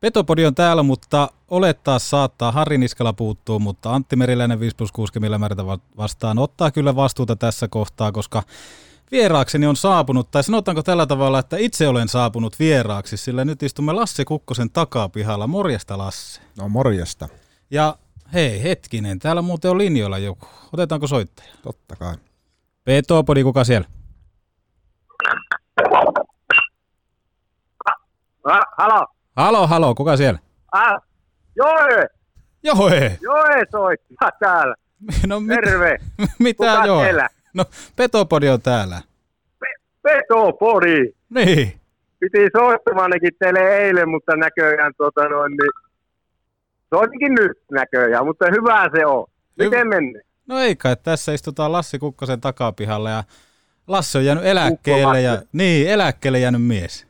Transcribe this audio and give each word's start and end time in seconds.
Petopodi 0.00 0.46
on 0.46 0.54
täällä, 0.54 0.82
mutta 0.82 1.30
olettaa 1.48 1.98
saattaa. 1.98 2.52
Harri 2.52 2.78
Niskala 2.78 3.12
puuttuu, 3.12 3.58
mutta 3.58 3.94
Antti 3.94 4.16
Meriläinen 4.16 4.60
5 4.60 4.76
plus 4.76 4.92
6 4.92 5.12
määrätä 5.38 5.62
vastaan 5.96 6.38
ottaa 6.38 6.70
kyllä 6.70 6.96
vastuuta 6.96 7.36
tässä 7.36 7.68
kohtaa, 7.68 8.12
koska 8.12 8.42
vieraakseni 9.12 9.66
on 9.66 9.76
saapunut, 9.76 10.30
tai 10.30 10.44
sanotaanko 10.44 10.82
tällä 10.82 11.06
tavalla, 11.06 11.38
että 11.38 11.56
itse 11.56 11.88
olen 11.88 12.08
saapunut 12.08 12.58
vieraaksi, 12.58 13.16
sillä 13.16 13.44
nyt 13.44 13.62
istumme 13.62 13.92
Lasse 13.92 14.24
Kukkosen 14.24 14.70
takapihalla. 14.70 15.46
Morjesta 15.46 15.98
Lasse. 15.98 16.40
No 16.58 16.68
morjesta. 16.68 17.28
Ja 17.70 17.96
hei, 18.32 18.62
hetkinen, 18.62 19.18
täällä 19.18 19.42
muuten 19.42 19.70
on 19.70 19.78
linjoilla 19.78 20.18
joku. 20.18 20.46
Otetaanko 20.72 21.06
soittaja? 21.06 21.54
Totta 21.62 21.96
kai. 21.96 22.16
Petopodi, 22.84 23.42
kuka 23.42 23.64
siellä? 23.64 23.88
Ah, 28.44 28.60
halo. 28.78 29.19
Halo, 29.40 29.66
halo, 29.66 29.94
kuka 29.94 30.16
siellä? 30.16 30.38
Ah, 30.72 31.02
Joe. 31.56 32.06
Joe. 32.62 33.18
Joe 33.20 33.64
soittaa 33.70 34.30
täällä. 34.40 34.74
No, 35.26 35.40
mit, 35.40 35.60
Terve. 35.60 35.96
mitä 36.38 36.56
Kuka 36.56 36.86
Joe? 36.86 37.28
No, 37.54 37.64
Petopodi 37.96 38.48
on 38.48 38.62
täällä. 38.62 39.00
Petopodi. 40.02 41.12
Niin. 41.30 41.80
Piti 42.18 42.48
soittamanakin 42.56 43.30
teille 43.38 43.78
eilen, 43.78 44.08
mutta 44.08 44.36
näköjään 44.36 44.92
tota 44.98 45.28
noin, 45.28 45.50
niin 45.50 45.70
soitinkin 46.94 47.34
nyt 47.34 47.58
näköjään, 47.70 48.26
mutta 48.26 48.44
hyvä 48.50 48.90
se 48.96 49.06
on. 49.06 49.26
Miten 49.58 49.88
menee? 49.88 50.22
No 50.46 50.58
ei 50.58 50.76
kai, 50.76 50.96
tässä 50.96 51.32
istutaan 51.32 51.72
Lassi 51.72 51.98
Kukkosen 51.98 52.40
takapihalla 52.40 53.10
ja 53.10 53.24
Lasse 53.86 54.18
on 54.18 54.24
jäänyt 54.24 54.44
eläkkeelle 54.44 55.20
ja, 55.22 55.42
niin, 55.52 55.88
eläkkeelle 55.88 56.38
jäänyt 56.38 56.62
mies. 56.62 57.06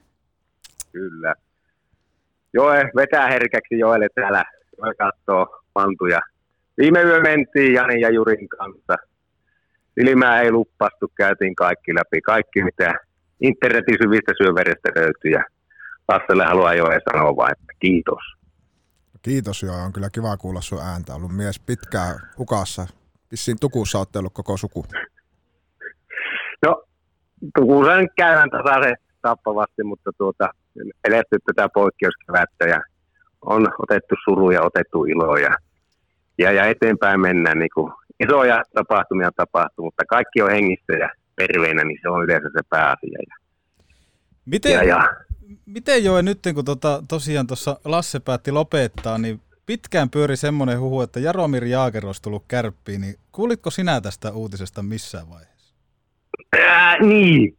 Kyllä. 0.93 1.35
Joe 2.53 2.91
vetää 2.97 3.27
herkäksi 3.29 3.79
Joelle 3.79 4.09
täällä. 4.15 4.45
Joe 4.79 4.95
katsoo 4.95 5.61
pantuja. 5.73 6.21
Viime 6.79 7.03
yö 7.03 7.21
mentiin 7.21 7.75
Jani 7.75 8.01
ja 8.01 8.11
Jurin 8.11 8.49
kanssa. 8.49 8.97
Silmää 9.95 10.41
ei 10.41 10.53
luppastu, 10.53 11.13
käytiin 11.15 11.55
kaikki 11.55 11.95
läpi. 11.95 12.21
Kaikki 12.21 12.63
mitä 12.63 12.95
internetin 13.41 13.97
syvistä 14.03 14.33
syöverestä 14.43 14.89
löytyy. 14.97 15.31
Ja 15.31 15.45
Lasselle 16.09 16.45
haluaa 16.45 16.75
Joe 16.75 16.99
sanoa 17.13 17.37
vain, 17.37 17.53
että 17.53 17.73
kiitos. 17.81 18.23
Kiitos 19.23 19.63
joo, 19.63 19.77
on 19.77 19.93
kyllä 19.93 20.09
kiva 20.13 20.37
kuulla 20.37 20.61
sun 20.61 20.81
ääntä. 20.83 21.15
Ollut 21.15 21.37
mies 21.37 21.61
pitkään 21.61 22.21
hukassa. 22.39 22.87
Vissiin 23.31 23.57
tukussa 23.61 23.99
olette 23.99 24.19
ollut 24.19 24.33
koko 24.35 24.57
suku. 24.57 24.85
No, 26.67 26.83
tukussa 27.59 27.97
nyt 27.97 28.11
käydään 28.17 28.51
tasaisen 28.51 28.97
tappavasti, 29.23 29.83
mutta 29.85 30.11
tuota, 30.19 30.49
eletty 31.05 31.39
tätä 31.47 31.69
poikkeuskevättä 31.69 32.65
ja 32.69 32.81
on 33.41 33.69
otettu 33.79 34.15
suru 34.25 34.51
ja 34.51 34.63
otettu 34.63 35.05
ilo 35.05 35.37
ja, 35.37 35.57
ja, 36.39 36.53
ja 36.53 36.67
eteenpäin 36.67 37.21
mennään. 37.21 37.59
Niin 37.59 37.71
kuin 37.75 37.93
isoja 38.21 38.63
tapahtumia 38.75 39.31
tapahtuu, 39.37 39.85
mutta 39.85 40.05
kaikki 40.09 40.43
on 40.43 40.51
hengissä 40.51 40.93
ja 40.93 41.09
terveinä, 41.37 41.85
niin 41.85 41.99
se 42.03 42.09
on 42.09 42.25
yleensä 42.25 42.49
se 42.53 42.61
pääasia. 42.71 43.19
Ja, 43.29 43.37
Miten, 44.45 44.73
ja, 44.73 44.85
ja 44.85 45.09
miten 45.67 46.05
Joe 46.05 46.23
nyt, 46.23 46.39
kun 46.55 46.65
tota, 46.65 47.03
tosiaan 47.09 47.47
tuossa 47.47 47.81
Lasse 47.85 48.21
päätti 48.21 48.53
lopettaa, 48.53 49.19
niin 49.19 49.41
pitkään 49.67 50.11
pyöri 50.11 50.37
semmoinen 50.37 50.81
huhu, 50.81 51.03
että 51.03 51.21
Jaromir 51.21 51.65
Jaager 51.65 52.07
olisi 52.07 52.23
tullut 52.23 52.45
kärppiin, 52.49 53.01
niin 53.01 53.15
kuulitko 53.33 53.71
sinä 53.71 54.01
tästä 54.01 54.33
uutisesta 54.33 54.83
missään 54.83 55.31
vaiheessa? 55.31 55.75
Ää, 56.59 56.99
niin, 56.99 57.57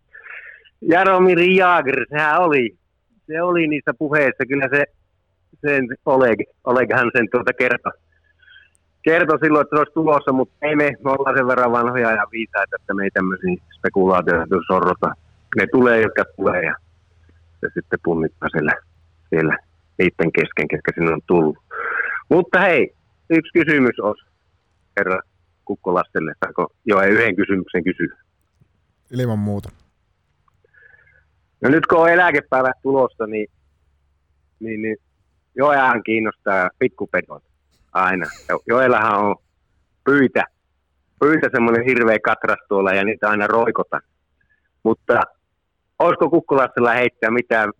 Jaromir 0.82 1.40
Jaager, 1.40 2.06
sehän 2.10 2.42
oli, 2.42 2.78
se 3.32 3.42
oli 3.42 3.68
niissä 3.68 3.94
puheissa, 4.00 4.46
kyllä 4.48 4.68
se, 4.76 4.84
sen 5.62 5.88
Oleg, 6.06 6.40
Oleghan 6.64 7.12
sen 7.16 7.28
tuota 7.32 7.54
kertoi. 7.54 7.92
Kertoi 9.04 9.40
silloin, 9.40 9.64
että 9.64 9.76
se 9.76 9.80
olisi 9.80 9.94
tulossa, 9.94 10.32
mutta 10.32 10.56
ei 10.62 10.76
me, 10.76 10.92
me 11.04 11.12
ollaan 11.12 11.38
sen 11.38 11.48
verran 11.48 11.72
vanhoja 11.72 12.12
ja 12.12 12.26
viisaita, 12.32 12.76
että 12.80 12.94
me 12.94 13.04
ei 13.04 13.12
tämmöisiä 13.12 13.56
spekulaatioita 13.78 14.56
sorrota. 14.68 15.10
Ne 15.58 15.68
tulee, 15.72 16.02
jotka 16.02 16.24
tulee 16.36 16.62
ja 16.62 16.76
se 17.60 17.68
sitten 17.74 18.00
punnittaa 18.04 18.50
siellä, 18.50 18.74
siellä 19.30 19.58
niiden 19.98 20.32
kesken, 20.32 20.68
ketkä 20.68 20.92
sinne 20.96 21.14
on 21.14 21.22
tullut. 21.28 21.58
Mutta 22.30 22.60
hei, 22.60 22.94
yksi 23.30 23.52
kysymys 23.54 24.00
olisi 24.00 24.26
herra 24.98 25.20
Kukkolasselle, 25.66 26.34
saako 26.46 26.68
jo 26.86 27.02
yhden 27.02 27.36
kysymyksen 27.36 27.84
kysyä? 27.84 28.18
Ilman 29.12 29.40
muuta. 29.40 29.70
No 31.62 31.70
nyt 31.70 31.88
kun 31.88 31.98
on 32.00 32.10
eläkepäivät 32.10 32.82
tulossa, 32.82 33.28
niin, 33.28 33.48
niin, 34.60 34.82
niin 34.82 34.98
Joeahan 35.56 36.04
kiinnostaa 36.04 36.70
pikkupedot 36.80 37.44
aina. 37.94 38.26
Jo- 38.50 38.64
Joellahan 38.68 39.20
on 39.20 39.36
pyytä, 40.04 40.44
pyytä 41.20 41.50
semmoinen 41.52 41.86
hirveä 41.86 42.18
katras 42.24 42.60
tuolla 42.68 42.92
ja 42.92 43.04
niitä 43.04 43.30
aina 43.30 43.48
roikotan. 43.48 44.02
Mutta 44.84 45.22
olisiko 46.00 46.30
Kukkulassella 46.30 46.92
heittää 46.92 47.32
mitään 47.32 47.72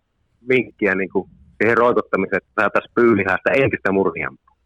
vinkkiä 0.48 0.94
niin 0.94 1.10
kuin 1.10 1.30
siihen 1.62 1.76
roikottamiseen, 1.78 2.36
että 2.36 2.62
saataisiin 2.62 2.92
pyylihasta 2.94 3.50
entistä 3.50 3.92
murhiampaa? 3.92 4.56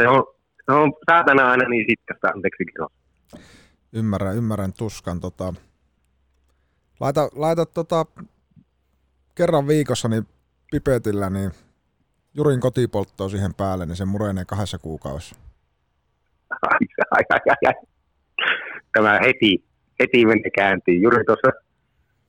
Se 0.00 0.08
on, 0.08 0.24
se 0.66 0.72
on 0.72 0.92
saatana 1.10 1.50
aina 1.50 1.68
niin 1.68 1.84
sitkasta, 1.88 2.28
anteeksi. 2.28 2.64
Ymmärrän, 3.92 4.36
ymmärrän 4.36 4.72
tuskan. 4.78 5.20
Tota, 5.20 5.54
laita, 7.02 7.28
laita 7.34 7.66
tota, 7.66 8.06
kerran 9.34 9.68
viikossa 9.68 10.08
niin 10.08 10.26
pipetillä 10.70 11.30
niin 11.30 11.50
Jurin 12.34 12.60
kotipolttoa 12.60 13.28
siihen 13.28 13.54
päälle, 13.54 13.86
niin 13.86 13.96
se 13.96 14.04
murenee 14.04 14.44
kahdessa 14.44 14.78
kuukaudessa. 14.78 15.36
Ai, 16.50 16.78
ai, 17.10 17.22
ai, 17.30 17.56
ai. 17.66 17.74
Tämä 18.92 19.20
heti, 19.24 19.64
heti 20.00 20.26
meni 20.26 20.50
käyntiin. 20.54 21.02
Juuri 21.02 21.24
tuossa 21.24 21.50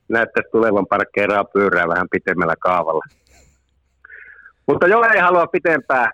näyttäisi 0.08 0.50
tulevan 0.52 0.86
parkkeeraa 0.86 1.44
pyörää 1.44 1.88
vähän 1.88 2.08
pitemmällä 2.10 2.54
kaavalla. 2.60 3.04
Mutta 4.66 4.86
jo 4.86 5.02
ei 5.14 5.20
halua 5.20 5.46
pitempää. 5.46 6.10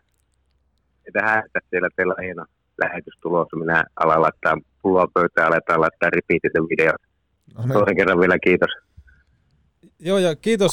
Että 1.07 1.23
häitä 1.23 1.61
siellä 1.71 1.89
teillä 1.97 2.15
on 2.19 2.25
hieno 2.25 2.45
lähetys 2.79 3.15
tulossa. 3.23 3.57
Minä 3.57 3.85
alan 3.97 4.23
laittaa 4.23 4.59
pulloa 4.83 5.09
pöytään, 5.15 5.49
aletaan 5.49 5.81
laittaa 5.81 6.11
repeatiten 6.11 6.63
videot. 6.63 7.10
No 7.55 7.63
niin, 7.63 7.73
Toisen 7.73 7.97
kerran 7.97 8.21
vielä 8.21 8.39
kiitos 8.39 8.71
Joo, 10.03 10.19
ja 10.19 10.37
kiitos, 10.37 10.73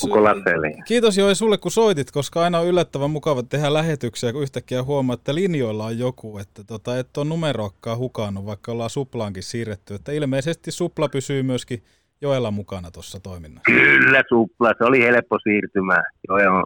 kiitos 0.88 1.18
Joe 1.18 1.36
sulle, 1.36 1.58
kun 1.58 1.72
soitit, 1.72 2.12
koska 2.12 2.42
aina 2.42 2.60
on 2.60 2.68
yllättävän 2.68 3.12
mukava 3.12 3.44
tehdä 3.44 3.74
lähetyksiä, 3.74 4.34
kun 4.34 4.42
yhtäkkiä 4.42 4.84
huomaa, 4.84 5.14
että 5.14 5.36
linjoilla 5.36 5.86
on 5.86 6.00
joku, 6.00 6.38
että 6.38 6.64
tota, 6.64 6.98
et 6.98 7.18
on 7.18 7.30
numeroakkaa 7.30 7.96
hukannut, 7.96 8.46
vaikka 8.46 8.72
ollaan 8.72 8.90
suplaankin 8.90 9.44
siirretty. 9.44 9.94
Että 9.94 10.12
ilmeisesti 10.12 10.72
supla 10.72 11.10
pysyy 11.10 11.44
myöskin 11.44 11.84
Joella 12.22 12.52
mukana 12.52 12.92
tuossa 12.92 13.20
toiminnassa. 13.20 13.72
Kyllä 13.72 14.24
supla, 14.30 14.74
se 14.78 14.84
oli 14.84 15.02
helppo 15.02 15.40
siirtymä. 15.44 16.04
Joo, 16.28 16.58
on 16.58 16.64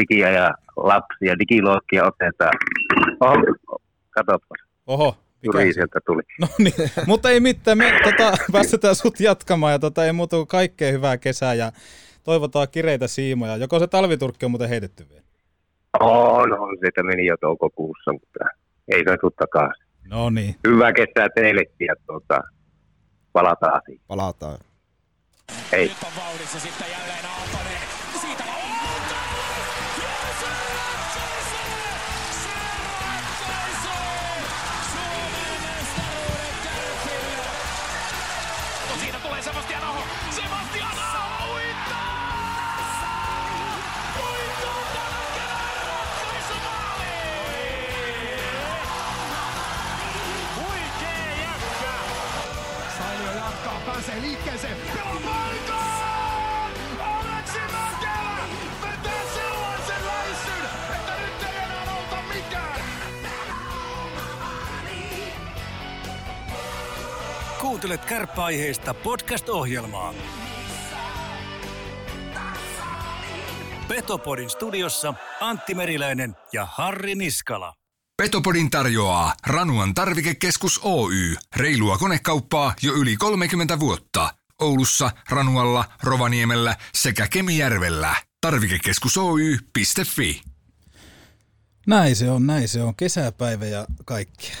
digiä 0.00 0.30
ja 0.30 0.50
lapsia, 0.76 1.38
digiloikkia 1.38 2.04
otetaan. 2.04 2.52
Oho, 3.20 3.80
katsopas, 4.10 4.58
Oho, 4.86 5.16
mikä 5.42 5.72
sieltä 5.72 6.00
tuli. 6.06 6.22
No 6.40 6.48
niin, 6.58 6.74
mutta 7.06 7.30
ei 7.30 7.40
mitään, 7.40 7.78
me 7.78 8.00
tota, 8.04 8.36
päästetään 8.52 8.94
sut 8.94 9.20
jatkamaan 9.20 9.72
ja 9.72 9.78
tota, 9.78 10.04
ei 10.04 10.12
muuta 10.12 10.36
kuin 10.36 10.46
kaikkea 10.46 10.92
hyvää 10.92 11.18
kesää 11.18 11.54
ja 11.54 11.72
toivotaan 12.24 12.68
kireitä 12.70 13.06
siimoja. 13.06 13.56
Joko 13.56 13.78
se 13.78 13.86
talviturkki 13.86 14.44
on 14.44 14.50
muuten 14.50 14.68
heitetty 14.68 15.06
vielä? 15.08 15.26
On, 16.00 16.60
on, 16.60 16.76
sieltä 16.80 17.02
meni 17.02 17.26
jo 17.26 17.36
toukokuussa, 17.40 18.12
mutta 18.12 18.44
ei 18.88 18.98
se 18.98 19.16
takaisin. 19.38 19.86
No 20.08 20.30
niin. 20.30 20.54
Hyvää 20.66 20.92
kesää 20.92 21.28
teillekin 21.34 21.86
ja 21.86 21.94
tuota, 22.06 22.40
palataan 23.32 23.80
asiaan. 23.82 24.04
palataan. 24.06 24.58
Hei. 25.72 25.92
Sitten 26.58 26.86
jälleen 26.90 27.35
Kuuntelet 67.76 68.04
kärppäaiheista 68.04 68.94
podcast-ohjelmaa. 68.94 70.14
Petopodin 73.88 74.50
studiossa 74.50 75.14
Antti 75.40 75.74
Meriläinen 75.74 76.36
ja 76.52 76.66
Harri 76.70 77.14
Niskala. 77.14 77.74
Petopodin 78.22 78.70
tarjoaa 78.70 79.34
Ranuan 79.46 79.94
tarvikekeskus 79.94 80.80
Oy. 80.82 81.36
Reilua 81.56 81.98
konekauppaa 81.98 82.74
jo 82.82 82.92
yli 82.92 83.16
30 83.16 83.80
vuotta. 83.80 84.34
Oulussa, 84.60 85.10
Ranualla, 85.30 85.84
Rovaniemellä 86.02 86.76
sekä 86.94 87.28
Kemijärvellä. 87.28 88.16
Tarvikekeskus 88.40 89.18
Oy.fi. 89.18 90.42
Näin 91.86 92.16
se 92.16 92.30
on, 92.30 92.46
näin 92.46 92.68
se 92.68 92.82
on. 92.82 92.96
Kesäpäivä 92.96 93.64
ja 93.64 93.86
kaikki. 94.04 94.52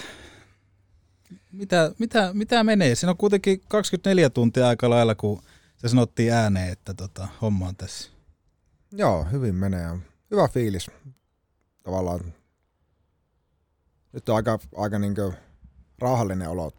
Mitä, 1.56 1.92
mitä, 1.98 2.30
mitä 2.34 2.64
menee? 2.64 2.94
Siinä 2.94 3.10
on 3.10 3.16
kuitenkin 3.16 3.60
24 3.68 4.30
tuntia 4.30 4.68
aika 4.68 4.90
lailla, 4.90 5.14
kun 5.14 5.42
se 5.76 5.88
sanottiin 5.88 6.32
ääneen, 6.32 6.72
että 6.72 6.94
tota, 6.94 7.28
homma 7.42 7.68
on 7.68 7.76
tässä. 7.76 8.10
Joo, 8.92 9.24
hyvin 9.24 9.54
menee. 9.54 9.98
Hyvä 10.30 10.48
fiilis. 10.48 10.90
Tavallaan 11.82 12.34
nyt 14.12 14.28
on 14.28 14.36
aika, 14.36 14.58
aika 14.76 14.98
niin 14.98 15.14
rauhallinen 15.98 16.48
olo. 16.48 16.72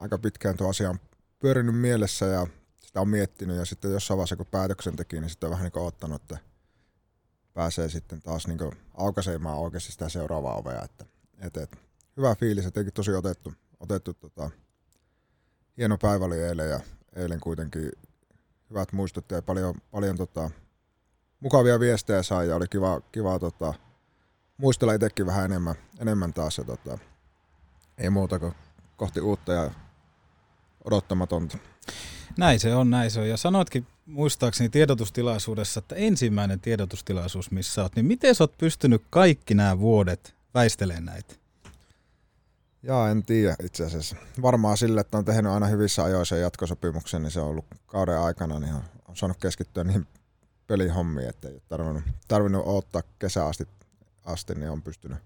Aika 0.00 0.18
pitkään 0.18 0.56
tuo 0.56 0.68
asia 0.68 0.90
on 0.90 0.98
pyörinyt 1.38 1.78
mielessä 1.78 2.26
ja 2.26 2.46
sitä 2.82 3.00
on 3.00 3.08
miettinyt 3.08 3.56
ja 3.56 3.64
sitten 3.64 3.92
jossain 3.92 4.18
vaiheessa 4.18 4.36
kun 4.36 4.46
päätöksen 4.46 4.96
teki, 4.96 5.20
niin 5.20 5.30
sitten 5.30 5.46
on 5.46 5.50
vähän 5.50 5.64
niin 5.64 5.82
odottanut, 5.82 6.22
että 6.22 6.38
pääsee 7.54 7.88
sitten 7.88 8.22
taas 8.22 8.46
niin 8.46 8.58
aukaisemaan 8.94 9.58
oikeasti 9.58 9.92
sitä 9.92 10.08
seuraavaa 10.08 10.56
ovea. 10.56 10.82
Että, 10.82 11.04
et, 11.38 11.56
et, 11.56 11.78
hyvä 12.16 12.34
fiilis, 12.34 12.64
jotenkin 12.64 12.92
tosi 12.92 13.12
otettu, 13.12 13.52
otettu 13.80 14.14
tota, 14.14 14.50
hieno 15.76 15.98
päivä 15.98 16.24
oli 16.24 16.42
eilen 16.42 16.70
ja 16.70 16.80
eilen 17.16 17.40
kuitenkin 17.40 17.92
hyvät 18.70 18.92
muistot 18.92 19.30
ja 19.30 19.42
paljon, 19.42 19.74
paljon 19.90 20.16
tota, 20.16 20.50
mukavia 21.40 21.80
viestejä 21.80 22.22
sai 22.22 22.48
ja 22.48 22.56
oli 22.56 22.66
kiva, 22.68 23.00
kiva 23.12 23.38
tota, 23.38 23.74
muistella 24.56 24.94
itsekin 24.94 25.26
vähän 25.26 25.44
enemmän, 25.44 25.74
enemmän 25.98 26.32
taas 26.32 26.58
ja 26.58 26.64
tota, 26.64 26.98
ei 27.98 28.10
muuta 28.10 28.38
kuin 28.38 28.54
kohti 28.96 29.20
uutta 29.20 29.52
ja 29.52 29.70
odottamatonta. 30.84 31.58
Näin 32.38 32.60
se 32.60 32.74
on, 32.74 32.90
näin 32.90 33.10
se 33.10 33.20
on. 33.20 33.28
Ja 33.28 33.36
sanoitkin 33.36 33.86
muistaakseni 34.06 34.68
tiedotustilaisuudessa, 34.68 35.78
että 35.78 35.94
ensimmäinen 35.94 36.60
tiedotustilaisuus, 36.60 37.50
missä 37.50 37.82
olet, 37.82 37.96
niin 37.96 38.06
miten 38.06 38.34
sä 38.34 38.44
oot 38.44 38.58
pystynyt 38.58 39.02
kaikki 39.10 39.54
nämä 39.54 39.78
vuodet 39.78 40.34
väistelemään 40.54 41.04
näitä? 41.04 41.43
Jaa, 42.86 43.10
en 43.10 43.24
tiedä 43.24 43.56
itse 43.62 43.84
asiassa. 43.84 44.16
Varmaan 44.42 44.76
sille, 44.76 45.00
että 45.00 45.18
on 45.18 45.24
tehnyt 45.24 45.52
aina 45.52 45.66
hyvissä 45.66 46.04
ajoissa 46.04 46.36
jatkosopimuksen, 46.36 47.22
niin 47.22 47.30
se 47.30 47.40
on 47.40 47.48
ollut 47.48 47.64
kauden 47.86 48.18
aikana, 48.18 48.58
niin 48.58 48.74
on, 48.74 48.82
on 49.08 49.16
saanut 49.16 49.38
keskittyä 49.40 49.84
niihin 49.84 50.06
pelihommiin, 50.66 51.28
että 51.28 51.48
ei 51.48 51.54
ole 51.54 51.62
tarvinnut, 51.68 52.02
tarvinnut 52.28 52.66
odottaa 52.66 53.02
kesä 53.18 53.46
asti, 53.46 53.68
asti, 54.24 54.54
niin 54.54 54.70
on 54.70 54.82
pystynyt, 54.82 55.18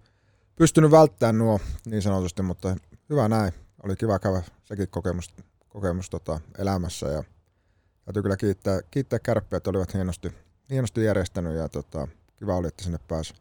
pystynyt 0.57 0.91
välttämään 0.91 1.39
nuo 1.39 1.61
niin 1.87 2.03
sanotusti, 2.03 2.43
mutta 2.43 2.77
hyvä 3.11 3.29
näin. 3.29 3.53
Oli 3.83 3.97
kiva 3.97 4.19
käydä 4.19 4.43
sekin 4.65 4.89
kokemus, 4.89 5.35
kokemus 5.69 6.11
tota, 6.11 6.41
elämässä 6.59 7.07
ja 7.07 7.25
täytyy 8.05 8.23
kyllä 8.23 8.37
kiittää, 8.37 8.81
kiittää 8.91 9.19
kärppiä, 9.19 9.57
että 9.57 9.71
olivat 9.71 9.95
hienosti, 9.95 10.33
hienosti 10.71 11.05
järjestänyt 11.05 11.57
ja 11.57 11.69
tota, 11.69 12.09
kiva 12.37 12.57
oli, 12.57 12.69
että 12.69 12.85
sinne 12.85 12.99
pääsi 13.09 13.35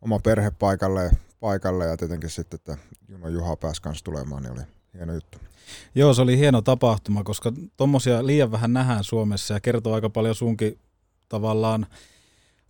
oma 0.00 0.18
perhe 0.18 0.50
paikalle, 0.50 1.10
paikalle 1.40 1.86
ja 1.86 1.96
tietenkin 1.96 2.30
sitten, 2.30 2.58
että 2.58 2.76
Juno 3.08 3.28
Juha 3.28 3.56
pääsi 3.56 3.82
kanssa 3.82 4.04
tulemaan, 4.04 4.42
niin 4.42 4.52
oli 4.52 4.62
hieno 4.94 5.14
juttu. 5.14 5.38
Joo, 5.94 6.14
se 6.14 6.22
oli 6.22 6.38
hieno 6.38 6.62
tapahtuma, 6.62 7.24
koska 7.24 7.52
tuommoisia 7.76 8.26
liian 8.26 8.52
vähän 8.52 8.72
nähdään 8.72 9.04
Suomessa 9.04 9.54
ja 9.54 9.60
kertoo 9.60 9.94
aika 9.94 10.10
paljon 10.10 10.34
sunkin 10.34 10.78
tavallaan 11.28 11.86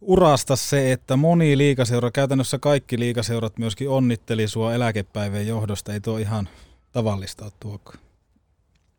urasta 0.01 0.57
se, 0.57 0.93
että 0.93 1.17
moni 1.17 1.59
liikaseura, 1.59 2.11
käytännössä 2.11 2.59
kaikki 2.59 2.99
liikaseurat 2.99 3.59
myöskin 3.59 3.89
onnitteli 3.89 4.49
sua 4.49 4.75
eläkepäivän 4.75 5.47
johdosta. 5.47 5.93
Ei 5.93 6.01
tuo 6.01 6.19
ihan 6.19 6.49
tavallista 6.93 7.45
ole 7.45 7.53
tuokaan. 7.61 7.99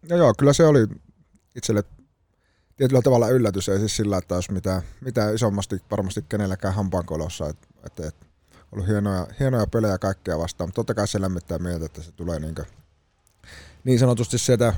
No 0.10 0.16
joo, 0.18 0.34
kyllä 0.38 0.54
se 0.54 0.66
oli 0.66 0.88
itselle 1.56 1.84
tietyllä 2.78 3.02
tavalla 3.02 3.30
yllätys, 3.30 3.70
ei 3.70 3.80
siis 3.80 3.96
sillä, 3.96 4.18
että 4.18 4.36
olisi 4.36 4.52
mitään, 4.52 4.82
mitään 5.02 5.36
isommasti 5.36 5.82
varmasti 5.92 6.26
kenelläkään 6.30 6.74
hampaankolossa, 6.74 7.50
että 7.50 7.68
et, 7.86 8.00
et, 8.00 8.16
ollut 8.72 8.88
hienoja, 8.88 9.28
hienoja 9.40 9.68
pelejä 9.68 9.98
kaikkea 9.98 10.40
vastaan, 10.40 10.68
mutta 10.68 10.76
totta 10.76 10.94
kai 10.94 11.08
se 11.08 11.22
lämmittää 11.22 11.60
mieltä, 11.60 11.86
että 11.86 12.02
se 12.02 12.12
tulee 12.12 12.40
niin, 12.40 12.56
niin 13.84 14.00
sanotusti 14.00 14.38
sieltä 14.38 14.74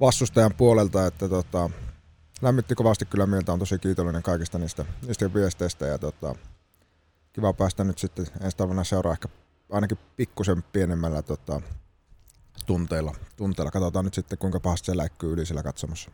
vastustajan 0.00 0.54
puolelta, 0.54 1.06
että 1.06 1.28
tota, 1.28 1.70
lämmitti 2.42 2.74
kovasti 2.74 3.04
kyllä 3.04 3.26
mieltä, 3.26 3.52
on 3.52 3.58
tosi 3.58 3.78
kiitollinen 3.78 4.22
kaikista 4.22 4.58
niistä, 4.58 4.84
niistä 5.06 5.34
viesteistä 5.34 5.86
ja 5.86 5.98
tota, 5.98 6.34
kiva 7.32 7.52
päästä 7.52 7.84
nyt 7.84 7.98
sitten 7.98 8.26
ensi 8.40 8.56
talvena 8.56 8.84
seuraa 8.84 9.12
ehkä 9.12 9.28
ainakin 9.70 9.98
pikkusen 10.16 10.62
pienemmällä 10.62 11.22
tota, 11.22 11.60
tunteilla, 12.66 13.14
tunteilla. 13.36 13.70
Katsotaan 13.70 14.04
nyt 14.04 14.14
sitten, 14.14 14.38
kuinka 14.38 14.60
pahasti 14.60 14.86
se 14.86 14.96
läikkyy 14.96 15.32
yli 15.32 15.46
siellä 15.46 15.62
katsomassa. 15.62 16.10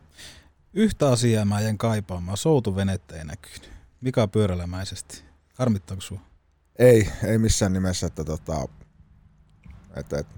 Yhtä 0.73 1.09
asiaa 1.09 1.45
mä 1.45 1.61
jäin 1.61 1.77
kaipaamaan. 1.77 2.37
Soutuvenettä 2.37 3.15
ei 3.15 3.25
näkynyt. 3.25 3.71
Mika 4.01 4.27
pyörälämäisesti. 4.27 5.26
Harmittaako 5.57 6.01
sua? 6.01 6.19
Ei, 6.79 7.09
ei 7.23 7.37
missään 7.37 7.73
nimessä, 7.73 8.07
että 8.07 8.23
tota, 8.23 8.67
että, 9.95 10.19
että 10.19 10.35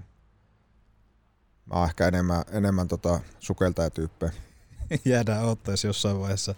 mä 1.66 1.74
oon 1.74 1.88
ehkä 1.88 2.08
enemmän, 2.08 2.44
enemmän 2.52 2.88
tota 2.88 3.20
sukeltajatyyppejä. 3.40 4.32
Jäädään 5.04 5.44
ottaisi 5.44 5.86
jossain 5.86 6.20
vaiheessa 6.20 6.54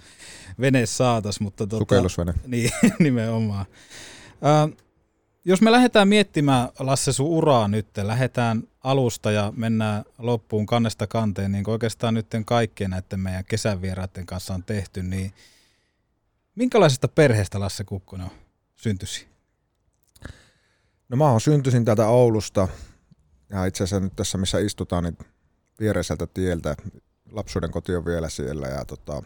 vene 0.60 0.86
saatas, 0.86 1.40
mutta 1.40 1.66
tota, 1.66 1.78
Sukellusvene. 1.78 2.34
Niin, 2.46 2.70
nimenomaan. 2.98 3.66
Äh, 4.44 4.76
jos 5.44 5.60
me 5.60 5.72
lähdetään 5.72 6.08
miettimään, 6.08 6.68
Lasse, 6.78 7.12
sun 7.12 7.26
uraa 7.26 7.68
nyt, 7.68 7.86
lähdetään 8.02 8.62
alusta 8.84 9.30
ja 9.30 9.52
mennään 9.56 10.04
loppuun 10.18 10.66
kannesta 10.66 11.06
kanteen, 11.06 11.52
niin 11.52 11.64
kuin 11.64 11.72
oikeastaan 11.72 12.14
nyt 12.14 12.26
kaikkien 12.44 12.90
näiden 12.90 13.20
meidän 13.20 13.44
kesävieraiden 13.44 14.26
kanssa 14.26 14.54
on 14.54 14.64
tehty, 14.64 15.02
niin 15.02 15.32
minkälaisesta 16.54 17.08
perheestä 17.08 17.60
Lasse 17.60 17.84
Kukkonen 17.84 18.26
on 18.26 18.41
syntysi? 18.82 19.28
No 21.08 21.16
mä 21.16 21.30
oon 21.30 21.40
syntyisin 21.40 21.84
täältä 21.84 22.08
Oulusta 22.08 22.68
ja 23.50 23.64
itse 23.64 23.84
asiassa 23.84 24.04
nyt 24.04 24.16
tässä 24.16 24.38
missä 24.38 24.58
istutaan, 24.58 25.04
niin 25.04 25.18
viereiseltä 25.80 26.26
tieltä. 26.26 26.76
Lapsuuden 27.32 27.70
koti 27.70 27.96
on 27.96 28.04
vielä 28.04 28.28
siellä 28.28 28.68
ja 28.68 28.84
tota, 28.84 29.22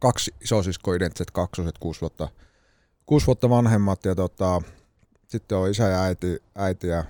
kaksi 0.00 0.34
isosiskoa, 0.40 0.94
identtiset 0.94 1.30
kaksoset, 1.30 1.78
kuusi 1.78 2.00
vuotta, 2.00 2.28
kuusi 3.06 3.26
vuotta 3.26 3.50
vanhemmat 3.50 4.04
ja 4.04 4.14
tota, 4.14 4.62
sitten 5.28 5.58
on 5.58 5.70
isä 5.70 5.88
ja 5.88 6.02
äiti, 6.02 6.42
äiti 6.54 6.86
ja 6.86 7.04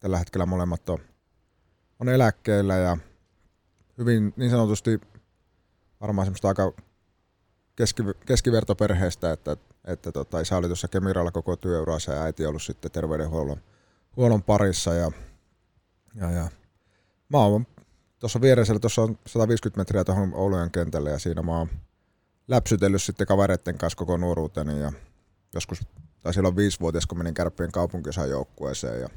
tällä 0.00 0.18
hetkellä 0.18 0.46
molemmat 0.46 0.88
on, 0.88 0.98
on 2.00 2.08
eläkkeellä 2.08 2.76
ja 2.76 2.96
hyvin 3.98 4.34
niin 4.36 4.50
sanotusti 4.50 5.00
varmaan 6.00 6.26
semmoista 6.26 6.48
aika 6.48 6.72
keski, 7.76 8.02
keskivertoperheestä, 8.26 9.32
että, 9.32 9.56
että 9.88 10.12
tota, 10.12 10.40
isä 10.40 10.56
oli 10.56 10.66
tuossa 10.66 10.88
Kemiralla 10.88 11.30
koko 11.30 11.56
työuransa 11.56 12.12
ja 12.12 12.22
äiti 12.22 12.46
ollut 12.46 12.62
sitten 12.62 12.90
terveydenhuollon 12.90 13.60
huollon 14.16 14.42
parissa 14.42 14.94
ja, 14.94 15.12
ja, 16.14 16.30
ja. 16.30 16.48
Mä 17.28 17.38
oon 17.38 17.66
tuossa 18.18 18.40
vieressä, 18.40 18.78
tuossa 18.78 19.02
on 19.02 19.18
150 19.26 19.80
metriä 19.80 20.04
tuohon 20.04 20.34
Oulujen 20.34 20.70
kentälle 20.70 21.10
ja 21.10 21.18
siinä 21.18 21.42
mä 21.42 21.58
oon 21.58 21.68
läpsytellyt 22.48 23.02
sitten 23.02 23.26
kavereiden 23.26 23.78
kanssa 23.78 23.96
koko 23.96 24.16
nuoruuteni 24.16 24.80
ja 24.80 24.92
joskus, 25.54 25.80
tai 26.22 26.34
silloin 26.34 26.56
viisivuotias, 26.56 27.06
kun 27.06 27.18
menin 27.18 27.34
Kärppien 27.34 27.72
kaupunkiosan 27.72 28.30
joukkueeseen 28.30 29.00
ja 29.00 29.08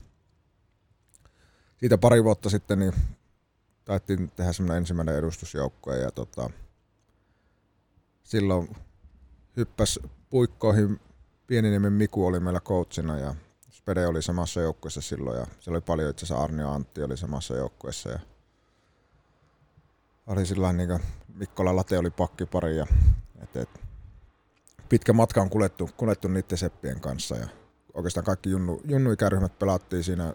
siitä 1.78 1.98
pari 1.98 2.24
vuotta 2.24 2.50
sitten 2.50 2.80
niin 2.80 2.94
taittiin 3.86 4.32
tehdä 4.32 4.54
semmoinen 4.54 4.78
ensimmäinen 4.78 5.16
edustusjoukkue 5.16 5.98
ja 5.98 6.12
tota, 6.12 6.50
silloin 8.24 8.76
hyppäs 9.58 10.00
puikkoihin. 10.32 11.00
Pieniniemen 11.48 11.94
Miku 11.94 12.26
oli 12.26 12.40
meillä 12.40 12.60
coachina 12.60 13.20
ja 13.20 13.36
Spede 13.70 14.08
oli 14.08 14.22
samassa 14.22 14.62
joukkueessa 14.62 15.02
silloin 15.02 15.40
ja 15.40 15.46
siellä 15.60 15.76
oli 15.76 15.82
paljon 15.82 16.10
itse 16.10 16.26
asiassa 16.26 16.44
Arni 16.44 16.62
ja 16.62 16.74
Antti 16.74 17.04
oli 17.04 17.18
samassa 17.18 17.56
joukkueessa 17.56 18.10
ja 18.10 18.20
oli 20.28 20.46
sillä 20.46 20.74
niin 20.74 21.00
Mikkola 21.36 21.76
Late 21.76 21.98
oli 21.98 22.10
pakkipari 22.10 22.78
ja 22.78 22.88
et, 23.44 23.56
et, 23.56 23.70
pitkä 24.90 25.14
matka 25.14 25.42
on 25.42 25.50
kuljettu, 25.50 25.90
kuljettu 25.98 26.28
niiden 26.28 26.58
seppien 26.58 27.02
kanssa 27.02 27.36
ja 27.36 27.48
oikeastaan 27.94 28.26
kaikki 28.26 28.50
junnu, 28.50 28.82
junnu-ikäryhmät 28.86 29.60
pelattiin 29.60 30.04
siinä 30.04 30.34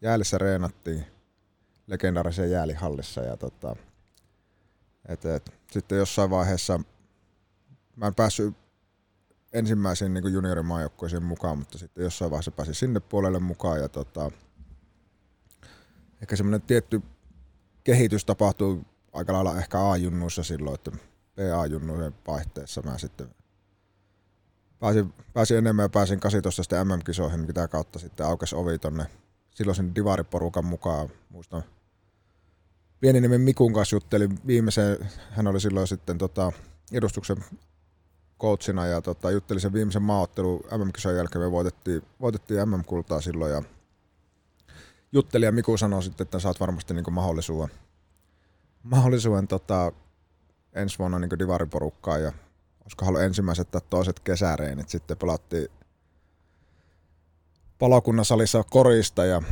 jäälissä 0.00 0.38
reenattiin 0.38 1.06
legendaarisen 1.86 2.50
jäälihallissa 2.50 3.20
ja 3.20 3.36
tota, 3.36 3.76
et, 5.08 5.24
et, 5.24 5.52
sitten 5.70 5.98
jossain 5.98 6.30
vaiheessa 6.30 6.80
mä 7.98 8.06
en 8.06 8.14
päässyt 8.14 8.54
ensimmäisiin 9.52 10.14
niin 10.14 10.32
juniorimaajoukkoisiin 10.32 11.22
mukaan, 11.22 11.58
mutta 11.58 11.78
sitten 11.78 12.04
jossain 12.04 12.30
vaiheessa 12.30 12.50
pääsin 12.50 12.74
sinne 12.74 13.00
puolelle 13.00 13.38
mukaan 13.38 13.80
ja 13.80 13.88
tota, 13.88 14.30
ehkä 16.22 16.36
semmoinen 16.36 16.62
tietty 16.62 17.02
kehitys 17.84 18.24
tapahtui 18.24 18.80
aika 19.12 19.32
lailla 19.32 19.58
ehkä 19.58 19.90
A-junnuissa 19.90 20.42
silloin, 20.42 20.74
että 20.74 20.90
PA-junnujen 21.36 22.14
vaihteessa 22.26 22.82
mä 22.82 22.98
sitten 22.98 23.28
pääsin, 24.80 25.14
pääsin 25.32 25.56
enemmän 25.56 25.84
ja 25.84 25.88
pääsin 25.88 26.20
18 26.20 26.62
sitten 26.62 26.88
MM-kisoihin, 26.88 27.40
mitä 27.40 27.68
kautta 27.68 27.98
sitten 27.98 28.26
aukesi 28.26 28.56
ovi 28.56 28.78
tonne 28.78 29.06
silloisen 29.50 29.94
divariporukan 29.94 30.64
mukaan. 30.64 31.08
Muistan 31.30 31.62
Pieniniemen 33.00 33.40
Mikun 33.40 33.72
kanssa 33.72 33.96
juttelin 33.96 34.38
viimeisen, 34.46 35.10
hän 35.30 35.46
oli 35.46 35.60
silloin 35.60 35.86
sitten 35.86 36.18
tota, 36.18 36.52
edustuksen 36.92 37.44
coachina 38.40 38.86
ja 38.86 39.00
tota, 39.00 39.30
juttelin 39.30 39.60
sen 39.60 39.72
viimeisen 39.72 40.02
maaottelun 40.02 40.60
MM-kisojen 40.76 41.16
jälkeen 41.16 41.44
me 41.44 41.50
voitettiin, 41.50 42.02
voitettiin 42.20 42.68
MM-kultaa 42.68 43.20
silloin 43.20 43.52
ja 43.52 43.62
juttelin 45.12 45.46
ja 45.46 45.52
Miku 45.52 45.76
sanoi 45.76 46.02
sitten, 46.02 46.24
että 46.24 46.38
saat 46.38 46.60
varmasti 46.60 46.94
niin 46.94 47.12
mahdollisuuden, 47.12 47.68
mahdollisuuden 48.82 49.48
tota, 49.48 49.92
ensi 50.72 50.98
vuonna 50.98 51.18
niin 51.18 51.38
divariporukkaan 51.38 52.22
ja 52.22 52.32
olisiko 52.80 53.06
ollut 53.06 53.22
ensimmäiset 53.22 53.70
tai 53.70 53.80
toiset 53.90 54.20
kesäreenit. 54.20 54.88
Sitten 54.88 55.16
pelattiin 55.16 55.68
palokunnan 57.78 58.24
salissa 58.24 58.64
korista 58.70 59.24
ja 59.24 59.42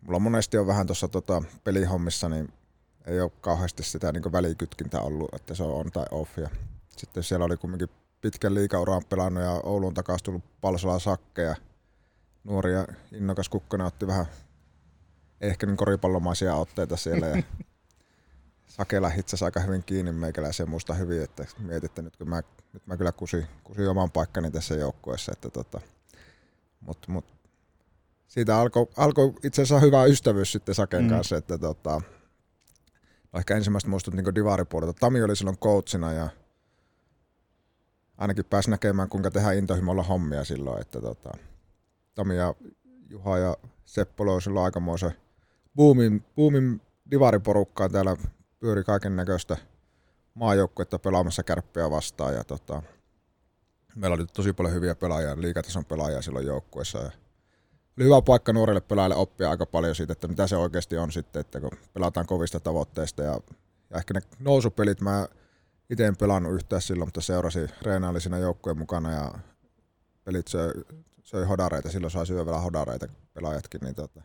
mulla 0.00 0.18
monesti 0.18 0.58
on 0.58 0.66
vähän 0.66 0.86
tuossa 0.86 1.08
tota 1.08 1.42
pelihommissa, 1.64 2.28
niin 2.28 2.52
ei 3.06 3.20
ole 3.20 3.30
kauheasti 3.40 3.82
sitä 3.82 4.12
niin 4.12 4.32
välikytkintä 4.32 5.00
ollut, 5.00 5.34
että 5.34 5.54
se 5.54 5.62
on 5.62 5.74
on 5.74 5.90
tai 5.90 6.06
off. 6.10 6.38
Ja 6.38 6.48
sitten 6.98 7.22
siellä 7.22 7.44
oli 7.44 7.56
kumminkin 7.56 7.88
pitkän 8.20 8.54
liikauran 8.54 9.02
pelannut 9.08 9.42
ja 9.42 9.50
Ouluun 9.50 9.94
takaisin 9.94 10.24
tullut 10.24 10.60
Palsola 10.60 10.98
sakkeja. 10.98 11.56
Nuori 12.44 12.72
ja 12.72 12.86
innokas 13.12 13.48
kukkonen 13.48 13.86
otti 13.86 14.06
vähän 14.06 14.26
ehkä 15.40 15.66
niin 15.66 15.76
koripallomaisia 15.76 16.54
otteita 16.54 16.96
siellä 16.96 17.26
ja 17.26 17.42
Sakela 18.66 19.08
hitsasi 19.08 19.44
aika 19.44 19.60
hyvin 19.60 19.84
kiinni 19.84 20.12
meikäläisen 20.12 20.70
muista 20.70 20.94
hyvin, 20.94 21.22
että 21.22 21.44
mietin, 21.58 21.86
että 21.86 22.02
nyt, 22.02 22.16
kun 22.16 22.28
mä, 22.28 22.42
nyt 22.72 22.86
mä 22.86 22.96
kyllä 22.96 23.12
kusin, 23.12 23.46
kusin 23.64 23.88
oman 23.88 24.10
paikkani 24.10 24.50
tässä 24.50 24.74
joukkueessa. 24.74 25.32
Että 25.32 25.50
tota, 25.50 25.80
mut, 26.80 27.08
mut, 27.08 27.24
siitä 28.26 28.58
alkoi 28.58 28.86
alko 28.96 29.34
itse 29.42 29.62
asiassa 29.62 29.86
hyvä 29.86 30.04
ystävyys 30.04 30.52
sitten 30.52 30.74
Saken 30.74 31.00
Mm. 31.00 31.06
mm. 31.06 31.10
kanssa, 31.10 31.36
että 31.36 31.58
tota, 31.58 32.00
no 33.32 33.38
ehkä 33.38 33.56
ensimmäistä 33.56 33.90
muistut 33.90 34.14
niin 34.14 34.34
divaripuolelta. 34.34 35.00
Tami 35.00 35.22
oli 35.22 35.36
silloin 35.36 35.58
coachina 35.58 36.12
ja 36.12 36.28
ainakin 38.18 38.44
pääsi 38.44 38.70
näkemään, 38.70 39.08
kuinka 39.08 39.30
tehdään 39.30 39.56
intohimolla 39.56 40.02
hommia 40.02 40.44
silloin, 40.44 40.80
että 40.80 41.00
tota, 41.00 41.30
Tami 42.14 42.36
ja 42.36 42.54
Juha 43.10 43.38
ja 43.38 43.56
Seppo 43.84 44.26
loi 44.26 44.42
silloin 44.42 44.64
aikamoisen 44.64 45.12
boomin, 45.76 46.24
boomin 46.36 46.80
divariporukkaa 47.10 47.88
täällä 47.88 48.16
pyöri 48.60 48.84
kaiken 48.84 49.16
näköistä 49.16 49.56
maajoukkuetta 50.34 50.98
pelaamassa 50.98 51.42
kärppiä 51.42 51.90
vastaan 51.90 52.34
ja 52.34 52.44
tota, 52.44 52.82
meillä 53.96 54.14
oli 54.14 54.26
tosi 54.26 54.52
paljon 54.52 54.74
hyviä 54.74 54.94
pelaajia, 54.94 55.40
liikatason 55.40 55.84
pelaajia 55.84 56.22
silloin 56.22 56.46
joukkueessa 56.46 56.98
ja 56.98 57.10
oli 57.98 58.04
hyvä 58.04 58.22
paikka 58.22 58.52
nuorille 58.52 58.80
pelaajille 58.80 59.16
oppia 59.16 59.50
aika 59.50 59.66
paljon 59.66 59.94
siitä, 59.94 60.12
että 60.12 60.28
mitä 60.28 60.46
se 60.46 60.56
oikeasti 60.56 60.96
on 60.98 61.12
sitten, 61.12 61.40
että 61.40 61.60
kun 61.60 61.70
pelataan 61.92 62.26
kovista 62.26 62.60
tavoitteista 62.60 63.22
ja, 63.22 63.40
ja 63.90 63.96
ehkä 63.96 64.14
ne 64.14 64.20
nousupelit 64.38 65.00
mä 65.00 65.28
itse 65.90 66.06
en 66.06 66.16
pelannut 66.16 66.54
yhtään 66.54 66.82
silloin, 66.82 67.06
mutta 67.06 67.20
seurasin, 67.20 67.68
reenaili 67.82 68.20
siinä 68.20 68.38
joukkueen 68.38 68.78
mukana 68.78 69.12
ja 69.12 69.34
pelit 70.24 70.48
söi, 70.48 70.72
söi 71.22 71.44
hodareita, 71.44 71.90
silloin 71.90 72.10
sai 72.10 72.26
syövällä 72.26 72.60
hodareita 72.60 73.06
pelaajatkin, 73.34 73.80
niin 73.80 73.94
tota, 73.94 74.22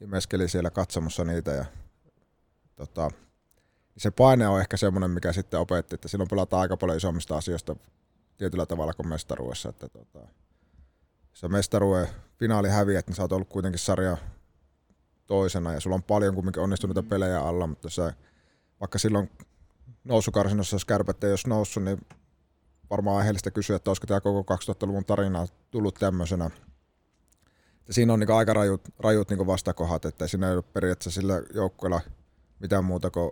imeskeli 0.00 0.48
siellä 0.48 0.70
katsomassa 0.70 1.24
niitä 1.24 1.50
ja 1.50 1.64
tota, 2.76 3.10
se 3.96 4.10
paine 4.10 4.48
on 4.48 4.60
ehkä 4.60 4.76
semmoinen, 4.76 5.10
mikä 5.10 5.32
sitten 5.32 5.60
opetti, 5.60 5.94
että 5.94 6.08
silloin 6.08 6.30
pelataan 6.30 6.60
aika 6.60 6.76
paljon 6.76 6.96
isommista 6.96 7.36
asioista 7.36 7.76
tietyllä 8.36 8.66
tavalla 8.66 8.92
kuin 8.92 9.08
mestaruudessa, 9.08 9.68
että 9.68 9.88
tota, 9.88 10.18
jos 11.30 11.40
sä 11.40 11.48
mestaruuden 11.48 12.08
finaali 12.38 12.68
häviät, 12.68 13.06
niin 13.06 13.14
sä 13.14 13.22
oot 13.22 13.32
ollut 13.32 13.48
kuitenkin 13.48 13.78
sarja 13.78 14.16
toisena 15.26 15.72
ja 15.72 15.80
sulla 15.80 15.96
on 15.96 16.02
paljon 16.02 16.34
kumminkin 16.34 16.62
onnistuneita 16.62 17.02
pelejä 17.02 17.40
alla, 17.40 17.66
mutta 17.66 17.90
sä, 17.90 18.14
vaikka 18.80 18.98
silloin 18.98 19.30
nousukarsinnossa, 20.06 20.74
jos 20.74 20.84
kärpät 20.84 21.24
ei 21.24 21.30
olisi 21.30 21.48
noussut, 21.48 21.82
niin 21.82 21.98
varmaan 22.90 23.16
aiheellista 23.16 23.50
kysyä, 23.50 23.76
että 23.76 23.90
olisiko 23.90 24.06
tämä 24.06 24.20
koko 24.20 24.54
2000-luvun 24.54 25.04
tarina 25.04 25.46
tullut 25.70 25.94
tämmöisenä. 25.94 26.50
Ja 27.88 27.94
siinä 27.94 28.12
on 28.12 28.20
niin 28.20 28.30
aika 28.30 28.52
rajut, 28.52 28.80
rajut 28.98 29.30
niin 29.30 29.46
vastakohat, 29.46 30.04
että 30.04 30.26
siinä 30.26 30.48
ei 30.48 30.54
ole 30.54 30.62
periaatteessa 30.62 31.20
sillä 31.20 31.42
joukkueella 31.54 32.00
mitään 32.58 32.84
muuta 32.84 33.10
kuin, 33.10 33.30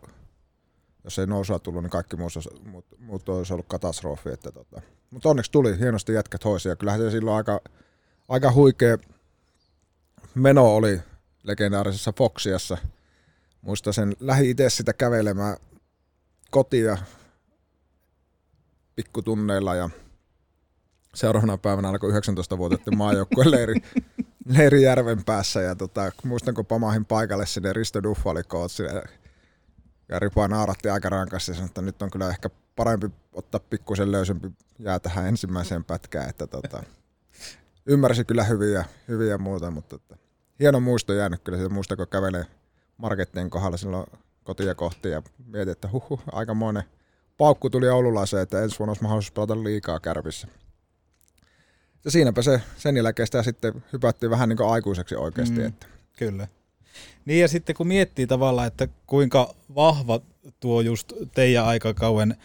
jos 1.04 1.18
ei 1.18 1.26
nousua 1.26 1.58
tullut, 1.58 1.82
niin 1.82 1.90
kaikki 1.90 2.16
muut, 2.16 2.32
muut, 2.64 2.86
muut 2.98 3.28
olisi 3.28 3.52
ollut 3.52 3.68
katastrofi. 3.68 4.30
Että 4.30 4.52
tota. 4.52 4.82
Mutta 5.10 5.28
onneksi 5.28 5.52
tuli, 5.52 5.78
hienosti 5.78 6.12
jätkät 6.12 6.44
hoisi 6.44 6.68
ja 6.68 6.76
kyllähän 6.76 7.00
se 7.00 7.10
silloin 7.10 7.36
aika, 7.36 7.60
aika 8.28 8.52
huikea 8.52 8.98
meno 10.34 10.74
oli 10.74 11.00
legendaarisessa 11.42 12.12
Foxiassa. 12.12 12.78
Muista 13.62 13.92
sen 13.92 14.16
lähi 14.20 14.50
itse 14.50 14.70
sitä 14.70 14.92
kävelemään 14.92 15.56
kotia 16.50 16.98
pikkutunneilla 18.96 19.74
ja 19.74 19.90
seuraavana 21.14 21.58
päivänä 21.58 21.88
alkoi 21.88 22.10
19-vuotiaiden 22.10 22.96
maajoukkueen 22.96 23.50
leiri, 23.50 23.74
leiri 24.56 24.82
järven 24.82 25.24
päässä. 25.24 25.60
Ja 25.60 25.74
tota, 25.74 26.12
muistan 26.24 26.54
kun 26.54 26.66
pamahin 26.66 27.04
paikalle 27.04 27.46
sinne 27.46 27.72
Risto 27.72 28.02
Duffa 28.02 28.30
oli 28.30 28.42
coach 28.42 28.80
ja, 30.08 30.18
Ripa 30.18 30.48
naaratti 30.48 30.88
aika 30.88 31.08
rankasti 31.08 31.50
ja 31.50 31.54
sanoi, 31.54 31.66
että 31.66 31.82
nyt 31.82 32.02
on 32.02 32.10
kyllä 32.10 32.28
ehkä 32.28 32.50
parempi 32.76 33.10
ottaa 33.32 33.60
pikkusen 33.70 34.12
löysempi 34.12 34.52
jää 34.78 34.98
tähän 34.98 35.26
ensimmäiseen 35.26 35.84
pätkään, 35.84 36.28
että 36.28 36.46
tota, 36.46 36.82
ymmärsi 37.86 38.24
kyllä 38.24 38.44
hyviä, 38.44 38.84
hyviä 39.08 39.38
muuta, 39.38 39.70
mutta 39.70 39.96
että, 39.96 40.16
hieno 40.60 40.80
muisto 40.80 41.12
jäänyt 41.12 41.40
kyllä 41.42 41.58
siitä 41.58 41.74
muista, 41.74 41.96
kun 41.96 42.08
kävelee 42.08 42.46
markettien 42.96 43.50
kohdalla 43.50 43.76
silloin 43.76 44.06
kotia 44.44 44.74
kohti 44.74 45.08
ja 45.08 45.22
mietin, 45.46 45.72
että 45.72 45.88
huhu, 45.92 46.20
aikamoinen 46.32 46.82
paukku 47.38 47.70
tuli 47.70 47.88
Oululaiseen, 47.88 48.42
että 48.42 48.62
ensi 48.62 48.78
vuonna 48.78 48.90
olisi 48.90 49.02
mahdollisuus 49.02 49.32
pelata 49.32 49.64
liikaa 49.64 50.00
kärpissä. 50.00 50.48
Ja 52.04 52.10
siinäpä 52.10 52.42
se, 52.42 52.60
sen 52.76 52.96
jälkeen 52.96 53.26
sitä 53.26 53.42
sitten 53.42 53.84
hypättiin 53.92 54.30
vähän 54.30 54.48
niin 54.48 54.56
kuin 54.56 54.68
aikuiseksi 54.68 55.16
oikeasti. 55.16 55.60
Mm. 55.60 55.66
Että. 55.66 55.86
Kyllä. 56.18 56.48
Niin 57.24 57.40
ja 57.40 57.48
sitten 57.48 57.76
kun 57.76 57.86
miettii 57.86 58.26
tavallaan, 58.26 58.66
että 58.66 58.88
kuinka 59.06 59.54
vahva 59.74 60.20
tuo 60.60 60.80
just 60.80 61.12
teidän 61.34 61.64
aikakauen 61.64 62.36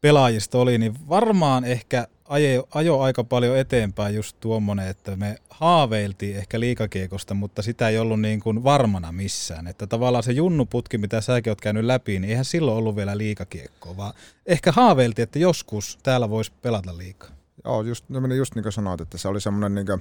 pelaajista 0.00 0.58
oli, 0.58 0.78
niin 0.78 1.08
varmaan 1.08 1.64
ehkä 1.64 2.08
ajo, 2.34 2.68
ajo 2.74 3.00
aika 3.00 3.24
paljon 3.24 3.58
eteenpäin 3.58 4.14
just 4.14 4.36
tuommoinen, 4.40 4.88
että 4.88 5.16
me 5.16 5.36
haaveiltiin 5.50 6.36
ehkä 6.36 6.60
liikakiekosta, 6.60 7.34
mutta 7.34 7.62
sitä 7.62 7.88
ei 7.88 7.98
ollut 7.98 8.20
niin 8.20 8.40
kuin 8.40 8.64
varmana 8.64 9.12
missään. 9.12 9.66
Että 9.66 9.86
tavallaan 9.86 10.24
se 10.24 10.32
junnuputki, 10.32 10.98
mitä 10.98 11.20
säkin 11.20 11.50
oot 11.50 11.60
käynyt 11.60 11.84
läpi, 11.84 12.18
niin 12.18 12.30
eihän 12.30 12.44
silloin 12.44 12.78
ollut 12.78 12.96
vielä 12.96 13.18
liikakiekkoa, 13.18 13.96
vaan 13.96 14.14
ehkä 14.46 14.72
haaveiltiin, 14.72 15.22
että 15.22 15.38
joskus 15.38 15.98
täällä 16.02 16.30
voisi 16.30 16.52
pelata 16.62 16.98
liikaa. 16.98 17.30
Joo, 17.64 17.82
just, 17.82 18.04
no 18.08 18.34
just 18.34 18.54
niin 18.54 18.62
kuin 18.62 18.72
sanoit, 18.72 19.00
että 19.00 19.18
se 19.18 19.28
oli 19.28 19.40
semmoinen 19.40 19.74
niin 19.74 19.86
kuin, 19.86 20.00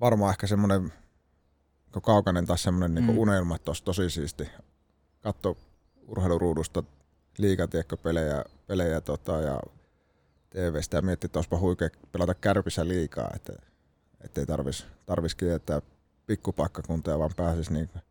varmaan 0.00 0.30
ehkä 0.30 0.46
semmoinen 0.46 0.82
niin 1.94 2.02
kaukainen 2.02 2.46
tai 2.46 2.58
semmoinen 2.58 2.94
niin 2.94 3.14
Mm. 3.14 3.18
unelma, 3.18 3.56
että 3.56 3.70
olisi 3.70 3.84
tosi 3.84 4.10
siisti 4.10 4.48
katso 5.20 5.56
urheiluruudusta 6.06 6.82
liikatiekkopelejä 7.38 8.44
pelejä, 8.66 9.00
tota, 9.00 9.40
ja 9.40 9.60
TVstä 10.52 10.96
ja 10.96 11.02
miettiä, 11.02 11.26
että 11.26 11.38
olisipa 11.38 11.58
huikea 11.58 11.88
pelata 12.12 12.34
kärpissä 12.34 12.88
liikaa, 12.88 13.30
että 13.34 13.52
ettei 14.20 14.46
tarvis, 14.46 14.86
tarvis 15.06 15.34
kiertää 15.34 15.82
pikkupaikkakuntaa, 16.26 17.18
vaan 17.18 17.30
pääsisi 17.36 17.72
niin 17.72 17.88
kuin 17.88 18.02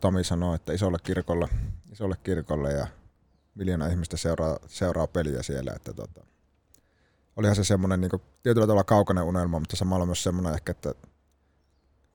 Tomi 0.00 0.24
sanoi, 0.24 0.54
että 0.54 0.72
isolle 0.72 0.98
kirkolle, 1.02 1.48
isolle 1.92 2.16
kirkolle 2.22 2.72
ja 2.72 2.86
miljoona 3.54 3.86
ihmistä 3.86 4.16
seuraa, 4.16 4.58
seuraa 4.66 5.06
peliä 5.06 5.42
siellä. 5.42 5.72
Että 5.76 5.92
tota, 5.92 6.26
olihan 7.36 7.56
se 7.56 7.64
semmoinen 7.64 8.00
niin 8.00 8.10
tietyllä 8.42 8.66
tavalla 8.66 8.84
kaukainen 8.84 9.24
unelma, 9.24 9.58
mutta 9.58 9.76
samalla 9.76 10.06
myös 10.06 10.22
semmoinen 10.22 10.54
ehkä, 10.54 10.70
että 10.70 10.94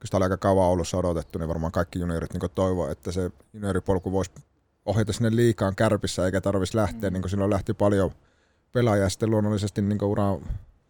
kun 0.00 0.06
sitä 0.06 0.16
oli 0.16 0.24
aika 0.24 0.36
kauan 0.36 0.66
Oulussa 0.68 0.96
odotettu, 0.96 1.38
niin 1.38 1.48
varmaan 1.48 1.72
kaikki 1.72 1.98
juniorit 1.98 2.32
niin 2.32 2.50
toivoo, 2.54 2.90
että 2.90 3.12
se 3.12 3.30
junioripolku 3.52 4.12
voisi 4.12 4.30
ohjata 4.86 5.12
sinne 5.12 5.36
liikaan 5.36 5.76
kärpissä, 5.76 6.26
eikä 6.26 6.40
tarvitsisi 6.40 6.76
lähteä, 6.76 7.10
mm. 7.10 7.14
niin 7.14 7.22
kuin 7.22 7.30
silloin 7.30 7.50
lähti 7.50 7.74
paljon 7.74 8.10
pelaajia, 8.72 9.02
ja 9.02 9.08
sitten 9.08 9.30
luonnollisesti 9.30 9.82
niin 9.82 10.04
uran 10.04 10.40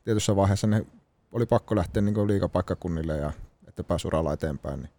tietyssä 0.04 0.37
vaiheessa 0.37 0.66
ne 0.66 0.87
oli 1.32 1.46
pakko 1.46 1.76
lähteä 1.76 2.02
niin 2.02 2.26
liikapaikkakunnille, 2.26 3.16
ja 3.16 3.32
että 3.68 3.84
pääsi 3.84 4.06
uralla 4.06 4.32
eteenpäin. 4.32 4.80
Niin 4.80 4.90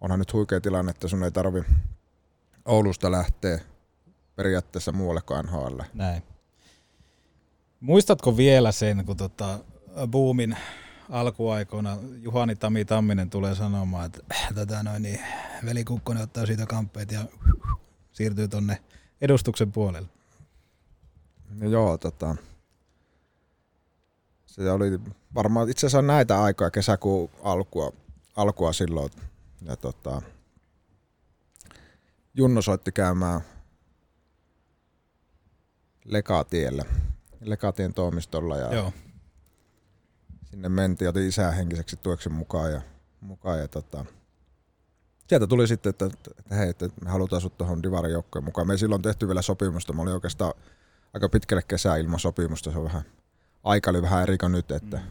onhan 0.00 0.18
nyt 0.18 0.32
huikea 0.32 0.60
tilanne, 0.60 0.90
että 0.90 1.08
sun 1.08 1.24
ei 1.24 1.30
tarvi 1.30 1.62
Oulusta 2.64 3.10
lähteä 3.10 3.60
periaatteessa 4.36 4.92
muualle 4.92 5.20
kuin 5.20 5.44
NHL. 5.44 5.80
Näin. 5.94 6.22
Muistatko 7.80 8.36
vielä 8.36 8.72
sen, 8.72 9.04
kun 9.06 9.16
tota, 9.16 9.58
Boomin 10.06 10.56
alkuaikoina 11.10 11.98
Juhani 12.20 12.56
Tami 12.56 12.84
Tamminen 12.84 13.30
tulee 13.30 13.54
sanomaan, 13.54 14.06
että 14.06 14.20
tätä 14.54 14.82
noin 14.82 15.02
niin, 15.02 15.20
veli 15.64 15.84
Kukkonen 15.84 16.22
ottaa 16.22 16.46
siitä 16.46 16.66
kamppeet 16.66 17.12
ja 17.12 17.24
siirtyy 18.12 18.48
tonne 18.48 18.78
edustuksen 19.20 19.72
puolelle? 19.72 20.08
No 21.54 21.68
joo, 21.68 21.98
tota, 21.98 22.36
se 24.46 24.70
oli 24.70 25.00
varmaan 25.34 25.70
itse 25.70 25.86
asiassa 25.86 26.02
näitä 26.02 26.42
aikoja, 26.42 26.70
kesäkuun 26.70 27.30
alkua, 27.42 27.92
alkua 28.36 28.72
silloin. 28.72 29.10
Ja 29.62 29.76
tota, 29.76 30.22
Junno 32.34 32.62
soitti 32.62 32.92
käymään 32.92 33.40
Lekatiellä, 36.04 36.84
Lekatien 37.40 37.94
toimistolla 37.94 38.56
ja 38.56 38.74
Joo. 38.74 38.92
sinne 40.50 40.68
mentiin, 40.68 41.08
otin 41.08 41.28
isää 41.28 41.52
henkiseksi 41.52 41.96
tueksi 41.96 42.28
mukaan 42.28 42.72
ja, 42.72 42.80
mukaan 43.20 43.58
ja 43.58 43.68
tota, 43.68 44.04
sieltä 45.28 45.46
tuli 45.46 45.68
sitten, 45.68 45.90
että, 45.90 46.06
että 46.38 46.54
hei, 46.54 46.68
että 46.68 46.88
me 47.04 47.10
halutaan 47.10 47.42
sut 47.42 47.58
tuohon 47.58 47.82
Divarin 47.82 48.12
joukkojen 48.12 48.44
mukaan. 48.44 48.66
Me 48.66 48.72
ei 48.72 48.78
silloin 48.78 49.02
tehty 49.02 49.28
vielä 49.28 49.42
sopimusta, 49.42 49.92
mä 49.92 50.02
olin 50.02 50.14
oikeastaan 50.14 50.54
aika 51.14 51.28
pitkälle 51.28 51.62
kesää 51.68 51.96
ilman 51.96 52.20
sopimusta, 52.20 52.70
se 52.70 52.78
on 52.78 52.84
vähän, 52.84 53.02
aika 53.64 53.90
oli 53.90 54.02
vähän 54.02 54.22
eri 54.22 54.38
kuin 54.38 54.52
nyt, 54.52 54.70
että 54.70 54.96
mm. 54.96 55.02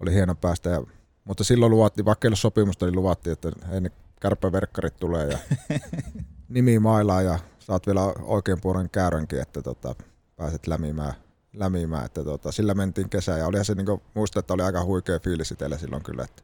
oli 0.00 0.14
hieno 0.14 0.34
päästä. 0.34 0.70
Ja, 0.70 0.82
mutta 1.24 1.44
silloin 1.44 1.70
luvattiin, 1.70 2.04
vaikka 2.04 2.28
ei 2.28 2.30
ole 2.30 2.36
sopimusta, 2.36 2.86
niin 2.86 2.96
luvattiin, 2.96 3.32
että 3.32 3.50
hei 3.70 3.80
ne 3.80 3.90
kärppäverkkarit 4.20 4.96
tulee 4.96 5.28
ja 5.28 5.38
nimi 6.48 6.78
mailaa 6.78 7.22
ja 7.22 7.38
saat 7.58 7.86
vielä 7.86 8.00
oikein 8.22 8.60
puolen 8.60 8.90
käyränkin, 8.90 9.40
että 9.40 9.62
tota, 9.62 9.94
pääset 10.36 10.66
lämimään, 10.66 11.14
lämimään 11.52 12.04
että 12.04 12.24
tota, 12.24 12.52
sillä 12.52 12.74
mentiin 12.74 13.08
kesään 13.08 13.38
ja 13.38 13.46
olihan 13.46 13.64
se 13.64 13.74
niinku, 13.74 14.02
muista, 14.14 14.40
että 14.40 14.54
oli 14.54 14.62
aika 14.62 14.84
huikea 14.84 15.18
fiilis 15.18 15.52
itsellä 15.52 15.78
silloin 15.78 16.02
kyllä, 16.02 16.24
että 16.24 16.42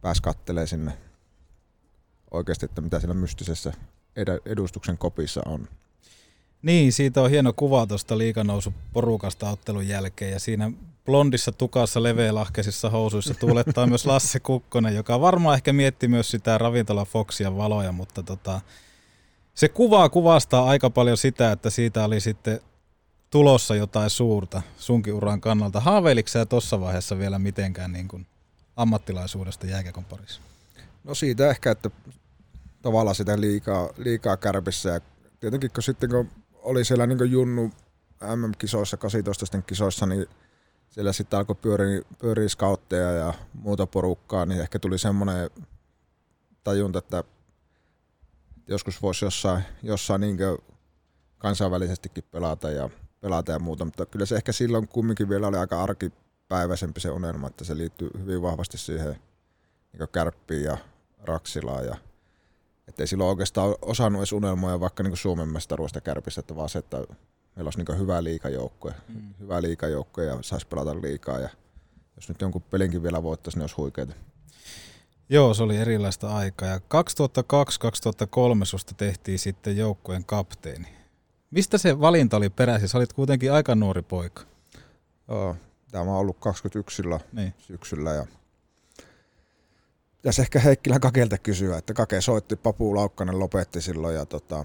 pääsi 0.00 0.22
kattelee 0.22 0.66
sinne 0.66 0.98
oikeasti, 2.30 2.64
että 2.64 2.80
mitä 2.80 3.00
siellä 3.00 3.14
mystisessä 3.14 3.72
ed- 4.16 4.42
edustuksen 4.46 4.98
kopissa 4.98 5.42
on. 5.46 5.68
Niin, 6.66 6.92
siitä 6.92 7.22
on 7.22 7.30
hieno 7.30 7.52
kuva 7.52 7.86
tuosta 7.86 8.18
liikanousu 8.18 8.74
porukasta 8.92 9.50
ottelun 9.50 9.88
jälkeen 9.88 10.32
ja 10.32 10.40
siinä 10.40 10.72
blondissa 11.04 11.52
tukassa 11.52 12.02
leveälahkeisissa 12.02 12.90
housuissa 12.90 13.34
tuulettaa 13.34 13.86
myös 13.86 14.06
Lasse 14.06 14.40
Kukkonen, 14.40 14.94
joka 14.94 15.20
varmaan 15.20 15.54
ehkä 15.54 15.72
mietti 15.72 16.08
myös 16.08 16.30
sitä 16.30 16.58
ravintola 16.58 17.04
Foxia 17.04 17.56
valoja, 17.56 17.92
mutta 17.92 18.22
tota, 18.22 18.60
se 19.54 19.68
kuvaa 19.68 20.08
kuvastaa 20.08 20.68
aika 20.68 20.90
paljon 20.90 21.16
sitä, 21.16 21.52
että 21.52 21.70
siitä 21.70 22.04
oli 22.04 22.20
sitten 22.20 22.60
tulossa 23.30 23.74
jotain 23.74 24.10
suurta 24.10 24.62
sunkin 24.78 25.14
uran 25.14 25.40
kannalta. 25.40 25.80
Haaveiliko 25.80 26.28
tuossa 26.48 26.80
vaiheessa 26.80 27.18
vielä 27.18 27.38
mitenkään 27.38 27.92
niin 27.92 28.08
kuin 28.08 28.26
ammattilaisuudesta 28.76 29.66
jääkiekon 29.66 30.04
parissa? 30.04 30.40
No 31.04 31.14
siitä 31.14 31.50
ehkä, 31.50 31.70
että 31.70 31.90
tavallaan 32.82 33.16
sitä 33.16 33.40
liikaa, 33.40 33.88
liikaa 33.96 34.36
kärpissä 34.36 34.90
ja 34.90 35.00
tietenkin 35.40 35.70
kun 35.74 35.82
sitten 35.82 36.10
kun 36.10 36.45
oli 36.66 36.84
siellä 36.84 37.06
niin 37.06 37.30
Junnu 37.30 37.70
MM-kisoissa, 38.36 38.96
18 38.96 39.62
kisoissa, 39.62 40.06
niin 40.06 40.26
siellä 40.88 41.12
sitten 41.12 41.38
alkoi 41.38 41.56
pyöriä, 41.56 42.02
pyöriä 42.18 42.48
scoutteja 42.48 43.12
ja 43.12 43.34
muuta 43.52 43.86
porukkaa, 43.86 44.46
niin 44.46 44.60
ehkä 44.60 44.78
tuli 44.78 44.98
semmoinen 44.98 45.50
tajunta, 46.64 46.98
että 46.98 47.24
joskus 48.68 49.02
voisi 49.02 49.24
jossain, 49.24 49.62
jossain 49.82 50.20
niin 50.20 50.38
kansainvälisestikin 51.38 52.24
pelata 52.30 52.70
ja, 52.70 52.90
pelata 53.20 53.52
ja 53.52 53.58
muuta, 53.58 53.84
mutta 53.84 54.06
kyllä 54.06 54.26
se 54.26 54.36
ehkä 54.36 54.52
silloin 54.52 54.88
kumminkin 54.88 55.28
vielä 55.28 55.46
oli 55.46 55.56
aika 55.56 55.82
arkipäiväisempi 55.82 57.00
se 57.00 57.10
unelma, 57.10 57.46
että 57.46 57.64
se 57.64 57.76
liittyy 57.76 58.10
hyvin 58.18 58.42
vahvasti 58.42 58.78
siihen 58.78 59.16
niin 59.92 60.08
kärppiin 60.12 60.64
ja 60.64 60.78
Raksilaan 61.18 61.84
ja 61.84 61.96
että 62.88 63.02
ei 63.02 63.06
silloin 63.06 63.28
oikeastaan 63.30 63.74
osannut 63.82 64.20
edes 64.20 64.32
unelmoja 64.32 64.80
vaikka 64.80 65.02
niin 65.02 65.16
Suomen 65.16 65.48
mestaruudesta 65.48 66.00
kärpissä, 66.00 66.40
että 66.40 66.56
vaan 66.56 66.68
se, 66.68 66.78
että 66.78 66.96
meillä 67.56 67.68
olisi 67.68 67.78
niin 67.78 67.98
hyvä 67.98 68.24
liikajoukkoja, 68.24 68.94
mm. 69.08 69.34
hyvä 69.40 69.62
liikajoukkoja 69.62 70.28
ja 70.28 70.38
saisi 70.40 70.66
pelata 70.66 71.02
liikaa 71.02 71.38
ja 71.38 71.48
jos 72.16 72.28
nyt 72.28 72.40
jonkun 72.40 72.62
pelinkin 72.62 73.02
vielä 73.02 73.22
voittaisi, 73.22 73.58
niin 73.58 73.62
olisi 73.62 73.76
huikeita. 73.76 74.14
Joo, 75.28 75.54
se 75.54 75.62
oli 75.62 75.76
erilaista 75.76 76.36
aikaa. 76.36 76.68
Ja 76.68 76.78
2002-2003 76.78 76.80
susta 78.64 78.94
tehtiin 78.94 79.38
sitten 79.38 79.76
joukkueen 79.76 80.24
kapteeni. 80.24 80.88
Mistä 81.50 81.78
se 81.78 82.00
valinta 82.00 82.36
oli 82.36 82.50
peräisin? 82.50 82.88
Sä 82.88 82.98
olit 82.98 83.12
kuitenkin 83.12 83.52
aika 83.52 83.74
nuori 83.74 84.02
poika. 84.02 84.42
Joo, 85.28 85.56
tämä 85.90 86.02
on 86.04 86.18
ollut 86.18 86.36
21 86.40 86.96
silloin 86.96 87.20
Niin. 87.32 87.54
syksyllä 87.58 88.10
ja 88.12 88.26
Pitäisi 90.26 90.42
ehkä 90.42 90.60
Heikkilän 90.60 91.00
Kakelta 91.00 91.38
kysyä, 91.38 91.78
että 91.78 91.94
Kake 91.94 92.20
soitti, 92.20 92.56
Papu 92.56 92.94
Laukkanen 92.94 93.38
lopetti 93.38 93.80
silloin 93.80 94.14
ja 94.14 94.26
tota, 94.26 94.64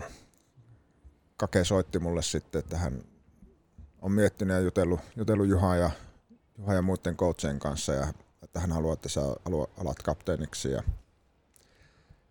Kake 1.37 1.63
soitti 1.63 1.99
mulle 1.99 2.21
sitten, 2.21 2.59
että 2.59 2.77
hän 2.77 3.03
on 4.01 4.11
miettinyt 4.11 4.55
ja 4.55 4.59
jutellut, 4.59 4.99
jutellut 5.15 5.47
Juha, 5.47 5.75
ja, 5.75 5.91
Juha 6.57 6.73
ja 6.73 6.81
muiden 6.81 7.17
coachien 7.17 7.59
kanssa 7.59 7.93
ja 7.93 8.07
että 8.43 8.59
hän 8.59 8.71
haluaa, 8.71 8.93
että 8.93 9.09
sä 9.09 9.21
alat 9.77 10.03
kapteeniksi 10.03 10.71
ja, 10.71 10.83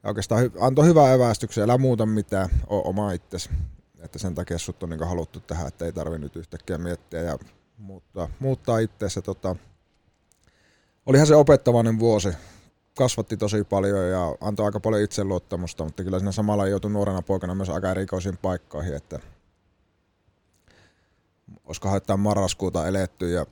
ja 0.02 0.08
oikeastaan 0.08 0.50
antoi 0.60 0.86
hyvää 0.86 1.14
evästyksen, 1.14 1.64
älä 1.64 1.78
muuta 1.78 2.06
mitään, 2.06 2.48
oo 2.66 2.88
oma 2.88 3.12
itsesi. 3.12 3.50
Että 3.98 4.18
sen 4.18 4.34
takia 4.34 4.58
sut 4.58 4.82
on 4.82 4.90
niin 4.90 5.08
haluttu 5.08 5.40
tähän, 5.40 5.68
että 5.68 5.84
ei 5.84 5.92
tarvi 5.92 6.18
nyt 6.18 6.36
yhtäkkiä 6.36 6.78
miettiä 6.78 7.20
ja 7.20 7.38
muuttaa, 7.78 8.28
muuttaa 8.40 8.78
itseäsi. 8.78 9.22
Tota, 9.22 9.56
olihan 11.06 11.26
se 11.26 11.34
opettavainen 11.34 11.98
vuosi, 11.98 12.28
kasvatti 12.96 13.36
tosi 13.36 13.64
paljon 13.64 14.08
ja 14.08 14.36
antoi 14.40 14.66
aika 14.66 14.80
paljon 14.80 15.02
itseluottamusta, 15.02 15.84
mutta 15.84 16.04
kyllä 16.04 16.18
siinä 16.18 16.32
samalla 16.32 16.68
joutui 16.68 16.90
nuorena 16.90 17.22
poikana 17.22 17.54
myös 17.54 17.70
aika 17.70 17.90
erikoisiin 17.90 18.38
paikkoihin, 18.42 18.94
että 18.94 19.18
olisikohan 21.64 21.96
jotain 21.96 22.20
marraskuuta 22.20 22.86
eletty 22.86 23.30
ja 23.30 23.46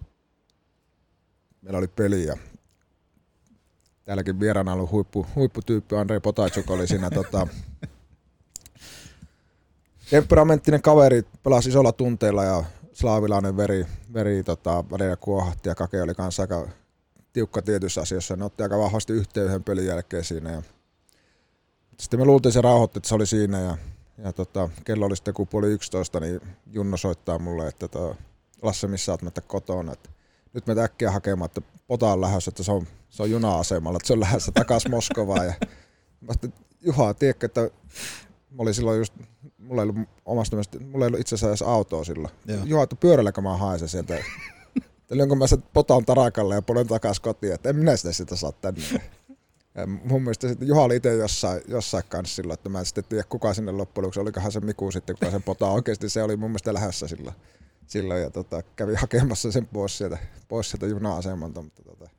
meillä 1.63 1.79
oli 1.79 1.89
peli 1.89 2.25
ja 2.25 2.37
täälläkin 4.05 4.41
vieraana 4.41 4.73
ollut 4.73 4.91
huippu, 4.91 5.27
huipputyyppi 5.35 5.97
Andrei 5.97 6.21
Potaitsuk 6.21 6.71
oli 6.71 6.87
siinä 6.87 7.11
tota, 7.11 7.47
temperamenttinen 10.11 10.83
kaveri, 10.83 11.23
pelasi 11.43 11.69
isolla 11.69 11.93
tunteilla 11.93 12.45
ja 12.45 12.65
slaavilainen 12.93 13.57
veri, 13.57 13.87
veri 14.13 14.43
tota, 14.43 14.85
välillä 14.91 15.17
kuohahti 15.17 15.69
ja 15.69 15.75
Kake 15.75 16.03
oli 16.03 16.15
kanssa 16.15 16.43
aika 16.43 16.69
tiukka 17.33 17.63
tietyissä 17.63 18.01
asioissa. 18.01 18.37
Ne 18.37 18.45
otti 18.45 18.63
aika 18.63 18.79
vahvasti 18.79 19.13
yhteen 19.13 19.47
yhden 19.47 19.65
pelin 19.65 19.87
jälkeen 19.87 20.25
siinä. 20.25 20.51
Ja 20.51 20.63
sitten 22.01 22.21
me 22.21 22.25
luultiin 22.25 22.53
se 22.53 22.61
rauhoitti, 22.61 22.99
että 22.99 23.09
se 23.09 23.15
oli 23.15 23.27
siinä 23.27 23.61
ja, 23.61 23.79
ja 24.19 24.33
tota, 24.33 24.69
kello 24.85 25.07
oli 25.07 25.17
sitten 25.17 25.35
kun 25.35 25.49
puoli 25.49 25.67
11, 25.67 26.21
niin 26.21 26.41
Junno 26.73 26.97
soittaa 26.97 27.39
mulle, 27.39 27.69
että 27.69 27.89
tota, 27.89 28.15
Lasse, 28.63 28.87
missä 28.87 29.13
oot 29.13 29.23
mennä 29.23 29.41
kotona. 29.47 29.93
Että 29.93 30.11
nyt 30.53 30.67
me 30.67 30.83
äkkiä 30.83 31.11
hakemaan, 31.11 31.47
että 31.47 31.61
pota 31.87 32.13
on 32.13 32.21
lähdössä, 32.21 32.49
että 32.49 32.63
se 32.63 32.73
on, 32.73 32.87
se 33.09 33.23
on 33.23 33.31
juna-asemalla, 33.31 33.97
että 33.97 34.07
se 34.07 34.13
on 34.13 34.21
lähdössä 34.21 34.53
takaisin 34.53 34.91
Moskovaan. 34.91 35.47
Ja 35.47 35.55
mä 36.21 36.33
sitten, 36.33 36.53
Juha, 36.81 37.15
tiedätkö, 37.15 37.47
että 37.47 37.61
mä 38.51 38.63
olin 38.63 38.75
silloin 38.75 38.99
just, 38.99 39.15
mulla 39.59 39.83
ei 39.83 39.89
ollut 39.89 40.09
omasta 40.25 40.57
mielestä, 40.57 40.81
mulla 40.81 41.05
ei 41.05 41.07
ollut 41.07 41.21
itse 41.21 41.35
asiassa 41.35 41.49
edes 41.49 41.63
autoa 41.63 42.05
silloin. 42.05 42.35
Joo. 42.47 42.65
Juha, 42.65 42.83
että 42.83 42.97
pyörälläkö 42.97 43.41
mä 43.41 43.57
haen 43.57 43.79
sen 43.79 43.89
sieltä. 43.89 44.25
Onko 45.11 45.35
mä 45.35 45.47
sen 45.47 45.63
potan 45.73 46.05
tarakalle 46.05 46.55
ja 46.55 46.63
polen 46.63 46.87
takaisin 46.87 47.23
kotiin, 47.23 47.53
että 47.55 47.69
en 47.69 47.77
minä 47.77 47.97
sitä, 47.97 48.13
sitä 48.13 48.37
saa 48.37 48.53
tänne. 48.53 48.83
Ja 49.75 49.87
mun 49.87 50.23
mielestä 50.23 50.49
sitten 50.49 50.69
Juha 50.69 50.83
oli 50.83 50.97
itse 50.97 51.15
jossain, 51.15 51.63
jossain 51.69 52.05
kanssa 52.09 52.37
silloin, 52.37 52.55
että 52.55 52.69
mä 52.69 52.79
en 52.79 52.87
sitten 52.87 53.05
tiedä 53.05 53.25
kuka 53.29 53.55
sinne 53.55 53.73
loppujen 53.73 54.03
lopuksi, 54.05 54.21
olikohan 54.21 54.53
se 54.53 54.61
Miku 54.61 54.91
sitten, 54.91 55.17
kuka 55.17 55.31
sen 55.31 55.43
potaa 55.43 55.73
oikeasti, 55.73 56.09
se 56.09 56.23
oli 56.23 56.37
mun 56.37 56.51
mielestä 56.51 56.75
lähdössä 56.75 57.09
silloin, 57.09 57.37
silloin 57.87 58.23
ja 58.23 58.31
tota, 58.31 58.63
kävi 58.77 58.95
hakemassa 58.95 59.53
sen 59.53 59.67
pois 59.67 59.99
sieltä, 59.99 60.19
pois 60.49 60.71
sieltä 60.71 60.87
juna-asemalta, 60.87 61.63
mutta 61.63 61.83
tota, 61.83 62.11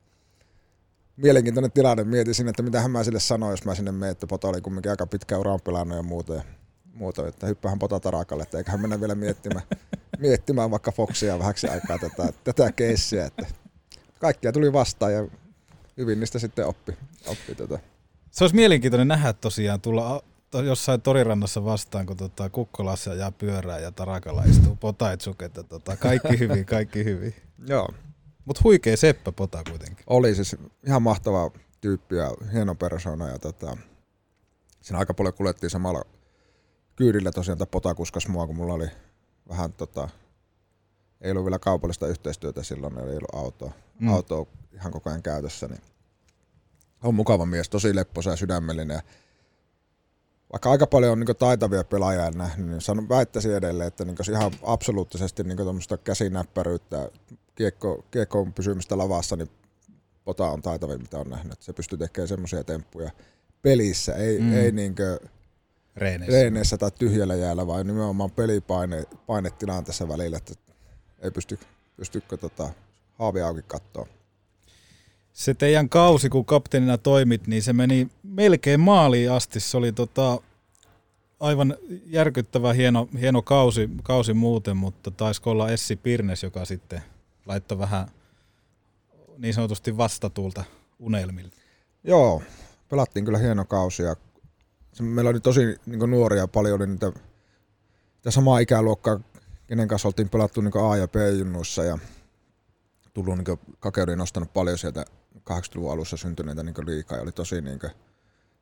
mielenkiintoinen 1.16 1.72
tilanne, 1.72 2.04
mietin 2.04 2.34
sinne, 2.34 2.50
että 2.50 2.62
mitä 2.62 2.88
mä 2.88 3.04
sille 3.04 3.20
sanoin, 3.20 3.50
jos 3.50 3.64
mä 3.64 3.74
sinne 3.74 3.92
menen, 3.92 4.12
että 4.12 4.26
Pota 4.26 4.48
oli 4.48 4.60
kumminkin 4.60 4.90
aika 4.90 5.06
pitkä 5.06 5.38
uraan 5.38 5.60
pelannut 5.64 5.96
ja 5.96 6.02
muuta, 6.02 6.34
ja 6.34 6.42
muuta 7.00 7.28
että 7.28 7.46
hyppähän 7.46 7.78
Pota 7.78 8.00
tarakalle, 8.00 8.42
että 8.42 8.58
eiköhän 8.58 8.80
mennä 8.80 9.00
vielä 9.00 9.14
miettimään, 9.14 9.66
miettimään 10.18 10.70
vaikka 10.70 10.92
Foxia 10.92 11.38
vähäksi 11.38 11.68
aikaa 11.68 11.98
tätä, 11.98 12.32
tätä 12.44 12.72
keissiä, 12.72 13.26
että 13.26 13.46
kaikkia 14.18 14.52
tuli 14.52 14.72
vastaan 14.72 15.12
ja 15.12 15.28
hyvin 15.96 16.20
niistä 16.20 16.38
sitten 16.38 16.66
oppi, 16.66 16.96
oppi 17.26 17.54
tätä. 17.54 17.78
Se 18.30 18.44
olisi 18.44 18.56
mielenkiintoinen 18.56 19.08
nähdä 19.08 19.32
tosiaan 19.32 19.80
tulla 19.80 20.22
jossain 20.64 21.00
torirannassa 21.02 21.64
vastaan, 21.64 22.06
kun 22.06 22.16
tota, 22.16 22.50
Kukkolassa 22.50 23.10
ajaa 23.10 23.32
pyörää 23.32 23.78
ja 23.78 23.92
Tarakalla 23.92 24.42
istuu 24.42 24.76
Potaitsuk, 24.76 25.42
että 25.42 25.62
tota, 25.62 25.96
kaikki 25.96 26.38
hyvin, 26.38 26.66
kaikki 26.66 27.04
hyvin. 27.04 27.34
Joo, 27.66 27.88
Mutta 28.44 28.60
huikea 28.64 28.96
seppä 28.96 29.32
Pota 29.32 29.62
kuitenkin. 29.70 30.04
oli 30.06 30.34
siis 30.34 30.56
ihan 30.86 31.02
mahtava 31.02 31.50
tyyppi 31.80 32.16
ja 32.16 32.30
hieno 32.52 32.74
persona 32.74 33.28
ja 33.28 33.38
tota, 33.38 33.76
siinä 34.80 34.98
aika 34.98 35.14
paljon 35.14 35.34
kuljettiin 35.34 35.70
samalla 35.70 36.04
kyydillä 37.00 37.32
tosiaan, 37.32 37.58
Pota 37.70 37.94
kuskas 37.94 38.28
mua, 38.28 38.46
kun 38.46 38.56
mulla 38.56 38.74
oli 38.74 38.88
vähän 39.48 39.72
tota, 39.72 40.08
ei 41.20 41.30
ollut 41.30 41.44
vielä 41.44 41.58
kaupallista 41.58 42.06
yhteistyötä 42.06 42.62
silloin, 42.62 42.98
ei 42.98 43.04
ollut 43.04 43.34
autoa, 43.34 43.72
Mm. 44.00 44.08
autoa 44.08 44.46
ihan 44.72 44.92
koko 44.92 45.10
ajan 45.10 45.22
käytössä, 45.22 45.68
niin 45.68 45.80
on 47.02 47.14
mukava 47.14 47.46
mies, 47.46 47.68
tosi 47.68 47.94
lepposa 47.94 48.30
ja 48.30 48.36
sydämellinen. 48.36 48.94
Ja 48.94 49.02
vaikka 50.52 50.70
aika 50.70 50.86
paljon 50.86 51.12
on 51.12 51.20
niin 51.20 51.36
taitavia 51.36 51.84
pelaajia 51.84 52.30
nähnyt, 52.30 52.68
niin 52.68 52.80
sanon, 52.80 53.08
väittäisin 53.08 53.54
edelleen, 53.54 53.88
että 53.88 54.04
niin 54.04 54.30
ihan 54.30 54.52
absoluuttisesti 54.62 55.44
niin 55.44 55.56
tuommoista 55.56 55.98
käsinäppäryyttä, 55.98 57.10
kiekko, 57.54 58.04
kiekkoon 58.10 58.52
pysymistä 58.52 58.98
lavassa, 58.98 59.36
niin 59.36 59.50
Pota 60.24 60.50
on 60.50 60.62
taitavin, 60.62 61.00
mitä 61.00 61.18
on 61.18 61.30
nähnyt. 61.30 61.62
Se 61.62 61.72
pystyy 61.72 61.98
tekemään 61.98 62.28
semmoisia 62.28 62.64
temppuja 62.64 63.10
pelissä, 63.62 64.14
ei, 64.14 64.40
mm. 64.40 64.52
ei 64.52 64.72
niinkö 64.72 65.18
Reeneissä. 66.00 66.32
reeneissä 66.32 66.78
tai 66.78 66.90
tyhjällä 66.90 67.34
jäällä, 67.34 67.66
vaan 67.66 67.86
nimenomaan 67.86 68.30
pelipaine 68.30 69.04
painetilanteessa 69.26 70.08
välillä, 70.08 70.36
että 70.36 70.54
ei 71.18 71.30
pysty, 71.30 71.58
pystykö 71.96 72.36
tota, 72.36 72.70
haavi 73.18 73.40
auki 73.40 73.62
kattoa. 73.62 74.06
Se 75.32 75.54
teidän 75.54 75.88
kausi, 75.88 76.28
kun 76.28 76.44
kapteenina 76.44 76.98
toimit, 76.98 77.46
niin 77.46 77.62
se 77.62 77.72
meni 77.72 78.08
melkein 78.22 78.80
maaliin 78.80 79.32
asti. 79.32 79.60
Se 79.60 79.76
oli 79.76 79.92
tota, 79.92 80.40
aivan 81.40 81.76
järkyttävä 82.06 82.72
hieno, 82.72 83.08
hieno 83.20 83.42
kausi, 83.42 83.90
kausi 84.02 84.34
muuten, 84.34 84.76
mutta 84.76 85.10
taisiko 85.10 85.50
olla 85.50 85.70
Essi 85.70 85.96
Pirnes, 85.96 86.42
joka 86.42 86.64
sitten 86.64 87.02
laittoi 87.46 87.78
vähän 87.78 88.08
niin 89.38 89.54
sanotusti 89.54 89.96
vastatuulta 89.96 90.64
unelmille. 90.98 91.50
Joo, 92.04 92.42
pelattiin 92.88 93.24
kyllä 93.24 93.38
hieno 93.38 93.64
kausi 93.64 94.02
ja 94.02 94.16
meillä 95.00 95.30
oli 95.30 95.40
tosi 95.40 95.76
niin 95.86 96.10
nuoria 96.10 96.48
paljon, 96.48 96.80
oli 96.80 96.86
niitä, 96.86 97.12
niitä 98.14 98.30
samaa 98.30 98.58
ikäluokkaa, 98.58 99.20
kenen 99.66 99.88
kanssa 99.88 100.08
oltiin 100.08 100.28
pelattu 100.28 100.60
niin 100.60 100.72
A- 100.90 100.96
ja 100.96 101.08
B-junnuissa 101.08 101.84
ja 101.84 101.98
tullut 103.14 103.38
niin 103.38 103.58
kakeudin 103.80 104.18
nostanut 104.18 104.52
paljon 104.52 104.78
sieltä 104.78 105.04
80-luvun 105.38 105.92
alussa 105.92 106.16
syntyneitä 106.16 106.62
niin 106.62 106.86
liikaa 106.86 107.18
ja 107.18 107.22
oli 107.22 107.32
tosi 107.32 107.60
niin 107.60 107.78
kuin, 107.78 107.90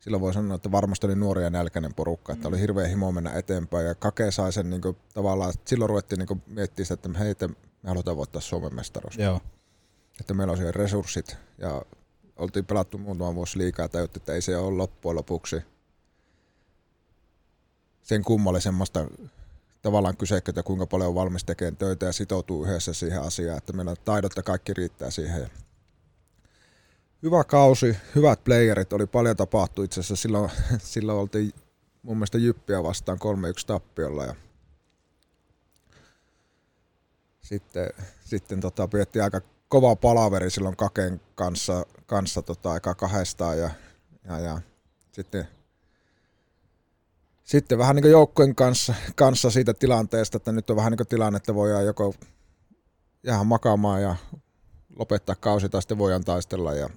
silloin 0.01 0.21
voi 0.21 0.35
sanoa, 0.35 0.55
että 0.55 0.73
varmasti 0.73 1.07
oli 1.07 1.15
nuoria 1.15 1.45
ja 1.45 1.51
nälkäinen 1.51 1.95
porukka, 1.95 2.33
että 2.33 2.49
oli 2.49 2.61
hirveä 2.61 2.89
himo 2.89 3.13
mennä 3.13 3.31
eteenpäin 3.31 3.87
ja 3.87 3.95
Kake 3.95 4.31
sai 4.31 4.53
sen 4.53 4.71
niin 4.71 4.83
kuin, 4.83 4.97
tavallaan, 5.15 5.51
että 5.51 5.71
silloin 5.71 5.89
ruvettiin 5.89 6.19
niin 6.19 6.43
miettimään 6.47 6.87
sitä, 6.87 6.95
että 6.95 7.19
hei, 7.19 7.35
me 7.83 7.89
halutaan 7.89 8.17
voittaa 8.17 8.41
Suomen 8.41 8.75
mestaruus. 8.75 9.17
Joo. 9.17 9.41
Että 10.21 10.35
meillä 10.35 10.51
on 10.51 10.57
siihen 10.57 10.75
resurssit 10.75 11.37
ja 11.59 11.83
oltiin 12.37 12.65
pelattu 12.65 12.99
muutama 12.99 13.35
vuosi 13.35 13.59
liikaa 13.59 13.85
ja 13.85 13.89
tajuttiin, 13.89 14.21
että 14.21 14.33
ei 14.33 14.43
se 14.43 14.57
ole 14.57 14.77
loppujen 14.77 15.17
lopuksi 15.17 15.63
sen 18.09 18.23
kummallisemmasta 18.23 19.07
tavallaan 19.83 20.17
kysekkötä, 20.17 20.63
kuinka 20.63 20.87
paljon 20.87 21.09
on 21.09 21.15
valmis 21.15 21.45
tekemään 21.45 21.77
töitä 21.77 22.07
ja 22.07 22.13
sitoutuu 22.13 22.65
yhdessä 22.65 22.93
siihen 22.95 23.23
asiaan, 23.23 23.59
että 23.59 23.73
meillä 23.73 23.97
taidot 23.97 24.33
ja 24.37 24.43
kaikki 24.43 24.75
riittää 24.75 25.11
siihen. 25.11 25.51
Hyvä 27.23 27.45
kausi, 27.45 27.97
hyvät 28.15 28.45
playerit, 28.45 28.93
oli 28.93 29.07
paljon 29.07 29.37
tapahtu 29.37 29.83
itse 29.83 30.01
asiassa. 30.01 30.17
Silloin, 30.23 30.51
silloin 30.79 31.19
oltiin 31.19 31.53
mun 32.03 32.17
mielestä 32.17 32.39
Jyppiä 32.39 32.83
vastaan 32.83 33.19
3-1 33.19 33.67
tappiolla 33.67 34.25
ja 34.25 34.35
sitten, 37.41 37.91
sitten 38.25 38.61
tota, 38.61 38.89
pidettiin 38.89 39.25
aika 39.25 39.41
kova 39.69 39.97
palaveri 39.97 40.51
silloin 40.51 40.77
Kaken 40.77 41.21
kanssa, 41.35 41.87
kanssa 42.07 42.43
tota, 42.43 42.73
aika 42.73 42.95
kahdestaan 42.95 43.59
ja, 43.59 43.71
ja, 44.25 44.39
ja 44.39 44.61
sitten 45.13 45.49
sitten 47.49 47.79
vähän 47.79 47.97
niin 47.97 48.11
joukkojen 48.11 48.55
kanssa, 48.55 48.95
kanssa 49.17 49.51
siitä 49.51 49.75
tilanteesta, 49.75 50.37
että 50.37 50.53
nyt 50.53 50.71
on 50.71 50.77
vähän 50.77 50.93
niin 50.93 51.07
tilanne, 51.09 51.37
että 51.37 51.55
voidaan 51.55 51.87
joko 51.87 52.15
jäädä 53.23 53.45
makaamaan 53.45 54.03
ja 54.03 54.17
lopettaa 54.99 55.35
kausi 55.35 55.69
tai 55.69 55.83
sitten 55.83 55.99
voidaan 55.99 56.25
taistella. 56.25 56.75
Ja, 56.75 56.91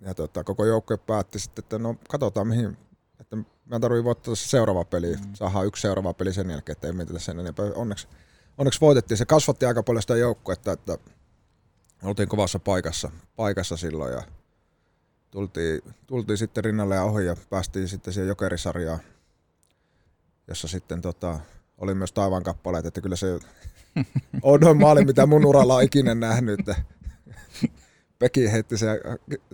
ja 0.00 0.14
tota, 0.14 0.44
koko 0.44 0.64
joukkue 0.64 0.96
päätti 0.96 1.38
sitten, 1.38 1.62
että 1.62 1.78
no 1.78 1.96
katsotaan 2.08 2.48
mihin, 2.48 2.76
että 3.20 3.36
mä 3.64 3.80
tarvii 3.80 4.04
voittaa 4.04 4.34
se 4.34 4.48
seuraava 4.48 4.84
peli, 4.84 5.16
mm. 5.16 5.34
saadaan 5.34 5.66
yksi 5.66 5.82
seuraava 5.82 6.14
peli 6.14 6.32
sen 6.32 6.50
jälkeen, 6.50 6.72
että 6.72 6.86
ei 6.86 6.92
mietitä 6.92 7.18
sen 7.18 7.40
enempää. 7.40 7.66
Onneksi, 7.74 8.08
onneksi 8.58 8.80
voitettiin, 8.80 9.18
se 9.18 9.26
kasvatti 9.26 9.66
aika 9.66 9.82
paljon 9.82 10.02
sitä 10.02 10.16
joukkuetta, 10.16 10.72
että 10.72 10.98
oltiin 12.02 12.28
kovassa 12.28 12.58
paikassa, 12.58 13.10
paikassa 13.36 13.76
silloin 13.76 14.12
ja 14.12 14.22
tultiin, 15.30 15.80
tultiin 16.06 16.38
sitten 16.38 16.64
rinnalle 16.64 16.94
ja 16.94 17.04
ohi 17.04 17.26
ja 17.26 17.36
päästiin 17.50 17.88
sitten 17.88 18.14
siihen 18.14 18.28
jokerisarjaan 18.28 19.00
jossa 20.50 20.68
sitten 20.68 21.02
tota, 21.02 21.40
oli 21.78 21.94
myös 21.94 22.12
taivaan 22.12 22.42
kappaleet, 22.42 22.86
että 22.86 23.00
kyllä 23.00 23.16
se 23.16 23.38
on 24.42 24.76
maali, 24.76 25.04
mitä 25.04 25.26
mun 25.26 25.46
uralla 25.46 25.74
on 25.74 25.82
ikinä 25.82 26.14
nähnyt. 26.14 26.60
Peki 28.18 28.52
heitti 28.52 28.78
se, 28.78 28.86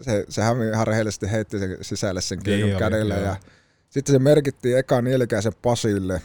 se, 0.00 0.24
se 0.28 0.42
ihan 0.72 0.86
rehellisesti 0.86 1.30
heitti 1.30 1.58
sen 1.58 1.78
sisälle 1.80 2.20
sen 2.20 2.42
kiekon 2.42 2.68
niin 2.68 2.78
kädellä. 2.78 3.14
Ja 3.14 3.36
sitten 3.88 4.12
se 4.12 4.18
merkittiin 4.18 4.78
eka 4.78 5.02
Nielikäisen 5.02 5.52
Pasille. 5.62 6.22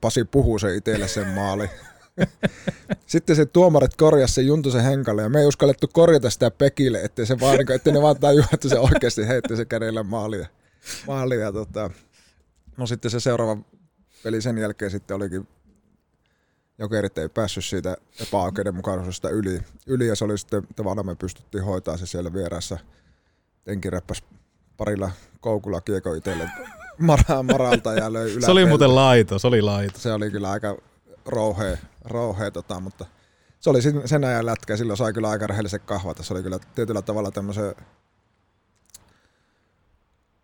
Pasi 0.00 0.24
puhuu 0.24 0.58
se 0.58 0.76
itselle 0.76 1.08
sen 1.08 1.28
maali. 1.28 1.70
Sitten 3.06 3.36
se 3.36 3.46
tuomarit 3.46 3.96
korjasi 3.96 4.34
sen 4.34 4.46
Juntusen 4.46 4.84
Henkalle 4.84 5.22
ja 5.22 5.28
me 5.28 5.40
ei 5.40 5.46
uskallettu 5.46 5.88
korjata 5.92 6.30
sitä 6.30 6.50
Pekille, 6.50 7.00
ettei, 7.00 7.26
se 7.26 7.40
vaan, 7.40 7.72
ettei 7.72 7.92
ne 7.92 8.02
vaan 8.02 8.20
tajua, 8.20 8.44
että 8.54 8.68
se 8.68 8.78
oikeasti 8.78 9.28
heitti 9.28 9.56
se 9.56 9.64
kädellä 9.64 10.02
maalia. 10.02 10.46
maalia 11.06 11.52
tota. 11.52 11.90
No 12.76 12.86
sitten 12.86 13.10
se 13.10 13.20
seuraava 13.20 13.56
peli 14.24 14.42
sen 14.42 14.58
jälkeen 14.58 14.90
sitten 14.90 15.16
olikin 15.16 15.48
Jokerit 16.78 17.18
ei 17.18 17.28
päässyt 17.28 17.64
siitä 17.64 17.96
epäoikeudenmukaisuudesta 18.22 19.30
yli, 19.30 19.60
yli 19.86 20.06
ja 20.06 20.16
se 20.16 20.24
oli 20.24 20.38
sitten 20.38 20.66
tavallaan 20.76 21.06
me 21.06 21.14
pystyttiin 21.14 21.64
hoitaa 21.64 21.96
se 21.96 22.06
siellä 22.06 22.32
vieressä. 22.32 22.78
Tenki 23.64 23.90
räppäs 23.90 24.22
parilla 24.76 25.10
koukulla 25.40 25.80
kieko 25.80 26.14
itselle 26.14 26.50
Mara, 26.98 27.42
Maralta 27.42 27.94
ja 27.94 28.12
löi. 28.12 28.40
Se 28.40 28.50
oli 28.50 28.66
muuten 28.66 28.94
laito, 28.94 29.38
se 29.38 29.46
oli 29.46 29.62
laito. 29.62 29.98
Se 29.98 30.12
oli 30.12 30.30
kyllä 30.30 30.50
aika 30.50 30.76
rouhea, 31.26 31.76
rouhea 32.04 32.50
tota, 32.50 32.80
mutta 32.80 33.06
se 33.60 33.70
oli 33.70 33.82
sen 34.04 34.24
ajan 34.24 34.46
lätkä, 34.46 34.76
silloin 34.76 34.96
sai 34.96 35.12
kyllä 35.12 35.28
aika 35.28 35.46
rehellisen 35.46 35.80
kahvata. 35.80 36.22
Se 36.22 36.34
oli 36.34 36.42
kyllä 36.42 36.58
tietyllä 36.74 37.02
tavalla 37.02 37.30
tämmöisen 37.30 37.74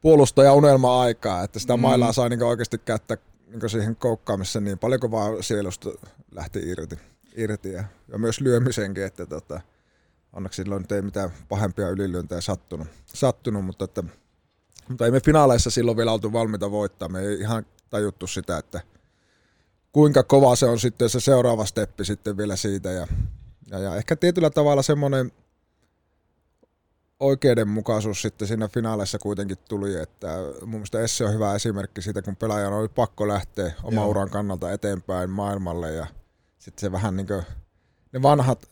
puolustaja 0.01 0.53
unelma 0.53 1.01
aikaa, 1.01 1.45
että 1.45 1.59
sitä 1.59 1.77
mm. 1.77 1.81
mailaa 1.81 2.12
sai 2.12 2.29
niin 2.29 2.43
oikeasti 2.43 2.79
käyttää 2.79 3.16
niin 3.51 3.71
siihen 3.71 3.97
koukkaamiseen 3.97 4.65
niin 4.65 4.79
paljon 4.79 5.01
kuin 5.01 5.11
vaan 5.11 5.43
sielusta 5.43 5.91
lähti 6.33 6.59
irti. 6.59 6.99
irti 7.37 7.73
ja, 7.73 7.85
ja, 8.09 8.19
myös 8.19 8.41
lyömisenkin, 8.41 9.05
että 9.05 9.27
tota, 9.27 9.61
onneksi 10.33 10.63
silloin 10.63 10.87
ei 10.91 11.03
mitään 11.03 11.31
pahempia 11.49 11.89
ylilyöntejä 11.89 12.41
sattunut, 12.41 12.89
sattunut 13.07 13.65
mutta, 13.65 13.85
että, 13.85 14.03
mutta 14.89 15.05
ei 15.05 15.11
me 15.11 15.21
finaaleissa 15.21 15.71
silloin 15.71 15.97
vielä 15.97 16.13
oltu 16.13 16.33
valmiita 16.33 16.71
voittaa. 16.71 17.09
Me 17.09 17.21
ei 17.21 17.41
ihan 17.41 17.67
tajuttu 17.91 18.27
sitä, 18.27 18.59
että 18.59 18.81
kuinka 19.93 20.23
kova 20.23 20.57
se 20.57 20.67
on 20.67 20.81
sitten 20.81 21.09
se 21.09 21.21
seuraava 21.21 21.65
steppi 21.65 22.05
sitten 22.05 22.37
vielä 22.37 22.57
siitä. 22.57 22.91
Ja, 22.91 23.07
ja, 23.71 23.79
ja 23.79 23.97
ehkä 23.97 24.17
tietyllä 24.17 24.51
tavalla 24.51 24.83
semmoinen 24.83 25.33
oikeudenmukaisuus 27.20 28.22
sitten 28.22 28.48
siinä 28.48 28.68
finaaleissa 28.68 29.18
kuitenkin 29.18 29.59
tuli, 29.68 29.94
että 29.94 30.28
mun 30.61 30.70
mielestä 30.70 31.00
Esse 31.00 31.24
on 31.24 31.35
hyvä 31.35 31.54
esimerkki 31.54 32.02
siitä, 32.02 32.22
kun 32.22 32.37
pelaajan 32.37 32.72
oli 32.72 32.88
pakko 32.88 33.28
lähteä 33.28 33.72
oman 33.83 34.06
uran 34.06 34.30
kannalta 34.30 34.72
eteenpäin 34.72 35.30
maailmalle 35.30 35.92
ja 35.92 36.06
sitten 36.59 36.80
se 36.80 36.92
vähän 36.92 37.16
niin 37.16 37.26
kuin, 37.26 37.42
ne 38.12 38.22
vanhat 38.22 38.70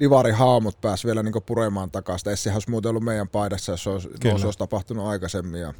divarihaamut 0.00 0.80
pääsi 0.80 1.06
vielä 1.06 1.22
niin 1.22 1.42
puremaan 1.46 1.90
takaisin. 1.90 2.32
Essehän 2.32 2.56
olisi 2.56 2.70
muuten 2.70 2.88
ollut 2.88 3.04
meidän 3.04 3.28
paidassa, 3.28 3.72
jos 3.72 3.86
olisi, 3.86 4.08
jos 4.24 4.44
olisi 4.44 4.58
tapahtunut 4.58 5.06
aikaisemmin 5.06 5.60
ja 5.60 5.74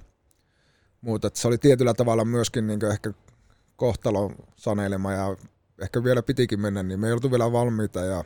muuta. 1.00 1.26
Että 1.26 1.40
se 1.40 1.48
oli 1.48 1.58
tietyllä 1.58 1.94
tavalla 1.94 2.24
myöskin 2.24 2.66
niin 2.66 2.84
ehkä 2.84 3.12
kohtalon 3.76 4.34
sanelema 4.56 5.12
ja 5.12 5.36
ehkä 5.82 6.04
vielä 6.04 6.22
pitikin 6.22 6.60
mennä, 6.60 6.82
niin 6.82 7.00
me 7.00 7.06
ei 7.06 7.12
oltu 7.12 7.30
vielä 7.30 7.52
valmiita 7.52 8.00
ja 8.00 8.24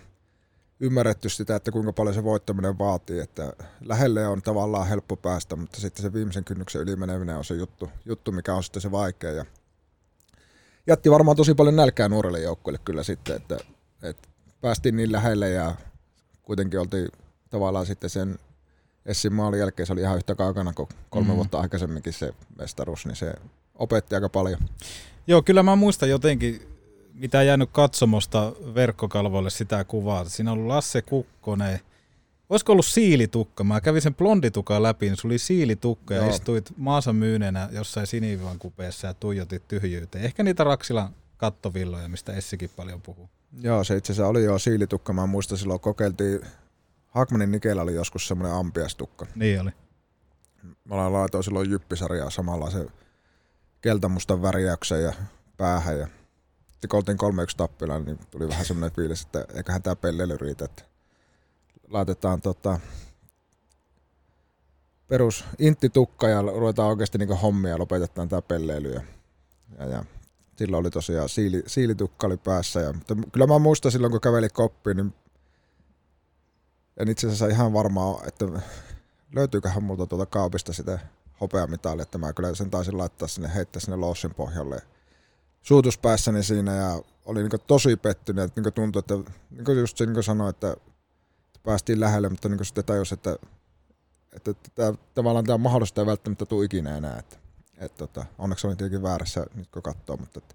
ymmärretty 0.81 1.29
sitä, 1.29 1.57
että 1.57 1.71
kuinka 1.71 1.93
paljon 1.93 2.15
se 2.15 2.25
voittaminen 2.25 2.79
vaatii, 2.79 3.21
että 3.21 3.53
lähelle 3.81 4.27
on 4.27 4.43
tavallaan 4.43 4.89
helppo 4.89 5.17
päästä, 5.17 5.57
mutta 5.57 5.81
sitten 5.81 6.03
se 6.03 6.13
viimeisen 6.13 6.45
kynnyksen 6.45 6.83
ylimeneminen 6.83 7.37
on 7.37 7.45
se 7.45 7.55
juttu, 7.55 7.91
juttu 8.05 8.33
mikä 8.33 8.55
on 8.55 8.65
sitten 8.65 8.83
se 8.83 8.91
vaikea. 8.91 9.33
Ja 9.33 9.45
jätti 10.87 11.11
varmaan 11.11 11.37
tosi 11.37 11.55
paljon 11.55 11.77
nälkää 11.77 12.09
nuorelle 12.09 12.41
joukkueelle 12.41 12.81
kyllä 12.85 13.03
sitten, 13.03 13.37
että, 13.37 13.59
että 14.03 14.29
päästiin 14.61 14.97
niin 14.97 15.13
lähelle 15.13 15.51
ja 15.51 15.75
kuitenkin 16.43 16.81
oltiin 16.81 17.09
tavallaan 17.51 17.87
sitten 17.87 18.11
sen 18.11 18.39
Essin 19.07 19.33
maalin 19.33 19.61
jälkeen 19.61 19.87
se 19.87 19.93
oli 19.93 20.01
ihan 20.01 20.17
yhtä 20.17 20.35
kaukana 20.35 20.73
kuin 20.73 20.89
kolme 21.11 21.29
mm. 21.29 21.37
vuotta 21.37 21.61
aikaisemminkin 21.61 22.13
se 22.13 22.35
mestaruus, 22.59 23.07
niin 23.07 23.17
se 23.17 23.35
opetti 23.75 24.15
aika 24.15 24.29
paljon. 24.29 24.61
Joo, 25.27 25.43
kyllä 25.43 25.63
mä 25.63 25.77
muistan 25.77 26.09
jotenkin 26.09 26.76
mitä 27.17 27.43
jäänyt 27.43 27.71
katsomosta 27.73 28.53
verkkokalvoille 28.75 29.51
sitä 29.51 29.85
kuvaa. 29.85 30.25
Siinä 30.25 30.53
on 30.53 30.59
ollut 30.59 30.69
Lasse 30.69 31.03
Kukkonen. 31.03 31.81
Olisiko 32.49 32.73
ollut 32.73 32.87
siilitukka? 32.87 33.65
Mä 33.65 33.81
kävin 33.81 34.03
sen 34.03 34.15
blonditukan 34.15 34.83
läpi, 34.83 35.07
niin 35.07 35.17
se 35.17 35.27
oli 35.27 35.39
siilitukka 35.39 36.15
Joo. 36.15 36.25
ja 36.25 36.31
istuit 36.31 36.73
maansa 36.77 37.13
myyneenä 37.13 37.69
jossain 37.73 38.07
sinivan 38.07 38.59
kupeessa 38.59 39.07
ja 39.07 39.15
tuijotit 39.15 39.69
tyhjyyteen. 39.69 40.25
Ehkä 40.25 40.43
niitä 40.43 40.65
Raksilan 40.65 41.15
kattovilloja, 41.37 42.09
mistä 42.09 42.33
Essikin 42.33 42.71
paljon 42.77 43.03
puhuu. 43.03 43.29
Joo, 43.61 43.85
se 43.85 43.97
itse 43.97 44.13
asiassa 44.13 44.29
oli 44.29 44.45
jo 44.45 44.59
siilitukka. 44.59 45.13
Mä 45.13 45.27
muistan 45.27 45.59
silloin 45.59 45.81
kokeiltiin, 45.81 46.41
Hakmanin 47.07 47.51
Nikellä 47.51 47.83
oli 47.83 47.95
joskus 47.95 48.29
semmoinen 48.29 48.57
ampiastukka. 48.57 49.27
Niin 49.35 49.61
oli. 49.61 49.71
Mä 50.85 51.13
laitoin 51.13 51.45
silloin 51.45 51.71
jyppisarjaa 51.71 52.31
samalla 52.31 52.71
se 52.71 52.87
keltamustan 53.81 54.43
värjäyksen 54.43 55.03
ja 55.03 55.13
päähän. 55.57 55.99
Ja 55.99 56.09
sitten 56.77 56.89
kun 56.89 56.97
oltiin 56.97 57.19
3-1 57.53 57.57
tappilla, 57.57 57.99
niin 57.99 58.19
tuli 58.31 58.49
vähän 58.49 58.65
semmoinen 58.65 58.97
fiilis, 58.97 59.23
että 59.23 59.47
eiköhän 59.55 59.83
tämä 59.83 59.97
pelleily 59.97 60.37
riitä. 60.37 60.65
Että 60.65 60.83
laitetaan 61.89 62.41
tota, 62.41 62.81
perus 65.09 65.45
intti-tukka 65.59 66.29
ja 66.29 66.43
ruvetaan 66.43 66.89
oikeasti 66.89 67.19
niin 67.19 67.39
hommia 67.39 67.71
ja 67.71 67.79
lopetetaan 67.79 68.29
tämä 68.29 68.43
pelleily. 68.43 68.93
Ja, 68.93 69.03
ja, 69.79 69.87
ja 69.87 70.05
silloin 70.57 70.81
oli 70.81 70.91
tosiaan 70.91 71.29
siili, 71.29 71.63
siilitukka 71.67 72.27
oli 72.27 72.37
päässä. 72.37 72.81
Ja, 72.81 72.93
mutta 72.93 73.17
kyllä 73.33 73.47
mä 73.47 73.59
muistan 73.59 73.93
silloin, 73.93 74.11
kun 74.11 74.21
käveli 74.21 74.49
koppiin, 74.49 74.97
niin 74.97 75.15
en 76.97 77.09
itse 77.09 77.27
asiassa 77.27 77.47
ihan 77.47 77.73
varmaa, 77.73 78.23
että 78.27 78.45
löytyyköhän 79.35 79.83
multa 79.83 80.07
tuolta 80.07 80.27
kaapista 80.27 80.73
sitä 80.73 80.99
hopeamitalia, 81.41 82.03
että 82.03 82.19
mä 82.19 82.33
kyllä 82.33 82.55
sen 82.55 82.71
taisin 82.71 82.99
laittaa 82.99 83.29
sinne, 83.29 83.55
heittää 83.55 83.81
sinne 83.81 83.97
Lossin 83.97 84.35
pohjalle 84.35 84.83
suutuspäässäni 85.67 86.43
siinä 86.43 86.75
ja 86.75 87.03
oli 87.25 87.41
niin 87.41 87.61
tosi 87.67 87.97
pettynyt, 87.97 88.45
että 88.45 88.61
niin 88.61 88.73
tuntui, 88.73 89.01
että 89.01 89.15
niin 89.51 89.79
just 89.79 89.97
se 89.97 90.07
niin 90.07 90.23
sanoi, 90.23 90.51
että 90.51 90.77
päästiin 91.63 92.01
lähelle, 92.01 92.29
mutta 92.29 92.49
niin 92.49 92.65
sitten 92.65 92.85
tajus, 92.85 93.13
että, 93.13 93.37
että, 94.37 94.51
että 94.51 94.71
tämä, 94.75 94.95
tavallaan 95.15 95.45
tämä 95.45 95.59
mahdollista 95.59 96.01
ei 96.01 96.07
välttämättä 96.07 96.47
tule 96.47 96.65
ikinä 96.65 96.97
enää. 96.97 97.19
Että, 97.19 97.37
että, 97.79 97.99
tota, 97.99 98.27
onneksi 98.39 98.67
olin 98.67 98.77
tietenkin 98.77 99.03
väärässä 99.03 99.47
nyt 99.55 99.69
kun 99.71 99.83
katsoo, 99.83 100.17
mutta 100.17 100.39
että, 100.39 100.55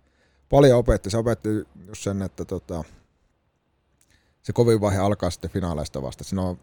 paljon 0.49 0.79
opetti. 0.79 1.09
Se 1.09 1.17
opetti 1.17 1.49
just 1.87 2.03
sen, 2.03 2.21
että 2.21 2.45
tota, 2.45 2.83
se 4.41 4.53
kovin 4.53 4.81
vaihe 4.81 4.97
alkaa 4.99 5.29
sitten 5.29 5.49
finaaleista 5.51 6.01
vasta. 6.01 6.23
Siinä 6.23 6.41
on 6.41 6.59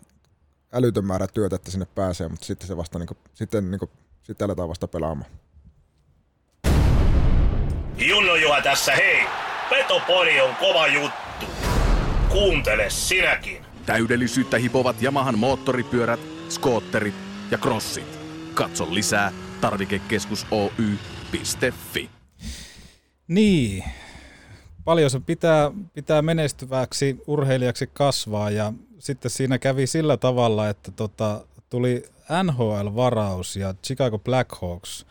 älytön 0.73 1.05
määrä 1.05 1.27
työtä, 1.27 1.57
että 1.57 1.71
sinne 1.71 1.87
pääsee, 1.87 2.29
mutta 2.29 2.47
sitten 2.47 2.69
se 2.69 2.77
vasta 2.77 2.99
niin 2.99 3.07
kuin, 3.07 3.19
sitten, 3.35 3.71
niin 3.71 3.79
kuin, 3.79 3.91
sitten 4.23 4.45
aletaan 4.45 4.69
vasta 4.69 4.89
pelaamaan. 4.89 5.31
Junno 8.01 8.37
Juha 8.37 8.63
tässä, 8.63 8.93
hei! 8.93 9.27
Petopodi 9.71 10.41
on 10.41 10.57
kova 10.57 10.87
juttu. 10.87 11.47
Kuuntele 12.29 12.91
sinäkin. 12.91 13.65
Täydellisyyttä 13.87 14.59
hipovat 14.59 15.03
Yamahan 15.03 15.39
moottoripyörät, 15.39 16.21
skootterit 16.49 17.15
ja 17.51 17.59
crossit. 17.59 18.19
Katso 18.55 18.95
lisää 18.95 19.33
tarvikekeskus 19.61 20.47
Oy.fi. 20.51 22.11
Niin, 23.29 23.85
paljon 24.85 25.11
se 25.11 25.21
pitää, 25.21 25.71
pitää 25.95 26.23
menestyväksi 26.23 27.17
urheilijaksi 27.27 27.91
kasvaa 27.93 28.51
ja 28.51 28.73
sitten 28.99 29.31
siinä 29.31 29.59
kävi 29.59 29.87
sillä 29.87 30.17
tavalla, 30.17 30.69
että 30.69 30.91
tota, 30.91 31.45
tuli 31.71 32.03
NHL-varaus 32.43 33.57
ja 33.57 33.75
Chicago 33.85 34.19
Blackhawks 34.19 35.07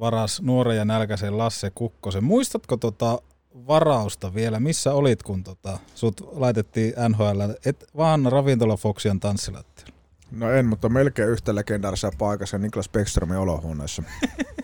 varas 0.00 0.42
nuoren 0.42 0.76
ja 0.76 0.84
nälkäisen 0.84 1.38
Lasse 1.38 1.70
Kukkosen. 1.70 2.24
Muistatko 2.24 2.76
tota 2.76 3.22
varausta 3.66 4.34
vielä? 4.34 4.60
Missä 4.60 4.92
olit, 4.92 5.22
kun 5.22 5.44
tota, 5.44 5.78
sut 5.94 6.28
laitettiin 6.32 6.94
NHL, 7.08 7.40
et 7.64 7.84
vaan 7.96 8.26
ravintola 8.32 8.76
Foxian 8.76 9.20
tanssilattialla? 9.20 9.94
No 10.30 10.50
en, 10.52 10.66
mutta 10.66 10.88
melkein 10.88 11.28
yhtä 11.28 11.54
legendaarisessa 11.54 12.12
paikassa 12.18 12.58
Niklas 12.58 12.88
Beckströmin 12.88 13.36
olohuoneessa. 13.36 14.02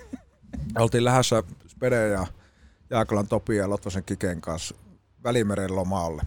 Oltiin 0.79 1.05
lähdössä 1.05 1.43
Spede 1.69 2.09
ja 2.09 2.27
Jaakolan 2.91 3.29
Topi 3.29 3.57
ja 3.57 3.71
Lotvosen 3.71 4.05
Kiken 4.05 4.41
kanssa 4.41 4.75
Välimeren 5.25 5.77
lomaalle. 5.77 6.23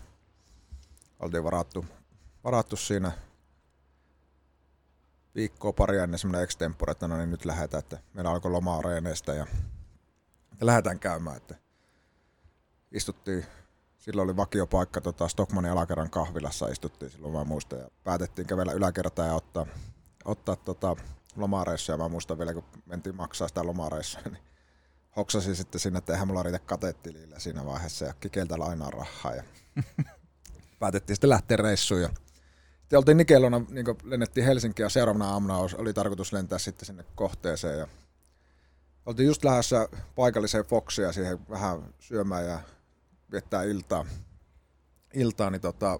Oltiin 1.20 1.44
varattu, 1.44 1.86
varattu 2.44 2.76
siinä 2.76 3.12
viikkoa 5.40 5.74
pari 5.74 5.98
ennen 5.98 6.20
semmoinen 6.20 6.44
extempore, 6.44 6.92
että 6.92 7.08
no 7.08 7.18
niin 7.18 7.32
nyt 7.32 7.46
lähdetään, 7.46 7.80
että 7.80 8.00
meillä 8.14 8.32
alkoi 8.32 8.52
loma 8.52 8.82
reeneistä 8.82 9.34
ja 9.34 9.48
että 10.52 10.66
lähdetään 10.66 11.00
käymään, 11.00 11.38
että 11.38 11.56
istuttiin, 12.92 13.46
silloin 13.98 14.30
oli 14.30 14.38
vakiopaikka 14.38 15.02
tota 15.02 15.28
Stockmanin 15.28 15.72
alakerran 15.72 16.10
kahvilassa 16.10 16.68
istuttiin 16.68 17.12
silloin 17.12 17.34
mä 17.34 17.44
muistan 17.44 17.80
ja 17.80 17.90
päätettiin 18.04 18.48
kävellä 18.48 18.72
yläkertaan 18.72 19.28
ja 19.28 19.36
ottaa, 19.36 19.66
ottaa 20.26 20.56
tota 20.56 20.96
lomareissa 21.36 21.92
ja 21.94 21.98
mä 21.98 22.08
muistan 22.08 22.38
vielä 22.38 22.54
kun 22.54 22.64
mentiin 22.86 23.16
maksaa 23.16 23.48
sitä 23.48 23.66
lomareissa, 23.66 24.20
niin 24.26 24.44
hoksasin 25.16 25.56
sitten 25.56 25.80
sinne, 25.80 25.98
että 25.98 26.14
eihän 26.14 26.28
mulla 26.28 26.44
riitä 26.44 26.60
kateettilillä 26.60 27.40
siinä 27.40 27.66
vaiheessa 27.66 28.06
ja 28.06 28.14
kikeltä 28.14 28.60
lainaa 28.60 28.92
rahaa 28.92 29.36
ja 29.36 29.44
päätettiin 30.80 31.16
sitten 31.16 31.30
lähteä 31.30 31.58
reissuun 31.58 32.02
ja 32.02 32.10
sitten 32.90 32.98
oltiin 32.98 33.18
Nikelona, 33.18 33.62
niin 33.70 33.86
lennettiin 34.04 34.46
Helsinkiin 34.46 34.84
ja 34.84 34.90
seuraavana 34.90 35.32
aamuna 35.32 35.58
oli 35.58 35.94
tarkoitus 35.94 36.34
lentää 36.34 36.60
sitten 36.60 36.86
sinne 36.86 37.06
kohteeseen 37.16 37.80
ja 37.80 37.88
oltiin 39.06 39.28
just 39.28 39.44
lähdössä 39.44 39.90
paikalliseen 40.16 40.66
Foxia 40.66 41.12
siihen 41.12 41.50
vähän 41.50 41.94
syömään 42.00 42.46
ja 42.46 42.60
viettää 43.32 43.64
iltaa, 43.64 44.06
iltaa 45.14 45.50
niin 45.50 45.62
tota, 45.62 46.00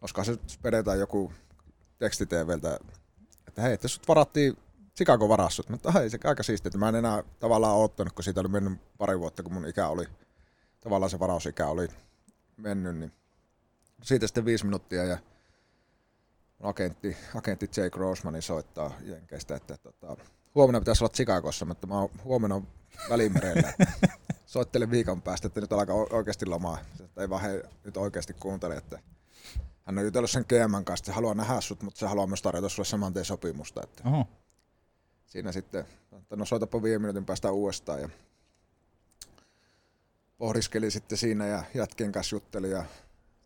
olisiko 0.00 0.24
se 0.24 0.38
vedetään 0.64 0.98
joku 0.98 1.32
tekstiteveltä, 1.98 2.78
että 3.48 3.62
hei, 3.62 3.72
että 3.72 3.88
sut 3.88 4.08
varattiin 4.08 4.56
Chicago 4.96 5.28
varassut, 5.28 5.68
mutta 5.68 5.92
hei, 5.92 6.10
se 6.10 6.18
aika 6.24 6.42
siistiä, 6.42 6.68
että 6.68 6.78
mä 6.78 6.88
en 6.88 6.94
enää 6.94 7.22
tavallaan 7.40 7.76
ottanut, 7.76 8.12
kun 8.12 8.24
siitä 8.24 8.40
oli 8.40 8.48
mennyt 8.48 8.80
pari 8.98 9.18
vuotta, 9.18 9.42
kun 9.42 9.52
mun 9.52 9.68
ikä 9.68 9.88
oli, 9.88 10.06
tavallaan 10.80 11.10
se 11.10 11.18
varausikä 11.18 11.66
oli 11.66 11.88
mennyt, 12.56 12.96
niin 12.96 13.12
siitä 14.02 14.26
sitten 14.26 14.44
viisi 14.44 14.64
minuuttia 14.64 15.04
ja 15.04 15.18
agentti, 16.60 17.16
agentti 17.34 17.70
Jake 17.76 17.98
Rosemani 17.98 18.42
soittaa 18.42 18.90
Jenkeistä, 19.02 19.56
että 19.56 19.76
tota, 19.76 20.16
huomenna 20.54 20.80
pitäisi 20.80 21.04
olla 21.04 21.12
Chicagossa, 21.12 21.64
mutta 21.64 21.86
mä 21.86 22.00
oon 22.00 22.10
huomenna 22.24 22.62
välimerellä. 23.10 23.72
Soittelen 24.46 24.90
viikon 24.90 25.22
päästä, 25.22 25.46
että 25.46 25.60
nyt 25.60 25.72
alkaa 25.72 25.96
oikeasti 25.96 26.46
lomaa. 26.46 26.78
Että 27.00 27.20
ei 27.20 27.30
vaan 27.30 27.42
he 27.42 27.62
nyt 27.84 27.96
oikeasti 27.96 28.34
kuuntele, 28.34 28.76
että 28.76 28.98
hän 29.84 29.98
on 29.98 30.04
jutellut 30.04 30.30
sen 30.30 30.44
GM 30.48 30.84
kanssa, 30.84 31.02
että 31.02 31.06
se 31.06 31.12
haluaa 31.12 31.34
nähdä 31.34 31.60
sut, 31.60 31.82
mutta 31.82 32.00
se 32.00 32.06
haluaa 32.06 32.26
myös 32.26 32.42
tarjota 32.42 32.68
sulle 32.68 32.86
saman 32.86 33.12
tien 33.12 33.24
sopimusta. 33.24 33.82
Että 33.84 34.02
Oho. 34.08 34.26
siinä 35.26 35.52
sitten, 35.52 35.84
että 36.12 36.36
no 36.36 36.44
soitapa 36.44 36.82
viiden 36.82 37.00
minuutin 37.00 37.24
päästä 37.24 37.52
uudestaan 37.52 38.00
ja 38.00 38.08
pohdiskeli 40.38 40.90
sitten 40.90 41.18
siinä 41.18 41.46
ja 41.46 41.64
jätkien 41.74 42.12
kanssa 42.12 42.36
jutteli 42.36 42.70
ja 42.70 42.84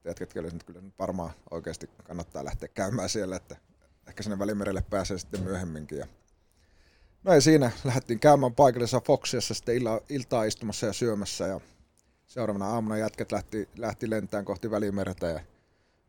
että 0.04 0.26
kyllä 0.26 0.50
nyt 0.80 0.98
varmaan 0.98 1.30
oikeasti 1.50 1.90
kannattaa 2.04 2.44
lähteä 2.44 2.68
käymään 2.68 3.08
siellä, 3.08 3.36
että 3.36 3.56
ehkä 4.06 4.22
sinne 4.22 4.38
Välimerelle 4.38 4.82
pääsee 4.90 5.18
sitten 5.18 5.42
myöhemminkin. 5.42 5.98
Ja 5.98 6.06
no 7.24 7.32
ei 7.32 7.42
siinä, 7.42 7.70
lähdettiin 7.84 8.20
käymään 8.20 8.54
paikallisessa 8.54 9.00
Foxiassa 9.00 9.54
sitten 9.54 9.76
illa, 9.76 10.00
iltaa 10.08 10.44
istumassa 10.44 10.86
ja 10.86 10.92
syömässä 10.92 11.46
ja 11.46 11.60
seuraavana 12.26 12.66
aamuna 12.66 12.96
jätket 12.96 13.32
lähti, 13.32 13.68
lähti 13.76 14.10
lentään 14.10 14.44
kohti 14.44 14.70
Välimerta 14.70 15.26
ja 15.26 15.40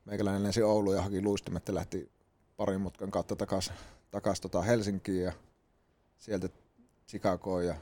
meikäläinen 0.06 0.44
lensi 0.44 0.64
Ouluun 0.64 0.96
ja 0.96 1.02
haki 1.02 1.22
luistimet 1.22 1.68
ja 1.68 1.76
lähti 1.76 2.12
parin 2.58 2.82
mutkan 2.82 3.12
kautta 3.12 3.36
takaisin 3.36 3.74
takas 4.12 4.42
tota 4.42 4.62
Helsinkiin 4.62 5.24
ja 5.24 5.34
sieltä 6.18 6.50
Chicagoon 7.08 7.66
ja 7.66 7.76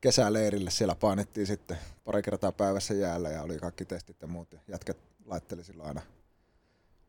kesäleirille. 0.00 0.70
Siellä 0.70 0.94
painettiin 0.94 1.46
sitten 1.46 1.78
pari 2.04 2.22
kertaa 2.22 2.52
päivässä 2.52 2.94
jäällä 2.94 3.28
ja 3.28 3.42
oli 3.42 3.58
kaikki 3.58 3.84
testit 3.84 4.22
ja 4.22 4.26
muut. 4.26 4.54
Jätkät 4.68 4.96
laitteli 5.26 5.64
silloin 5.64 5.88
aina. 5.88 6.02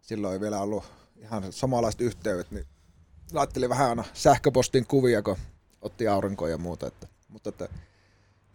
Silloin 0.01 0.33
ei 0.33 0.39
vielä 0.39 0.61
ollut 0.61 0.83
ihan 1.15 1.53
samanlaiset 1.53 2.01
yhteydet, 2.01 2.51
niin 2.51 2.65
laitteli 3.33 3.69
vähän 3.69 3.89
aina 3.89 4.03
sähköpostin 4.13 4.87
kuvia, 4.87 5.21
kun 5.21 5.37
otti 5.81 6.07
aurinkoa 6.07 6.49
ja 6.49 6.57
muuta. 6.57 6.87
Että, 6.87 7.07
mutta 7.29 7.49
että 7.49 7.69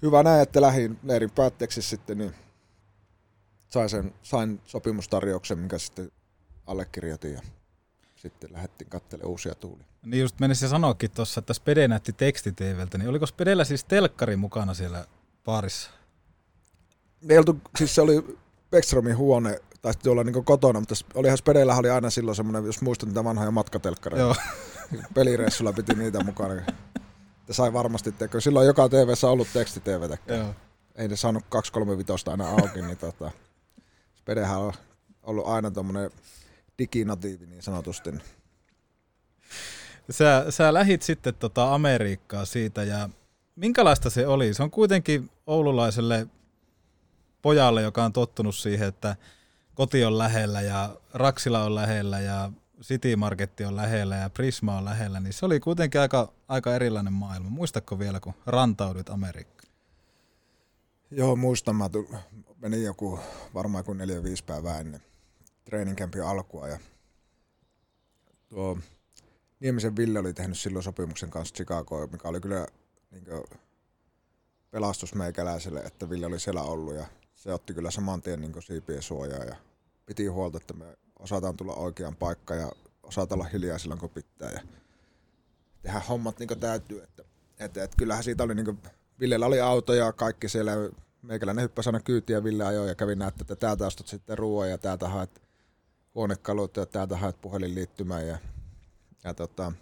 hyvä 0.03 0.23
näin, 0.23 0.43
että 0.43 0.61
lähin 0.61 0.99
leirin 1.03 1.31
päätteeksi 1.31 1.83
sitten, 1.83 2.19
niin 2.19 2.35
sain, 3.69 3.89
sen, 3.91 4.15
sain 4.23 4.61
sopimustarjouksen, 4.65 5.59
minkä 5.59 5.79
sitten 5.79 6.13
allekirjoitin 6.67 7.33
ja 7.33 7.41
sitten 8.31 8.53
lähdettiin 8.53 8.91
katselemaan 8.91 9.31
uusia 9.31 9.55
tuulia. 9.55 9.85
Niin 10.05 10.21
just 10.21 10.41
menisin 10.41 10.69
sanoakin 10.69 11.11
tuossa, 11.11 11.39
että 11.39 11.55
Spede 11.55 11.89
näytti 11.89 12.13
tekstiteeveltä, 12.13 12.99
niin 12.99 13.09
oliko 13.09 13.27
Spedellä 13.27 13.65
siis 13.65 13.85
telkkari 13.85 14.37
mukana 14.37 14.75
siellä 14.75 15.05
baarissa? 15.45 15.91
Oltu, 17.39 17.61
siis 17.79 17.95
se 17.95 18.01
oli 18.01 18.39
Beckströmin 18.71 19.17
huone, 19.17 19.61
tai 19.83 19.93
sitten 19.93 20.13
olla 20.13 20.25
niin 20.25 20.45
kotona, 20.45 20.81
mutta 20.81 20.95
olihan 21.15 21.39
Spedellä 21.39 21.77
oli 21.77 21.91
aina 21.91 22.11
silloin 22.11 22.37
semmoinen, 22.37 22.65
jos 22.65 22.81
muistat 22.81 23.09
niitä 23.09 23.25
vanhoja 23.25 23.51
matkatelkkareita. 23.51 24.25
Joo. 24.25 25.03
Pelireissulla 25.15 25.73
piti 25.73 25.95
niitä 25.95 26.25
mukana. 26.25 26.55
Ja 27.49 27.55
sai 27.55 27.73
varmasti, 27.73 28.15
kun 28.31 28.43
silloin 28.43 28.67
joka 28.67 28.89
TV-ssä 28.89 29.29
ollut 29.29 29.49
teksti-TVtä. 29.53 30.19
Joo. 30.27 30.55
Ei 30.95 31.09
ne 31.09 31.17
saanut 31.17 31.45
235 31.49 32.31
aina 32.31 32.49
auki, 32.49 32.83
niin 32.83 32.99
tota, 32.99 33.31
Spedehän 34.15 34.59
on 34.59 34.73
ollut 35.23 35.47
aina 35.47 35.71
tuommoinen 35.71 36.11
diginatiivi 36.79 37.47
niin 37.47 37.63
sanotusti. 37.63 38.11
Sä, 40.11 40.47
sä 40.51 40.75
lähit 40.75 41.03
sitten 41.03 41.35
tota 41.35 41.75
Amerikkaa 41.75 42.45
siitä 42.45 42.85
ja 42.85 43.09
minkälaista 43.57 44.11
se 44.11 44.27
oli? 44.27 44.55
Se 44.55 44.63
on 44.63 44.71
kuitenkin 44.71 45.31
oululaiselle 45.47 46.27
pojalle, 47.43 47.83
joka 47.83 48.05
on 48.05 48.13
tottunut 48.13 48.55
siihen, 48.55 48.89
että 48.89 49.17
koti 49.75 50.05
on 50.05 50.19
lähellä 50.19 50.61
ja 50.61 50.97
Raksila 51.15 51.65
on 51.65 51.75
lähellä 51.75 52.21
ja 52.21 52.53
City 52.83 53.17
Marketti 53.17 53.65
on 53.65 53.77
lähellä 53.77 54.17
ja 54.17 54.31
Prisma 54.31 54.79
on 54.79 54.85
lähellä, 54.85 55.21
niin 55.21 55.33
se 55.33 55.47
oli 55.47 55.61
kuitenkin 55.61 56.01
aika, 56.01 56.33
aika 56.49 56.75
erilainen 56.75 57.13
maailma. 57.13 57.51
Muistatko 57.51 57.99
vielä, 57.99 58.21
kun 58.21 58.35
rantaudut 58.47 59.11
Amerikkaan? 59.11 59.73
Joo, 61.11 61.37
muistan. 61.37 61.77
Mä 61.77 61.91
menin 62.61 62.85
joku 62.85 63.21
varmaan 63.55 63.85
kuin 63.85 63.99
neljä 63.99 64.23
viisi 64.23 64.45
päivää 64.45 64.81
ennen 64.81 65.03
treeninkämpin 65.67 66.23
alkua. 66.23 66.69
Ja 66.69 66.79
tuo 68.49 68.79
Niemisen 69.61 69.97
Ville 69.97 70.19
oli 70.19 70.35
tehnyt 70.35 70.59
silloin 70.59 70.83
sopimuksen 70.83 71.31
kanssa 71.31 71.55
Chicagoon, 71.55 72.11
mikä 72.13 72.29
oli 72.29 72.41
kyllä 72.41 72.67
niin 73.11 73.25
pelastus 74.71 75.15
meikäläiselle, 75.15 75.81
että 75.81 76.11
Ville 76.11 76.27
oli 76.27 76.41
siellä 76.41 76.63
ollut. 76.63 76.95
Ja 76.95 77.07
se 77.35 77.53
otti 77.53 77.75
kyllä 77.75 77.91
saman 77.91 78.23
tien 78.23 78.41
niin 78.41 78.63
siipien 78.63 79.03
suojaa 79.03 79.45
ja 79.45 79.57
piti 80.07 80.27
huolta, 80.27 80.57
että 80.57 80.75
me 80.75 80.97
osataan 81.19 81.57
tulla 81.57 81.75
oikeaan 81.75 82.17
paikkaan 82.17 82.61
ja 82.61 82.73
osataan 83.03 83.41
olla 83.41 83.51
hiljaa 83.51 83.79
silloin, 83.79 84.01
kun 84.01 84.11
pitää. 84.11 84.51
Ja 84.51 84.61
tehdä 85.83 86.01
hommat 86.01 86.39
niin 86.39 86.61
täytyy. 86.61 87.03
Että, 87.03 87.25
että, 87.59 87.85
että 87.85 87.97
kyllähän 87.97 88.25
siitä 88.25 88.43
oli, 88.43 88.55
niin 88.55 88.79
Villellä 89.21 89.47
oli 89.47 89.61
auto 89.61 89.95
ja 89.95 90.13
kaikki 90.13 90.49
siellä. 90.49 90.73
Meikäläinen 91.23 91.63
hyppäsi 91.63 91.89
aina 91.89 92.01
kyytiä 92.01 92.45
Ville 92.45 92.65
ajoi 92.65 92.89
ja 92.89 92.95
kävi 92.95 93.17
näyttää, 93.17 93.43
että 93.43 93.57
täältä 93.57 93.87
ostat 93.87 94.07
sitten 94.07 94.39
ruoan 94.39 94.71
ja 94.71 94.79
täältä 94.79 95.09
haet 95.09 95.46
huonekalut 96.17 96.77
ja 96.77 96.87
täältä 96.87 97.17
haet 97.17 97.41
puhelinliittymän. 97.41 98.27
Ja, 98.27 98.39
ja 99.25 99.35
tota, 99.35 99.73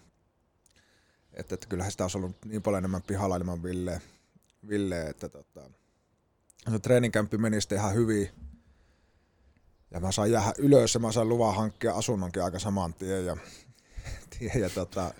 että, 1.34 1.54
että 1.54 1.66
kyllähän 1.68 1.92
sitä 1.92 2.04
olisi 2.04 2.18
ollut 2.18 2.36
niin 2.44 2.62
paljon 2.62 2.78
enemmän 2.78 3.02
pihalla 3.02 3.36
ilman 3.36 3.62
Ville, 3.62 4.02
Ville 4.68 5.02
että 5.02 5.28
tota, 5.28 5.60
se 6.70 6.78
treeninkämppi 6.78 7.38
meni 7.38 7.60
sitten 7.60 7.78
ihan 7.78 7.94
hyvin. 7.94 8.30
Ja 9.90 10.00
mä 10.00 10.12
sain 10.12 10.32
jäädä 10.32 10.52
ylös 10.58 10.94
ja 10.94 11.00
mä 11.00 11.12
sain 11.12 11.28
luvan 11.28 11.54
hankkia 11.54 11.94
asunnonkin 11.94 12.44
aika 12.44 12.58
saman 12.58 12.94
tien. 12.94 13.26
Ja, 13.26 13.36
tien, 14.38 14.60
ja 14.60 14.70
tota, 14.70 15.14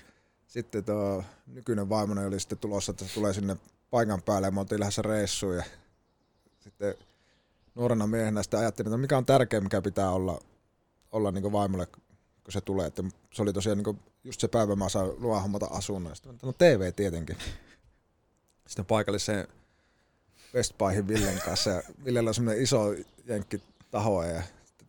sitten 0.47 0.85
tuo 0.85 1.25
nykyinen 1.47 1.89
vaimoni 1.89 2.25
oli 2.25 2.41
sitten 2.41 2.59
tulossa, 2.59 2.91
että 2.91 3.05
se 3.05 3.15
tulee 3.15 3.33
sinne 3.33 3.57
paikan 3.91 4.23
päälle 4.23 4.47
ja 4.47 4.51
me 4.51 4.61
oltiin 4.61 4.81
lähdössä 4.81 5.03
reissuun. 5.03 5.57
Ja 5.57 5.65
sitten 6.61 6.95
nuorena 7.75 8.07
miehenä 8.07 8.43
sitten 8.43 8.61
ajattelin, 8.61 8.89
että 8.89 8.99
mikä 8.99 9.19
on 9.19 9.27
tärkeä, 9.27 9.61
mikä 9.61 9.83
pitää 9.83 10.11
olla, 10.11 10.41
olla 11.15 11.31
niin 11.31 11.53
vaimolle, 11.53 11.87
kun 11.87 12.53
se 12.53 12.61
tulee. 12.61 12.87
Että 12.87 13.03
se 13.33 13.43
oli 13.43 13.53
tosiaan 13.53 13.79
niin 13.79 13.99
just 14.25 14.41
se 14.41 14.49
päivä, 14.49 14.77
mä 14.77 14.89
sain 14.89 15.11
luvan 15.19 15.43
hommata 15.43 15.67
asunnon. 15.67 16.17
Sitten, 16.17 16.39
no 16.43 16.53
TV 16.53 16.93
tietenkin. 16.93 17.37
Sitten 18.69 18.85
paikalliseen 18.85 19.49
Best 20.53 20.79
Buyhin 20.79 21.09
Villen 21.09 21.41
kanssa. 21.45 21.71
Ja 21.71 21.83
Villellä 22.05 22.29
on 22.29 22.35
semmoinen 22.35 22.63
iso 22.63 22.95
jenkki 23.25 23.63
taho 23.91 24.25
ja 24.25 24.43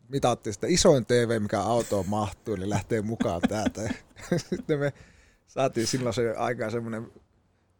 mitattiin 0.08 0.54
sitä 0.54 0.66
isoin 0.66 1.06
TV, 1.06 1.42
mikä 1.42 1.60
autoon 1.60 2.08
mahtuu, 2.08 2.54
eli 2.54 2.70
lähtee 2.70 3.02
mukaan 3.02 3.40
täältä. 3.48 3.94
Sitten 4.50 4.78
me 4.78 4.92
saatiin 5.46 5.86
silloin 5.86 6.14
se 6.14 6.34
aikaan 6.36 6.70
semmoinen 6.70 7.12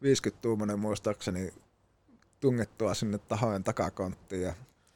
50-tuumainen 0.03 0.79
muistaakseni 0.79 1.53
tungettua 2.39 2.93
sinne 2.93 3.17
tahojen 3.17 3.63
takakonttiin 3.63 4.41
ja 4.41 4.53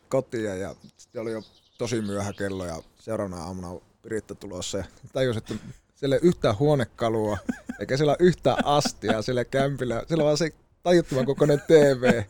kotiin 0.09 0.59
ja 0.59 0.75
sitten 0.97 1.21
oli 1.21 1.31
jo 1.31 1.41
tosi 1.81 2.01
myöhä 2.01 2.33
kello 2.33 2.65
ja 2.65 2.81
seuraavana 2.99 3.43
aamuna 3.43 3.79
Piritta 4.01 4.35
tulossa 4.35 4.77
ja 4.77 4.83
tajus, 5.13 5.37
että 5.37 5.53
siellä 5.95 6.15
ei 6.15 6.21
yhtään 6.23 6.59
huonekalua 6.59 7.37
eikä 7.79 7.97
siellä 7.97 8.11
ole 8.11 8.27
yhtään 8.27 8.65
astia 8.65 9.21
siellä 9.21 9.45
kämpillä. 9.45 10.03
Siellä 10.07 10.21
on 10.21 10.25
vaan 10.25 10.37
se 10.37 10.51
tajuttoman 10.83 11.25
kokoinen 11.25 11.61
TV 11.67 12.23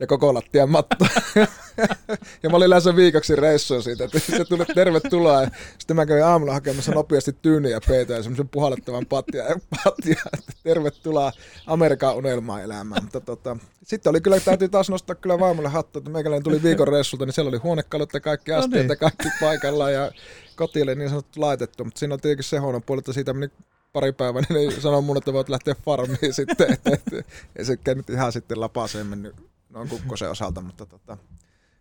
ja 0.00 0.06
koko 0.06 0.34
lattian 0.34 0.70
matto. 0.70 1.06
ja 2.42 2.50
mä 2.50 2.56
olin 2.56 2.70
lähdössä 2.70 2.96
viikoksi 2.96 3.36
reissuun 3.36 3.82
siitä, 3.82 4.04
että 4.04 4.18
se 4.18 4.44
tuli 4.44 4.64
tervetuloa. 4.74 5.42
Ja 5.42 5.50
sitten 5.78 5.96
mä 5.96 6.06
kävin 6.06 6.24
aamulla 6.24 6.52
hakemassa 6.52 6.92
nopeasti 6.92 7.36
tyyniä 7.42 7.70
ja 7.70 7.80
peitä 7.88 8.12
ja 8.12 8.22
semmoisen 8.22 8.48
puhallettavan 8.48 9.06
patja, 9.06 9.44
patja 9.84 10.16
että 10.38 10.52
tervetuloa 10.62 11.32
Amerikan 11.66 12.16
unelmaa 12.16 12.60
elämään. 12.60 13.02
Mutta 13.02 13.20
tota, 13.20 13.56
sitten 13.82 14.10
oli 14.10 14.20
kyllä, 14.20 14.40
täytyy 14.40 14.68
taas 14.68 14.90
nostaa 14.90 15.16
kyllä 15.16 15.40
vaimolle 15.40 15.68
hattu, 15.68 15.98
että 15.98 16.10
meikäläinen 16.10 16.44
tuli 16.44 16.62
viikon 16.62 16.88
reissulta, 16.88 17.26
niin 17.26 17.34
siellä 17.34 17.48
oli 17.48 17.58
huonekalut 17.58 18.14
ja 18.14 18.20
kaikki 18.20 18.50
No 18.50 18.66
niin. 18.66 18.88
ja 18.88 18.96
kaikki 18.96 19.28
paikalla 19.40 19.90
ja 19.90 20.12
koti 20.56 20.82
oli 20.82 20.94
niin 20.94 21.08
sanottu 21.08 21.40
laitettu, 21.40 21.84
mutta 21.84 21.98
siinä 21.98 22.14
on 22.14 22.20
tietenkin 22.20 22.44
se 22.44 22.58
huono 22.58 22.80
puoli, 22.80 22.98
että 22.98 23.12
siitä 23.12 23.32
meni 23.32 23.52
pari 23.92 24.12
päivää, 24.12 24.42
niin 24.48 24.80
sanoi 24.80 25.02
mun, 25.02 25.16
että 25.16 25.32
voit 25.32 25.48
lähteä 25.48 25.74
farmiin 25.84 26.34
sitten, 26.40 26.72
että, 26.72 26.90
että 26.90 27.22
ei 27.56 27.64
sekään 27.64 27.96
nyt 27.96 28.10
ihan 28.10 28.32
sitten 28.32 28.60
lapaseen 28.60 29.06
mennyt 29.06 29.34
noin 29.74 29.88
kukkosen 29.88 30.30
osalta, 30.30 30.60
mutta 30.60 30.86
tota, 30.86 31.16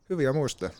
hyviä 0.09 0.33
muistoja. 0.33 0.71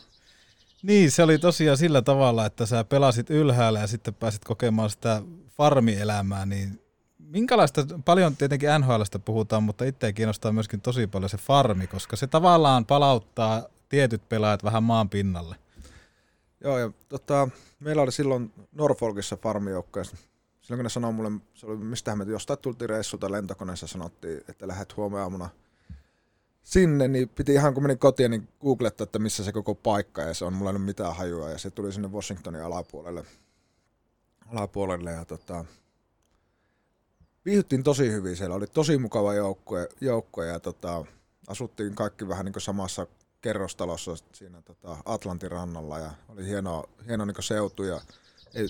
Niin, 0.82 1.10
se 1.10 1.22
oli 1.22 1.38
tosiaan 1.38 1.78
sillä 1.78 2.02
tavalla, 2.02 2.46
että 2.46 2.66
sä 2.66 2.84
pelasit 2.84 3.30
ylhäällä 3.30 3.80
ja 3.80 3.86
sitten 3.86 4.14
pääsit 4.14 4.44
kokemaan 4.44 4.90
sitä 4.90 5.22
farmielämää, 5.56 6.46
niin 6.46 6.80
minkälaista, 7.18 7.86
paljon 8.04 8.36
tietenkin 8.36 8.68
NHLstä 8.78 9.18
puhutaan, 9.18 9.62
mutta 9.62 9.84
itse 9.84 10.12
kiinnostaa 10.12 10.52
myöskin 10.52 10.80
tosi 10.80 11.06
paljon 11.06 11.30
se 11.30 11.36
farmi, 11.36 11.86
koska 11.86 12.16
se 12.16 12.26
tavallaan 12.26 12.86
palauttaa 12.86 13.62
tietyt 13.88 14.28
pelaajat 14.28 14.64
vähän 14.64 14.82
maan 14.82 15.08
pinnalle. 15.08 15.56
Joo, 16.60 16.78
ja 16.78 16.90
tota, 17.08 17.48
meillä 17.80 18.02
oli 18.02 18.12
silloin 18.12 18.52
Norfolkissa 18.72 19.36
farmijoukkoja. 19.36 20.04
Silloin 20.04 20.78
kun 20.78 20.84
ne 20.84 20.88
sanoi 20.88 21.12
mulle, 21.12 21.30
se 21.54 21.66
oli, 21.66 21.76
mistähän 21.76 22.18
me 22.18 22.24
jostain 22.24 22.58
tultiin 22.58 22.88
reissulta 22.88 23.32
lentokoneessa, 23.32 23.86
sanottiin, 23.86 24.40
että 24.48 24.68
lähdet 24.68 24.96
huomenna 24.96 25.22
aamuna 25.22 25.48
sinne, 26.64 27.08
niin 27.08 27.28
piti 27.28 27.52
ihan 27.52 27.74
kun 27.74 27.82
menin 27.82 27.98
kotiin, 27.98 28.30
niin 28.30 28.48
googlettaa, 28.60 29.04
että 29.04 29.18
missä 29.18 29.44
se 29.44 29.52
koko 29.52 29.74
paikka, 29.74 30.22
ja 30.22 30.34
se 30.34 30.44
on 30.44 30.52
mulla 30.52 30.70
ei 30.70 30.78
mitään 30.78 31.16
hajua, 31.16 31.50
ja 31.50 31.58
se 31.58 31.70
tuli 31.70 31.92
sinne 31.92 32.08
Washingtonin 32.08 32.62
alapuolelle. 32.62 33.24
alapuolelle 34.46 35.12
ja 35.12 35.24
tota, 35.24 35.64
viihdyttiin 37.44 37.82
tosi 37.82 38.12
hyvin 38.12 38.36
siellä, 38.36 38.54
oli 38.54 38.66
tosi 38.66 38.98
mukava 38.98 39.34
joukkue, 39.34 39.88
joukkue 40.00 40.46
ja 40.46 40.60
tota, 40.60 41.04
asuttiin 41.46 41.94
kaikki 41.94 42.28
vähän 42.28 42.44
niin 42.44 42.54
samassa 42.58 43.06
kerrostalossa 43.40 44.16
siinä 44.32 44.62
tota 44.62 44.96
Atlantin 45.04 45.50
rannalla 45.50 45.98
ja 45.98 46.10
oli 46.28 46.46
hieno, 46.46 46.84
hieno 47.06 47.24
niin 47.24 47.36
seutu 47.40 47.82
ja 47.82 48.00
ei, 48.54 48.66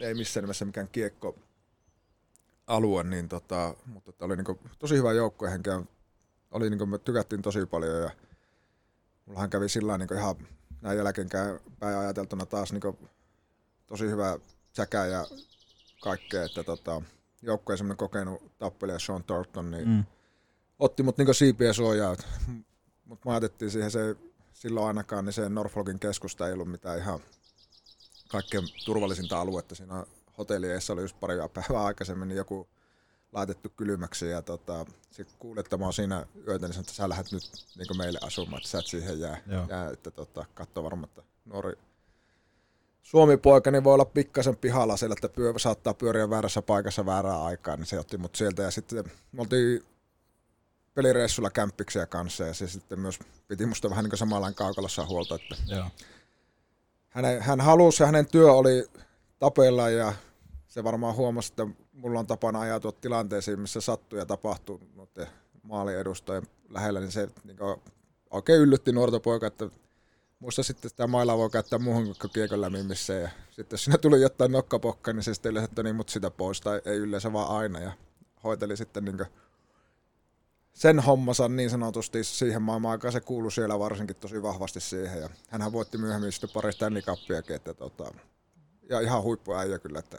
ei 0.00 0.14
missään 0.14 0.44
nimessä 0.44 0.64
mikään 0.64 0.88
kiekko 0.92 1.36
alue, 2.66 3.02
niin 3.04 3.28
tota, 3.28 3.74
mutta 3.86 4.24
oli 4.24 4.36
niin 4.36 4.58
tosi 4.78 4.96
hyvä 4.96 5.12
joukkue 5.12 5.50
henkeä. 5.50 5.82
Oli 6.52 6.70
niin 6.70 6.88
me 6.88 6.98
tykättiin 6.98 7.42
tosi 7.42 7.66
paljon 7.66 8.02
ja 8.02 8.10
mullahan 9.26 9.50
kävi 9.50 9.68
sillä 9.68 9.98
niin 9.98 10.14
ihan 10.14 10.36
näin 10.82 10.98
jälkeenpäin 10.98 11.58
ajateltuna 11.80 12.46
taas 12.46 12.72
niin 12.72 12.98
tosi 13.86 14.04
hyvä 14.04 14.38
säkä 14.72 15.06
ja 15.06 15.26
kaikkea, 16.02 16.44
että 16.44 16.64
tota, 16.64 17.02
joukkueen 17.42 17.78
semmoinen 17.78 17.96
kokenut 17.96 18.58
tappelija 18.58 18.98
Sean 18.98 19.24
Thornton, 19.24 19.70
niin 19.70 19.88
mm. 19.88 20.04
otti 20.78 21.02
mut 21.02 21.18
niinku 21.18 21.34
siipien 21.34 21.74
suojaa. 21.74 22.16
Mutta 23.04 23.28
me 23.28 23.32
ajateltiin 23.32 23.70
siihen 23.70 23.90
se, 23.90 24.16
silloin 24.52 24.86
ainakaan, 24.86 25.24
niin 25.24 25.32
se 25.32 25.48
Norfolkin 25.48 25.98
keskusta 25.98 26.46
ei 26.46 26.52
ollut 26.52 26.70
mitään 26.70 26.98
ihan 26.98 27.20
kaikkein 28.28 28.64
turvallisinta 28.84 29.40
aluetta. 29.40 29.74
Siinä 29.74 30.06
hotellieessa 30.38 30.92
oli 30.92 31.00
just 31.00 31.20
pari 31.20 31.36
päivää 31.54 31.84
aikaisemmin 31.84 32.28
niin 32.28 32.36
joku 32.36 32.68
laitettu 33.32 33.68
kylmäksi 33.76 34.28
ja 34.28 34.42
tota, 34.42 34.86
se 35.10 35.26
kuulettamaan 35.38 35.92
siinä 35.92 36.26
yötä, 36.48 36.66
niin 36.66 36.74
sanoi, 36.74 36.82
että 36.82 36.92
sä 36.92 37.08
lähdet 37.08 37.32
nyt 37.32 37.42
niin 37.78 37.98
meille 37.98 38.18
asumaan, 38.22 38.56
että 38.56 38.68
sä 38.68 38.78
et 38.78 38.86
siihen 38.86 39.20
jää. 39.20 39.42
Joo. 39.46 39.66
jää 39.68 39.90
että 39.90 40.10
tota, 40.10 40.44
katso 40.54 40.84
varmaan, 40.84 41.08
että 41.08 41.22
nuori 41.44 41.78
Suomi-poika 43.02 43.70
niin 43.70 43.84
voi 43.84 43.94
olla 43.94 44.04
pikkasen 44.04 44.56
pihalla 44.56 44.96
siellä, 44.96 45.12
että 45.12 45.28
pyö, 45.28 45.52
saattaa 45.56 45.94
pyöriä 45.94 46.30
väärässä 46.30 46.62
paikassa 46.62 47.06
väärää 47.06 47.44
aikaa, 47.44 47.76
niin 47.76 47.86
se 47.86 47.98
otti 47.98 48.16
mut 48.16 48.34
sieltä 48.34 48.62
ja 48.62 48.70
sitten 48.70 49.04
me 49.32 49.40
oltiin 49.40 49.84
pelireissulla 50.94 51.50
kämppiksiä 51.50 52.06
kanssa 52.06 52.44
ja 52.44 52.54
se 52.54 52.68
sitten 52.68 53.00
myös 53.00 53.18
piti 53.48 53.66
musta 53.66 53.90
vähän 53.90 54.04
niin 54.04 54.18
samanlainen 54.18 54.54
kaukalossa 54.54 55.06
huolta, 55.06 55.34
että 55.34 55.56
Joo. 55.66 55.86
hänen, 57.08 57.42
hän 57.42 57.60
halusi 57.60 58.02
ja 58.02 58.06
hänen 58.06 58.26
työ 58.26 58.52
oli 58.52 58.90
tapella 59.38 59.90
ja 59.90 60.12
se 60.72 60.84
varmaan 60.84 61.16
huomasi, 61.16 61.52
että 61.52 61.66
mulla 61.92 62.20
on 62.20 62.26
tapana 62.26 62.60
ajatua 62.60 62.92
tilanteisiin, 62.92 63.60
missä 63.60 63.80
sattuu 63.80 64.18
ja 64.18 64.26
tapahtuu 64.26 64.80
noiden 64.94 65.26
maalin 65.62 65.98
edustajien 65.98 66.46
lähellä, 66.68 67.00
niin 67.00 67.12
se 67.12 67.28
niin 67.44 67.56
oikein 68.30 68.60
yllytti 68.60 68.92
nuorta 68.92 69.20
poika, 69.20 69.46
että 69.46 69.68
muista 70.38 70.62
sitten 70.62 70.90
sitä 70.90 71.06
mailaa 71.06 71.38
voi 71.38 71.50
käyttää 71.50 71.78
muuhun 71.78 72.14
kuin 72.20 72.30
kiekon 72.32 72.60
lämmimiseen. 72.60 73.22
Ja 73.22 73.28
sitten 73.50 73.74
jos 73.74 73.84
siinä 73.84 73.98
tuli 73.98 74.20
jotain 74.20 74.52
nokkapokka, 74.52 75.12
niin 75.12 75.22
se 75.22 75.34
sitten 75.34 75.50
yleensä, 75.50 75.64
että 75.64 75.82
niin 75.82 75.96
mut 75.96 76.08
sitä 76.08 76.30
pois, 76.30 76.60
tai 76.60 76.82
ei 76.84 76.98
yleensä 76.98 77.32
vaan 77.32 77.56
aina. 77.56 77.80
Ja 77.80 77.92
hoiteli 78.44 78.76
sitten 78.76 79.04
niin 79.04 79.26
sen 80.72 81.00
hommansa 81.00 81.48
niin 81.48 81.70
sanotusti 81.70 82.24
siihen 82.24 82.62
maailmaan 82.62 82.92
aikaan. 82.92 83.12
Se 83.12 83.20
kuului 83.20 83.52
siellä 83.52 83.78
varsinkin 83.78 84.16
tosi 84.16 84.42
vahvasti 84.42 84.80
siihen. 84.80 85.20
Ja 85.20 85.28
hänhän 85.48 85.72
voitti 85.72 85.98
myöhemmin 85.98 86.32
sitten 86.32 86.50
pari 86.54 86.72
Stanley 86.72 87.02
Cupiakin, 87.02 87.56
että 87.56 87.74
tota, 87.74 88.14
ja 88.88 89.00
ihan 89.00 89.22
huippuäijä 89.22 89.78
kyllä, 89.78 89.98
että 89.98 90.18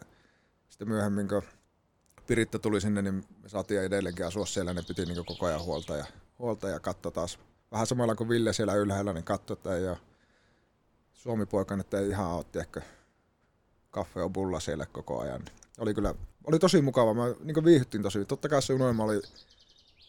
sitten 0.73 0.87
myöhemmin 0.87 1.27
kun 1.27 1.43
Piritta 2.27 2.59
tuli 2.59 2.81
sinne, 2.81 3.01
niin 3.01 3.23
me 3.43 3.49
saatiin 3.49 3.81
edelleenkin 3.81 4.25
asua 4.25 4.45
siellä, 4.45 4.73
ne 4.73 4.81
piti 4.87 5.05
niin 5.05 5.25
koko 5.25 5.45
ajan 5.45 5.63
huolta 5.63 5.97
ja, 5.97 6.05
huolta 6.39 6.69
ja 6.69 6.79
katso 6.79 7.11
taas. 7.11 7.39
Vähän 7.71 7.87
samalla 7.87 8.15
kuin 8.15 8.29
Ville 8.29 8.53
siellä 8.53 8.73
ylhäällä, 8.73 9.13
niin 9.13 9.23
katso, 9.23 9.53
että 9.53 9.75
ei 9.75 9.87
ole 9.87 9.97
Suomi-poika 11.13 11.75
nyt 11.75 11.93
ei 11.93 12.09
ihan 12.09 12.27
ole, 12.27 12.43
tiedätkö, 12.43 12.81
kaffe 13.91 14.21
on 14.21 14.33
bulla 14.33 14.59
siellä 14.59 14.85
koko 14.85 15.19
ajan. 15.19 15.41
Oli 15.77 15.93
kyllä, 15.93 16.15
oli 16.43 16.59
tosi 16.59 16.81
mukava, 16.81 17.13
mä 17.13 17.23
niin 17.43 17.65
viihdyttiin 17.65 18.03
tosi. 18.03 18.25
Totta 18.25 18.49
kai 18.49 18.61
se 18.61 18.73
unelma 18.73 19.03
oli 19.03 19.21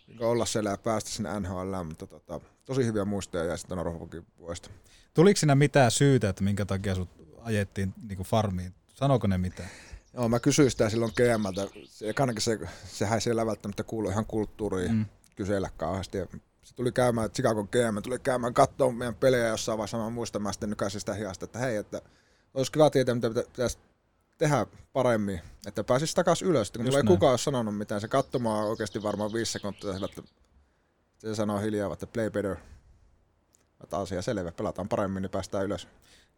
niin 0.07 0.23
olla 0.23 0.47
siellä 0.47 0.71
ja 0.71 0.79
päästä 0.79 1.11
sinne 1.11 1.41
NHL, 1.41 1.83
mutta 1.85 2.07
tota, 2.07 2.41
tosi 2.65 2.85
hyviä 2.85 3.05
muistoja 3.05 3.45
jäi 3.45 3.59
sitten 3.59 3.77
Norfolkin 3.77 4.27
vuodesta. 4.39 4.71
Tuliko 5.15 5.37
siinä 5.37 5.55
mitään 5.55 5.91
syytä, 5.91 6.29
että 6.29 6.45
minkä 6.45 6.65
takia 6.65 6.95
sut 6.95 7.09
ajettiin 7.43 7.95
niin 8.09 8.19
farmiin? 8.19 8.75
Sanoiko 8.95 9.27
ne 9.27 9.39
mitään? 9.39 9.71
Joo, 10.15 10.29
mä 10.29 10.41
kysyin 10.41 10.71
sitä 10.71 10.89
silloin 10.89 11.13
GMltä. 11.17 11.69
Se, 11.85 12.15
se, 12.39 12.59
sehän 12.85 13.17
ei 13.17 13.21
siellä 13.21 13.47
välttämättä 13.47 13.85
kuulu 13.85 14.11
ihan 14.11 14.27
kulttuuriin 14.27 14.93
mm. 14.93 15.07
kysellä 15.37 15.71
kauheasti. 15.77 16.19
Se 16.63 16.75
tuli 16.75 16.93
käymään, 16.93 17.31
Chicago 17.31 17.65
GM 17.65 18.03
tuli 18.03 18.19
käymään 18.19 18.55
katsoa 18.55 18.93
meidän 18.93 19.15
pelejä 19.15 19.49
jossain 19.49 19.79
vaiheessa. 19.79 19.99
Mä 19.99 20.11
muistan, 20.11 20.43
mä 20.43 20.53
sitten 20.53 20.71
nykäisin 20.71 21.01
sitä 21.01 21.15
hiasta, 21.15 21.45
että 21.45 21.59
hei, 21.59 21.77
että 21.77 22.03
olisi 22.55 22.73
kiva 22.73 22.91
tietää, 22.91 23.15
mitä 23.15 23.29
pitä- 23.29 23.47
pitäisi 23.47 23.79
tehdä 24.39 24.67
paremmin, 24.93 25.41
että 25.67 25.85
pääsisi 25.85 26.15
takaisin 26.15 26.49
ylös. 26.49 26.71
Kun 26.71 26.85
näin. 26.85 27.07
kukaan 27.07 27.31
ole 27.31 27.39
sanonut 27.39 27.79
mitään, 27.79 28.01
se 28.01 28.09
katsomaan 28.09 28.67
oikeasti 28.67 29.03
varmaan 29.03 29.33
viisi 29.33 29.53
sekuntia 29.53 29.93
sillä, 29.93 30.09
että 30.11 30.23
se 31.19 31.35
sanoo 31.35 31.59
hiljaa, 31.59 31.93
että 31.93 32.07
play 32.07 32.31
better. 32.31 32.57
Että 33.83 33.99
asia 33.99 34.23
selvä, 34.23 34.53
pelataan 34.53 34.89
paremmin, 34.89 35.23
niin 35.23 35.31
päästään 35.31 35.65
ylös. 35.65 35.89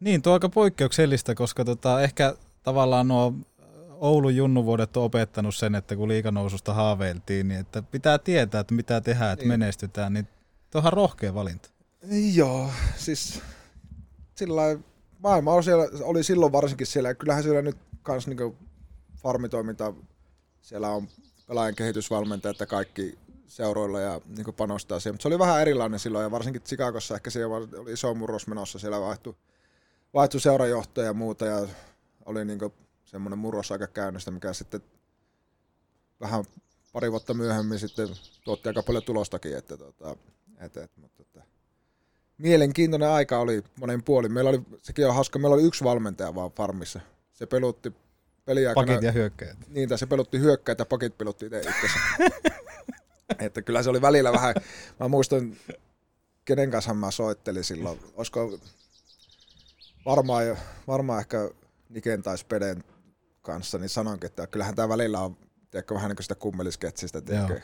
Niin, 0.01 0.22
tuo 0.22 0.33
aika 0.33 0.49
poikkeuksellista, 0.49 1.35
koska 1.35 1.64
tota, 1.64 2.03
ehkä 2.03 2.35
tavallaan 2.62 3.09
nuo 3.09 3.33
Oulun 4.01 4.36
junnuvuodet 4.36 4.97
on 4.97 5.03
opettanut 5.03 5.55
sen, 5.55 5.74
että 5.74 5.97
kun 5.97 6.09
liikanoususta 6.09 6.74
haaveiltiin, 6.74 7.49
niin 7.49 7.61
että 7.61 7.82
pitää 7.82 8.18
tietää, 8.18 8.61
että 8.61 8.74
mitä 8.74 9.01
tehdään, 9.01 9.32
että 9.32 9.42
Niin. 9.42 9.49
menestytään, 9.49 10.12
niin 10.12 10.28
tuohan 10.70 10.92
rohkea 10.92 11.34
valinta. 11.34 11.70
Joo, 12.34 12.70
siis 12.97 13.40
sillä 14.34 14.62
maailma 15.18 15.53
on 15.53 15.64
siellä, 15.64 15.88
oli 16.03 16.22
silloin 16.24 16.53
varsinkin 16.53 16.86
siellä, 16.86 17.09
ja 17.09 17.14
kyllähän 17.14 17.42
siellä 17.42 17.62
nyt 17.62 17.76
kans 18.03 18.26
niinku 18.26 18.57
farmitoiminta, 19.16 19.92
siellä 20.62 20.88
on 20.88 21.09
pelaajan 21.47 21.74
kehitysvalmentajat 21.74 22.61
ja 22.61 22.66
kaikki 22.66 23.18
seuroilla 23.47 24.01
ja 24.01 24.20
niinku 24.36 24.53
panostaa 24.53 25.01
siihen, 25.01 25.14
mutta 25.14 25.22
se 25.22 25.28
oli 25.28 25.38
vähän 25.38 25.61
erilainen 25.61 26.01
silloin 26.01 26.22
ja 26.22 26.30
varsinkin 26.30 26.62
Chicagossa 26.62 27.14
ehkä 27.14 27.30
siellä 27.30 27.57
oli 27.57 27.92
iso 27.92 28.14
murros 28.14 28.47
menossa, 28.47 28.78
siellä 28.78 29.01
vaihtui, 29.01 29.34
vaihtui 30.14 30.40
seurajohtaja 30.40 31.07
ja 31.07 31.12
muuta 31.12 31.47
ja 31.47 31.66
oli 32.26 32.44
niinku 32.44 32.72
semmoinen 33.07 33.38
murros 33.38 33.72
aika 33.72 33.86
käynnistä, 33.86 34.30
mikä 34.30 34.52
sitten 34.52 34.80
vähän 36.20 36.44
pari 36.92 37.11
vuotta 37.11 37.34
myöhemmin 37.34 37.78
sitten 37.78 38.09
tuotti 38.44 38.68
aika 38.68 38.82
paljon 38.82 39.04
tulostakin, 39.04 39.57
että 39.57 39.76
tota, 39.76 40.16
et, 40.61 40.76
et, 40.76 40.90
mutta 40.96 41.22
että 41.22 41.42
mielenkiintoinen 42.38 43.09
aika 43.09 43.38
oli 43.38 43.64
monen 43.80 44.02
puolin. 44.02 44.32
Meillä 44.32 44.50
oli, 44.50 44.62
sekin 44.82 45.07
on 45.07 45.14
hauska, 45.14 45.38
meillä 45.38 45.54
oli 45.54 45.62
yksi 45.62 45.84
valmentaja 45.84 46.34
vaan 46.34 46.50
farmissa. 46.50 47.00
Se 47.32 47.46
pelutti 47.46 47.92
peliaikana. 48.44 48.86
Pakit 48.86 49.02
ja 49.02 49.12
hyökkäjät. 49.12 49.57
Niin, 49.68 49.88
tai 49.88 49.98
se 49.98 50.07
pelutti 50.07 50.38
hyökkäitä 50.38 50.80
ja 50.80 50.86
pakit 50.86 51.18
pelutti 51.18 51.46
itse 51.46 51.62
että 53.38 53.62
kyllä 53.62 53.82
se 53.82 53.90
oli 53.90 54.02
välillä 54.02 54.32
vähän, 54.32 54.54
mä 55.00 55.09
muistan, 55.09 55.57
kenen 56.44 56.70
kanssa 56.70 56.94
mä 56.94 57.11
soittelin 57.11 57.64
silloin. 57.64 58.00
Olisiko 58.14 58.59
varmaan, 60.04 60.57
varmaan 60.86 61.20
ehkä 61.20 61.50
Niken 61.88 62.22
tai 62.22 62.38
Speden 62.38 62.84
kanssa, 63.47 63.78
niin 63.78 63.88
sanonkin, 63.88 64.26
että 64.26 64.47
kyllähän 64.47 64.74
tämä 64.74 64.88
välillä 64.88 65.20
on 65.20 65.36
tiedätkö, 65.70 65.94
vähän 65.94 66.09
niin 66.09 66.16
kuin 66.16 66.24
sitä 66.24 66.34
kummelisketsistä, 66.34 67.20
tiedätkö, 67.20 67.61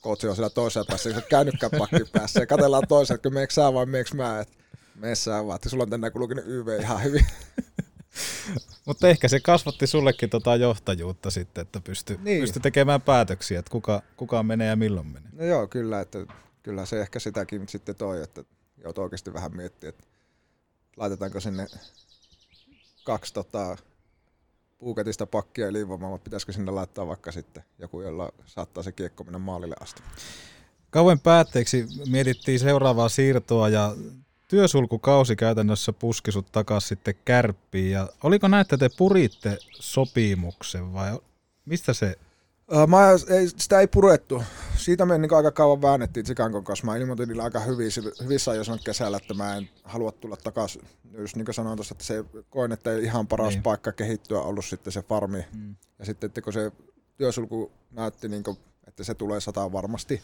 kootsi 0.00 0.28
on 0.28 0.36
siellä 0.36 0.50
toisella 0.50 0.86
päässä, 0.88 1.12
kun 1.12 1.22
käynytkään 1.30 1.72
pakki 1.78 2.04
päässä 2.12 2.40
ja 2.40 2.46
katsellaan 2.46 2.88
toisella, 2.88 3.16
että 3.16 3.30
meekö 3.30 3.54
sä 3.54 3.72
vai 3.74 3.86
meekö 3.86 4.10
mä, 4.14 4.40
että 4.40 4.56
mene 4.94 5.14
sä 5.14 5.46
vaan, 5.46 5.56
että 5.56 5.68
sulla 5.68 5.82
on 5.82 5.90
tänään 5.90 6.12
kulkenut 6.12 6.44
YV 6.46 6.80
ihan 6.80 7.02
hyvin. 7.04 7.26
Mutta 8.86 9.08
ehkä 9.08 9.28
se 9.28 9.40
kasvatti 9.40 9.86
sullekin 9.86 10.30
tota 10.30 10.56
johtajuutta 10.56 11.30
sitten, 11.30 11.62
että 11.62 11.80
pysty, 11.80 12.18
Niin. 12.22 12.40
pysty 12.40 12.60
tekemään 12.60 13.02
päätöksiä, 13.02 13.58
että 13.58 13.70
kuka, 13.70 14.02
kuka 14.16 14.42
menee 14.42 14.68
ja 14.68 14.76
milloin 14.76 15.06
menee. 15.06 15.30
No 15.32 15.44
joo, 15.44 15.66
kyllä, 15.66 16.00
että 16.00 16.18
kyllä 16.62 16.86
se 16.86 17.00
ehkä 17.00 17.18
sitäkin 17.18 17.68
sitten 17.68 17.94
toi, 17.94 18.22
että 18.22 18.44
joutuu 18.84 19.04
oikeasti 19.04 19.34
vähän 19.34 19.56
miettiä, 19.56 19.88
että 19.88 20.04
laitetaanko 20.96 21.40
sinne 21.40 21.66
kaksi 23.04 23.34
tota, 23.34 23.76
puuketista 24.78 25.26
pakkia 25.26 25.66
vai 25.72 26.18
pitäisikö 26.18 26.52
sinne 26.52 26.72
laittaa 26.72 27.06
vaikka 27.06 27.32
sitten 27.32 27.64
joku, 27.78 28.00
jolla 28.00 28.32
saattaa 28.46 28.82
se 28.82 28.92
kiekko 28.92 29.24
mennä 29.24 29.38
maalille 29.38 29.76
asti. 29.80 30.02
Kauan 30.90 31.20
päätteeksi 31.20 31.86
mietittiin 32.10 32.60
seuraavaa 32.60 33.08
siirtoa 33.08 33.68
ja 33.68 33.94
työsulkukausi 34.48 35.36
käytännössä 35.36 35.92
puski 35.92 36.32
sut 36.32 36.52
takas 36.52 36.88
sitten 36.88 37.14
kärppiin. 37.24 37.90
Ja 37.90 38.08
oliko 38.22 38.48
näin, 38.48 38.60
että 38.60 38.78
te 38.78 38.90
puritte 38.98 39.58
sopimuksen 39.72 40.92
vai 40.92 41.18
mistä 41.64 41.92
se? 41.92 42.18
Mä, 42.86 43.10
ei, 43.28 43.48
sitä 43.48 43.80
ei 43.80 43.86
purettu. 43.86 44.42
Siitä 44.76 45.06
me 45.06 45.18
niin 45.18 45.34
aika 45.34 45.50
kauan 45.52 45.82
väännettiin 45.82 46.26
Chicagon 46.26 46.64
kanssa. 46.64 46.86
Mä 46.86 46.96
ilmoitin 46.96 47.28
niille 47.28 47.42
aika 47.42 47.60
hyvissä 47.60 48.50
ajoin 48.50 48.64
silloin 48.64 48.84
kesällä, 48.84 49.16
että 49.16 49.34
mä 49.34 49.56
en 49.56 49.68
halua 49.84 50.12
tulla 50.12 50.36
takaisin. 50.36 50.82
Just 51.18 51.36
niin 51.36 51.44
kuin 51.44 51.54
sanoin 51.54 51.76
tuossa, 51.76 51.92
että 51.92 52.04
se 52.04 52.24
koin, 52.50 52.72
että 52.72 52.92
ei 52.92 53.04
ihan 53.04 53.26
paras 53.26 53.52
Niin. 53.52 53.62
paikka 53.62 53.92
kehittyä 53.92 54.40
ollut 54.40 54.64
sitten 54.64 54.92
se 54.92 55.02
farmi. 55.02 55.44
Mm. 55.52 55.76
Ja 55.98 56.04
sitten, 56.04 56.28
että 56.28 56.40
kun 56.42 56.52
se 56.52 56.72
työsulku 57.16 57.72
näytti, 57.90 58.28
niin 58.28 58.42
kuin, 58.42 58.58
että 58.86 59.04
se 59.04 59.14
tulee 59.14 59.40
sataan 59.40 59.72
varmasti, 59.72 60.22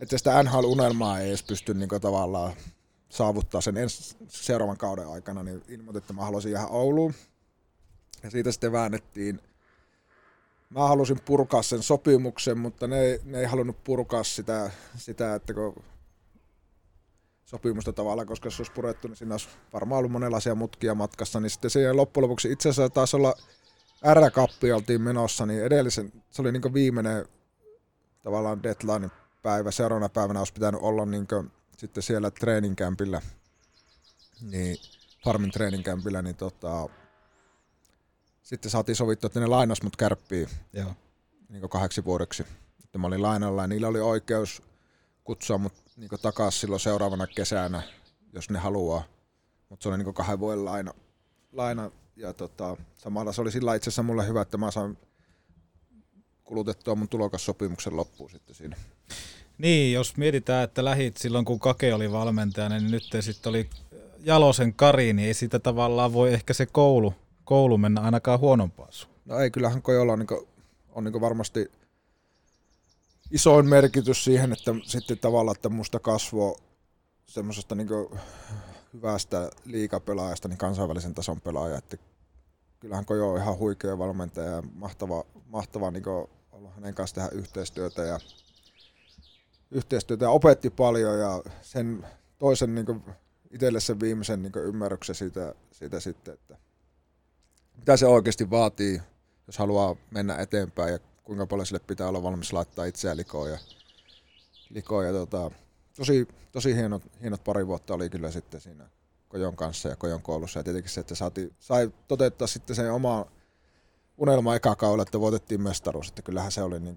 että 0.00 0.18
sitä 0.18 0.42
NHL-unelmaa 0.42 1.18
ei 1.20 1.28
edes 1.28 1.42
pysty 1.42 1.74
niin 1.74 1.88
kuin, 1.88 2.00
tavallaan 2.00 2.52
saavuttaa 3.08 3.60
sen 3.60 3.76
ens, 3.76 4.16
seuraavan 4.28 4.76
kauden 4.76 5.08
aikana, 5.08 5.42
niin 5.42 5.62
ilmoitin, 5.68 5.98
että 5.98 6.12
mä 6.12 6.24
haluaisin 6.24 6.52
jäädä 6.52 6.66
Ouluun. 6.66 7.14
Ja 8.22 8.30
siitä 8.30 8.52
sitten 8.52 8.72
väännettiin 8.72 9.40
mä 10.70 10.88
halusin 10.88 11.20
purkaa 11.24 11.62
sen 11.62 11.82
sopimuksen, 11.82 12.58
mutta 12.58 12.86
ne, 12.86 13.20
ne 13.24 13.40
ei 13.40 13.46
halunnut 13.46 13.84
purkaa 13.84 14.24
sitä, 14.24 14.70
sitä 14.96 15.34
että 15.34 15.54
kun 15.54 15.84
sopimusta 17.44 17.92
tavallaan, 17.92 18.28
koska 18.28 18.50
se 18.50 18.60
olisi 18.60 18.72
purettu, 18.72 19.08
niin 19.08 19.16
siinä 19.16 19.34
olisi 19.34 19.48
varmaan 19.72 19.98
ollut 19.98 20.12
monenlaisia 20.12 20.54
mutkia 20.54 20.94
matkassa, 20.94 21.40
niin 21.40 21.50
sitten 21.50 21.70
siihen 21.70 21.96
loppujen 21.96 22.22
lopuksi. 22.22 22.52
Itse 22.52 22.68
asiassa 22.68 22.94
taisi 22.94 23.16
olla 23.16 23.34
R-kappi 24.14 24.72
oltiin 24.72 25.02
menossa, 25.02 25.46
niin 25.46 25.62
edellisen, 25.62 26.12
se 26.30 26.42
oli 26.42 26.52
niin 26.52 26.74
viimeinen 26.74 27.28
tavallaan 28.22 28.62
deadline 28.62 29.10
päivä, 29.42 29.70
seuraavana 29.70 30.08
päivänä 30.08 30.40
olisi 30.40 30.52
pitänyt 30.52 30.80
olla 30.80 31.06
niin 31.06 31.26
sitten 31.76 32.02
siellä 32.02 32.30
treeninkämpillä, 32.30 33.22
niin 34.40 34.76
farmin 35.24 35.50
treeninkämpillä, 35.50 36.22
niin 36.22 36.36
tota, 36.36 36.88
sitten 38.48 38.70
saatiin 38.70 38.96
sovittua, 38.96 39.26
että 39.26 39.40
ne 39.40 39.46
lainas 39.46 39.82
mut 39.82 39.96
kärppiin 39.96 40.48
Joo. 40.72 40.94
niin 41.48 41.68
kahdeksi 41.68 42.04
vuodeksi. 42.04 42.44
Että 42.84 42.98
mä 42.98 43.06
olin 43.06 43.22
lainalla 43.22 43.62
ja 43.62 43.68
niillä 43.68 43.88
oli 43.88 44.00
oikeus 44.00 44.62
kutsua 45.24 45.58
mut 45.58 45.72
niin 45.96 46.10
takaisin 46.22 46.60
silloin 46.60 46.80
seuraavana 46.80 47.26
kesänä, 47.26 47.82
jos 48.32 48.50
ne 48.50 48.58
haluaa. 48.58 49.02
Mutta 49.68 49.82
se 49.82 49.88
oli 49.88 49.98
niin 49.98 50.14
kahden 50.14 50.40
vuoden 50.40 50.64
laina. 50.64 50.92
laina 51.52 51.90
ja 52.16 52.32
tota, 52.32 52.76
samalla 52.98 53.32
se 53.32 53.40
oli 53.40 53.52
sillä 53.52 53.74
itse 53.74 53.90
asiassa 53.90 54.02
mulle 54.02 54.26
hyvä, 54.26 54.40
että 54.40 54.58
mä 54.58 54.70
saan 54.70 54.98
kulutettua 56.44 56.94
mun 56.94 57.08
tulokassopimuksen 57.08 57.96
loppuun 57.96 58.30
sitten 58.30 58.54
siinä. 58.54 58.76
Niin, 59.58 59.92
jos 59.92 60.16
mietitään, 60.16 60.64
että 60.64 60.84
lähit 60.84 61.16
silloin 61.16 61.44
kun 61.44 61.60
Kake 61.60 61.94
oli 61.94 62.12
valmentajana, 62.12 62.78
niin 62.78 62.90
nyt 62.90 63.10
te 63.10 63.22
sitten 63.22 63.50
oli 63.50 63.70
Jalosen 64.18 64.74
Kari, 64.74 65.12
niin 65.12 65.26
ei 65.26 65.34
sitä 65.34 65.58
tavallaan 65.58 66.12
voi 66.12 66.34
ehkä 66.34 66.52
se 66.52 66.66
koulu, 66.66 67.14
koulu 67.48 67.78
mennä 67.78 68.00
ainakaan 68.00 68.40
huonompaan 68.40 68.92
suuntaan. 68.92 69.24
No 69.24 69.38
ei, 69.38 69.50
kyllähän 69.50 69.82
Kojolla 69.82 70.12
on, 70.12 70.18
niin 70.18 70.48
on 70.88 71.04
niin 71.04 71.20
varmasti 71.20 71.72
isoin 73.30 73.68
merkitys 73.68 74.24
siihen, 74.24 74.52
että 74.52 74.74
sitten 74.82 75.18
tavallaan, 75.18 75.56
että 75.56 75.68
musta 75.68 75.98
kasvoi 75.98 76.56
semmoisesta 77.26 77.74
niin 77.74 77.88
hyvästä 78.94 79.50
liikapelaajasta 79.64 80.48
niin 80.48 80.58
kansainvälisen 80.58 81.14
tason 81.14 81.40
pelaaja, 81.40 81.78
että 81.78 81.96
kyllähän 82.80 83.04
Kojo 83.04 83.32
on 83.32 83.40
ihan 83.40 83.58
huikea 83.58 83.98
valmentaja 83.98 84.50
ja 84.50 84.62
mahtava, 84.74 85.24
mahtava 85.46 85.90
niin 85.90 86.06
olla 86.52 86.70
hänen 86.74 86.94
kanssa 86.94 87.14
tehdä 87.14 87.28
yhteistyötä 87.28 88.02
ja 88.02 88.20
yhteistyötä 89.70 90.24
ja 90.24 90.30
opetti 90.30 90.70
paljon 90.70 91.18
ja 91.18 91.42
sen 91.62 92.06
toisen 92.38 92.74
niin 92.74 93.02
itselle 93.50 93.80
sen 93.80 94.00
viimeisen 94.00 94.42
niin 94.42 94.52
ymmärryksen 94.56 95.14
siitä, 95.14 95.54
siitä 95.72 96.00
sitten, 96.00 96.34
että 96.34 96.67
mitä 97.88 97.96
se 97.96 98.06
oikeasti 98.06 98.50
vaatii, 98.50 99.02
jos 99.46 99.58
haluaa 99.58 99.96
mennä 100.10 100.36
eteenpäin 100.36 100.92
ja 100.92 100.98
kuinka 101.24 101.46
paljon 101.46 101.66
sille 101.66 101.80
pitää 101.86 102.08
olla 102.08 102.22
valmis 102.22 102.52
laittaa 102.52 102.84
itseään 102.84 103.16
likoon. 103.16 103.50
Ja, 103.50 103.58
likoon 104.70 105.06
ja 105.06 105.12
tota, 105.12 105.50
tosi, 105.96 106.28
tosi 106.52 106.74
hienot, 106.74 107.02
hienot 107.22 107.44
pari 107.44 107.66
vuotta 107.66 107.94
oli 107.94 108.10
kyllä 108.10 108.30
sitten 108.30 108.60
siinä 108.60 108.88
Kojon 109.28 109.56
kanssa 109.56 109.88
ja 109.88 109.96
Kojon 109.96 110.22
koulussa. 110.22 110.60
Ja 110.60 110.64
tietenkin 110.64 110.90
se, 110.90 111.00
että 111.00 111.14
saati, 111.14 111.52
sai 111.58 111.90
toteuttaa 112.08 112.46
sitten 112.46 112.76
sen 112.76 112.92
oma 112.92 113.26
unelma 114.18 114.54
eka 114.56 114.76
kaudella, 114.76 115.02
että 115.02 115.20
voitettiin 115.20 115.62
mestaruus. 115.62 116.08
Että 116.08 116.22
kyllähän 116.22 116.52
se 116.52 116.62
oli 116.62 116.80
niin 116.80 116.96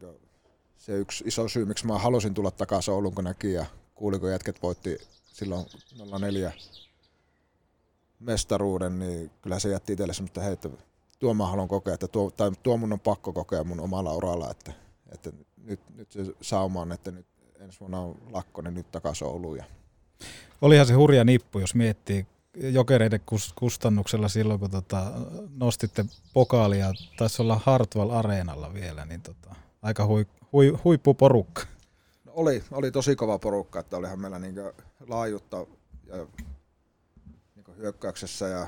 se 0.78 0.94
yksi 0.98 1.24
iso 1.28 1.48
syy, 1.48 1.66
miksi 1.66 1.88
mä 1.88 1.98
halusin 1.98 2.34
tulla 2.34 2.52
takaisin 2.52 2.94
Oulun, 2.94 3.16
kun 3.16 3.24
näki 3.24 3.54
ja 3.54 3.66
kuulin, 3.96 4.20
kun 4.20 4.32
jätket 4.32 4.62
voitti 4.64 4.98
silloin 5.34 5.66
04 6.32 6.54
mestaruuden, 8.22 9.00
niin 9.00 9.32
kyllä 9.42 9.60
se 9.60 9.70
jätti 9.70 9.94
itselle 9.94 10.14
semmoista, 10.14 10.40
että 10.40 10.46
hei, 10.46 10.54
että 10.54 10.70
tuo 11.20 11.34
mä 11.34 11.48
haluan 11.48 11.68
kokea, 11.68 11.94
että 11.94 12.08
tuo, 12.08 12.32
tai 12.32 12.52
tuo 12.64 12.78
mun 12.78 12.94
on 12.94 13.00
pakko 13.00 13.34
kokea 13.34 13.64
mun 13.64 13.80
omalla 13.80 14.14
uralla, 14.14 14.52
että, 14.52 14.74
että 15.12 15.32
nyt, 15.64 15.80
nyt 15.96 16.12
se 16.12 16.26
sauma 16.42 16.82
on, 16.82 16.92
että 16.92 17.12
nyt 17.12 17.26
ensi 17.60 17.80
vuonna 17.80 18.00
on 18.00 18.18
lakko, 18.32 18.62
niin 18.62 18.74
nyt 18.74 18.92
takaisin 18.92 19.28
Ouluun. 19.28 19.58
Ja 19.58 19.64
Olihan 20.62 20.86
se 20.86 20.94
hurja 20.94 21.24
nippu, 21.24 21.60
jos 21.60 21.76
miettii 21.76 22.28
jokereiden 22.58 23.20
kus- 23.32 23.54
kustannuksella 23.56 24.28
silloin, 24.28 24.60
kun 24.60 24.72
tota, 24.72 25.12
nostitte 25.56 26.06
pokaalia, 26.34 26.94
taisi 27.18 27.42
olla 27.42 27.62
Hartwall 27.66 28.10
Areenalla 28.10 28.74
vielä, 28.74 29.06
niin 29.06 29.22
tota, 29.22 29.56
aika 29.82 30.06
hui, 30.06 30.28
hui, 30.54 30.78
huippuporukka. 30.84 31.64
No 32.26 32.32
oli, 32.36 32.64
oli 32.72 32.92
tosi 32.92 33.16
kova 33.16 33.40
porukka, 33.40 33.80
että 33.80 33.98
olihan 33.98 34.20
meillä 34.20 34.40
niin 34.40 34.56
laajuutta 35.08 35.66
ja 36.08 36.28
hyökkäyksessä 37.82 38.48
ja 38.48 38.68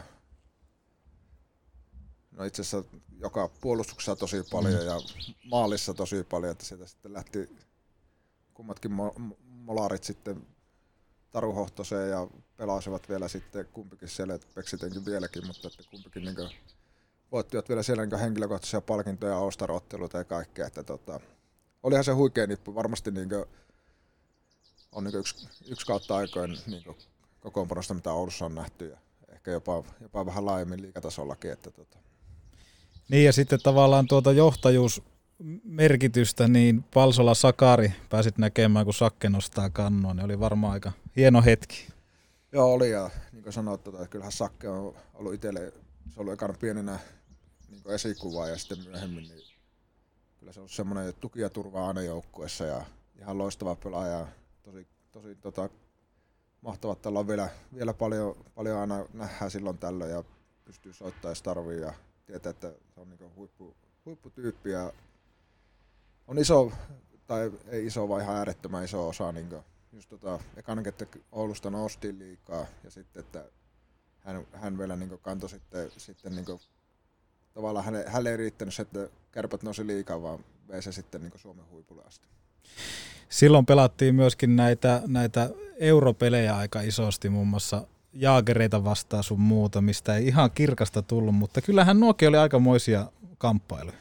no 2.32 2.44
itse 2.44 2.62
asiassa 2.62 2.98
joka 3.20 3.48
puolustuksessa 3.62 4.16
tosi 4.16 4.44
paljon 4.52 4.82
mm. 4.82 4.86
ja 4.86 4.96
maalissa 5.50 5.94
tosi 5.94 6.24
paljon, 6.24 6.52
että 6.52 6.66
sieltä 6.66 6.88
sitten 6.88 7.14
lähti 7.14 7.50
kummatkin 8.54 8.92
mo- 8.92 9.36
molarit 9.46 10.04
sitten 10.04 10.48
Taru 11.32 11.54
Hohtoseen 11.54 12.10
ja 12.10 12.28
pelasivat 12.58 13.10
vielä 13.10 13.28
sitten 13.28 13.66
kumpikin 13.66 14.10
siellä, 14.10 14.34
että 14.34 14.48
Peksitenkin 14.56 15.06
vieläkin, 15.06 15.48
mutta 15.48 15.68
että 15.68 15.84
kumpikin 15.92 16.24
niin 16.24 16.50
voittivat 17.32 17.70
vielä 17.70 17.84
siellä 17.84 18.06
niin 18.06 18.20
henkilökohtaisia 18.20 18.82
palkintoja, 18.82 19.38
ostarotteluita 19.38 20.18
ja 20.18 20.24
kaikkea, 20.24 20.68
että 20.68 20.84
tota, 20.84 21.20
olihan 21.84 22.04
se 22.04 22.12
huikea 22.12 22.48
nippu, 22.48 22.76
varmasti 22.76 23.12
niin 23.12 23.30
kuin, 23.30 23.46
on 24.92 25.04
niin 25.04 25.16
yksi, 25.16 25.48
yksi 25.68 25.86
kautta 25.86 26.16
aikoin 26.16 26.58
niin 26.68 26.84
kokoonpanosta, 27.40 27.94
mitä 27.94 28.14
Oulussa 28.14 28.46
on 28.46 28.56
nähty 28.56 28.90
ja 28.90 28.98
ehkä 29.44 29.52
jopa, 29.52 29.84
jopa 30.02 30.26
vähän 30.26 30.46
laajemmin 30.46 30.82
liikatasollakin. 30.82 31.52
Että 31.52 31.72
tota. 31.72 31.98
Niin 33.10 33.26
ja 33.26 33.34
sitten 33.34 33.60
tavallaan 33.64 34.08
tuota 34.08 34.32
johtajuusmerkitystä, 34.32 36.48
niin 36.48 36.84
Palsola 36.94 37.34
Sakari 37.34 37.94
pääsit 38.10 38.38
näkemään, 38.38 38.86
kun 38.86 38.94
Sakke 38.94 39.30
nostaa 39.30 39.70
kannua, 39.70 40.14
niin 40.14 40.26
oli 40.26 40.40
varmaan 40.40 40.74
aika 40.74 40.92
hieno 41.16 41.42
hetki. 41.42 41.88
Joo, 42.52 42.74
oli 42.74 42.92
ja 42.92 43.10
niin 43.32 43.44
kuin 43.44 43.54
sanoit, 43.54 43.84
tota, 43.84 43.98
että 43.98 44.10
kyllähän 44.10 44.32
Sakke 44.32 44.70
on 44.70 44.96
ollut 45.14 45.34
itselle, 45.34 45.74
se 46.10 46.22
oli 46.22 46.32
ekana 46.32 46.54
pienenä 46.54 47.00
niin 47.70 47.82
esikuva 47.88 48.48
ja 48.48 48.58
sitten 48.58 48.84
myöhemmin, 48.84 49.24
niin 49.24 49.42
kyllä 50.38 50.54
se 50.54 50.62
on 50.62 50.70
semmoinen 50.70 51.14
tuki 51.20 51.42
ja 51.42 51.50
turva 51.50 51.88
aina 51.88 52.02
joukkueessa 52.02 52.66
ja 52.66 52.86
ihan 53.20 53.38
loistava 53.38 53.76
pelaaja. 53.76 54.28
Tosi, 54.64 54.88
tosi 55.12 55.36
tota, 55.36 55.70
mahtavaa, 56.64 56.94
että 56.94 57.10
ollaan 57.10 57.28
vielä, 57.28 57.50
vielä 57.76 57.94
paljon, 57.94 58.36
paljon 58.56 58.80
aina 58.80 59.06
nähdään 59.14 59.52
silloin 59.52 59.78
tällöin 59.78 60.12
ja 60.12 60.24
pystyy 60.66 60.94
soittamaan 60.94 61.32
jos 61.32 61.42
tarvii 61.42 61.82
ja 61.82 61.94
tietää, 62.26 62.50
että 62.50 62.74
se 62.94 63.00
on 63.00 63.10
niin 63.10 63.36
huippu, 63.36 63.76
huipputyyppi 64.06 64.72
ja 64.72 64.94
on 66.28 66.40
iso, 66.40 66.72
tai 67.28 67.52
ei 67.68 67.86
iso, 67.86 68.10
vaan 68.10 68.22
ihan 68.22 68.36
äärettömän 68.36 68.84
iso 68.84 69.08
osa 69.08 69.32
niin 69.32 69.50
just 69.94 70.10
tota, 70.10 70.40
ekana, 70.58 70.84
että 70.86 71.06
Oulusta 71.32 71.70
nosti 71.70 72.20
liikaa 72.20 72.66
ja 72.84 72.92
sitten, 72.92 73.20
että 73.20 73.46
hän, 74.20 74.48
hän 74.54 74.78
vielä 74.78 74.96
niin 74.96 75.20
kantoi 75.22 75.50
sitten, 75.50 75.92
sitten 75.98 76.36
niin 76.36 76.46
kuin, 76.46 76.60
tavallaan 77.54 77.86
hänelle, 77.86 78.10
hänelle 78.10 78.32
ei 78.32 78.38
riittänyt 78.38 78.74
se, 78.74 78.82
että 78.82 79.10
kärpät 79.32 79.64
nousi 79.64 79.88
liikaa, 79.88 80.22
vaan 80.22 80.46
vei 80.68 80.82
se 80.82 80.92
sitten 80.92 81.22
niin 81.22 81.32
Suomen 81.36 81.70
huipulle 81.70 82.04
asti. 82.08 82.28
Silloin 83.30 83.66
pelattiin 83.66 84.16
myöskin 84.16 84.56
näitä, 84.56 85.02
näitä 85.08 85.50
europelejä 85.80 86.58
aika 86.58 86.82
isosti, 86.82 87.30
muun 87.30 87.48
muassa 87.48 87.88
jaagereita 88.14 88.84
vastaan 88.84 89.24
sun 89.24 89.40
muuta, 89.40 89.82
mistä 89.82 90.16
ei 90.16 90.28
ihan 90.28 90.52
kirkasta 90.52 91.02
tullut, 91.02 91.36
mutta 91.36 91.62
kyllähän 91.62 92.00
nuokin 92.00 92.30
oli 92.30 92.38
aikamoisia 92.38 93.06
kamppailuja. 93.38 93.98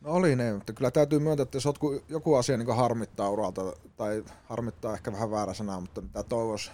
No 0.00 0.10
oli 0.10 0.36
ne, 0.36 0.54
mutta 0.54 0.72
kyllä 0.72 0.90
täytyy 0.90 1.18
myöntää, 1.18 1.42
että 1.42 1.56
jos 1.56 1.64
joku, 1.64 2.02
joku 2.08 2.34
asia 2.34 2.56
niin 2.56 2.76
harmittaa 2.76 3.30
uralta, 3.30 3.62
tai 3.96 4.24
harmittaa 4.44 4.94
ehkä 4.94 5.12
vähän 5.12 5.30
väärä 5.30 5.54
sana, 5.54 5.80
mutta 5.80 6.00
mitä 6.00 6.22
toivoisi, 6.22 6.70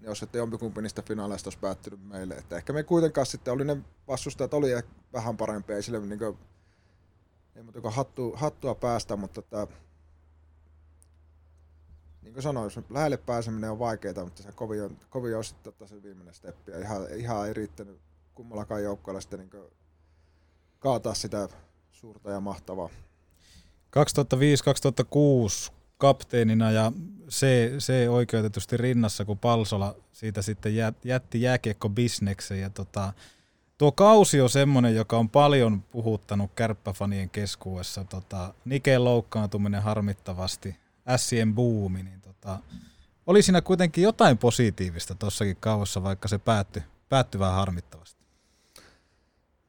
jos 0.00 0.22
että 0.22 0.38
jompikumpi 0.38 0.82
niistä 0.82 1.02
finaaleista 1.02 1.46
olisi 1.48 1.58
päättynyt 1.58 2.08
meille. 2.08 2.34
Että 2.34 2.56
ehkä 2.56 2.72
me 2.72 2.82
kuitenkaan 2.82 3.26
sitten 3.26 3.54
oli 3.54 3.64
ne 3.64 3.76
vastustajat 4.08 4.54
oli 4.54 4.70
vähän 5.12 5.36
parempia, 5.36 5.76
ei 5.76 5.82
sille 5.82 6.00
niin 6.00 6.18
kuin, 6.18 6.38
ei 7.56 7.62
muuta 7.62 7.90
hattu, 7.90 8.32
hattua 8.36 8.74
päästä, 8.74 9.16
mutta 9.16 9.40
että, 9.40 9.66
niin 12.22 12.32
kuin 12.32 12.42
sanoin, 12.42 12.70
lähelle 12.90 13.16
pääseminen 13.16 13.70
on 13.70 13.78
vaikeaa, 13.78 14.24
mutta 14.24 14.42
se 14.42 14.52
kovin 14.52 14.82
on, 14.82 14.96
kovin 15.10 15.36
on 15.36 15.44
sitten 15.44 15.72
se 15.86 16.02
viimeinen 16.02 16.34
steppi. 16.34 16.72
Ja 16.72 16.78
ihan, 16.78 17.06
ihan 17.16 17.46
ei 17.46 17.54
riittänyt 17.54 18.00
kummallakaan 18.34 18.82
joukkoilla 18.82 19.20
sitten 19.20 19.38
niin 19.38 19.64
kaataa 20.78 21.14
sitä 21.14 21.48
suurta 21.90 22.30
ja 22.30 22.40
mahtavaa. 22.40 22.88
2005-2006 25.68 25.72
kapteenina 25.98 26.70
ja 26.70 26.92
se, 27.28 27.72
se 27.78 28.10
oikeutetusti 28.10 28.76
rinnassa, 28.76 29.24
kun 29.24 29.38
Palsola 29.38 29.94
siitä 30.12 30.42
sitten 30.42 30.72
jätti 31.04 31.42
jääkiekko 31.42 31.88
bisneksen. 31.88 32.60
Ja 32.60 32.70
tota, 32.70 33.12
tuo 33.78 33.92
kausi 33.92 34.40
on 34.40 34.50
semmoinen, 34.50 34.94
joka 34.94 35.18
on 35.18 35.30
paljon 35.30 35.82
puhuttanut 35.82 36.50
kärppäfanien 36.54 37.30
keskuudessa. 37.30 38.04
Tota, 38.04 38.54
Niken 38.64 39.04
loukkaantuminen 39.04 39.82
harmittavasti, 39.82 40.76
Sien 41.16 41.54
buumi, 41.54 42.02
niin 42.02 42.20
tota, 42.20 42.58
oli 43.26 43.42
siinä 43.42 43.62
kuitenkin 43.62 44.04
jotain 44.04 44.38
positiivista 44.38 45.14
tuossakin 45.14 45.56
kauassa, 45.56 46.02
vaikka 46.02 46.28
se 46.28 46.38
päättyi, 46.38 46.82
päättyi 47.08 47.38
vähän 47.38 47.54
harmittavasti. 47.54 48.22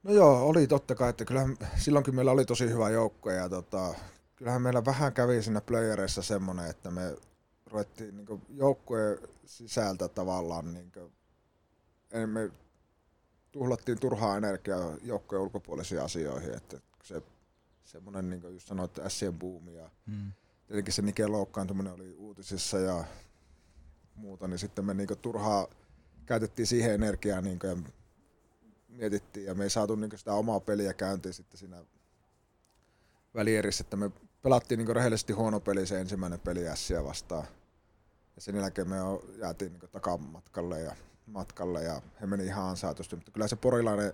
No 0.03 0.13
joo, 0.13 0.47
oli 0.47 0.67
totta 0.67 0.95
kai, 0.95 1.09
että 1.09 1.25
kyllähän 1.25 1.57
silloinkin 1.77 2.15
meillä 2.15 2.31
oli 2.31 2.45
tosi 2.45 2.69
hyvä 2.69 2.89
joukkue 2.89 3.33
ja 3.33 3.49
tota, 3.49 3.93
kyllähän 4.35 4.61
meillä 4.61 4.85
vähän 4.85 5.13
kävi 5.13 5.43
siinä 5.43 5.61
playereissa 5.61 6.21
semmoinen, 6.21 6.69
että 6.69 6.91
me 6.91 7.15
ruvettiin 7.65 8.17
niin 8.17 8.41
joukkueen 8.49 9.17
sisältä 9.45 10.07
tavallaan, 10.07 10.73
niin 10.73 10.91
kuin, 10.91 11.11
me 12.29 12.51
tuhlattiin 13.51 13.99
turhaa 13.99 14.37
energiaa 14.37 14.97
joukkojen 15.03 15.41
ulkopuolisiin 15.41 16.01
asioihin, 16.01 16.53
että 16.53 16.79
se 17.03 17.21
semmoinen, 17.83 18.29
niin 18.29 18.41
kuin 18.41 18.53
just 18.53 18.67
sanoit, 18.67 18.99
Sien 19.07 19.39
buumi 19.39 19.75
ja 19.75 19.89
hmm. 20.07 20.31
Tietenkin 20.73 20.93
se 20.93 21.01
Nike 21.01 21.27
loukkaantuminen 21.27 21.93
oli 21.93 22.15
uutisissa 22.17 22.79
ja 22.79 23.03
muuta, 24.15 24.47
niin 24.47 24.59
sitten 24.59 24.85
me 24.85 24.93
niin 24.93 25.07
turhaa 25.21 25.67
käytettiin 26.25 26.67
siihen 26.67 26.93
energiaa 26.93 27.41
niin 27.41 27.59
kuin, 27.59 27.69
ja 27.69 27.77
mietittiin 28.87 29.45
ja 29.45 29.55
me 29.55 29.63
ei 29.63 29.69
saatu 29.69 29.95
niin 29.95 30.17
sitä 30.17 30.33
omaa 30.33 30.59
peliä 30.59 30.93
käyntiin 30.93 31.33
sitten 31.33 31.57
siinä 31.57 31.85
välierissä, 33.35 33.81
että 33.81 33.97
me 33.97 34.11
pelattiin 34.41 34.77
niin 34.77 34.95
rehellisesti 34.95 35.33
huono 35.33 35.59
peli 35.59 35.85
se 35.85 36.01
ensimmäinen 36.01 36.39
peli 36.39 36.67
Ässiä 36.67 37.03
vastaan. 37.03 37.47
Ja 38.35 38.41
sen 38.41 38.55
jälkeen 38.55 38.89
me 38.89 38.95
jäätiin 39.37 39.73
niin 39.73 39.91
takamatkalle 39.91 40.81
ja 40.81 40.95
matkalle 41.25 41.83
ja 41.83 42.01
he 42.21 42.25
meni 42.25 42.45
ihan 42.45 42.69
ansaitusti. 42.69 43.15
Mutta 43.15 43.31
kyllä 43.31 43.47
se 43.47 43.55
porilainen 43.55 44.13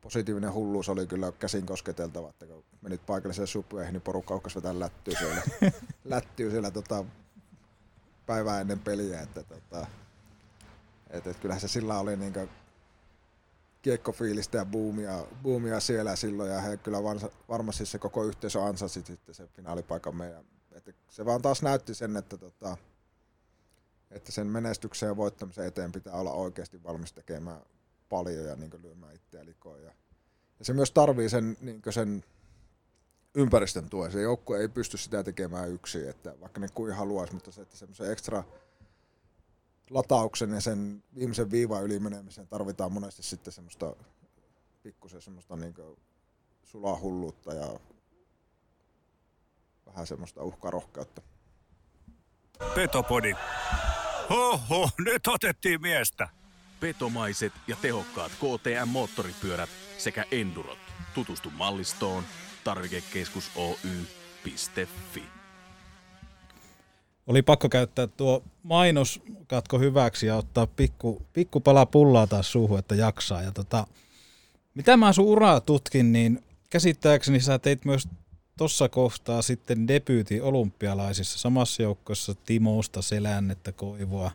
positiivinen 0.00 0.52
hulluus 0.52 0.88
oli 0.88 1.06
kyllä 1.06 1.32
käsin 1.32 1.66
kosketeltava, 1.66 2.30
että 2.30 2.46
kun 2.46 2.64
menit 2.80 3.06
paikalliseen 3.06 3.46
supuihin, 3.46 3.92
niin 3.92 4.02
porukka 4.02 4.34
uhkas 4.34 4.56
vetää 4.56 4.78
lättyy 4.78 5.14
siellä, 5.18 5.42
lättyy 6.04 6.50
siellä 6.50 6.70
tota, 6.70 7.04
päivää 8.26 8.60
ennen 8.60 8.78
peliä. 8.78 9.20
Että, 9.20 9.42
tota, 9.42 9.86
et, 11.10 11.26
et 11.26 11.36
kyllähän 11.36 11.60
se 11.60 11.68
sillä 11.68 11.98
oli 11.98 12.16
niin 12.16 12.34
kiekkofiilistä 13.82 14.58
ja 14.58 14.64
boomia, 14.64 15.24
boomia 15.42 15.80
siellä 15.80 16.16
silloin 16.16 16.50
ja 16.50 16.60
he 16.60 16.76
kyllä 16.76 16.98
varmasti 17.48 17.86
se 17.86 17.98
koko 17.98 18.24
yhteisö 18.24 18.62
ansasi 18.62 19.02
sitten 19.06 19.34
sen 19.34 19.48
finaalipaikan 19.48 20.16
meidän. 20.16 20.44
Että 20.72 20.92
se 21.08 21.24
vaan 21.24 21.42
taas 21.42 21.62
näytti 21.62 21.94
sen, 21.94 22.16
että, 22.16 22.36
tota, 22.36 22.76
että 24.10 24.32
sen 24.32 24.46
menestyksen 24.46 25.06
ja 25.06 25.16
voittamisen 25.16 25.66
eteen 25.66 25.92
pitää 25.92 26.14
olla 26.14 26.32
oikeasti 26.32 26.82
valmis 26.82 27.12
tekemään 27.12 27.60
paljon 28.10 28.46
ja 28.46 28.56
niin 28.56 28.70
lyömään 28.82 29.14
itseä 29.14 29.44
likoon. 29.44 29.82
Ja, 29.82 29.92
ja 30.58 30.64
se 30.64 30.72
myös 30.72 30.90
tarvii 30.90 31.28
sen, 31.28 31.56
niin 31.60 31.82
sen 31.90 32.24
ympäristön 33.34 33.90
tuen. 33.90 34.12
Se 34.12 34.20
joukkue 34.22 34.60
ei 34.60 34.68
pysty 34.68 34.96
sitä 34.96 35.24
tekemään 35.24 35.70
yksin, 35.70 36.08
että 36.08 36.34
vaikka 36.40 36.60
ne 36.60 36.68
kuin 36.74 36.94
haluaisi, 36.94 37.34
mutta 37.34 37.52
se, 37.52 37.62
että 37.62 37.76
semmoisen 37.76 38.12
ekstra 38.12 38.44
latauksen 39.90 40.50
ja 40.50 40.60
sen 40.60 41.04
viimeisen 41.14 41.50
viivan 41.50 41.84
yli 41.84 41.98
menemisen 41.98 42.48
tarvitaan 42.48 42.92
monesti 42.92 43.22
sitten 43.22 43.52
semmoista 43.52 43.96
pikkusen 44.82 45.22
semmoista 45.22 45.56
niin 45.56 45.74
sulaa 46.62 46.98
hulluutta 47.00 47.54
ja 47.54 47.80
vähän 49.86 50.06
semmoista 50.06 50.42
uhkarohkeutta. 50.42 51.22
Petopodi. 52.74 53.34
Hoho, 54.30 54.90
nyt 54.98 55.26
otettiin 55.26 55.80
miestä. 55.80 56.28
Petomaiset 56.80 57.52
ja 57.66 57.76
tehokkaat 57.82 58.32
KTM-moottoripyörät 58.32 59.68
sekä 59.98 60.24
Endurot. 60.30 60.78
Tutustu 61.14 61.50
mallistoon 61.50 62.24
tarvikekeskus 62.64 63.50
Oy.fi. 63.56 65.22
oli 67.26 67.42
pakko 67.42 67.68
käyttää 67.68 68.06
tuo 68.06 68.42
mainoskatko 68.62 69.78
hyväksi 69.78 70.26
ja 70.26 70.36
ottaa 70.36 70.66
pikku, 70.66 71.22
pikku 71.32 71.60
pala 71.60 71.86
pullaa 71.86 72.26
taas 72.26 72.52
suuhun, 72.52 72.78
että 72.78 72.94
jaksaa. 72.94 73.42
Ja 73.42 73.52
tota, 73.52 73.86
mitä 74.74 74.96
mä 74.96 75.12
sun 75.12 75.24
uraa 75.24 75.60
tutkin, 75.60 76.12
niin 76.12 76.44
käsittääkseni 76.70 77.40
sä 77.40 77.58
teit 77.58 77.84
myös 77.84 78.08
tuossa 78.58 78.88
kohtaa 78.88 79.42
sitten 79.42 79.88
debyytin 79.88 80.42
olympialaisissa 80.42 81.38
samassa 81.38 81.82
joukkossa 81.82 82.34
Timosta, 82.34 83.02
Selännettä, 83.02 83.72
Koivua, 83.72 84.30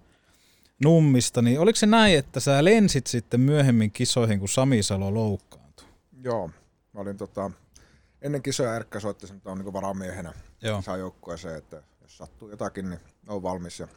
Nummista. 0.84 1.42
Niin 1.42 1.60
oliko 1.60 1.76
se 1.76 1.86
näin, 1.86 2.18
että 2.18 2.40
sä 2.40 2.64
lensit 2.64 3.08
sitten 3.08 3.42
myöhemmin 3.42 3.92
kisoihin, 3.92 4.40
kun 4.40 4.50
Sami 4.50 4.84
Salo 4.84 5.14
loukkaantui? 5.14 5.88
Joo, 6.24 6.50
mä 6.94 7.02
olin 7.02 7.18
tota, 7.18 7.52
ennen 8.22 8.42
kisoja 8.42 8.76
Erkka 8.76 9.00
soitti 9.00 9.28
sen, 9.28 9.38
että 9.38 9.52
on 9.52 9.58
niin 9.58 9.74
varamiehenä 9.74 10.34
Joo. 10.62 10.82
saa 10.82 10.98
joukkueeseen, 10.98 11.58
että 11.58 11.84
jos 12.02 12.18
sattuu 12.18 12.50
jotakin, 12.50 12.90
niin 12.90 13.00
on 13.28 13.44
valmis. 13.44 13.80
Ja 13.80 13.88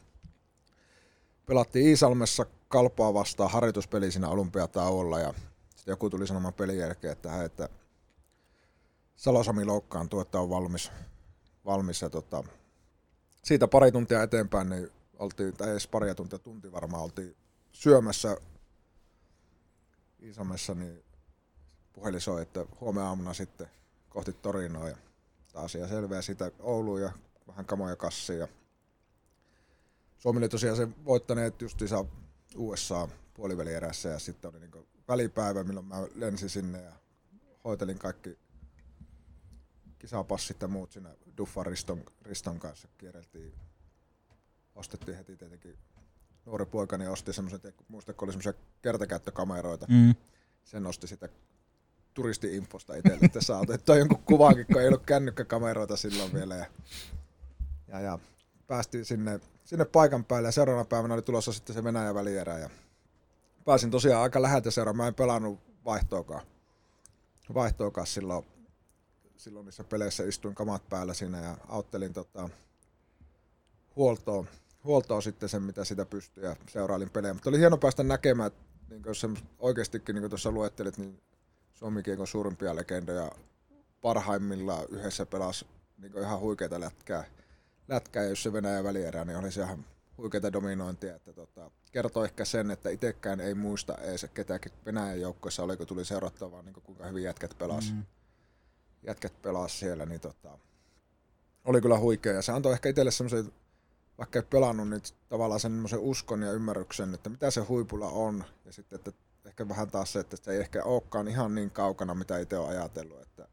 pelattiin 1.45 1.87
Iisalmessa 1.87 2.45
Kalpaa 2.67 3.13
vastaan 3.13 3.51
harjoituspeli 3.51 4.11
siinä 4.11 4.29
olympiatauolla 4.29 5.19
ja 5.19 5.33
sitten 5.75 5.91
joku 5.91 6.09
tuli 6.09 6.27
sanomaan 6.27 6.53
pelin 6.53 6.77
jälkeen, 6.77 7.11
että, 7.11 7.31
hei, 7.31 7.45
että 7.45 7.69
Salosami 9.15 9.65
loukkaantuu, 9.65 10.19
että 10.19 10.39
on 10.39 10.49
valmis. 10.49 10.91
valmis 11.65 12.01
ja 12.01 12.09
tota, 12.09 12.43
siitä 13.43 13.67
pari 13.67 13.91
tuntia 13.91 14.23
eteenpäin, 14.23 14.69
niin 14.69 14.91
oltiin, 15.19 15.53
tai 15.53 15.69
edes 15.69 15.87
paria 15.87 16.15
tuntia, 16.15 16.39
tunti 16.39 16.71
varmaan 16.71 17.03
oltiin 17.03 17.35
syömässä 17.71 18.37
Iisalmessa, 20.23 20.73
niin 20.75 21.03
puhelin 21.93 22.21
soi, 22.21 22.41
että 22.41 22.65
huomenna 22.81 23.07
aamuna 23.07 23.33
sitten 23.33 23.67
kohti 24.09 24.33
Torinoa 24.33 24.89
ja 24.89 24.97
asia 25.53 25.87
selviää 25.87 26.21
siitä 26.21 26.51
Ouluun 26.59 27.01
ja 27.01 27.11
vähän 27.47 27.65
kamoja 27.65 27.95
kassiin. 27.95 28.39
Ja 28.39 28.47
Suomi 30.17 30.37
oli 30.37 30.49
tosiaan 30.49 30.77
se 30.77 30.87
voittaneet 31.05 31.61
justiinsa 31.61 32.05
USA 32.55 33.07
puolivälierässä 33.33 34.09
ja 34.09 34.19
sitten 34.19 34.49
oli 34.51 34.59
niin 34.59 34.87
välipäivä, 35.07 35.63
milloin 35.63 35.85
mä 35.85 36.07
lensin 36.15 36.49
sinne 36.49 36.81
ja 36.81 36.93
hoitelin 37.63 37.99
kaikki 37.99 38.37
kisapassit 39.99 40.61
ja 40.61 40.67
muut 40.67 40.91
siinä 40.91 41.15
Duffan 41.37 41.65
Riston, 41.65 42.03
Riston 42.21 42.59
kanssa 42.59 42.87
kierreltiin. 42.97 43.68
Ostettiin 44.79 45.17
heti 45.17 45.35
tietenkin 45.35 45.77
nuori 46.45 46.65
poikani 46.65 47.07
osti 47.07 47.33
semmoisen, 47.33 47.73
muista 47.87 48.13
kun 48.13 48.25
oli 48.25 48.31
semmoisia 48.31 48.53
kertakäyttökameroita. 48.81 49.85
Mm. 49.89 50.15
Sen 50.63 50.87
osti 50.87 51.07
sitä 51.07 51.29
turisti-infosta 52.13 52.95
itselle, 52.95 53.25
että 53.25 53.41
saa 53.41 53.59
otettua 53.59 53.95
jonkun 53.95 54.23
kuvankin, 54.23 54.65
kun 54.65 54.81
ei 54.81 54.87
ollut 54.87 55.05
kännykkäkameroita 55.05 55.97
silloin 55.97 56.33
vielä. 56.33 56.55
Ja, 56.55 56.65
ja, 57.87 57.99
ja 57.99 58.19
päästiin 58.67 59.05
sinne, 59.05 59.39
sinne 59.63 59.85
paikan 59.85 60.25
päälle 60.25 60.47
ja 60.47 60.51
seuraavana 60.51 60.85
päivänä 60.85 61.13
oli 61.13 61.21
tulossa 61.21 61.53
sitten 61.53 61.73
se 61.73 61.83
Venäjän 61.83 62.15
välierä. 62.15 62.59
Ja 62.59 62.69
pääsin 63.65 63.91
tosiaan 63.91 64.23
aika 64.23 64.41
läheltä 64.41 64.71
seuraan. 64.71 64.97
Mä 64.97 65.07
en 65.07 65.15
pelannut 65.15 65.59
vaihtoakaan. 65.85 66.45
Vaihtoakaan 67.53 68.07
silloin, 68.07 68.45
silloin 69.37 69.65
niissä 69.65 69.83
peleissä 69.83 70.23
istuin 70.23 70.55
kamat 70.55 70.89
päällä 70.89 71.13
siinä 71.13 71.41
ja 71.41 71.57
auttelin 71.67 72.13
tota, 72.13 72.49
huoltoa, 73.95 74.45
huoltoa 74.89 75.21
sitten 75.21 75.49
sen, 75.49 75.63
mitä 75.63 75.85
sitä 75.85 76.05
pystyi 76.05 76.43
ja 76.43 76.55
seurailin 76.67 77.09
pelejä. 77.09 77.33
Mutta 77.33 77.49
oli 77.49 77.59
hieno 77.59 77.77
päästä 77.77 78.03
näkemään, 78.03 78.47
että 78.47 78.61
niin 78.89 79.01
jos 79.05 79.27
oikeastikin, 79.59 80.15
niin 80.15 80.21
kuin 80.21 80.29
tuossa 80.29 80.51
luettelit, 80.51 80.97
niin 80.97 81.21
Suomikiekon 81.73 82.27
suurimpia 82.27 82.75
legendoja 82.75 83.31
parhaimmillaan 84.01 84.85
yhdessä 84.89 85.25
pelasi 85.25 85.65
niin 85.97 86.17
ihan 86.17 86.39
huikeita 86.39 86.79
lätkää. 86.79 87.23
lätkää. 87.87 88.23
Ja 88.23 88.29
jos 88.29 88.43
se 88.43 88.53
Venäjän 88.53 88.83
välierä, 88.83 89.25
niin 89.25 89.37
oli 89.37 89.51
se 89.51 89.61
ihan 89.61 89.85
huikeita 90.17 90.53
dominointia. 90.53 91.15
Että 91.15 91.33
tota, 91.33 91.71
kertoo 91.91 92.23
ehkä 92.23 92.45
sen, 92.45 92.71
että 92.71 92.89
itsekään 92.89 93.39
ei 93.39 93.53
muista 93.53 93.97
edes 93.97 94.27
ketäkin 94.33 94.71
Venäjän 94.85 95.21
joukkoissa 95.21 95.63
oli, 95.63 95.77
kun 95.77 95.87
tuli 95.87 96.05
seurattua, 96.05 96.51
vaan 96.51 96.65
niin 96.65 96.73
kuinka 96.83 97.05
hyvin 97.05 97.23
jätkät 97.23 97.57
pelas. 97.57 97.93
Mm. 97.93 98.03
Jätkät 99.03 99.41
pelas 99.41 99.79
siellä, 99.79 100.05
niin 100.05 100.21
tota, 100.21 100.57
oli 101.65 101.81
kyllä 101.81 101.99
huikea. 101.99 102.33
Ja 102.33 102.41
se 102.41 102.51
antoi 102.51 102.73
ehkä 102.73 102.89
itselle 102.89 103.11
semmoisen, 103.11 103.51
vaikka 104.19 104.39
ei 104.39 104.43
pelannut, 104.49 104.89
niin 104.89 105.01
tavallaan 105.29 105.59
sen 105.59 105.83
uskon 105.97 106.41
ja 106.41 106.51
ymmärryksen, 106.51 107.13
että 107.13 107.29
mitä 107.29 107.51
se 107.51 107.61
huipulla 107.61 108.07
on. 108.07 108.43
Ja 108.65 108.73
sitten, 108.73 108.95
että 108.95 109.11
ehkä 109.45 109.69
vähän 109.69 109.91
taas 109.91 110.13
se, 110.13 110.19
että 110.19 110.37
se 110.37 110.51
ei 110.51 110.59
ehkä 110.59 110.83
olekaan 110.83 111.27
ihan 111.27 111.55
niin 111.55 111.71
kaukana, 111.71 112.13
mitä 112.13 112.37
itse 112.39 112.57
on 112.57 112.69
ajatellut, 112.69 113.21
että, 113.21 113.47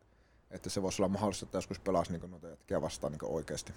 että 0.50 0.70
se 0.70 0.82
voisi 0.82 1.02
olla 1.02 1.08
mahdollista, 1.08 1.44
että 1.44 1.58
joskus 1.58 1.78
pelasi 1.78 2.12
niin 2.12 2.30
noita 2.30 2.48
jätkiä 2.48 2.82
vastaan 2.82 3.12
niin 3.12 3.20
oikeasti. 3.24 3.72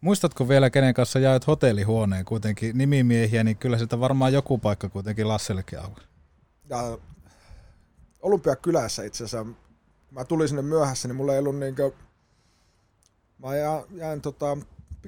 Muistatko 0.00 0.48
vielä, 0.48 0.70
kenen 0.70 0.94
kanssa 0.94 1.18
jaet 1.18 1.46
hotellihuoneen 1.46 2.24
kuitenkin 2.24 2.78
nimimiehiä, 2.78 3.44
niin 3.44 3.56
kyllä 3.56 3.78
sitä 3.78 4.00
varmaan 4.00 4.32
joku 4.32 4.58
paikka 4.58 4.88
kuitenkin 4.88 5.28
Lassellekin 5.28 5.80
auki. 5.80 6.00
Ja 6.68 6.98
Olympiakylässä 8.22 9.02
itse 9.02 9.24
asiassa, 9.24 9.46
mä 10.10 10.24
tulin 10.24 10.48
sinne 10.48 10.62
myöhässä, 10.62 11.08
niin 11.08 11.16
mulla 11.16 11.32
ei 11.32 11.38
ollut 11.38 11.56
niin 11.56 11.76
kuin, 11.76 11.92
mä 13.38 13.48
jäin 13.90 14.20
tota, 14.20 14.56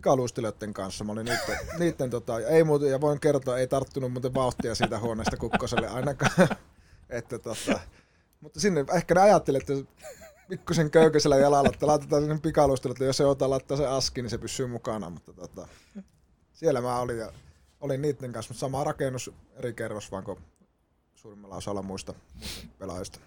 pikaluistelijoiden 0.01 0.75
kanssa. 0.75 1.05
Mä 1.05 1.13
olin 1.13 1.25
niitten, 1.25 1.59
niitten 1.79 2.11
tota, 2.11 2.41
ei 2.41 2.65
muuten, 2.65 2.91
ja 2.91 3.01
voin 3.01 3.21
kertoa, 3.21 3.59
ei 3.59 3.67
tarttunut 3.67 4.13
muuten 4.13 4.35
vauhtia 4.35 4.75
siitä 4.75 4.99
huoneesta 4.99 5.37
kukkoselle 5.37 5.89
ainakaan. 5.89 6.49
että, 7.11 7.39
tota, 7.39 7.81
mutta 8.41 8.61
sinne 8.61 8.85
ehkä 8.95 9.15
ne 9.15 9.21
ajatteli, 9.21 9.59
että 9.59 9.73
pikkusen 10.49 10.91
köykäisellä 10.91 11.37
jalalla, 11.37 11.71
että 11.73 11.87
laitetaan 11.87 12.23
sinne 12.23 12.39
pikaluistelijoille, 12.43 13.07
jos 13.07 13.17
se 13.17 13.27
ota 13.27 13.51
laittaa 13.51 13.77
se 13.77 13.87
aski, 13.87 14.23
niin 14.23 14.31
se 14.31 14.39
pysyy 14.39 14.67
mukana. 14.67 15.11
Mutta 15.11 15.33
tota, 15.33 15.69
siellä 16.53 16.81
mä 16.81 16.99
olin 16.99 17.19
ja 17.19 17.33
olin 17.81 18.03
niiden 18.03 18.33
kanssa, 18.33 18.51
mutta 18.51 18.61
sama 18.61 18.85
rakennus 18.85 19.31
eri 19.57 19.73
kerros, 19.73 20.13
vaan 20.13 20.25
kuin 20.25 20.39
suurimmalla 21.15 21.57
osalla 21.57 21.83
muista, 21.83 22.15
muista 22.35 22.67
pelaajista. 22.79 23.19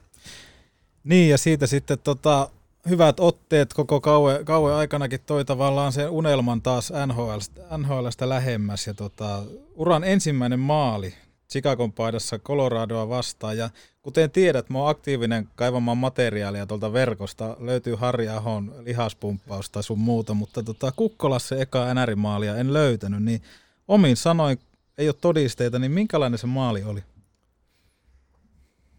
Niin, 1.04 1.30
ja 1.30 1.38
siitä 1.38 1.68
sitten 1.68 2.00
tota, 2.00 2.50
hyvät 2.90 3.20
otteet 3.20 3.74
koko 3.74 4.02
kauan, 4.02 4.46
kauan 4.46 4.76
aikanakin 4.76 5.20
toi 5.26 5.46
tavallaan 5.46 5.92
sen 5.92 6.10
unelman 6.10 6.62
taas 6.62 6.94
NHLstä, 7.06 7.62
NHLstä 7.78 8.30
lähemmäs. 8.30 8.88
Ja 8.88 8.94
tota, 8.94 9.44
uran 9.76 10.04
ensimmäinen 10.04 10.60
maali 10.60 11.14
Chicagon 11.50 11.94
paidassa 11.94 12.40
Coloradoa 12.40 13.10
vastaan. 13.10 13.58
Ja 13.58 13.70
kuten 14.02 14.32
tiedät, 14.32 14.70
mä 14.70 14.80
oon 14.80 14.90
aktiivinen 14.90 15.50
kaivamaan 15.56 15.98
materiaalia 15.98 16.66
tuolta 16.66 16.94
verkosta. 16.94 17.58
Löytyy 17.60 17.96
Harri 17.96 18.30
Ahon 18.30 18.76
lihaspumppausta 18.80 19.82
sun 19.82 20.00
muuta, 20.00 20.34
mutta 20.34 20.64
tota, 20.64 20.92
Kukkolassa 20.96 21.56
eka 21.56 21.94
NR-maalia 21.94 22.58
en 22.58 22.74
löytänyt. 22.74 23.24
Niin 23.24 23.42
omin 23.88 24.18
sanoin, 24.18 24.60
ei 24.98 25.08
ole 25.08 25.16
todisteita, 25.22 25.80
niin 25.80 25.92
minkälainen 25.92 26.40
se 26.40 26.48
maali 26.48 26.84
oli? 26.84 27.04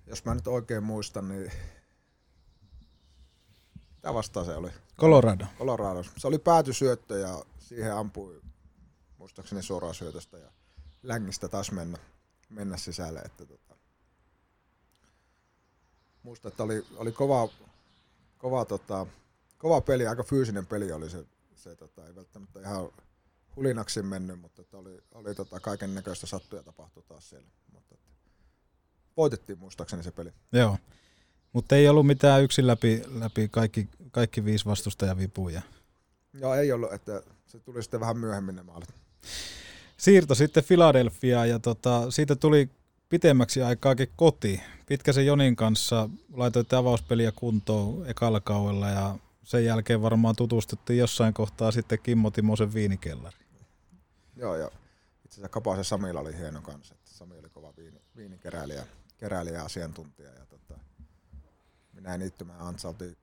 Jos 0.07 0.25
mä 0.25 0.35
nyt 0.35 0.47
oikein 0.47 0.83
muistan, 0.83 1.29
niin 1.29 1.51
mitä 4.05 4.15
vastaan 4.15 4.47
se 4.47 4.57
oli? 4.57 4.71
Colorado. 4.99 5.47
Colorado. 5.59 6.03
Se 6.17 6.27
oli 6.27 6.39
päätysyöttö 6.39 7.19
ja 7.19 7.45
siihen 7.59 7.95
ampui 7.95 8.43
muistaakseni 9.19 9.63
suoraan 9.63 9.95
syötöstä 9.95 10.39
ja 10.39 10.51
längistä 11.03 11.49
taas 11.49 11.73
mennä, 11.73 11.99
mennä 12.51 12.77
sisälle. 12.77 13.21
Että 13.21 13.47
tota. 13.47 13.77
Muista, 16.23 16.49
että 16.49 16.63
oli, 16.63 16.87
oli 16.97 17.13
kova, 17.13 17.49
kova, 18.39 18.65
tota, 18.65 19.07
kova 19.59 19.81
peli, 19.81 20.07
aika 20.07 20.23
fyysinen 20.23 20.67
peli 20.67 20.93
oli 20.93 21.11
se, 21.11 21.25
se 21.55 21.77
tota, 21.77 22.07
ei 22.07 22.15
välttämättä 22.15 22.61
ihan 22.61 22.89
hulinaksi 23.57 24.03
mennyt, 24.03 24.41
mutta 24.41 24.63
että 24.63 24.79
oli, 24.79 25.03
oli 25.15 25.35
tota, 25.35 25.61
kaiken 25.61 25.95
näköistä 25.95 26.27
sattuja 26.27 26.63
tapahtui 26.63 27.03
taas 27.03 27.29
siellä. 27.29 27.49
Mutta, 27.73 27.95
että 27.95 28.11
voitettiin 29.17 29.59
muistaakseni 29.59 30.03
se 30.03 30.11
peli. 30.11 30.33
Joo. 30.53 30.79
Mutta 31.55 31.77
ei 31.77 31.89
ollut 31.89 32.07
mitään 32.07 32.43
yksin 32.43 32.67
läpi, 32.67 33.03
läpi 33.09 33.49
kaikki, 33.49 33.89
kaikki 34.11 34.45
viisi 34.45 34.65
vastustajavipuja. 34.65 35.63
Joo, 36.33 36.55
ei 36.55 36.73
ollut, 36.73 36.93
että 36.93 37.23
se 37.47 37.59
tuli 37.61 37.83
sitten 37.83 38.01
vähän 38.01 38.19
myöhemmin 38.19 38.57
ne 38.57 38.63
maalit. 38.63 38.89
Siirto 39.97 40.35
sitten 40.35 40.65
Philadelphia 40.65 41.47
ja 41.47 41.59
tota, 41.59 42.11
siitä 42.11 42.37
tuli 42.37 42.71
pitemmäksi 43.09 43.63
aikaakin 43.63 44.09
koti. 44.17 44.61
Pitkäsen 44.87 45.27
Jonin 45.27 45.57
kanssa 45.57 46.09
laitoitte 46.33 46.77
avauspeliä 46.77 47.33
kuntoon 47.37 48.07
ekalla 48.11 48.41
kaudella 48.41 48.89
ja 48.89 49.19
sen 49.43 49.65
jälkeen 49.65 50.03
varmaan 50.03 50.37
tutustuttiin 50.37 50.99
jossain 50.99 51.35
kohtaa 51.35 51.71
sitten 51.71 51.99
Kimmo 52.03 52.31
Timosen 52.31 52.75
viinikellari. 52.75 53.37
Joo, 54.37 54.57
ja 54.57 54.67
itse 55.25 55.35
asiassa 55.35 55.49
Kapasen 55.49 55.85
Samilla 55.85 56.21
oli 56.21 56.39
hieno 56.39 56.63
kanssa. 56.63 56.95
Että 56.95 57.11
Sami 57.11 57.39
oli 57.39 57.49
kova 57.49 57.73
viini, 57.77 58.01
viinikeräilijä 58.17 58.87
keräilijä 59.17 59.59
ja 59.59 59.65
asiantuntija. 59.65 60.31
Ja 60.31 60.47
ja 62.13 62.19
Niittymään 62.19 62.61
Antsa 62.61 62.89
oltiin 62.89 63.17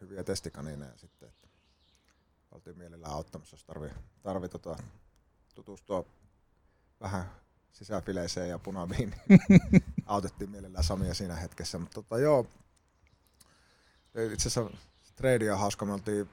hyviä 0.00 0.24
testikanineja 0.24 0.96
sitten. 0.96 1.28
Että 1.28 1.48
oltiin 2.50 2.78
mielellään 2.78 3.12
auttamassa, 3.12 3.54
jos 3.54 3.64
tarvii, 3.64 3.90
tarvii 4.22 4.48
tota, 4.48 4.76
tutustua 5.54 6.04
vähän 7.00 7.30
sisäfileeseen 7.72 8.48
ja 8.48 8.58
punaviin. 8.58 9.14
Autettiin 10.06 10.50
mielellään 10.50 10.84
Samia 10.84 11.14
siinä 11.14 11.36
hetkessä. 11.36 11.78
Mutta 11.78 11.94
tota, 11.94 12.18
joo, 12.18 12.46
itse 14.32 14.48
asiassa 14.48 14.70
trade 15.16 15.52
on 15.52 15.58
hauska. 15.58 15.84
Me 15.84 15.92
oltiin, 15.92 16.28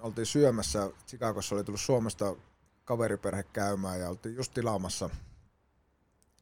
oltiin 0.00 0.26
syömässä, 0.26 0.90
Chicagossa 1.06 1.54
oli 1.54 1.64
tullut 1.64 1.80
Suomesta 1.80 2.36
kaveriperhe 2.84 3.42
käymään 3.42 4.00
ja 4.00 4.08
oltiin 4.08 4.36
just 4.36 4.54
tilaamassa. 4.54 5.10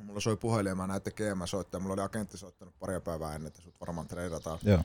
Mulla 0.04 0.20
soi 0.20 0.36
puhelin 0.36 0.70
ja 0.70 0.74
mä 0.74 0.86
näin, 0.86 0.96
että 0.96 1.10
GM 1.10 1.44
soittaa. 1.44 1.80
Mulla 1.80 1.92
oli 1.92 2.02
agentti 2.02 2.38
soittanut 2.38 2.78
paria 2.78 3.00
päivää 3.00 3.34
ennen, 3.34 3.46
että 3.46 3.62
sut 3.62 3.80
varmaan 3.80 4.08
treidataan. 4.08 4.58
Joo. 4.62 4.82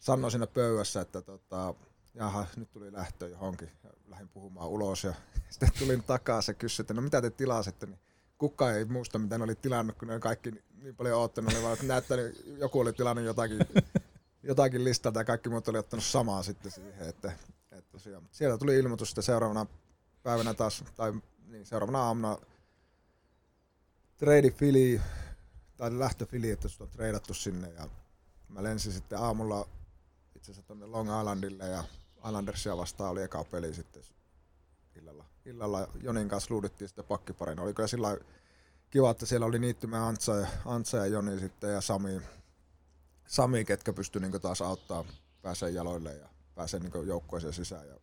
Sanoi 0.00 0.30
siinä 0.30 0.46
pöydässä, 0.46 1.00
että 1.00 1.22
tota, 1.22 1.74
jaha, 2.14 2.46
nyt 2.56 2.72
tuli 2.72 2.92
lähtö 2.92 3.28
johonkin. 3.28 3.70
Ja 3.84 3.90
lähdin 4.06 4.28
puhumaan 4.28 4.68
ulos 4.68 5.04
ja 5.04 5.14
sitten 5.50 5.70
tulin 5.78 6.02
takaisin 6.02 6.52
ja 6.52 6.54
kysyin, 6.54 6.84
että 6.84 6.94
no 6.94 7.02
mitä 7.02 7.22
te 7.22 7.30
tilasitte. 7.30 7.86
Niin 7.86 7.98
kukaan 8.38 8.74
ei 8.74 8.84
muista, 8.84 9.18
mitä 9.18 9.38
ne 9.38 9.44
oli 9.44 9.54
tilannut, 9.54 9.98
kun 9.98 10.08
ne 10.08 10.20
kaikki 10.20 10.50
niin 10.82 10.96
paljon 10.96 11.18
oottanut. 11.18 11.52
Ne 11.52 11.62
vaan 11.62 11.78
näyttänyt, 11.82 12.44
joku 12.58 12.80
oli 12.80 12.92
tilannut 12.92 13.24
jotakin, 13.24 13.58
jotakin 14.42 14.84
listalta 14.84 15.20
ja 15.20 15.24
kaikki 15.24 15.48
muut 15.48 15.68
oli 15.68 15.78
ottanut 15.78 16.04
samaa 16.04 16.42
sitten 16.42 16.72
siihen. 16.72 17.08
Että, 17.08 17.32
että 17.72 17.92
tosiaan. 17.92 18.28
Sieltä 18.30 18.58
tuli 18.58 18.78
ilmoitus 18.78 19.08
sitten 19.08 19.24
seuraavana 19.24 19.66
päivänä 20.22 20.54
taas, 20.54 20.84
tai 20.96 21.12
niin, 21.46 21.66
seuraavana 21.66 22.02
aamuna 22.02 22.38
trade 24.16 24.50
Fili, 24.50 25.00
tai 25.76 25.98
lähtö 25.98 26.26
Fili, 26.26 26.50
että 26.50 26.68
sut 26.68 26.80
on 26.80 26.88
treidattu 26.88 27.34
sinne 27.34 27.70
ja 27.70 27.88
mä 28.48 28.62
lensin 28.62 28.92
sitten 28.92 29.18
aamulla 29.18 29.68
itse 30.36 30.52
asiassa 30.52 30.66
tuonne 30.66 30.86
Long 30.86 31.18
Islandille 31.18 31.68
ja 31.68 31.84
Islandersia 32.26 32.76
vastaan 32.76 33.10
oli 33.10 33.22
eka 33.22 33.44
peli 33.44 33.74
sitten 33.74 34.02
illalla. 34.96 35.24
Illalla 35.44 35.88
Jonin 36.02 36.28
kanssa 36.28 36.54
luudittiin 36.54 36.88
sitten 36.88 37.04
pakkiparina. 37.04 37.62
Oli 37.62 37.74
kyllä 37.74 37.86
sillä 37.86 38.18
kiva, 38.90 39.10
että 39.10 39.26
siellä 39.26 39.46
oli 39.46 39.58
Niittymä 39.58 40.06
Antsa 40.06 40.34
ja, 40.34 40.46
Antsa 40.64 40.96
ja 40.96 41.06
Joni 41.06 41.38
sitten 41.40 41.72
ja 41.72 41.80
Sami, 41.80 42.22
Sami 43.26 43.64
ketkä 43.64 43.92
pystyi 43.92 44.22
niin 44.22 44.40
taas 44.40 44.62
auttaa 44.62 45.04
pääsee 45.42 45.70
jaloille 45.70 46.14
ja 46.14 46.28
pääsee 46.54 46.80
niin 46.80 47.06
joukkueeseen 47.06 47.52
sisään. 47.52 47.88
Ja 47.88 47.94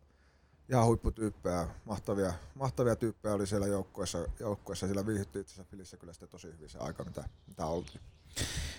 ihan 0.72 0.86
huipputyyppejä, 0.86 1.66
mahtavia, 1.84 2.32
mahtavia 2.54 2.96
tyyppejä 2.96 3.34
oli 3.34 3.46
siellä 3.46 3.66
joukkueessa, 3.66 4.18
joukkueessa. 4.40 4.86
Siellä 4.86 5.06
viihdyttiin 5.06 5.40
itse 5.40 5.54
asiassa 5.54 5.70
Filissä 5.70 5.96
kyllä 5.96 6.12
sitten 6.12 6.28
tosi 6.28 6.46
hyvin 6.46 6.68
se 6.68 6.78
aika, 6.78 7.04
mitä, 7.04 7.24
mitä 7.48 7.66
oltiin. 7.66 8.00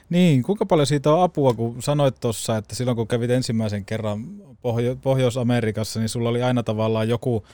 Niin, 0.09 0.43
kuinka 0.43 0.65
paljon 0.65 0.87
siitä 0.87 1.13
on 1.13 1.23
apua, 1.23 1.53
kun 1.53 1.81
sanoit 1.81 2.19
tuossa, 2.19 2.57
että 2.57 2.75
silloin 2.75 2.97
kun 2.97 3.07
kävit 3.07 3.31
ensimmäisen 3.31 3.85
kerran 3.85 4.25
Pohjo- 4.61 4.95
Pohjois-Amerikassa, 5.01 5.99
niin 5.99 6.09
sulla 6.09 6.29
oli 6.29 6.43
aina 6.43 6.63
tavallaan 6.63 7.09
joku, 7.09 7.45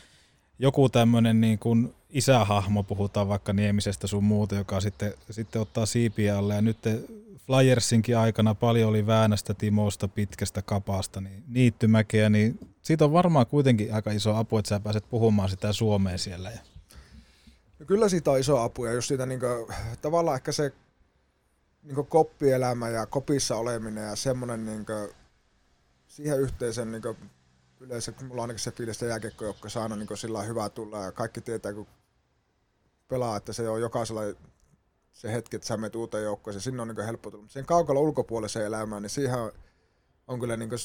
joku 0.60 0.90
tämmöinen 0.90 1.42
niin 1.42 1.60
kuin 1.60 1.94
isähahmo, 2.10 2.84
puhutaan 2.84 3.28
vaikka 3.28 3.54
Niemisestä 3.54 4.08
sun 4.08 4.24
muuta, 4.24 4.56
joka 4.56 4.82
sitten, 4.82 5.14
sitten 5.32 5.62
ottaa 5.62 5.86
siipiä 5.86 6.38
alle. 6.38 6.56
Ja 6.56 6.62
nyt 6.62 6.82
te 6.82 7.00
Flyersinkin 7.46 8.18
aikana 8.18 8.56
paljon 8.56 8.90
oli 8.90 9.08
Väänästä, 9.08 9.54
Timosta, 9.54 10.08
pitkästä 10.08 10.62
kapasta, 10.62 11.22
niin 11.22 11.44
niittymäkeä, 11.48 12.30
niin 12.30 12.60
siitä 12.82 13.06
on 13.06 13.14
varmaan 13.14 13.48
kuitenkin 13.48 13.94
aika 13.94 14.12
iso 14.12 14.36
apu, 14.36 14.58
että 14.58 14.70
sä 14.70 14.80
pääset 14.80 15.10
puhumaan 15.10 15.50
sitä 15.50 15.74
Suomea 15.74 16.18
siellä. 16.18 16.52
No 17.80 17.86
kyllä 17.86 18.10
siitä 18.10 18.32
on 18.32 18.40
iso 18.40 18.58
apu 18.58 18.86
ja 18.86 18.94
just 18.94 19.08
siitä 19.08 19.26
niin 19.26 19.40
kuin, 19.40 19.68
tavallaan 20.02 20.36
ehkä 20.36 20.52
se 20.52 20.74
niin 21.84 22.06
koppielämä 22.06 22.90
ja 22.90 23.06
kopissa 23.06 23.56
oleminen 23.56 24.04
ja 24.04 24.16
semmoinen 24.16 24.66
niin 24.66 24.86
kuin, 24.86 25.10
siihen 26.08 26.40
yhteisen 26.40 26.92
niin 26.92 27.02
kuin, 27.02 27.18
yleensä, 27.80 28.12
kun 28.12 28.28
mulla 28.28 28.42
on 28.42 28.44
ainakin 28.44 28.60
se 28.60 28.72
fiilis, 28.72 28.96
että 28.96 29.06
jääkiekkojoukkoissa 29.06 29.84
aina 29.84 29.96
niin 29.96 30.08
kuin, 30.08 30.18
sillä 30.18 30.40
on 30.40 30.48
hyvä 30.48 30.70
tulla 30.70 31.00
ja 31.00 31.12
kaikki 31.12 31.42
tietää, 31.42 31.74
kun 31.74 31.88
pelaa, 33.08 33.38
että 33.38 33.54
se 33.54 33.70
on 33.70 33.82
jokaisella 33.82 34.22
se 35.20 35.34
hetki, 35.34 35.56
että 35.56 35.68
sä 35.68 35.78
menet 35.78 35.96
uuteen 35.96 36.24
joukkoon, 36.24 36.62
sinne 36.62 36.82
on 36.82 36.88
niin 36.88 37.06
helppo 37.06 37.32
tulla. 37.32 37.42
Mutta 37.42 37.54
sen 37.54 37.66
kaukalla 37.66 38.02
ulkopuoliseen 38.02 38.66
elämään, 38.66 39.02
niin 39.02 39.10
siihen 39.10 39.40
on, 39.40 39.52
on 40.28 40.40
kyllä 40.40 40.58
niin 40.58 40.70
kuin, 40.70 40.80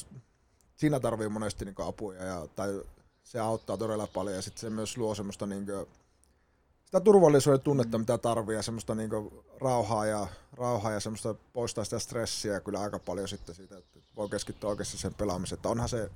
siinä 0.75 0.99
tarvii 0.99 1.29
monesti 1.29 1.65
niin 1.65 1.75
apuja 1.77 2.23
ja, 2.23 2.47
tai 2.55 2.83
se 3.23 3.39
auttaa 3.39 3.77
todella 3.77 4.07
paljon 4.07 4.35
ja 4.35 4.41
sitten 4.41 4.61
se 4.61 4.69
myös 4.69 4.97
luo 4.97 5.15
semmoista 5.15 5.45
niin 5.45 5.65
kuin, 5.65 5.87
sitä 6.85 6.99
turvallisuuden 6.99 7.61
tunnetta, 7.61 7.97
mitä 7.97 8.17
tarvii 8.17 8.55
ja 8.55 8.61
semmoista 8.61 8.95
niin 8.95 9.09
rauhaa 9.61 10.05
ja, 10.05 10.27
rauhaa 10.53 10.91
ja 10.91 10.99
semmoista 10.99 11.35
poistaa 11.53 11.83
sitä 11.83 11.99
stressiä 11.99 12.59
kyllä 12.59 12.79
aika 12.79 12.99
paljon 12.99 13.27
sitten 13.27 13.55
siitä, 13.55 13.77
että 13.77 13.99
voi 14.15 14.29
keskittyä 14.29 14.69
oikeasti 14.69 14.97
sen 14.97 15.13
pelaamiseen. 15.13 15.57
Että 15.57 15.69
onhan 15.69 15.89
se 15.89 16.11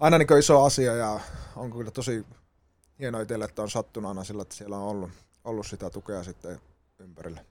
aina 0.00 0.18
niin 0.18 0.38
iso 0.38 0.64
asia 0.64 0.94
ja 0.94 1.20
on 1.56 1.72
kyllä 1.72 1.90
tosi 1.90 2.26
hienoa 2.98 3.20
itselle, 3.20 3.44
että 3.44 3.62
on 3.62 3.70
sattunut 3.70 4.08
aina 4.08 4.24
sillä, 4.24 4.42
että 4.42 4.54
siellä 4.54 4.76
on 4.76 4.82
ollut, 4.82 5.10
ollut 5.44 5.66
sitä 5.66 5.90
tukea 5.90 6.24
sitten 6.24 6.60
ympärillä. 7.06 7.44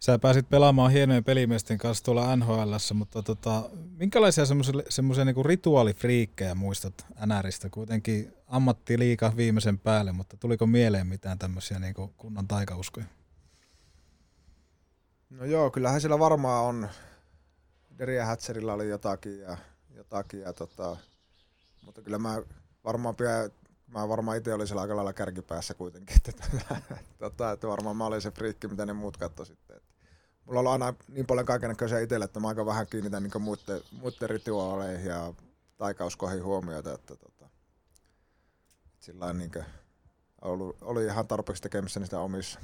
Sä 0.00 0.18
pääsit 0.18 0.48
pelaamaan 0.48 0.92
hienojen 0.92 1.24
pelimiesten 1.24 1.78
kanssa 1.78 2.04
tuolla 2.04 2.36
nhl 2.36 2.72
mutta 2.94 3.22
tota, 3.22 3.70
minkälaisia 3.96 4.44
semmoisia 4.88 5.24
niinku 5.24 5.42
rituaalifriikkejä 5.42 6.54
muistat 6.54 7.06
NRistä? 7.26 7.70
Kuitenkin 7.70 8.34
ammattiliika 8.46 9.32
viimeisen 9.36 9.78
päälle, 9.78 10.12
mutta 10.12 10.36
tuliko 10.36 10.66
mieleen 10.66 11.06
mitään 11.06 11.38
tämmöisiä 11.38 11.78
niinku 11.78 12.14
kunnon 12.16 12.48
taikauskoja? 12.48 13.06
No 15.30 15.44
joo, 15.44 15.70
kyllähän 15.70 16.00
siellä 16.00 16.18
varmaan 16.18 16.64
on. 16.64 16.88
Deria 17.98 18.26
Hatcherilla 18.26 18.72
oli 18.72 18.88
jotakin 18.88 19.40
ja, 19.40 19.56
jotakin 19.94 20.40
ja 20.40 20.52
tota, 20.52 20.96
mutta 21.82 22.02
kyllä 22.02 22.18
mä 22.18 22.42
varmaan 22.84 23.16
pidän 23.16 23.50
mä 23.92 24.08
varmaan 24.08 24.36
itse 24.36 24.54
olin 24.54 24.66
siellä 24.66 24.82
aika 24.82 24.96
lailla 24.96 25.12
kärkipäässä 25.12 25.74
kuitenkin, 25.74 26.16
että, 26.16 26.32
tota, 27.18 27.52
että 27.52 27.68
varmaan 27.68 27.96
mä 27.96 28.06
olin 28.06 28.20
se 28.20 28.30
friikki, 28.30 28.68
mitä 28.68 28.86
ne 28.86 28.92
muut 28.92 29.16
katsoi 29.16 29.46
sitten. 29.46 29.76
Että 29.76 29.94
mulla 30.44 30.60
on 30.60 30.66
aina 30.66 30.94
niin 31.08 31.26
paljon 31.26 31.46
kaikenlaisia 31.46 31.98
itselle, 31.98 32.24
että 32.24 32.40
mä 32.40 32.48
aika 32.48 32.66
vähän 32.66 32.86
kiinnitän 32.86 33.22
niin 33.22 33.42
muiden, 33.42 33.80
muiden 33.92 34.30
rituaaleihin 34.30 35.06
ja 35.06 35.34
taikauskoihin 35.76 36.44
huomioita, 36.44 36.94
että 36.94 37.16
tota, 37.16 37.48
sillä 39.00 39.32
niin 39.32 39.50
ollut, 40.42 40.76
oli 40.80 41.04
ihan 41.04 41.28
tarpeeksi 41.28 41.62
tekemistä 41.62 42.00
niistä 42.00 42.20
omissa. 42.20 42.60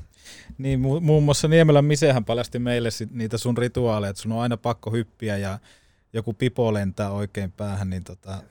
Niin, 0.59 0.81
mu- 0.81 1.01
muun 1.01 1.23
muassa 1.23 1.49
Niemelän 1.49 1.85
Misehän 1.85 2.25
paljasti 2.25 2.59
meille 2.59 2.91
sit 2.91 3.11
niitä 3.11 3.39
sun 3.39 3.59
rituaaleja, 3.59 4.11
että 4.11 4.23
sun 4.23 4.33
on 4.33 4.41
aina 4.41 4.57
pakko 4.57 4.91
hyppiä 4.91 5.37
ja 5.37 5.59
joku 6.13 6.33
pipo 6.33 6.75
lentää 6.75 7.11
oikein 7.11 7.53
päähän, 7.53 7.91
niin 7.91 8.05
tota, 8.05 8.43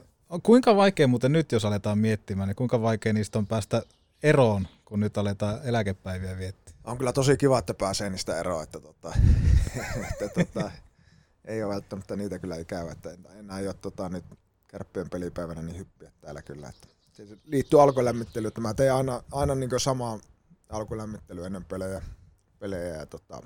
kuinka 0.43 0.75
vaikea 0.75 1.07
muuten 1.07 1.31
nyt, 1.31 1.51
jos 1.51 1.65
aletaan 1.65 1.97
miettimään, 1.97 2.47
niin 2.47 2.55
kuinka 2.55 2.81
vaikea 2.81 3.13
niistä 3.13 3.39
on 3.39 3.47
päästä 3.47 3.83
eroon, 4.23 4.67
kun 4.85 4.99
nyt 4.99 5.17
aletaan 5.17 5.59
eläkepäiviä 5.63 6.37
viettää? 6.37 6.73
On 6.83 6.97
kyllä 6.97 7.13
tosi 7.13 7.37
kiva, 7.37 7.59
että 7.59 7.73
pääsee 7.73 8.09
niistä 8.09 8.39
eroon, 8.39 8.63
että, 8.63 8.79
tota, 8.79 9.13
että 10.11 10.29
tota, 10.43 10.71
ei 11.45 11.63
ole 11.63 11.73
välttämättä 11.73 12.15
niitä 12.15 12.39
kyllä 12.39 12.55
ikävä, 12.55 12.91
että 12.91 13.09
ei 13.59 13.67
ole 13.67 13.73
tota, 13.73 14.09
nyt 14.09 14.25
kärppien 14.67 15.09
pelipäivänä 15.09 15.61
niin 15.61 15.77
hyppiä 15.77 16.11
täällä 16.21 16.41
kyllä. 16.41 16.69
Että 16.69 16.87
se 17.11 17.37
liittyy 17.43 17.81
alkulämmittelyyn, 17.81 18.47
että 18.47 18.61
mä 18.61 18.73
teen 18.73 18.93
aina, 18.93 19.23
aina 19.31 19.55
niin 19.55 19.79
samaa 19.79 20.19
alkulämmittelyä 20.69 21.45
ennen 21.45 21.65
pelejä, 21.65 22.01
pelejä 22.59 22.95
ja 22.95 23.05
tota, 23.05 23.41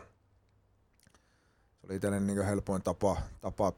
se 1.82 1.88
oli 1.88 1.96
itselleni 1.96 2.26
niin 2.26 2.46
helpoin 2.46 2.82
tapa, 2.82 3.18
tapa 3.42 3.74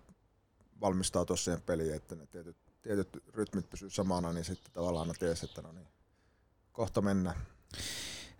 valmistautua 0.81 1.37
siihen 1.37 1.61
peliin, 1.61 1.93
että 1.93 2.15
ne 2.15 2.25
tietyt, 2.25 2.57
tietyt 2.83 3.23
rytmit 3.33 3.69
pysyy 3.69 3.89
samana, 3.89 4.33
niin 4.33 4.45
sitten 4.45 4.73
tavallaan 4.73 5.09
aina 5.09 5.19
ties, 5.19 5.43
että 5.43 5.61
no 5.61 5.71
niin, 5.71 5.87
kohta 6.71 7.01
mennään. 7.01 7.35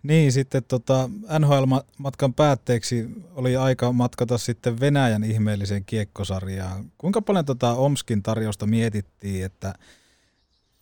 Niin, 0.02 0.32
sitten 0.32 0.64
tota, 0.68 1.10
NHL-matkan 1.38 2.34
päätteeksi 2.34 3.10
oli 3.34 3.56
aika 3.56 3.92
matkata 3.92 4.38
sitten 4.38 4.80
Venäjän 4.80 5.24
ihmeelliseen 5.24 5.84
kiekkosarjaan. 5.84 6.92
Kuinka 6.98 7.22
paljon 7.22 7.44
tota 7.44 7.72
Omskin 7.72 8.22
tarjosta 8.22 8.66
mietittiin, 8.66 9.44
että 9.44 9.74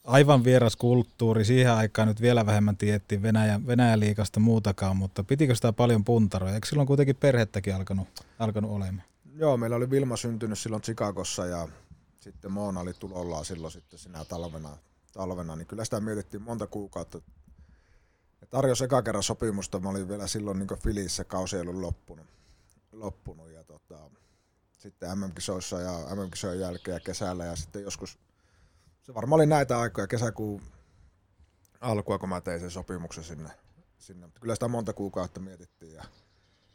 aivan 0.05 0.45
vieras 0.45 0.77
kulttuuri, 0.77 1.45
siihen 1.45 1.73
aikaan 1.73 2.09
nyt 2.09 2.21
vielä 2.21 2.47
vähemmän 2.47 2.77
tiettiin 2.77 3.23
Venäjän, 3.23 3.67
Venäjän 3.67 4.01
liikasta 4.01 4.41
muutakaan, 4.41 4.97
mutta 4.97 5.25
pitikö 5.25 5.55
sitä 5.55 5.73
paljon 5.73 6.05
puntaroja? 6.05 6.55
Eikö 6.55 6.67
silloin 6.67 6.87
kuitenkin 6.87 7.17
perhettäkin 7.17 7.75
alkanut, 7.75 8.09
alkanut 8.39 8.71
olemaan? 8.71 9.03
Joo, 9.37 9.57
meillä 9.57 9.77
oli 9.77 9.91
Vilma 9.91 10.17
syntynyt 10.17 10.59
silloin 10.59 10.83
Chicagossa 10.83 11.47
ja 11.47 11.69
sitten 12.23 12.53
Moona 12.53 12.81
oli 12.81 12.95
tulollaan 12.95 13.45
silloin 13.45 13.73
sitten 13.73 13.99
sinä 13.99 14.25
talvena, 14.25 14.77
talvena, 15.13 15.57
niin 15.57 15.67
kyllä 15.67 15.85
sitä 15.85 16.01
mietittiin 16.01 16.43
monta 16.43 16.67
kuukautta. 16.67 17.21
Ja 18.41 18.47
tarjosi 18.47 18.85
eka 18.85 19.03
kerran 19.03 19.23
sopimusta, 19.23 19.81
mä 19.81 19.89
olin 19.89 20.09
vielä 20.09 20.27
silloin 20.27 20.59
niin 20.59 20.79
Filissä, 20.83 21.25
kausi 21.25 21.57
ei 21.57 21.63
ollut 21.63 21.75
loppunut. 21.75 22.27
loppunut 22.93 23.51
ja 23.51 23.65
tota, 23.65 24.11
sitten 24.79 25.19
MM-kisoissa 25.19 25.81
ja 25.81 26.15
MM-kisojen 26.15 26.61
jälkeen 26.61 26.95
ja 26.95 27.01
kesällä 27.01 27.45
ja 27.45 27.57
sitten 27.57 27.83
joskus, 27.83 28.19
se 29.03 29.15
varmaan 29.15 29.37
oli 29.41 29.47
näitä 29.47 29.81
aikoja, 29.81 30.07
kesäkuun 30.07 30.63
alkua, 31.81 32.19
kun 32.19 32.29
mä 32.29 32.41
tein 32.41 32.61
sen 32.61 32.71
sopimuksen 32.71 33.25
sinne. 33.25 33.51
sinne. 33.99 34.27
Mutta 34.27 34.41
kyllä 34.41 34.55
sitä 34.55 34.69
monta 34.69 34.93
kuukautta 34.93 35.41
mietittiin 35.41 35.95
ja 35.95 36.05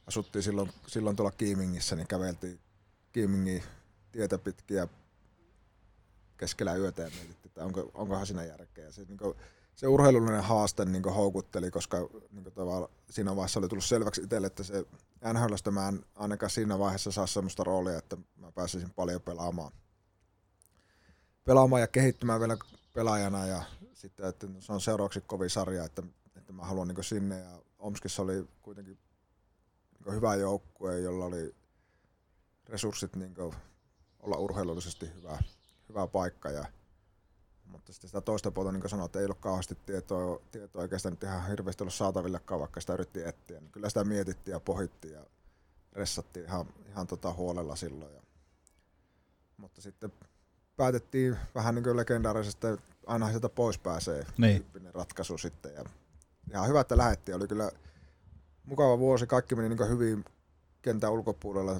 asuttiin 0.07 0.43
silloin, 0.43 0.71
silloin 0.87 1.15
tuolla 1.15 1.31
Kiimingissä, 1.31 1.95
niin 1.95 2.07
käveltiin 2.07 2.59
Kiimingin 3.13 3.63
tietä 4.11 4.37
pitkiä 4.37 4.87
keskellä 6.37 6.75
yötä 6.75 7.01
ja 7.01 7.09
mietittiin, 7.09 7.45
että 7.45 7.65
onko, 7.65 7.91
onkohan 7.93 8.25
siinä 8.25 8.45
järkeä. 8.45 8.91
Se, 8.91 9.03
niin 9.03 9.17
kuin, 9.17 9.35
se 9.75 9.87
urheilullinen 9.87 10.43
haaste 10.43 10.85
niin 10.85 11.03
houkutteli, 11.03 11.71
koska 11.71 11.97
niin 12.31 12.87
siinä 13.09 13.35
vaiheessa 13.35 13.59
oli 13.59 13.67
tullut 13.67 13.85
selväksi 13.85 14.21
itselle, 14.21 14.47
että 14.47 14.63
se 14.63 14.85
NHLstä 15.33 15.71
mä 15.71 15.87
en 15.87 16.05
ainakaan 16.15 16.49
siinä 16.49 16.79
vaiheessa 16.79 17.11
saa 17.11 17.27
sellaista 17.27 17.63
roolia, 17.63 17.97
että 17.97 18.17
mä 18.35 18.51
pääsisin 18.51 18.89
paljon 18.89 19.21
pelaamaan, 19.21 19.71
pelaamaan 21.45 21.81
ja 21.81 21.87
kehittymään 21.87 22.39
vielä 22.39 22.57
pelaajana 22.93 23.45
ja 23.45 23.63
sitten, 23.93 24.25
että 24.25 24.47
se 24.59 24.73
on 24.73 24.81
seuraavaksi 24.81 25.21
kovin 25.21 25.49
sarja, 25.49 25.83
että, 25.83 26.03
että 26.35 26.53
mä 26.53 26.65
haluan 26.65 26.87
niin 26.87 27.03
sinne. 27.03 27.39
Ja 27.39 27.61
Omskissa 27.79 28.21
oli 28.21 28.47
kuitenkin 28.61 28.97
niin 30.05 30.15
hyvä 30.15 30.35
joukkue, 30.35 30.99
jolla 30.99 31.25
oli 31.25 31.55
resurssit 32.65 33.15
niin 33.15 33.35
olla 34.19 34.37
urheilullisesti 34.37 35.13
hyvä, 35.15 35.39
hyvä 35.89 36.07
paikka 36.07 36.49
ja 36.49 36.65
mutta 37.71 37.93
sitten 37.93 38.07
sitä 38.07 38.21
toista 38.21 38.51
puolta, 38.51 38.71
niin 38.71 38.81
kuin 38.81 38.89
sanoin, 38.89 39.05
että 39.05 39.19
ei 39.19 39.25
ollut 39.25 39.39
kauheasti 39.39 39.77
tietoa, 39.85 40.41
tietoa 40.51 40.87
sitä 40.97 41.09
nyt 41.09 41.23
ihan 41.23 41.47
hirveästi 41.47 41.83
ollut 41.83 41.93
saatavillekaan, 41.93 42.59
vaikka 42.59 42.81
sitä 42.81 42.93
yritti 42.93 43.23
etsiä. 43.23 43.59
Niin 43.59 43.71
kyllä 43.71 43.89
sitä 43.89 44.03
mietittiin 44.03 44.53
ja 44.53 44.59
pohittiin 44.59 45.13
ja 45.13 45.25
ressattiin 45.93 46.45
ihan, 46.45 46.65
ihan 46.87 47.07
tota 47.07 47.33
huolella 47.33 47.75
silloin. 47.75 48.13
Ja, 48.13 48.21
mutta 49.57 49.81
sitten 49.81 50.13
päätettiin 50.77 51.37
vähän 51.55 51.75
niin 51.75 51.83
kuin 51.83 51.97
legendaarisesti, 51.97 52.67
että 52.67 52.91
aina 53.05 53.29
sieltä 53.29 53.49
pois 53.49 53.77
pääsee 53.77 54.25
Niin. 54.37 54.55
tyyppinen 54.55 54.95
ratkaisu 54.95 55.37
sitten. 55.37 55.73
Ja 55.73 55.83
ihan 56.51 56.67
hyvä, 56.67 56.81
että 56.81 56.97
lähettiin. 56.97 57.35
Oli 57.35 57.47
kyllä 57.47 57.71
mukava 58.65 58.99
vuosi. 58.99 59.27
Kaikki 59.27 59.55
meni 59.55 59.69
niin 59.69 59.89
hyvin 59.89 60.25
kentän 60.81 61.11
ulkopuolella. 61.11 61.79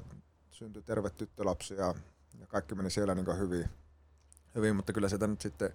Syntyi 0.50 0.82
terve 0.82 1.10
tyttölapsi 1.10 1.74
ja, 1.74 1.94
ja 2.40 2.46
kaikki 2.46 2.74
meni 2.74 2.90
siellä 2.90 3.14
niin 3.14 3.38
hyvin, 3.38 3.70
hyvin, 4.54 4.76
mutta 4.76 4.92
kyllä 4.92 5.08
sieltä 5.08 5.26
nyt 5.26 5.40
sitten 5.40 5.70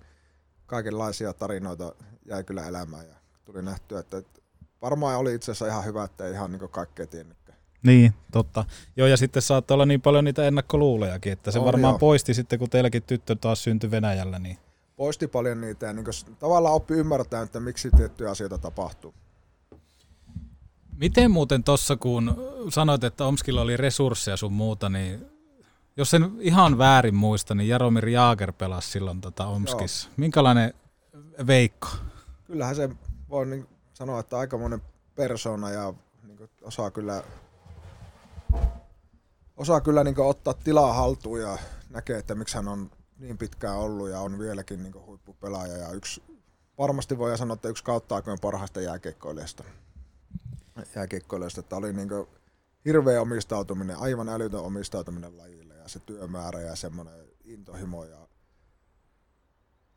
kaikenlaisia 0.66 1.34
tarinoita 1.34 1.96
jäi 2.26 2.44
kyllä 2.44 2.68
elämään 2.68 3.08
ja 3.08 3.16
tuli 3.46 3.62
nähtyä, 3.62 4.00
että 4.00 4.18
että 4.18 4.42
varmaan 4.82 5.18
oli 5.18 5.36
itse 5.36 5.52
asiassa 5.52 5.68
ihan 5.68 5.86
hyvä, 5.86 6.04
että 6.04 6.26
ei 6.26 6.34
ihan 6.34 6.52
niin 6.52 6.70
kaikkea 6.70 7.08
tiennytkään. 7.08 7.58
Niin, 7.84 8.14
totta. 8.32 8.66
Joo, 8.98 9.08
ja 9.08 9.18
sitten 9.18 9.42
saattaa 9.42 9.76
olla 9.76 9.86
niin 9.86 10.02
paljon 10.02 10.26
niitä 10.26 10.48
ennakkoluulojakin, 10.48 11.34
että 11.34 11.52
se 11.52 11.60
On, 11.60 11.66
varmaan 11.66 11.92
joo. 11.92 12.00
poisti 12.00 12.34
sitten, 12.34 12.60
kun 12.60 12.70
teilläkin 12.70 13.04
tyttö 13.04 13.36
taas 13.36 13.64
syntyi 13.64 13.92
Venäjällä, 13.92 14.40
niin 14.40 14.58
Poisti 14.96 15.28
paljon 15.28 15.62
niitä 15.62 15.86
ja 15.86 15.94
niin 15.94 16.06
tavallaan 16.40 16.76
oppi 16.76 16.94
ymmärtää, 16.94 17.42
että 17.42 17.60
miksi 17.60 17.90
tiettyjä 17.98 18.30
asioita 18.30 18.58
tapahtuu. 18.58 19.14
Miten 20.98 21.32
muuten 21.32 21.64
tossa, 21.64 21.96
kun 21.98 22.36
sanoit, 22.70 23.04
että 23.04 23.26
Omskilla 23.26 23.62
oli 23.62 23.78
resursseja 23.78 24.38
sun 24.38 24.54
muuta, 24.54 24.90
niin 24.90 25.26
jos 25.98 26.10
sen 26.10 26.32
ihan 26.40 26.78
väärin 26.78 27.16
muista, 27.16 27.56
niin 27.56 27.70
Jaromir 27.70 28.08
Jaager 28.08 28.54
pelasi 28.54 28.92
silloin 28.92 29.22
tota 29.22 29.46
Omskissa. 29.46 30.10
Minkälainen 30.18 30.74
veikko? 31.48 31.88
Kyllähän 32.46 32.76
se 32.76 32.90
voi 33.30 33.46
niin 33.46 33.68
sanoa, 33.94 34.20
että 34.20 34.38
aikamoinen 34.38 34.82
persona 35.16 35.70
ja 35.70 35.94
niin 36.24 36.50
osaa 36.62 36.92
kyllä, 36.92 37.24
osaa 39.58 39.82
kyllä 39.82 40.04
niin 40.04 40.20
ottaa 40.20 40.54
tilaa 40.54 40.94
haltuun 40.94 41.42
ja 41.42 41.58
näkee, 41.90 42.18
että 42.18 42.36
miksi 42.36 42.56
hän 42.56 42.68
on 42.68 42.92
niin 43.20 43.38
pitkään 43.38 43.78
ollut 43.78 44.10
ja 44.10 44.20
on 44.20 44.40
vieläkin 44.40 44.84
niin 44.84 45.06
huippupelaaja 45.06 45.78
ja 45.78 45.92
yksi, 45.92 46.24
varmasti 46.78 47.18
voi 47.18 47.38
sanoa, 47.38 47.54
että 47.54 47.70
yksi 47.70 47.84
kautta 47.84 48.16
aikojen 48.16 48.40
parhaista 48.42 48.82
jääkiekkoilijasta. 48.82 49.64
Jääkiekkoilijasta, 50.96 51.60
että 51.60 51.76
oli 51.76 51.94
niin 51.94 52.10
hirveä 52.86 53.22
omistautuminen, 53.22 53.98
aivan 54.00 54.30
älytön 54.30 54.60
omistautuminen 54.60 55.38
lajille 55.38 55.73
ja 55.84 55.90
se 55.90 56.00
työmäärä 56.00 56.62
ja 56.62 56.76
semmoinen 56.76 57.28
intohimo 57.46 58.06
ja 58.06 58.28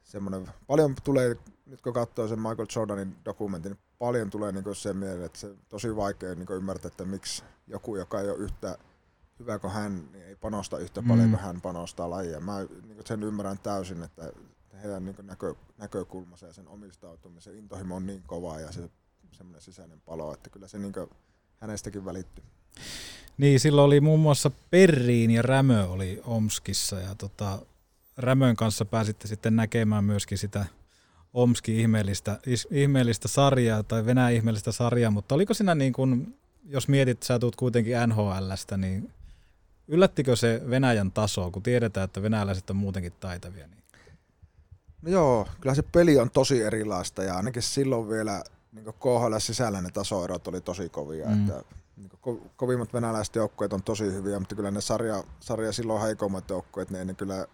semmoinen, 0.05 0.51
paljon 0.67 0.95
tulee, 1.05 1.37
nyt 1.67 1.81
kun 1.83 1.93
katsoo 1.93 2.29
sen 2.29 2.41
Michael 2.41 2.67
Jordanin 2.77 3.17
dokumentin, 3.25 3.73
niin 3.73 3.81
paljon 3.99 4.31
tulee 4.31 4.53
niin 4.53 4.75
sen 4.75 4.97
mieleen, 4.97 5.27
että 5.27 5.39
se 5.39 5.47
on 5.47 5.59
tosi 5.69 5.97
vaikea 5.97 6.35
niin 6.35 6.47
ymmärtää, 6.51 6.89
että 6.89 7.05
miksi 7.05 7.45
joku, 7.67 7.97
joka 7.97 8.21
ei 8.21 8.31
ole 8.31 8.39
yhtä 8.39 8.79
hyvä 9.39 9.59
kuin 9.59 9.73
hän, 9.73 10.13
niin 10.13 10.25
ei 10.25 10.37
panosta 10.37 10.79
yhtä 10.79 11.01
Mm. 11.01 11.09
paljon 11.09 11.31
kuin 11.31 11.41
hän 11.41 11.61
panostaa 11.61 12.11
lajia. 12.11 12.41
Mä 12.41 12.59
niin 12.87 13.07
sen 13.07 13.23
ymmärrän 13.23 13.59
täysin, 13.59 14.03
että 14.03 14.33
heidän 14.83 15.05
niin 15.05 15.17
näkö, 15.23 15.55
näkökulmansa 15.79 16.47
ja 16.47 16.53
sen 16.53 16.69
omistautumisen 16.69 17.57
intohimo 17.57 17.97
on 17.97 18.07
niin 18.07 18.23
kova 18.27 18.61
ja 18.61 18.73
se 18.73 18.91
semmoinen 19.33 19.63
sisäinen 19.63 20.01
palo, 20.01 20.35
että 20.35 20.51
kyllä 20.51 20.69
se 20.69 20.79
niin 20.79 20.93
hänestäkin 21.57 22.05
välittyy. 22.05 22.45
Niin, 23.39 23.61
silloin 23.61 23.87
oli 23.87 24.01
muun 24.01 24.21
muassa 24.21 24.51
Perriin 24.71 25.31
ja 25.31 25.43
Rämö 25.43 25.85
oli 25.85 26.21
Omskissa 26.25 27.01
ja 27.01 27.15
tota, 27.15 27.59
Rämön 28.17 28.57
kanssa 28.57 28.85
pääsitte 28.85 29.29
sitten 29.29 29.57
näkemään 29.57 30.05
myöskin 30.05 30.39
sitä 30.39 30.67
Omski 31.35 31.81
ihmeellistä, 31.81 32.39
is- 32.47 32.69
ihmeellistä 32.71 33.29
sarjaa 33.29 33.83
tai 33.83 34.07
Venäjän 34.07 34.33
ihmeellistä 34.33 34.73
sarjaa, 34.73 35.11
mutta 35.11 35.35
oliko 35.35 35.55
siinä 35.55 35.75
niin 35.75 35.93
kuin, 35.93 36.39
jos 36.65 36.89
mietit, 36.89 37.23
sä 37.23 37.39
tulet 37.39 37.57
kuitenkin 37.57 37.97
NHLstä, 38.07 38.77
niin 38.77 39.13
yllättikö 39.89 40.37
se 40.37 40.63
Venäjän 40.71 41.13
taso, 41.13 41.51
kun 41.51 41.63
tiedetään, 41.63 42.05
että 42.05 42.23
venäläiset 42.23 42.71
on 42.71 42.77
muutenkin 42.77 43.13
taitavia? 43.21 43.67
Niin? 43.67 43.83
No 45.03 45.11
joo, 45.11 45.49
kyllä 45.61 45.75
se 45.75 45.83
peli 45.83 46.19
on 46.19 46.31
tosi 46.31 46.63
erilaista 46.63 47.23
ja 47.23 47.37
ainakin 47.37 47.63
silloin 47.63 48.09
vielä 48.09 48.45
niin 48.73 48.85
KHL 48.85 49.39
sisällä 49.39 49.83
ne 49.83 49.91
tasoerot 49.91 50.49
oli 50.49 50.61
tosi 50.61 50.89
kovia. 50.89 51.27
Mm. 51.27 51.41
Että, 51.41 51.65
niin 51.97 52.11
ko- 52.11 52.49
kovimmat 52.57 52.93
venäläiset 52.93 53.37
joukkueet 53.37 53.73
on 53.73 53.83
tosi 53.83 54.05
hyviä, 54.05 54.39
mutta 54.39 54.55
kyllä 54.55 54.71
ne 54.71 54.81
sarja, 54.81 55.25
sarja 55.41 55.73
silloin 55.73 56.03
heikommat 56.03 56.51
joukkueet, 56.51 56.91
ne 56.91 56.99
ei 56.99 57.05
ne 57.05 57.15
kyllä 57.15 57.47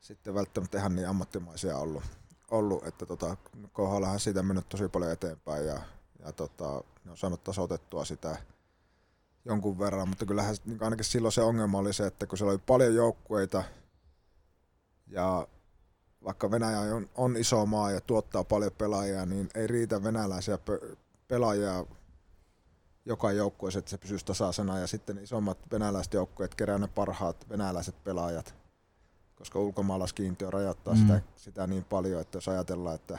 sitten 0.00 0.34
välttämättä 0.34 0.78
ihan 0.78 0.96
niin 0.96 1.08
ammattimaisia 1.08 1.78
ollut. 1.78 2.02
ollut 2.50 2.86
että 2.86 3.06
tota, 3.06 3.36
on 3.78 4.20
siitä 4.20 4.42
mennyt 4.42 4.68
tosi 4.68 4.88
paljon 4.88 5.12
eteenpäin 5.12 5.66
ja, 5.66 5.80
ja 6.18 6.32
tota, 6.32 6.84
ne 7.04 7.10
on 7.10 7.16
saanut 7.16 7.44
tasoitettua 7.44 8.04
sitä 8.04 8.36
jonkun 9.44 9.78
verran, 9.78 10.08
mutta 10.08 10.26
kyllähän 10.26 10.56
niin 10.64 10.82
ainakin 10.82 11.04
silloin 11.04 11.32
se 11.32 11.42
ongelma 11.42 11.78
oli 11.78 11.92
se, 11.92 12.06
että 12.06 12.26
kun 12.26 12.38
siellä 12.38 12.52
oli 12.52 12.62
paljon 12.66 12.94
joukkueita 12.94 13.64
ja 15.06 15.48
vaikka 16.24 16.50
Venäjä 16.50 16.80
on, 16.80 17.08
on 17.14 17.36
iso 17.36 17.66
maa 17.66 17.90
ja 17.90 18.00
tuottaa 18.00 18.44
paljon 18.44 18.72
pelaajia, 18.78 19.26
niin 19.26 19.48
ei 19.54 19.66
riitä 19.66 20.02
venäläisiä 20.02 20.58
pe- 20.58 20.96
pelaajia 21.28 21.84
joka 23.06 23.32
joukkueeseen, 23.32 23.78
että 23.78 23.90
se 23.90 23.98
pysyisi 23.98 24.24
tasaisena. 24.24 24.78
Ja 24.78 24.86
sitten 24.86 25.18
isommat 25.18 25.58
venäläiset 25.72 26.14
joukkueet 26.14 26.54
kerää 26.54 26.78
ne 26.78 26.88
parhaat 26.88 27.48
venäläiset 27.48 28.04
pelaajat, 28.04 28.54
koska 29.36 29.58
ulkomaalaiskiintiö 29.58 30.50
rajoittaa 30.50 30.94
Mm. 30.94 31.00
sitä, 31.00 31.20
sitä 31.36 31.66
niin 31.66 31.84
paljon, 31.84 32.20
että 32.20 32.36
jos 32.36 32.48
ajatellaan, 32.48 32.94
että 32.94 33.18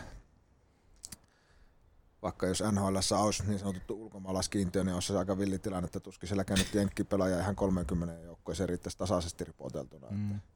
vaikka 2.22 2.48
jos 2.48 2.64
NHL 2.72 2.96
olisi 3.24 3.44
niin 3.48 3.60
sanottu 3.60 4.04
ulkomaalaiskiintiö, 4.04 4.84
niin 4.84 4.94
olisi 4.94 5.08
se 5.08 5.18
aika 5.18 5.38
villi 5.38 5.60
tilanne, 5.60 5.86
että 5.86 6.00
tuskin 6.00 6.28
siellä 6.28 6.44
käynyt 6.44 6.74
jenkkipelaaja 6.74 7.40
ihan 7.40 7.56
30 7.56 8.14
joukkueeseen 8.14 8.70
riittäisi 8.70 8.98
tasaisesti 8.98 9.44
ripoteltuna. 9.44 10.08
Mm. 10.10 10.36
Että 10.36 10.48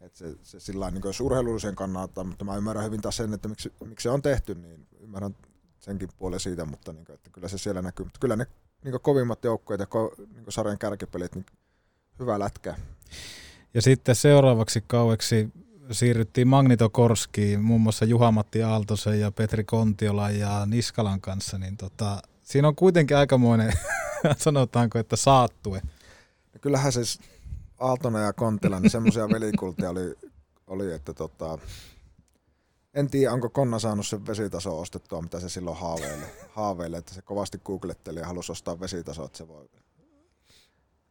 et 0.00 0.14
se, 0.14 0.36
se 0.42 0.60
sillä 0.60 0.90
niin 0.90 1.02
jos 1.04 1.20
urheilullisen 1.20 1.74
kannalta, 1.74 2.24
mutta 2.24 2.44
mä 2.44 2.56
ymmärrän 2.56 2.84
hyvin 2.84 3.00
taas 3.00 3.16
sen, 3.16 3.34
että 3.34 3.48
miksi, 3.48 3.72
miksi 3.84 4.02
se 4.02 4.10
on 4.10 4.22
tehty, 4.22 4.54
niin 4.54 4.86
ymmärrän 5.00 5.36
senkin 5.78 6.08
puolen 6.18 6.40
siitä, 6.40 6.64
mutta 6.64 6.92
niin 6.92 7.04
kuin, 7.04 7.14
että 7.14 7.30
kyllä 7.30 7.48
se 7.48 7.58
siellä 7.58 7.82
näkyy. 7.82 8.04
Mutta 8.06 8.20
kyllä 8.20 8.36
ne 8.36 8.46
niin 8.84 9.00
kovimmat 9.02 9.44
joukkueet 9.44 9.80
ja 9.80 9.86
ko, 9.86 10.14
niin 10.34 10.44
sarjan 10.48 10.78
kärkipelit, 10.78 11.34
niin 11.34 11.46
hyvä 12.18 12.38
lätkä. 12.38 12.74
Ja 13.74 13.82
sitten 13.82 14.14
seuraavaksi 14.14 14.84
kaueksi 14.86 15.52
siirryttiin 15.90 16.48
Magnitokorskiin, 16.48 17.62
muun 17.62 17.80
muassa 17.80 18.04
Juha-Matti 18.04 18.62
Aaltosen 18.62 19.20
ja 19.20 19.32
Petri 19.32 19.64
Kontiola 19.64 20.30
ja 20.30 20.66
Niskalan 20.66 21.20
kanssa, 21.20 21.58
niin 21.58 21.76
tota, 21.76 22.22
siinä 22.42 22.68
on 22.68 22.76
kuitenkin 22.76 23.16
aikamoinen, 23.16 23.72
sanotaanko, 24.36 24.98
että 24.98 25.16
saattue. 25.16 25.82
Ja 26.54 26.58
kyllähän 26.60 26.92
siis 26.92 27.20
Aaltonen 27.78 28.22
ja 28.22 28.32
Kontila, 28.32 28.80
niin 28.80 28.90
semmoisia 28.90 29.28
velikultia 29.34 29.90
oli, 29.90 30.14
oli, 30.66 30.92
että 30.92 31.14
tota, 31.14 31.58
en 32.96 33.10
tiedä, 33.10 33.32
onko 33.32 33.50
Konna 33.50 33.78
saanut 33.78 34.06
sen 34.06 34.26
vesitaso 34.26 34.80
ostettua, 34.80 35.22
mitä 35.22 35.40
se 35.40 35.48
silloin 35.48 35.76
haaveili, 35.76 36.24
haaveili 36.56 36.96
että 36.96 37.14
se 37.14 37.22
kovasti 37.22 37.58
googletteli 37.58 38.20
ja 38.20 38.26
halusi 38.26 38.52
ostaa 38.52 38.80
vesitaso, 38.80 39.24
että 39.24 39.38
se 39.38 39.48
voi 39.48 39.68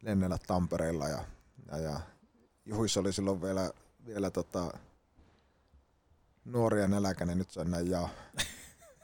lennellä 0.02 0.38
Tampereella 0.46 1.08
ja, 1.08 1.24
ja, 1.70 1.78
ja 1.78 2.00
Juhis 2.64 2.96
oli 2.96 3.12
silloin 3.12 3.42
vielä, 3.42 3.70
vielä 4.06 4.30
tota, 4.30 4.72
nuori 6.44 6.80
ja 6.80 6.88
nälkäinen, 6.88 7.38
nyt 7.38 7.50
se 7.50 7.60
on 7.60 7.70
näin 7.70 7.90
ja 7.90 8.08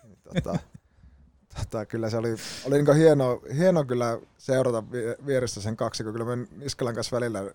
Niin 0.03 0.18
tota, 0.22 0.59
tota, 1.59 1.87
kyllä 1.87 2.11
se 2.11 2.16
oli, 2.16 2.37
oli 2.64 2.83
niin 2.83 2.97
hieno, 2.97 3.43
hieno 3.55 3.85
kyllä 3.85 4.18
seurata 4.39 4.91
vie- 4.93 5.16
vierestä 5.26 5.61
sen 5.61 5.76
kaksikon. 5.76 6.12
Kyllä 6.12 6.37
me 6.37 6.47
Niskalan 6.57 6.95
kanssa 6.95 7.16
välillä 7.16 7.55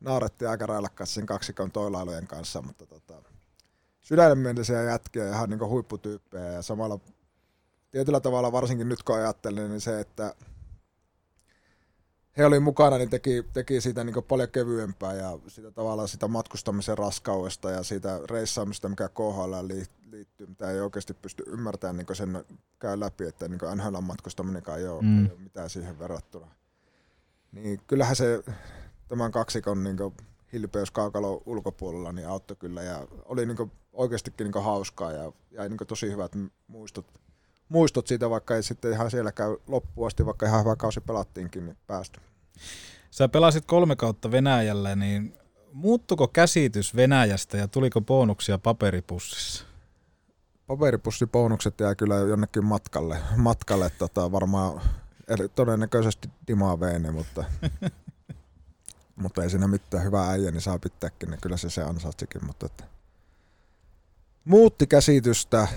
naurettiin 0.00 0.48
aika 0.48 0.66
railakkaasti 0.66 1.14
sen 1.14 1.26
kaksikon 1.26 1.70
toilailujen 1.70 2.26
kanssa, 2.26 2.62
mutta 2.62 2.86
tota, 2.86 3.22
sydämenmielisiä 4.06 4.82
jätkiä 4.82 5.24
ja 5.24 5.32
ihan 5.32 5.50
niin 5.50 5.68
huipputyyppejä 5.68 6.52
ja 6.52 6.62
samalla 6.62 6.98
tietyllä 7.90 8.20
tavalla 8.20 8.52
varsinkin 8.52 8.88
nyt 8.88 9.02
kun 9.02 9.16
ajattelen, 9.16 9.70
niin 9.70 9.80
se, 9.80 10.00
että 10.00 10.34
he 12.36 12.46
oli 12.46 12.60
mukana, 12.60 12.98
niin 12.98 13.10
teki, 13.10 13.44
teki 13.52 13.80
siitä 13.80 14.04
niin 14.04 14.24
paljon 14.28 14.48
kevyempää 14.48 15.14
ja 15.14 15.38
sitä 15.48 15.70
tavallaan 15.70 16.08
sitä 16.08 16.28
matkustamisen 16.28 16.98
raskaudesta 16.98 17.70
ja 17.70 17.82
siitä 17.82 18.20
reissaamista, 18.30 18.88
mikä 18.88 19.08
KHL 19.08 19.54
liittyy, 20.10 20.46
mitä 20.46 20.70
ei 20.70 20.80
oikeasti 20.80 21.14
pysty 21.14 21.44
ymmärtämään, 21.46 21.96
niin 21.96 22.16
sen 22.16 22.44
käy 22.78 23.00
läpi, 23.00 23.24
että 23.24 23.48
niin 23.48 23.60
NHL 23.74 24.00
matkustaminenkaan 24.00 24.78
ei 24.78 24.88
ole, 24.88 25.02
mm. 25.02 25.24
ei 25.24 25.32
ole 25.32 25.40
mitään 25.40 25.70
siihen 25.70 25.98
verrattuna. 25.98 26.46
Niin 27.52 27.80
kyllähän 27.86 28.16
se 28.16 28.42
tämän 29.08 29.32
kaksikon 29.32 29.84
niin 29.84 29.96
hilpeys 30.52 30.90
kaukalo 30.90 31.42
ulkopuolella, 31.46 32.12
niin 32.12 32.28
auttoi 32.28 32.56
kyllä 32.56 32.82
ja 32.82 33.06
oli 33.24 33.46
niin 33.46 33.72
oikeastikin 33.92 34.50
niin 34.50 34.64
hauskaa 34.64 35.12
ja 35.12 35.32
jäi 35.50 35.68
niin 35.68 35.78
tosi 35.86 36.10
hyvät 36.10 36.32
muistot, 36.66 37.06
muistot 37.68 38.06
siitä, 38.06 38.30
vaikka 38.30 38.56
ei 38.56 38.62
sitten 38.62 38.92
ihan 38.92 39.10
siellä 39.10 39.32
käy 39.32 39.56
loppuun 39.66 40.06
asti, 40.06 40.26
vaikka 40.26 40.46
ihan 40.46 40.60
hyvä 40.60 40.76
kausi 40.76 41.00
pelattiinkin, 41.00 41.64
niin 41.64 41.76
päästy. 41.86 42.20
Sä 43.10 43.28
pelasit 43.28 43.64
kolme 43.66 43.96
kautta 43.96 44.30
Venäjällä, 44.30 44.96
niin 44.96 45.34
muuttuko 45.72 46.28
käsitys 46.28 46.96
Venäjästä 46.96 47.56
ja 47.56 47.68
tuliko 47.68 48.00
bonuksia 48.00 48.58
paperipussissa? 48.58 49.64
Paperipussibonukset 50.66 51.80
jää 51.80 51.94
kyllä 51.94 52.14
jonnekin 52.14 52.64
matkalle, 52.64 53.18
matkalle 53.36 53.90
tota, 53.90 54.32
varmaan 54.32 54.80
todennäköisesti 55.54 56.28
Dima 56.48 56.80
Veene, 56.80 57.10
mutta, 57.10 57.44
mutta 59.16 59.42
ei 59.42 59.50
siinä 59.50 59.68
mitään. 59.68 60.04
Hyvää 60.04 60.30
äijä, 60.30 60.50
niin 60.50 60.60
saa 60.60 60.78
pitääkin, 60.78 61.30
niin 61.30 61.40
kyllä 61.40 61.56
se 61.56 61.70
se 61.70 61.82
ansaitsikin, 61.82 62.46
mutta 62.46 62.66
että. 62.66 62.84
Muutti 64.44 64.86
käsitystä, 64.86 65.68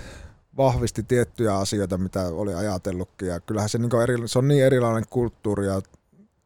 vahvisti 0.56 1.02
tiettyjä 1.02 1.56
asioita, 1.56 1.98
mitä 1.98 2.26
oli 2.26 2.54
ajatellutkin. 2.54 3.28
Ja 3.28 3.40
kyllähän 3.40 3.68
se, 3.68 3.78
niin 3.78 4.02
eri, 4.02 4.28
se 4.28 4.38
on 4.38 4.48
niin 4.48 4.64
erilainen 4.64 5.04
kulttuuri 5.10 5.66
ja 5.66 5.82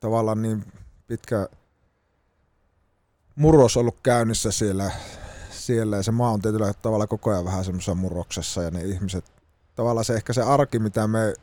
tavallaan 0.01 0.43
niin 0.43 0.65
pitkä 1.07 1.49
murros 3.35 3.77
ollut 3.77 4.01
käynnissä 4.03 4.51
siellä, 4.51 4.91
siellä. 5.51 5.97
Ja 5.97 6.03
se 6.03 6.11
maa 6.11 6.31
on 6.31 6.43
tietyllä 6.43 6.73
tavalla 6.75 7.07
koko 7.07 7.31
ajan 7.31 7.45
vähän 7.45 7.65
semmoisessa 7.65 7.95
murroksessa 7.95 8.63
ja 8.63 8.71
ne 8.71 8.85
ihmiset, 8.85 9.25
tavallaan 9.75 10.05
se 10.05 10.15
ehkä 10.15 10.33
se 10.33 10.43
arki, 10.43 10.79
mitä 10.79 11.07
me 11.07 11.35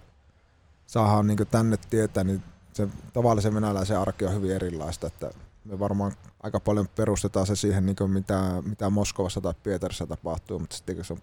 saadaan 0.85 1.27
niin 1.27 1.47
tänne 1.51 1.77
tietää, 1.89 2.23
niin 2.23 2.43
se 2.73 2.87
tavallisen 3.13 3.55
venäläisen 3.55 3.99
arki 3.99 4.25
on 4.25 4.33
hyvin 4.33 4.51
erilaista, 4.51 5.07
että 5.07 5.31
me 5.65 5.79
varmaan 5.79 6.11
aika 6.43 6.59
paljon 6.59 6.87
perustetaan 6.95 7.47
se 7.47 7.55
siihen, 7.55 7.85
niin 7.85 7.95
mitä, 8.07 8.63
mitä 8.65 8.89
Moskovassa 8.89 9.41
tai 9.41 9.53
Pietarissa 9.63 10.07
tapahtuu, 10.07 10.59
mutta 10.59 10.75
sitten 10.75 10.95
kun 10.95 11.05
se 11.05 11.13
on, 11.13 11.19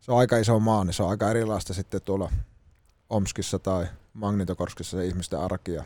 se 0.00 0.12
on 0.12 0.18
aika 0.18 0.38
iso 0.38 0.60
maa, 0.60 0.84
niin 0.84 0.94
se 0.94 1.02
on 1.02 1.10
aika 1.10 1.30
erilaista 1.30 1.74
sitten 1.74 2.02
tuolla 2.02 2.32
Omskissa 3.10 3.58
tai 3.58 3.86
Magnitokorskissa 4.12 4.96
se 4.96 5.06
ihmisten 5.06 5.40
arki 5.40 5.72
ja 5.72 5.84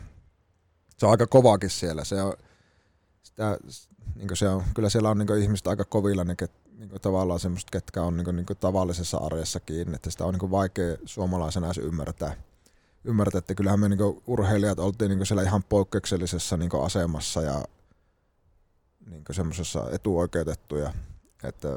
se 0.97 1.05
on 1.05 1.11
aika 1.11 1.27
kovakin 1.27 1.69
siellä. 1.69 2.03
Se 2.03 2.21
on, 2.21 2.33
sitä, 3.23 3.57
niin 4.15 4.37
se 4.37 4.49
on, 4.49 4.63
kyllä 4.75 4.89
siellä 4.89 5.09
on 5.09 5.17
niin 5.17 5.41
ihmiset 5.41 5.67
aika 5.67 5.85
kovilla, 5.85 6.23
niin, 6.23 6.37
ket, 6.37 6.51
niin 6.77 6.89
tavallaan 7.01 7.39
ketkä 7.71 8.01
on 8.01 8.17
niin 8.17 8.35
niin 8.35 8.45
tavallisessa 8.59 9.17
arjessa 9.17 9.59
kiinni, 9.59 9.95
että 9.95 10.11
sitä 10.11 10.25
on 10.25 10.33
niin 10.33 10.51
vaikea 10.51 10.97
suomalaisena 11.05 11.67
edes 11.67 11.77
ymmärtää. 11.77 12.33
Ymmärtää, 13.03 13.39
että 13.39 13.55
kyllähän 13.55 13.79
me 13.79 13.89
niin 13.89 14.21
urheilijat 14.27 14.79
oltiin 14.79 15.09
niin 15.09 15.25
siellä 15.25 15.43
ihan 15.43 15.63
poikkeuksellisessa 15.63 16.57
niin 16.57 16.69
asemassa 16.83 17.41
ja 17.41 17.63
niin 19.09 19.23
semmoisessa 19.31 19.87
etuoikeutettuja, 19.91 20.93
että 21.43 21.67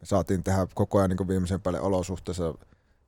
me 0.00 0.06
saatiin 0.06 0.44
tehdä 0.44 0.66
koko 0.74 0.98
ajan 0.98 1.10
niin 1.10 1.28
viimeisen 1.28 1.60
päälle 1.60 1.80
olosuhteessa, 1.80 2.54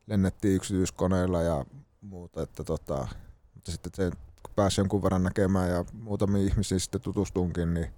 lennettiin 0.06 0.56
yksityiskoneilla 0.56 1.42
ja 1.42 1.64
muuta, 2.00 2.42
että 2.42 2.64
tota, 2.64 3.08
mutta 3.54 3.72
sitten 3.72 3.92
se 3.94 4.10
pääsi 4.56 4.80
jonkun 4.80 5.02
verran 5.02 5.22
näkemään 5.22 5.70
ja 5.70 5.84
muutamia 5.92 6.42
ihmisiä 6.42 6.78
sitten 6.78 7.00
tutustunkin, 7.00 7.74
niin 7.74 7.88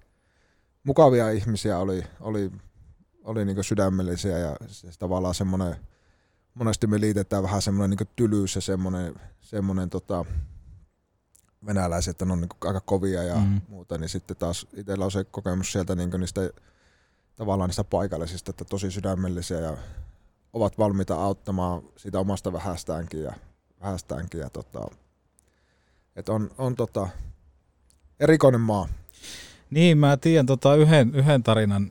mukavia 0.84 1.30
ihmisiä 1.30 1.78
oli, 1.78 2.02
oli, 2.20 2.52
oli 3.24 3.44
niin 3.44 3.64
sydämellisiä 3.64 4.38
ja 4.38 4.56
se 4.66 4.88
tavallaan 4.98 5.34
semmoinen, 5.34 5.76
monesti 6.56 6.86
me 6.86 7.00
liitetään 7.00 7.42
vähän 7.42 7.62
semmoinen 7.62 7.96
niin 7.98 8.08
tylyys 8.16 8.54
ja 8.54 8.60
semmoinen, 8.60 9.14
semmoinen 9.40 9.90
tota, 9.90 10.24
venäläiset, 11.66 12.10
että 12.10 12.24
ne 12.24 12.32
on 12.32 12.40
niin 12.40 12.48
aika 12.60 12.80
kovia 12.80 13.22
ja 13.22 13.36
mm. 13.36 13.60
muuta, 13.68 13.98
niin 13.98 14.08
sitten 14.08 14.36
taas 14.36 14.66
itsellä 14.72 15.04
on 15.04 15.10
se 15.10 15.24
kokemus 15.24 15.72
sieltä 15.72 15.94
niin 15.94 16.10
niistä 16.18 16.50
tavallaan 17.36 17.68
niistä 17.68 17.84
paikallisista, 17.84 18.50
että 18.50 18.64
tosi 18.64 18.90
sydämellisiä 18.90 19.60
ja 19.60 19.76
ovat 20.52 20.78
valmiita 20.78 21.14
auttamaan 21.14 21.82
siitä 21.96 22.20
omasta 22.20 22.52
vähästäänkin 22.52 23.22
ja, 23.22 23.32
vähästäänkin 23.80 24.40
ja 24.40 24.50
tota, 24.50 24.90
että 26.16 26.32
on, 26.32 26.50
on 26.58 26.76
tota, 26.76 27.08
erikoinen 28.20 28.60
maa. 28.60 28.88
Niin, 29.70 29.98
mä 29.98 30.16
tiedän 30.16 30.46
tota 30.46 30.74
yhden, 30.74 31.14
yhden 31.14 31.42
tarinan 31.42 31.90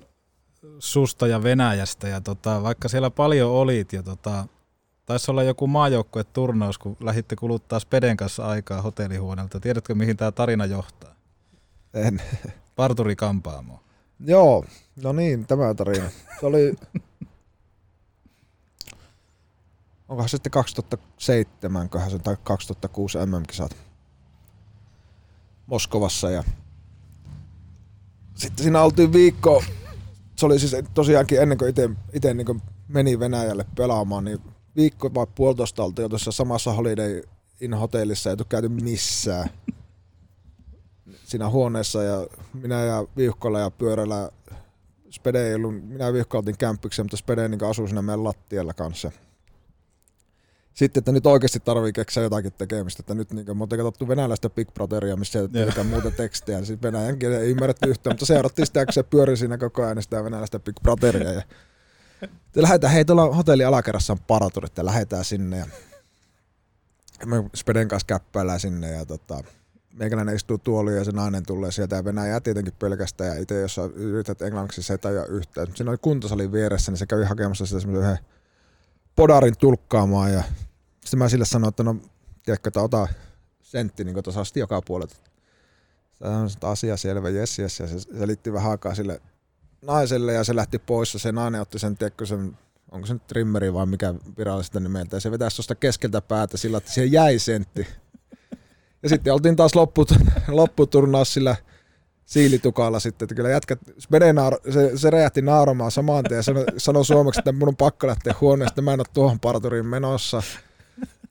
susta 0.79 1.27
ja 1.27 1.43
Venäjästä, 1.43 2.07
ja 2.07 2.21
tota, 2.21 2.63
vaikka 2.63 2.87
siellä 2.87 3.09
paljon 3.09 3.51
olit, 3.51 3.93
ja 3.93 4.03
tota, 4.03 4.47
taisi 5.05 5.31
olla 5.31 5.43
joku 5.43 5.67
maajoukkueturnaus, 5.67 6.77
kun 6.77 6.97
lähditte 6.99 7.35
kuluttaa 7.35 7.79
Speden 7.79 8.17
kanssa 8.17 8.47
aikaa 8.47 8.81
hotellihuoneelta. 8.81 9.59
Tiedätkö, 9.59 9.95
mihin 9.95 10.17
tämä 10.17 10.31
tarina 10.31 10.65
johtaa? 10.65 11.15
En. 11.93 12.21
Parturi 12.75 13.15
Kampaamo. 13.15 13.79
Joo, 14.19 14.65
no 15.03 15.13
niin, 15.13 15.45
tämä 15.47 15.73
tarina. 15.73 16.09
Se 16.39 16.45
oli... 16.45 16.73
Onkohan 20.09 20.29
sitten 20.29 20.51
2007, 20.51 21.89
se 22.09 22.19
tai 22.19 22.37
2006 22.43 23.17
MM-kisat. 23.17 23.75
Moskovassa 25.67 26.31
ja 26.31 26.43
sitten 28.35 28.63
siinä 28.63 28.81
oltiin 28.81 29.13
viikko, 29.13 29.63
se 30.35 30.45
oli 30.45 30.59
siis 30.59 30.75
tosiaankin 30.93 31.41
ennen 31.41 31.57
kuin 31.57 31.73
itse 32.13 32.33
niin 32.33 32.61
meni 32.87 33.19
Venäjälle 33.19 33.65
pelaamaan, 33.75 34.25
niin 34.25 34.41
viikko 34.75 35.13
vai 35.13 35.27
puolitoista 35.35 35.83
oltiin 35.83 36.03
jo 36.03 36.09
tuossa 36.09 36.31
samassa 36.31 36.73
Holiday 36.73 37.21
in 37.61 37.73
hotellissa, 37.73 38.29
ei 38.29 38.35
käyty 38.49 38.69
missään 38.69 39.49
siinä 41.23 41.49
huoneessa 41.49 42.03
ja 42.03 42.27
minä 42.53 42.83
ja 42.83 43.07
Viuhkolla 43.17 43.59
ja 43.59 43.71
pyörällä 43.71 44.29
Spede 45.09 45.47
ei 45.47 45.55
ollut, 45.55 45.87
minä 45.87 46.13
Viuhkolla 46.13 46.39
oltiin 46.39 46.57
kämppyksen, 46.57 47.05
mutta 47.05 47.17
Spede 47.17 47.47
niin 47.47 47.63
asui 47.63 47.87
siinä 47.87 48.01
meidän 48.01 48.23
lattialla 48.23 48.73
kanssa 48.73 49.11
sitten, 50.75 51.01
että 51.01 51.11
nyt 51.11 51.25
oikeasti 51.25 51.59
tarvii 51.59 51.93
keksiä 51.93 52.23
jotakin 52.23 52.53
tekemistä, 52.53 53.01
että 53.01 53.13
nyt 53.13 53.33
niin, 53.33 53.57
me 53.57 53.63
oltiin 53.63 53.79
katsottu 53.79 54.07
venäläistä 54.07 54.49
Big 54.49 54.73
Brotheria, 54.73 55.15
missä 55.15 55.39
ei 55.39 55.45
ole 55.63 55.83
muuta 55.83 56.11
tekstiä, 56.11 56.57
niin 56.57 56.65
sitten 56.65 56.93
venäjän 56.93 57.19
kielen 57.19 57.41
ei 57.41 57.51
ymmärretty 57.51 57.89
yhtään, 57.89 58.13
mutta 58.13 58.25
seurattiin 58.25 58.65
sitä, 58.65 58.85
kun 58.85 58.93
se 58.93 59.03
pyöri 59.03 59.37
siinä 59.37 59.57
koko 59.57 59.83
ajan 59.83 60.03
sitä 60.03 60.23
venäläistä 60.23 60.59
Big 60.59 60.75
Brotheria. 60.83 61.33
Ja 61.33 61.41
lähdetään, 62.55 62.93
hei 62.93 63.05
tuolla 63.05 63.35
hotelli 63.35 63.65
alakerrassa 63.65 64.13
on 64.13 64.19
paraturit 64.19 64.77
ja 64.77 64.85
lähdetään 64.85 65.25
sinne 65.25 65.57
ja 65.57 65.65
me 67.25 67.49
Speden 67.55 67.87
kanssa 67.87 68.05
käppäillään 68.07 68.59
sinne 68.59 68.91
ja 68.91 69.05
tota, 69.05 69.43
meikäläinen 69.93 70.35
istuu 70.35 70.57
tuoliin 70.57 70.97
ja 70.97 71.03
se 71.03 71.11
nainen 71.11 71.45
tulee 71.45 71.71
sieltä 71.71 71.95
ja 71.95 72.05
Venäjää 72.05 72.39
tietenkin 72.39 72.73
pelkästään 72.79 73.35
ja 73.35 73.41
itse 73.41 73.61
jos 73.61 73.77
yrität 73.93 74.41
englanniksi 74.41 74.83
se 74.83 74.93
ei 74.93 74.99
yhtään. 75.29 75.67
Siinä 75.75 75.91
oli 75.91 75.97
kuntosalin 76.01 76.51
vieressä, 76.51 76.91
niin 76.91 76.97
se 76.97 77.05
kävi 77.05 77.23
hakemassa 77.23 77.65
sitä 77.65 77.79
semmoisen 77.79 78.09
yhden 78.09 78.25
podarin 79.15 79.57
tulkkaamaan 79.57 80.33
ja 80.33 80.43
sitten 81.01 81.19
mä 81.19 81.29
sille 81.29 81.45
sanoin, 81.45 81.69
että 81.69 81.83
no, 81.83 81.95
tiedätkö, 82.45 82.69
että 82.69 82.81
ota 82.81 83.07
sentti 83.61 84.03
niin 84.03 84.23
tasaisesti 84.23 84.59
joka 84.59 84.81
puolelta. 84.81 85.15
Se 86.13 86.25
on 86.25 86.49
asia 86.61 86.97
selvä, 86.97 87.29
jes, 87.29 87.59
jes, 87.59 87.79
ja 87.79 87.87
se 87.87 87.99
selitti 87.99 88.53
vähän 88.53 88.71
aikaa 88.71 88.95
sille 88.95 89.21
naiselle 89.85 90.33
ja 90.33 90.43
se 90.43 90.55
lähti 90.55 90.79
pois 90.79 91.13
ja 91.13 91.19
se 91.19 91.31
nainen 91.31 91.61
otti 91.61 91.79
sen, 91.79 91.97
tiedätkö, 91.97 92.25
sen 92.25 92.57
onko 92.91 93.07
se 93.07 93.13
nyt 93.13 93.27
trimmeri 93.27 93.73
vai 93.73 93.85
mikä 93.85 94.13
virallista 94.37 94.79
nimeltä, 94.79 95.15
ja 95.15 95.19
se 95.19 95.31
vetäisi 95.31 95.57
tuosta 95.57 95.75
keskeltä 95.75 96.21
päätä 96.21 96.57
sillä, 96.57 96.77
että 96.77 96.91
siihen 96.91 97.11
jäi 97.11 97.39
sentti. 97.39 97.87
Ja 99.03 99.09
sitten 99.09 99.33
oltiin 99.33 99.55
taas 99.55 99.75
lopput, 99.75 100.11
lopputurnaus 100.47 101.33
sillä 101.33 101.55
siilitukalla 102.25 102.99
sitten, 102.99 103.25
että 103.25 103.35
kyllä 103.35 103.49
jätkät, 103.49 103.79
se, 104.69 104.91
se 104.95 105.09
räjähti 105.09 105.41
nauramaan 105.41 105.91
saman 105.91 106.23
tien 106.23 106.37
ja 106.37 106.43
sanoi, 106.43 106.65
sano 106.77 107.03
suomeksi, 107.03 107.39
että 107.39 107.51
mun 107.51 107.67
on 107.67 107.75
pakko 107.75 108.07
lähteä 108.07 108.35
huoneesta, 108.41 108.81
mä 108.81 108.93
en 108.93 108.99
ole 108.99 109.07
tuohon 109.13 109.39
parturiin 109.39 109.85
menossa. 109.85 110.43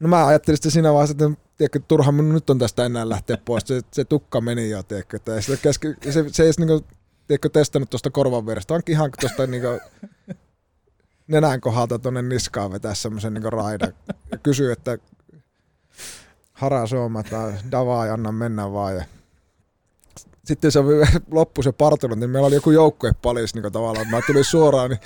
No 0.00 0.08
mä 0.08 0.26
ajattelin 0.26 0.56
sitten 0.56 0.72
siinä 0.72 0.92
vaiheessa, 0.92 1.12
että 1.12 1.40
tiedätkö, 1.56 1.80
turha 1.88 2.12
minun 2.12 2.34
nyt 2.34 2.50
on 2.50 2.58
tästä 2.58 2.86
enää 2.86 3.08
lähteä 3.08 3.36
pois, 3.44 3.64
se, 3.66 3.80
se 3.92 4.04
tukka 4.04 4.40
meni 4.40 4.70
jo, 4.70 4.82
tiedätkö, 4.82 5.16
että 5.16 5.40
se, 5.40 5.56
keski, 5.56 5.88
se, 6.10 6.24
se 6.32 6.42
ei 6.42 6.46
edes 6.46 6.58
niinku, 6.58 6.86
tiedätkö, 7.26 7.48
testannut 7.48 7.90
tuosta 7.90 8.10
korvan 8.10 8.46
vierestä, 8.46 8.74
onkin 8.74 8.92
ihan 8.92 9.10
tuosta 9.20 9.46
niinku, 9.46 9.68
nenän 11.26 11.60
kohdalta 11.60 11.98
tuonne 11.98 12.22
niskaan 12.22 12.72
vetää 12.72 12.94
semmoisen 12.94 13.34
niinku 13.34 13.50
raidan. 13.50 13.92
Ja 14.30 14.38
kysyy, 14.38 14.72
että 14.72 14.98
hara 16.52 16.86
Suoma 16.86 17.22
tai 17.22 17.52
davaa 17.70 18.06
ja 18.06 18.14
anna 18.14 18.32
mennä 18.32 18.72
vaan. 18.72 18.96
Ja 18.96 19.04
sitten 20.44 20.72
se 20.72 20.80
loppu 21.30 21.62
se 21.62 21.72
parturi, 21.72 22.16
niin 22.16 22.30
meillä 22.30 22.46
oli 22.46 22.54
joku 22.54 22.70
joukkue 22.70 23.12
palis 23.22 23.54
niin 23.54 23.72
tavallaan, 23.72 24.08
mä 24.10 24.20
tulin 24.26 24.44
suoraan, 24.44 24.90
niin 24.90 25.00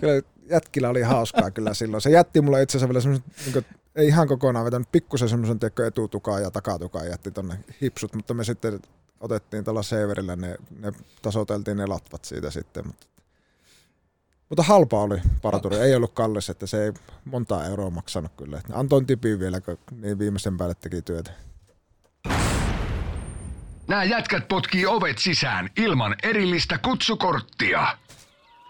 kyllä 0.00 0.22
jätkillä 0.50 0.88
oli 0.88 1.02
hauskaa 1.02 1.50
kyllä 1.50 1.74
silloin. 1.74 2.00
Se 2.00 2.10
jätti 2.10 2.40
mulle 2.40 2.62
itse 2.62 2.78
asiassa 2.78 2.88
vielä 2.88 3.00
semmoisen, 3.00 3.24
niin 3.44 3.52
kuin, 3.52 3.64
ei 3.96 4.06
ihan 4.06 4.28
kokonaan 4.28 4.64
vetänyt, 4.64 4.92
pikkusen 4.92 5.28
semmoisen 5.28 5.58
etutukaan 5.86 6.42
ja 6.42 6.50
takatukaan 6.50 7.08
jätti 7.08 7.30
tonne 7.30 7.58
hipsut, 7.82 8.14
mutta 8.14 8.34
me 8.34 8.44
sitten 8.44 8.80
otettiin 9.20 9.64
tuolla 9.64 9.82
Severillä, 9.82 10.36
ne, 10.36 10.56
ne 10.78 10.92
tasoteltiin 11.22 11.76
ne 11.76 11.86
latvat 11.86 12.24
siitä 12.24 12.50
sitten, 12.50 12.86
mutta 12.86 13.06
mutta 14.48 14.62
halpa 14.62 15.00
oli 15.00 15.20
parturi, 15.42 15.76
ei 15.76 15.94
ollut 15.94 16.12
kallis, 16.14 16.50
että 16.50 16.66
se 16.66 16.84
ei 16.84 16.92
monta 17.24 17.64
euroa 17.64 17.90
maksanut 17.90 18.32
kyllä. 18.36 18.60
Antoin 18.72 19.06
tipin 19.06 19.38
vielä, 19.38 19.60
kun 19.60 19.78
niin 19.90 20.18
viimeisen 20.18 20.56
päälle 20.56 20.74
teki 20.74 21.02
työtä. 21.02 21.30
Nämä 23.88 24.04
jätkät 24.04 24.48
potkii 24.48 24.86
ovet 24.86 25.18
sisään 25.18 25.70
ilman 25.76 26.16
erillistä 26.22 26.78
kutsukorttia. 26.78 27.98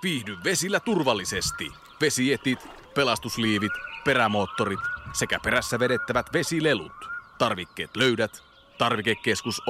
Viihdy 0.03 0.37
vesillä 0.45 0.81
turvallisesti. 0.81 1.71
Vesietit, 2.01 2.59
pelastusliivit, 2.95 3.73
perämoottorit 4.05 4.81
sekä 5.13 5.41
perässä 5.45 5.79
vedettävät 5.79 6.27
vesilelut. 6.33 6.93
Tarvikkeet 7.39 7.97
löydät 7.97 8.43
tarvikekeskus 8.79 9.63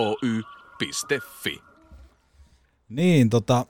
Oy.fi. 0.82 1.62
Niin, 2.88 3.30
tota, 3.30 3.66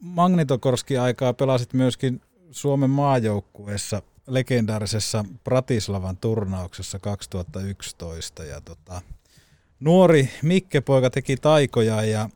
Magnitokorski-aikaa 0.00 1.32
pelasit 1.32 1.72
myöskin 1.72 2.20
Suomen 2.50 2.90
maajoukkueessa 2.90 4.02
legendaarisessa 4.26 5.24
Bratislavan 5.44 6.16
turnauksessa 6.16 6.98
2011. 6.98 8.44
Ja 8.44 8.60
tota, 8.60 9.02
nuori 9.80 10.30
Mikke-poika 10.42 11.10
teki 11.10 11.36
taikoja 11.36 12.04
ja 12.04 12.28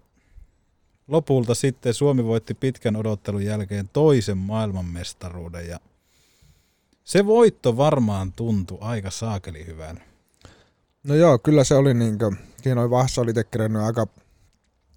lopulta 1.08 1.54
sitten 1.54 1.94
Suomi 1.94 2.24
voitti 2.24 2.54
pitkän 2.54 2.96
odottelun 2.96 3.44
jälkeen 3.44 3.90
toisen 3.92 4.38
maailmanmestaruuden 4.38 5.68
ja 5.68 5.80
se 7.04 7.26
voitto 7.26 7.76
varmaan 7.76 8.32
tuntui 8.32 8.78
aika 8.80 9.10
saakeli 9.10 9.66
hyvän. 9.66 10.02
No 11.02 11.14
joo, 11.14 11.38
kyllä 11.38 11.64
se 11.64 11.74
oli 11.74 11.94
niinkö, 11.94 12.30
siinä 12.66 12.80
oli 12.80 12.90
vaiheessa 12.90 13.20
oli 13.20 13.30
itse 13.30 13.46
aika 13.84 14.06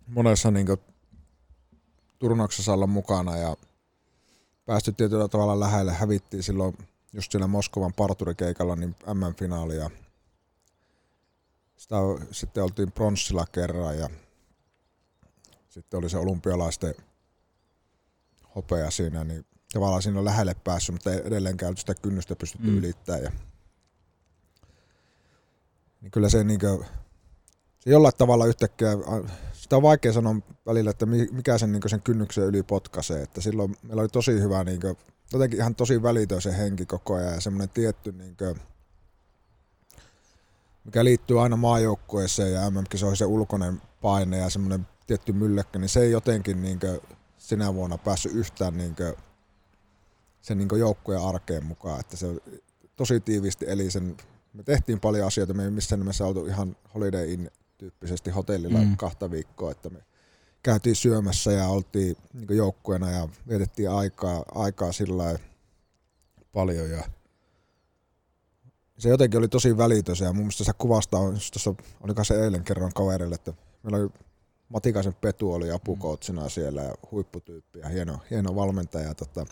monessa 0.07 0.51
niinkö 0.51 0.77
turnauksessa 2.19 2.73
olla 2.73 2.87
mukana 2.87 3.37
ja 3.37 3.57
päästy 4.65 4.91
tietyllä 4.91 5.27
tavalla 5.27 5.59
lähelle. 5.59 5.93
Hävittiin 5.93 6.43
silloin 6.43 6.77
just 7.13 7.31
siellä 7.31 7.47
Moskovan 7.47 7.93
parturikeikalla 7.93 8.75
niin 8.75 8.95
M-finaali 9.13 9.77
ja 9.77 9.89
sitä, 11.77 11.95
sitten 12.31 12.63
oltiin 12.63 12.91
pronssilla 12.91 13.45
kerran 13.51 13.97
ja 13.97 14.09
sitten 15.69 15.97
oli 15.97 16.09
se 16.09 16.17
olympialaisten 16.17 16.95
hopea 18.55 18.91
siinä, 18.91 19.23
niin 19.23 19.45
tavallaan 19.73 20.01
siinä 20.01 20.19
on 20.19 20.25
lähelle 20.25 20.55
päässyt, 20.63 20.95
mutta 20.95 21.13
edelleenkään 21.13 21.77
sitä 21.77 21.95
kynnystä 21.95 22.35
pystytty 22.35 22.67
mm. 22.67 22.77
ylittämään. 22.77 23.23
Ja, 23.23 23.31
niin 26.01 26.11
kyllä 26.11 26.29
se, 26.29 26.43
niin 26.43 26.59
kuin, 26.59 26.85
se 27.79 27.89
jollain 27.89 28.13
tavalla 28.17 28.45
yhtäkkiä, 28.45 28.89
sitä 29.53 29.75
on 29.75 29.81
vaikea 29.81 30.13
sanoa 30.13 30.35
välillä, 30.65 30.91
että 30.91 31.05
mikä 31.31 31.57
sen, 31.57 31.71
niin 31.71 31.89
sen 31.89 32.01
kynnyksen 32.01 32.43
yli 32.43 32.63
potkaisee. 32.63 33.21
Että 33.21 33.41
silloin 33.41 33.75
meillä 33.83 34.01
oli 34.01 34.09
tosi 34.09 34.41
hyvä, 34.41 34.63
niin 34.63 34.81
kuin, 34.81 34.97
jotenkin 35.33 35.59
ihan 35.59 35.75
tosi 35.75 36.03
välitön 36.03 36.41
se 36.41 36.57
henki 36.57 36.85
koko 36.85 37.13
ajan 37.15 37.33
ja 37.33 37.41
semmoinen 37.41 37.69
tietty, 37.69 38.11
niin 38.11 38.37
kuin, 38.37 38.59
mikä 40.85 41.03
liittyy 41.03 41.41
aina 41.41 41.55
maajoukkueeseen 41.55 42.53
ja 42.53 42.69
MM-kisoihin 42.69 43.17
se 43.17 43.25
ulkoinen 43.25 43.81
paine 44.01 44.37
ja 44.37 44.49
semmoinen 44.49 44.87
tietty 45.07 45.33
mylläkkä, 45.33 45.79
niin 45.79 45.89
se 45.89 45.99
ei 45.99 46.11
jotenkin 46.11 46.61
niin 46.61 46.79
kuin, 46.79 46.99
sinä 47.37 47.73
vuonna 47.73 47.97
päässyt 47.97 48.33
yhtään 48.33 48.77
niin 48.77 48.95
kuin, 48.95 49.13
sen 50.41 50.57
niin 50.57 50.79
joukkueen 50.79 51.21
arkeen 51.21 51.65
mukaan, 51.65 51.99
että 51.99 52.17
se 52.17 52.27
tosi 52.95 53.19
tiivisti 53.19 53.65
eli 53.67 53.91
sen, 53.91 54.17
me 54.53 54.63
tehtiin 54.63 54.99
paljon 54.99 55.27
asioita, 55.27 55.53
me 55.53 55.63
ei 55.63 55.71
missään 55.71 55.99
nimessä 55.99 56.25
oltu 56.25 56.45
ihan 56.45 56.75
Holiday 56.95 57.33
Inn 57.33 57.49
tyyppisesti 57.79 58.29
hotellilla 58.29 58.79
mm. 58.79 58.97
kahta 58.97 59.31
viikkoa, 59.31 59.71
että 59.71 59.89
me 59.89 59.99
käytiin 60.63 60.95
syömässä 60.95 61.51
ja 61.51 61.67
oltiin 61.67 62.17
niin 62.33 62.57
joukkueena 62.57 63.11
ja 63.11 63.29
vietettiin 63.47 63.89
aikaa, 63.89 64.43
aikaa 64.55 64.91
sillä 64.91 65.39
paljon 66.53 66.89
ja 66.89 67.03
se 68.97 69.09
jotenkin 69.09 69.37
oli 69.37 69.47
tosi 69.47 69.77
välitön 69.77 70.15
ja 70.21 70.33
mun 70.33 70.37
mielestä 70.37 70.63
se 70.63 70.71
kuvastaa, 70.77 71.21
tuossa 71.21 71.75
oliko 72.01 72.23
se 72.23 72.43
eilen 72.43 72.63
kerran 72.63 72.91
kaverille, 72.95 73.35
että 73.35 73.53
meillä 73.83 73.97
oli 73.97 74.09
Matikaisen 74.69 75.13
Petu 75.13 75.53
oli 75.53 75.71
apukoutsina 75.71 76.49
siellä 76.49 76.81
ja 76.81 76.95
huipputyyppi 77.11 77.79
ja 77.79 77.89
hieno, 77.89 78.19
hieno 78.29 78.55
valmentaja. 78.55 79.13
Tota, 79.13 79.45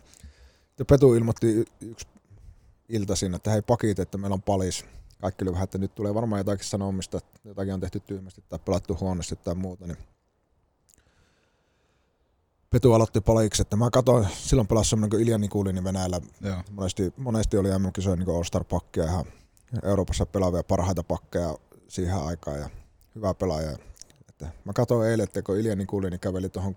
ja 0.79 0.85
Petu 0.85 1.13
ilmoitti 1.13 1.65
yksi 1.81 2.07
iltaisin, 2.89 3.33
että 3.33 3.51
hei 3.51 3.61
pakit, 3.61 3.99
että 3.99 4.17
meillä 4.17 4.33
on 4.33 4.41
palis. 4.41 4.85
Kaikki 5.21 5.43
oli 5.43 5.51
vähän, 5.51 5.63
että 5.63 5.77
nyt 5.77 5.95
tulee 5.95 6.13
varmaan 6.13 6.39
jotakin 6.39 6.65
sanomista, 6.65 7.17
että 7.17 7.39
jotakin 7.45 7.73
on 7.73 7.79
tehty 7.79 7.99
tyhmästi 7.99 8.43
tai 8.49 8.59
pelattu 8.65 8.97
huonosti 8.99 9.35
tai 9.35 9.55
muuta. 9.55 9.87
Niin 9.87 9.97
Petu 12.69 12.93
aloitti 12.93 13.21
paliksi, 13.21 13.61
että 13.61 13.75
mä 13.75 13.89
katsoin, 13.89 14.27
silloin 14.33 14.67
pelasi 14.67 14.89
semmoinen 14.89 15.09
kuin 15.09 15.23
Ilja 15.23 15.37
Nikulini 15.37 15.83
Venäjällä. 15.83 16.21
Joo. 16.41 16.57
Monesti, 16.71 17.13
monesti 17.17 17.57
oli 17.57 17.79
MM-kisoja 17.79 18.15
niin 18.15 18.35
All-Star-pakkia 18.35 19.03
ihan 19.03 19.25
Euroopassa 19.83 20.25
pelaavia 20.25 20.63
parhaita 20.63 21.03
pakkeja 21.03 21.55
siihen 21.87 22.17
aikaan 22.17 22.59
ja 22.59 22.69
hyvä 23.15 23.33
pelaaja. 23.33 23.77
Että 24.29 24.47
mä 24.65 24.73
katsoin 24.73 25.09
eilen, 25.09 25.23
että 25.23 25.41
kun 25.41 25.57
Ilja 25.57 25.75
Nikulini 25.75 26.19
käveli 26.19 26.49
tuohon 26.49 26.75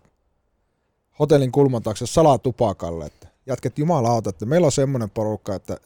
hotellin 1.19 1.53
kulman 1.53 1.83
taakse 1.83 2.07
salatupakalle, 2.07 3.07
että 3.07 3.29
jatket 3.47 3.79
jumalauta, 3.79 4.31
että 4.31 4.47
meillä 4.47 4.65
on 4.65 4.73
semmoinen 4.73 5.11
porukka, 5.11 5.55
että, 5.55 5.77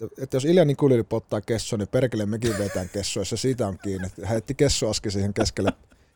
että, 0.00 0.22
että 0.22 0.36
jos 0.36 0.44
Ilja 0.44 0.64
Nikulini 0.64 1.02
pottaa 1.02 1.40
kesso, 1.40 1.76
niin 1.76 1.88
perkele 1.88 2.26
mekin 2.26 2.58
vetään 2.58 2.88
kesso, 2.88 3.20
jos 3.20 3.30
se 3.30 3.36
siitä 3.36 3.66
on 3.66 3.78
kiinni. 3.78 4.08
Heitti 4.28 4.54
kessuaski 4.54 5.10
siihen 5.10 5.34
keskelle, 5.34 5.72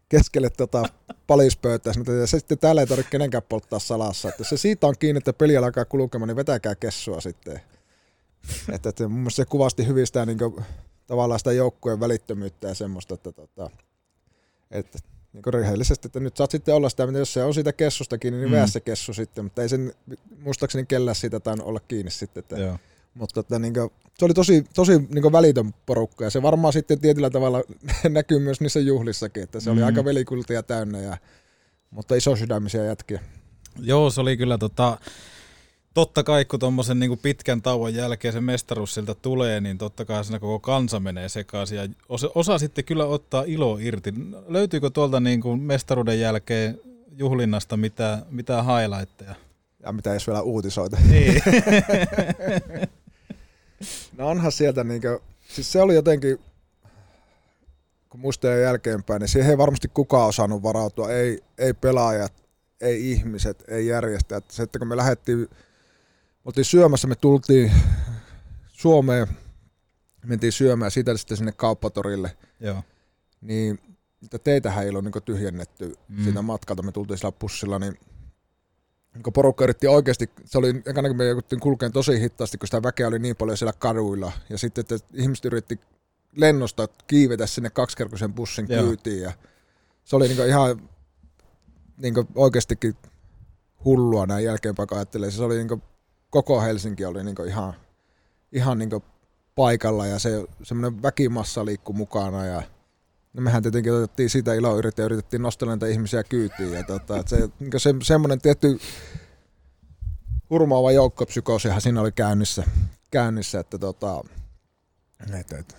keskelle 0.09 0.51
tota 0.51 0.85
palispöytää, 1.27 1.93
ja 2.21 2.27
se 2.27 2.39
sitten 2.39 2.59
täällä 2.59 2.81
ei 2.81 2.87
tarvitse 2.87 3.11
kenenkään 3.11 3.43
polttaa 3.49 3.79
salassa. 3.79 4.29
Että 4.29 4.45
se 4.45 4.57
siitä 4.57 4.87
on 4.87 4.95
kiinni, 4.99 5.19
että 5.19 5.33
peli 5.33 5.57
alkaa 5.57 5.85
kulkemaan, 5.85 6.29
niin 6.29 6.37
vetäkää 6.37 6.75
kessua 6.75 7.21
sitten. 7.21 7.61
Että, 8.73 8.89
että 8.89 9.09
mun 9.09 9.19
mielestä 9.19 9.37
se 9.37 9.45
kuvasti 9.45 9.87
hyvin 9.87 10.07
sitä 10.07 10.27
niin 10.27 10.39
kuin, 10.39 10.65
tavallaan 11.07 11.41
sitä 11.41 11.53
joukkueen 11.53 12.01
välittömyyttä 12.01 12.69
ja 12.69 12.75
semmoista, 12.75 13.15
että, 13.15 13.31
että, 13.31 13.71
että 14.71 14.99
niin 15.33 15.43
kuin 15.43 15.55
rehellisesti, 15.55 16.09
että 16.09 16.21
nyt 16.21 16.37
saat 16.37 16.51
sitten 16.51 16.75
olla 16.75 16.89
sitä, 16.89 17.03
jos 17.03 17.33
se 17.33 17.45
on 17.45 17.55
siitä 17.55 17.73
kessusta 17.73 18.19
kiinni, 18.19 18.41
niin 18.41 18.61
mm. 18.61 18.67
se 18.67 18.81
kessu 18.81 19.15
sitten, 19.15 19.45
mutta 19.45 19.63
ei 19.63 19.69
sen 19.69 19.93
muistaakseni 20.39 20.87
kellään 20.87 21.15
siitä 21.15 21.41
tainnut 21.41 21.67
olla 21.67 21.81
kiinni 21.81 22.11
sitten. 22.11 22.41
Että, 22.41 22.57
Joo. 22.57 22.79
Mutta 23.15 23.41
että, 23.41 23.59
niin 23.59 23.75
kuin, 23.75 23.91
se 24.19 24.25
oli 24.25 24.35
tosi, 24.35 24.65
tosi 24.75 24.93
niin 24.99 25.23
kuin 25.23 25.33
välitön 25.33 25.75
porukka 25.87 26.25
ja 26.25 26.31
se 26.31 26.43
varmaan 26.43 26.73
sitten 26.73 27.01
tietyllä 27.01 27.31
tavalla 27.31 27.63
näkyy 28.09 28.39
myös 28.39 28.61
niissä 28.61 28.81
juhlissakin, 28.81 29.43
että 29.43 29.61
se 29.61 29.71
oli 29.71 29.81
Mm. 29.81 29.87
aika 29.87 30.05
velikultia 30.05 30.63
täynnä, 30.63 30.99
ja, 30.99 31.17
mutta 31.91 32.15
iso 32.15 32.37
sydämisiä 32.37 32.85
jätkiä. 32.85 33.21
Joo, 33.79 34.11
se 34.11 34.21
oli 34.21 34.37
kyllä 34.37 34.59
tota, 34.59 34.99
totta 35.95 36.23
kai 36.23 36.45
kun 36.45 36.61
tuommoisen 36.61 36.99
niin 37.01 37.19
pitkän 37.19 37.63
tauon 37.63 37.95
jälkeen 37.95 38.35
se 38.35 38.41
mestaruus 38.41 38.95
sieltä 38.95 39.15
tulee, 39.15 39.61
niin 39.61 39.79
totta 39.79 40.05
kai 40.05 40.25
siinä 40.25 40.39
koko 40.39 40.59
kansa 40.59 41.01
menee 41.01 41.29
sekaisin 41.29 41.79
ja 41.79 41.89
osa, 42.09 42.31
osa 42.35 42.59
sitten 42.59 42.85
kyllä 42.85 43.07
ottaa 43.07 43.45
ilo 43.47 43.79
irti. 43.81 44.15
Löytyykö 44.49 44.91
tuolta 44.91 45.21
niin 45.21 45.41
kuin 45.41 45.61
mestaruuden 45.61 46.21
jälkeen 46.21 46.81
juhlinnasta 47.19 47.77
mitä, 47.77 48.23
mitä 48.31 48.63
highlightteja? 48.63 49.35
Ja 49.83 49.93
mitä 49.93 50.15
jos 50.15 50.27
vielä 50.27 50.43
uutisoita. 50.43 50.97
Niin. 51.11 51.43
onhan 54.33 54.53
sieltä 54.53 54.85
niinkö, 54.85 55.21
siis 55.49 55.73
se 55.73 55.81
oli 55.83 55.95
jotenkin, 55.95 56.39
kun 58.09 58.21
muistelee 58.21 58.61
jälkeenpäin, 58.61 59.21
niin 59.21 59.29
siihen 59.29 59.51
ei 59.51 59.59
varmasti 59.59 59.89
kukaan 59.89 60.29
osannut 60.29 60.63
varautua, 60.63 61.11
ei, 61.11 61.41
ei 61.59 61.75
pelaajat, 61.75 62.33
ei 62.81 63.11
ihmiset, 63.11 63.65
ei 63.69 63.87
järjestäjät. 63.87 64.45
Se, 64.51 64.63
että 64.63 64.79
kun 64.79 64.89
me 64.89 64.97
lähdettiin, 64.97 65.39
me 65.39 65.49
oltiin 66.45 66.65
syömässä, 66.65 67.09
me 67.09 67.15
tultiin 67.15 67.73
Suomeen, 68.67 69.27
mentiin 70.27 70.53
syömään 70.53 70.91
siitä 70.91 71.17
sitten 71.17 71.37
sinne 71.37 71.53
kauppatorille, 71.53 72.37
Joo. 72.61 72.83
niin 73.41 73.79
niitä 74.21 74.39
teitähän 74.39 74.85
ei 74.85 74.91
ollut 74.91 75.05
niin 75.05 75.23
tyhjennetty 75.25 75.95
Mm. 76.09 76.25
siitä 76.25 76.43
matkalta, 76.43 76.83
me 76.83 76.93
tultiin 76.93 77.19
sillä 77.19 77.33
bussilla, 77.33 77.79
niin 77.79 77.99
niin 79.15 79.33
porukka 79.33 79.65
yritti 79.65 79.87
oikeasti, 79.87 80.31
se 80.45 80.59
oli 80.59 80.83
ekana 80.87 81.09
kun 81.09 81.17
me 81.17 81.25
jouduttiin 81.25 81.61
kulkeen 81.61 81.93
tosi 81.93 82.21
hitaasti, 82.21 82.59
kun 82.59 82.67
sitä 82.67 82.83
väkeä 82.83 83.09
oli 83.09 83.19
niin 83.19 83.37
paljon 83.37 83.57
siellä 83.59 83.73
kaduilla, 83.73 84.33
ja 84.51 84.59
sitten 84.59 84.83
että 84.83 85.07
ihmiset 85.15 85.45
yritti 85.45 85.81
lennosta 86.37 86.89
kiivetä 87.07 87.47
sinne 87.47 87.71
kaksikerroisen 87.71 88.33
bussin 88.33 88.67
Joo. 88.69 88.83
kyytiin, 88.83 89.23
ja 89.23 89.33
se 90.05 90.17
oli 90.17 90.29
niin 90.29 90.49
ihan 90.49 90.89
niin 91.97 92.15
oikeastikin 92.35 92.97
hullua 93.85 94.27
näin 94.27 94.45
jälkeenpäin, 94.45 94.89
kun 94.89 94.99
ajattelee. 94.99 95.31
Se 95.31 95.43
oli 95.43 95.65
niin 95.65 95.83
koko 96.31 96.61
Helsinki 96.61 97.05
oli 97.05 97.25
niin 97.25 97.37
ihan, 97.47 97.75
ihan 98.53 98.79
niin 98.79 98.91
paikalla, 99.55 100.07
ja 100.07 100.19
se 100.19 100.47
semmoinen 100.63 101.03
väkimassa 101.03 101.65
liikkui 101.65 101.95
mukana, 101.95 102.47
ja 102.47 102.63
No 103.33 103.43
mehän 103.43 103.63
tietenkin 103.63 103.93
otettiin 103.93 104.31
siitä 104.31 104.55
iloa 104.55 104.77
yritettiin, 104.77 105.05
yritettiin 105.05 105.43
nostella 105.43 105.73
näitä 105.73 105.87
ihmisiä 105.87 106.25
kyytiin. 106.25 106.73
Ja 106.73 106.85
tota, 106.85 107.17
että 107.17 107.31
se, 107.31 107.49
niin 107.61 107.71
se, 107.77 107.95
semmoinen 108.03 108.41
tietty 108.41 108.79
hurmaava 110.51 110.93
joukkopsykoosihan 110.93 111.81
siinä 111.81 112.01
oli 112.01 112.13
käynnissä, 112.13 112.65
käynnissä 113.11 113.61
että, 113.61 113.79
tota, 113.79 114.25
että, 115.41 115.59
että 115.59 115.75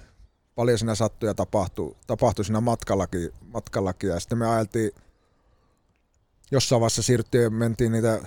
paljon 0.56 0.78
siinä 0.78 0.96
sattui 0.96 1.30
ja 1.30 1.34
tapahtui, 1.34 1.96
tapahtui 2.08 2.46
siinä 2.46 2.62
matkallakin, 2.62 3.34
matkallakin. 3.54 4.10
Ja 4.10 4.20
sitten 4.20 4.38
me 4.38 4.48
ajeltiin, 4.48 4.92
jossain 6.52 6.80
vaiheessa 6.80 7.02
siirryttiin 7.02 7.44
ja 7.44 7.50
mentiin 7.50 7.92
niitä 7.92 8.22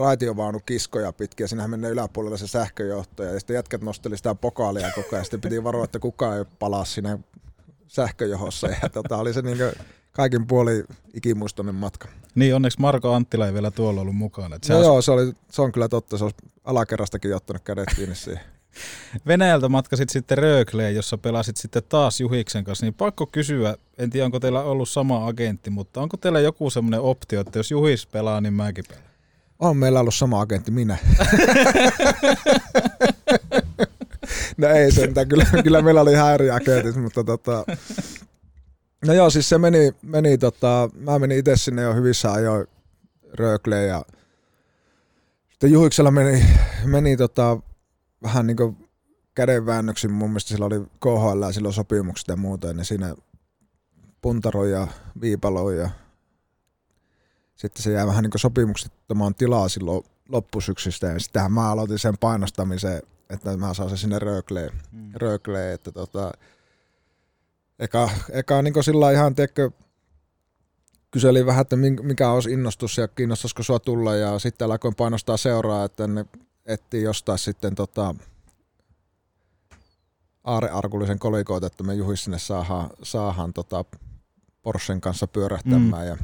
raitiovaunukiskoja 0.00 1.12
pitkin 1.12 1.44
ja 1.44 1.48
siinähän 1.48 1.70
menee 1.70 1.90
yläpuolella 1.90 2.36
se 2.36 2.46
sähköjohto 2.46 3.22
ja 3.22 3.38
sitten 3.38 3.54
jätkät 3.54 3.82
nosteli 3.82 4.16
sitä 4.16 4.34
pokaalia 4.34 4.90
koko 4.94 5.08
ajan. 5.12 5.24
Sitten 5.24 5.40
piti 5.40 5.64
varoa, 5.64 5.84
että 5.84 5.98
kukaan 5.98 6.38
ei 6.38 6.44
palaa 6.58 6.84
siinä 6.84 7.18
sähköjohossa 7.88 8.68
ja 8.82 8.88
tota, 8.88 9.16
oli 9.16 9.32
se 9.34 9.42
niinku 9.42 9.64
kaikin 10.12 10.46
puoli 10.46 10.84
ikimuistoinen 11.14 11.74
matka. 11.74 12.08
Niin, 12.34 12.54
onneksi 12.54 12.80
Marko 12.80 13.14
Anttila 13.14 13.46
ei 13.46 13.54
vielä 13.54 13.70
tuolla 13.70 14.00
ollut 14.00 14.16
mukana. 14.16 14.56
Et 14.56 14.64
se 14.64 14.72
No 14.72 14.78
olisi- 14.78 14.88
joo, 14.88 15.02
se, 15.02 15.10
oli, 15.10 15.32
se 15.50 15.62
on 15.62 15.72
kyllä 15.72 15.88
totta, 15.88 16.18
se 16.18 16.24
olisi 16.24 16.36
alakerrastakin 16.64 17.36
ottanut 17.36 17.62
kädet 17.64 17.88
kiinni 17.96 18.14
siihen. 18.14 18.40
Venäjältä 19.26 19.68
matkasit 19.68 20.08
sitten 20.10 20.38
Rögleen, 20.38 20.94
jossa 20.94 21.18
pelasit 21.18 21.56
sitten 21.56 21.82
taas 21.88 22.20
Juhiksen 22.20 22.64
kanssa, 22.64 22.86
niin 22.86 22.94
pakko 22.94 23.26
kysyä, 23.26 23.76
en 23.98 24.10
tiedä 24.10 24.24
onko 24.24 24.40
teillä 24.40 24.62
ollut 24.62 24.88
sama 24.88 25.26
agentti, 25.26 25.70
mutta 25.70 26.00
onko 26.00 26.16
teillä 26.16 26.40
joku 26.40 26.70
semmoinen 26.70 27.00
optio, 27.00 27.40
että 27.40 27.58
jos 27.58 27.70
Juhis 27.70 28.06
pelaa, 28.06 28.40
niin 28.40 28.54
mäkin 28.54 28.84
pelaan? 28.88 29.09
On 29.60 29.76
meillä 29.76 30.00
ollut 30.00 30.14
sama 30.14 30.40
agentti, 30.40 30.70
minä. 30.70 30.96
no 34.56 34.68
ei 34.68 34.92
sentään, 34.92 35.28
kyllä, 35.28 35.46
kyllä 35.62 35.82
meillä 35.82 36.00
oli 36.00 36.12
ihan 36.12 36.34
eri 36.34 36.50
agentit, 36.50 36.96
mutta 36.96 37.24
tota... 37.24 37.64
No 39.06 39.12
joo, 39.12 39.30
siis 39.30 39.48
se 39.48 39.58
meni, 39.58 39.92
meni 40.02 40.38
tota, 40.38 40.90
mä 40.98 41.18
menin 41.18 41.38
itse 41.38 41.56
sinne 41.56 41.82
jo 41.82 41.94
hyvissä 41.94 42.32
ajoin 42.32 42.66
Rögleen 43.32 43.88
ja 43.88 44.04
sitten 45.50 45.72
Juhiksella 45.72 46.10
meni, 46.10 46.44
meni 46.84 47.16
tota, 47.16 47.58
vähän 48.22 48.46
niin 48.46 48.56
kuin 48.56 48.88
kädenväännöksin, 49.34 50.12
mun 50.12 50.30
mielestä 50.30 50.48
sillä 50.48 50.66
oli 50.66 50.80
KHL 51.00 51.42
ja 51.42 51.52
silloin 51.52 51.74
sopimukset 51.74 52.28
ja 52.28 52.36
muuta, 52.36 52.72
ne 52.72 52.84
siinä 52.84 53.14
puntaroi 54.22 54.72
ja 54.72 54.86
viipaloi 55.20 55.78
ja 55.78 55.90
sitten 57.60 57.82
se 57.82 57.92
jäi 57.92 58.06
vähän 58.06 58.22
niin 58.22 58.32
sopimuksettomaan 58.36 59.34
tilaa 59.34 59.68
silloin 59.68 60.04
loppusyksystä 60.28 61.06
ja 61.06 61.18
sittenhän 61.18 61.52
mä 61.52 61.70
aloitin 61.70 61.98
sen 61.98 62.18
painostamisen, 62.18 63.02
että 63.30 63.56
mä 63.56 63.74
saan 63.74 63.88
sen 63.88 63.98
sinne 63.98 64.18
Rögleen, 64.18 64.70
mm. 64.92 65.10
Rögleen 65.14 65.74
että 65.74 65.92
tota, 65.92 66.32
eka, 67.78 68.10
eka 68.30 68.62
niin 68.62 68.84
sillä 68.84 69.10
ihan 69.10 69.34
teekö, 69.34 69.70
kyselin 71.10 71.46
vähän, 71.46 71.60
että 71.60 71.76
mikä 72.02 72.30
olisi 72.30 72.52
innostus 72.52 72.98
ja 72.98 73.08
kiinnostaisiko 73.08 73.62
sua 73.62 73.78
tulla 73.78 74.14
ja 74.14 74.38
sitten 74.38 74.70
alkoin 74.70 74.94
painostaa 74.94 75.36
seuraa, 75.36 75.84
että 75.84 76.06
ne 76.06 76.26
etsii 76.66 77.02
jostain 77.02 77.38
sitten 77.38 77.74
tota, 77.74 78.14
Aare 80.44 80.70
Arkulisen 80.70 81.18
kolikoita, 81.18 81.66
että 81.66 81.84
me 81.84 81.94
Juhis 81.94 82.24
sinne 82.24 82.38
saadaan, 82.38 82.90
saadaan 83.02 83.52
tota 83.52 83.84
Porschen 84.62 85.00
kanssa 85.00 85.26
pyörähtämään 85.26 86.02
mm. 86.02 86.08
ja 86.08 86.16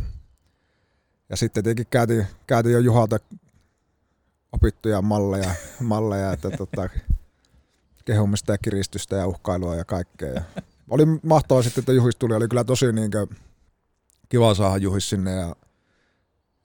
ja 1.29 1.37
sitten 1.37 1.65
tietenkin 1.65 1.87
käytiin, 1.91 2.27
käytiin 2.47 2.73
jo 2.73 2.79
Juhalta 2.79 3.19
opittuja 4.53 5.03
malleja, 5.03 5.55
malleja 5.81 6.33
että 6.33 6.51
tota, 6.51 6.89
kehumista 8.05 8.53
ja 8.53 8.59
kiristystä 8.59 9.17
ja 9.17 9.27
uhkailua 9.27 9.77
ja 9.77 9.85
kaikkea. 9.85 10.33
Ja 10.33 10.43
oli 10.91 11.03
mahtavaa 11.23 11.63
sitten, 11.63 11.83
että 11.83 11.93
Juhis 11.93 12.17
tuli. 12.17 12.35
Oli 12.35 12.49
kyllä 12.49 12.65
tosi 12.65 12.93
niin 12.93 13.11
kiva 14.29 14.55
saada 14.55 14.77
Juhis 14.77 15.11
sinne 15.11 15.33
ja, 15.33 15.57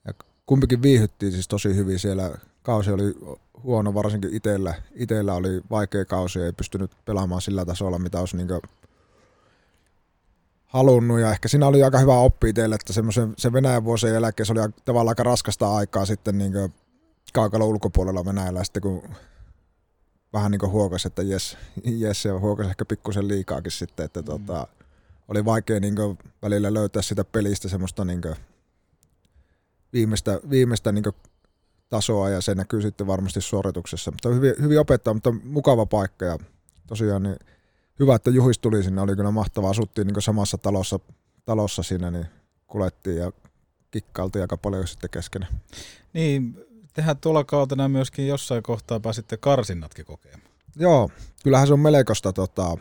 ja 0.06 0.12
kumpikin 0.46 0.82
viihyttiin 0.82 1.32
siis 1.32 1.48
tosi 1.48 1.76
hyvin 1.76 1.98
siellä. 1.98 2.30
Kausi 2.62 2.90
oli 2.90 3.14
huono, 3.62 3.94
varsinkin 3.94 4.34
itellä. 4.34 4.74
Itellä 4.94 5.34
oli 5.34 5.62
vaikea 5.70 6.04
kausi, 6.04 6.40
ei 6.40 6.52
pystynyt 6.52 6.90
pelaamaan 7.04 7.42
sillä 7.42 7.64
tasolla, 7.64 7.98
mitä 7.98 8.20
olisi 8.20 8.36
niin 8.36 8.48
halunnut 10.72 11.20
ja 11.20 11.30
ehkä 11.30 11.48
siinä 11.48 11.66
oli 11.66 11.82
aika 11.82 11.98
hyvä 11.98 12.16
oppi 12.16 12.52
teille, 12.52 12.74
että 12.74 12.92
semmoisen, 12.92 13.34
sen 13.36 13.52
Venäjän 13.52 13.84
vuosien 13.84 14.12
jälkeen 14.14 14.46
se 14.46 14.52
oli 14.52 14.60
aika- 14.60 14.80
tavallaan 14.84 15.12
aika 15.12 15.22
raskasta 15.22 15.76
aikaa 15.76 16.06
sitten 16.06 16.38
niin 16.38 16.52
kaukalla 17.32 17.66
ulkopuolella 17.66 18.24
Venäjällä 18.24 18.60
ja 18.60 18.64
sitten 18.64 18.82
kun 18.82 19.02
vähän 20.32 20.50
niin 20.50 20.70
huokasi, 20.70 21.08
että 21.08 21.22
jes, 21.22 21.56
jes 21.84 22.24
ja 22.24 22.38
huokasi 22.38 22.70
ehkä 22.70 22.84
pikkusen 22.84 23.28
liikaakin 23.28 23.72
sitten, 23.72 24.04
että 24.04 24.20
mm. 24.20 24.26
tota, 24.26 24.66
oli 25.28 25.44
vaikea 25.44 25.80
niin 25.80 25.94
välillä 26.42 26.74
löytää 26.74 27.02
sitä 27.02 27.24
pelistä 27.24 27.68
semmoista 27.68 28.04
niin 28.04 28.22
viimeistä, 29.92 30.40
viimeistä 30.50 30.92
niin 30.92 31.04
tasoa 31.88 32.30
ja 32.30 32.40
se 32.40 32.54
näkyy 32.54 32.82
sitten 32.82 33.06
varmasti 33.06 33.40
suorituksessa. 33.40 34.10
Mutta 34.10 34.28
hyvin, 34.28 34.54
hyvin 34.60 34.80
opettaa, 34.80 35.14
mutta 35.14 35.34
mukava 35.44 35.86
paikka 35.86 36.24
ja 36.24 36.38
tosiaan 36.86 37.22
niin 37.22 37.36
hyvä, 37.98 38.14
että 38.14 38.30
Juhis 38.30 38.58
tuli 38.58 38.82
sinne, 38.82 39.00
oli 39.00 39.16
kyllä 39.16 39.30
mahtavaa. 39.30 39.70
Asuttiin 39.70 40.06
niin 40.06 40.22
samassa 40.22 40.58
talossa, 40.58 41.00
talossa 41.44 41.82
siinä, 41.82 42.10
niin 42.10 42.26
kulettiin 42.66 43.16
ja 43.16 43.32
kikkailtiin 43.90 44.42
aika 44.42 44.56
paljon 44.56 44.86
sitten 44.86 45.10
keskenään. 45.10 45.60
Niin, 46.12 46.66
tehän 46.92 47.16
tuolla 47.16 47.44
kautena 47.44 47.88
myöskin 47.88 48.28
jossain 48.28 48.62
kohtaa 48.62 49.00
pääsitte 49.00 49.36
karsinnatkin 49.36 50.04
kokemaan. 50.04 50.42
Joo, 50.76 51.10
kyllähän 51.44 51.66
se 51.66 51.72
on 51.72 51.80
melkoista 51.80 52.32
tota, 52.32 52.78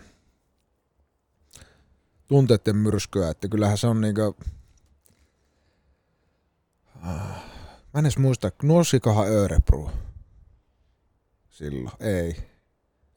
tunteiden 2.27 2.75
myrskyä, 2.75 3.29
että 3.29 3.47
kyllähän 3.47 3.77
se 3.77 3.88
on 3.88 4.01
niinkö... 4.01 4.33
Ah, 7.01 7.51
Mä 7.93 7.99
en 7.99 8.05
edes 8.05 8.17
muista, 8.17 8.51
nousikohan 8.63 9.27
Örebro 9.27 9.91
silloin? 11.49 11.91
Ei. 11.99 12.51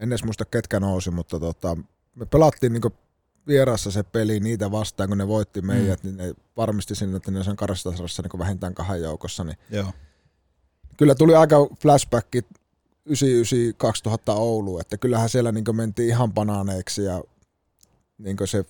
En 0.00 0.08
edes 0.08 0.24
muista 0.24 0.44
ketkä 0.44 0.80
nousi, 0.80 1.10
mutta 1.10 1.40
tota, 1.40 1.76
me 2.14 2.26
pelattiin 2.26 2.72
niinku 2.72 2.92
vierassa 3.46 3.90
se 3.90 4.02
peli 4.02 4.40
niitä 4.40 4.70
vastaan, 4.70 5.08
kun 5.08 5.18
ne 5.18 5.28
voitti 5.28 5.62
meidät, 5.62 6.02
mm. 6.02 6.08
niin 6.08 6.16
ne 6.16 6.34
varmisti 6.56 6.94
sinne, 6.94 7.16
että 7.16 7.30
ne 7.30 7.40
on 7.48 7.56
karstasarassa 7.56 8.22
niin 8.22 8.38
vähintään 8.38 8.74
kahden 8.74 9.02
joukossa. 9.02 9.44
Niin 9.44 9.56
Joo. 9.70 9.92
kyllä 10.96 11.14
tuli 11.14 11.34
aika 11.34 11.56
flashback 11.80 12.28
99-2000 12.36 12.40
Oulu, 14.28 14.78
että 14.78 14.96
kyllähän 14.96 15.28
siellä 15.28 15.52
niin 15.52 15.76
mentiin 15.76 16.08
ihan 16.08 16.32
banaaneiksi 16.32 17.04
ja 17.04 17.22
niin 18.18 18.36
se 18.44 18.64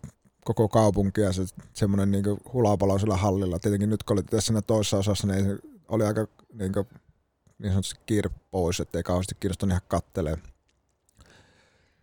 koko 0.45 0.69
kaupunki 0.69 1.21
ja 1.21 1.33
se 1.33 1.43
semmoinen 1.75 2.11
niin 2.11 2.25
hulapalo 2.53 2.99
sillä 2.99 3.17
hallilla. 3.17 3.59
Tietenkin 3.59 3.91
nyt 3.91 4.03
kun 4.03 4.15
oli 4.15 4.23
tässä 4.23 4.47
siinä 4.47 4.63
toisessa 4.63 4.97
osassa, 4.97 5.27
niin 5.27 5.59
oli 5.89 6.05
aika 6.05 6.27
niin, 6.53 6.73
kuin, 6.73 6.89
niin 7.59 7.73
sanotusti 7.73 8.01
kiire 8.07 8.31
pois, 8.51 8.81
ettei 8.81 9.03
kauheasti 9.03 9.37
kiinnostanut 9.41 9.73
ihan 9.73 9.83
kattelee. 9.89 10.39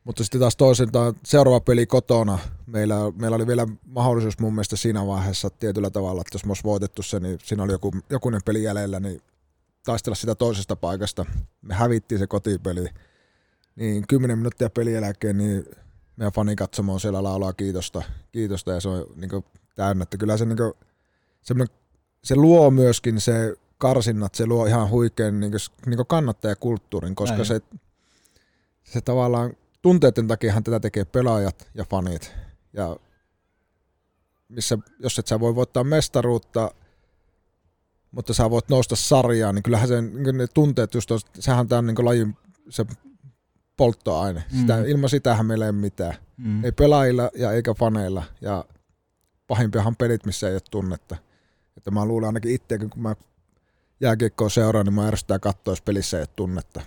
Mutta 0.03 0.23
sitten 0.23 0.41
taas 0.41 0.55
toiselta 0.55 1.13
seuraava 1.25 1.59
peli 1.59 1.85
kotona, 1.85 2.39
meillä, 2.65 2.95
meillä 3.15 3.35
oli 3.35 3.47
vielä 3.47 3.67
mahdollisuus 3.85 4.39
mun 4.39 4.53
mielestä 4.53 4.75
siinä 4.75 5.07
vaiheessa 5.07 5.49
tietyllä 5.49 5.89
tavalla, 5.89 6.21
että 6.21 6.35
jos 6.35 6.45
me 6.45 6.49
olisi 6.49 6.63
voitettu 6.63 7.03
se, 7.03 7.19
niin 7.19 7.39
siinä 7.43 7.63
oli 7.63 7.71
joku, 7.71 7.91
jokunen 8.09 8.41
peli 8.45 8.63
jäljellä, 8.63 8.99
niin 8.99 9.21
taistella 9.85 10.15
sitä 10.15 10.35
toisesta 10.35 10.75
paikasta. 10.75 11.25
Me 11.61 11.73
hävittiin 11.73 12.19
se 12.19 12.27
kotipeli. 12.27 12.85
Niin 13.75 14.07
10 14.07 14.37
minuuttia 14.37 14.69
pelin 14.69 14.93
jälkeen, 14.93 15.37
niin 15.37 15.65
meidän 16.15 16.33
fanikatsomo 16.33 16.93
on 16.93 16.99
siellä 16.99 17.23
laulaa 17.23 17.53
kiitosta, 17.53 18.01
kiitosta 18.31 18.71
ja 18.71 18.79
se 18.79 18.89
on 18.89 19.05
niin 19.15 19.45
täynnä. 19.75 20.03
Että 20.03 20.17
kyllä 20.17 20.37
se, 20.37 20.45
niin 20.45 20.57
kuin, 20.57 21.69
se 22.23 22.35
luo 22.35 22.71
myöskin 22.71 23.21
se 23.21 23.55
karsinnat, 23.77 24.35
se 24.35 24.45
luo 24.45 24.65
ihan 24.65 24.89
huikean 24.89 25.39
niin 25.39 25.51
kuin, 25.51 25.59
niin 25.85 26.05
kannattajakulttuurin, 26.07 27.15
koska 27.15 27.35
Näin. 27.35 27.45
se, 27.45 27.61
se 28.83 29.01
tavallaan 29.01 29.53
tunteiden 29.81 30.27
takiahan 30.27 30.63
tätä 30.63 30.79
tekee 30.79 31.05
pelaajat 31.05 31.69
ja 31.73 31.85
fanit. 31.85 32.35
Ja 32.73 32.97
missä, 34.49 34.77
jos 34.99 35.19
et 35.19 35.27
sä 35.27 35.39
voi 35.39 35.55
voittaa 35.55 35.83
mestaruutta, 35.83 36.71
mutta 38.11 38.33
sä 38.33 38.49
voit 38.49 38.69
nousta 38.69 38.95
sarjaan, 38.95 39.55
niin 39.55 39.63
kyllähän 39.63 39.87
se, 39.87 40.01
niin 40.01 40.37
ne 40.37 40.47
tunteet 40.53 40.93
just 40.93 41.11
on, 41.11 41.19
sehän 41.39 41.59
on 41.59 41.67
tämän 41.67 41.85
niin 41.85 42.05
lajin 42.05 42.37
se 42.69 42.85
polttoaine. 43.77 44.43
Mm. 44.51 44.59
Sitä, 44.59 44.83
ilman 44.85 45.09
sitähän 45.09 45.45
meillä 45.45 45.65
ei 45.65 45.69
ole 45.69 45.77
mitään. 45.77 46.13
Mm. 46.37 46.65
Ei 46.65 46.71
pelaajilla 46.71 47.29
ja 47.35 47.51
eikä 47.51 47.73
faneilla. 47.73 48.23
Ja 48.41 48.65
pahimpiahan 49.47 49.95
pelit, 49.95 50.25
missä 50.25 50.47
ei 50.47 50.55
ole 50.55 50.61
tunnetta. 50.71 51.15
Että 51.77 51.91
mä 51.91 52.05
luulen 52.05 52.27
ainakin 52.27 52.51
itse, 52.51 52.77
kun 52.77 53.01
mä 53.01 53.15
jääkiekkoa 54.01 54.49
seuraan, 54.49 54.85
niin 54.85 54.93
mä 54.93 55.07
ärsyttää 55.07 55.39
katsoa, 55.39 55.71
jos 55.71 55.81
pelissä 55.81 56.17
ei 56.17 56.21
ole 56.21 56.29
tunnetta. 56.35 56.81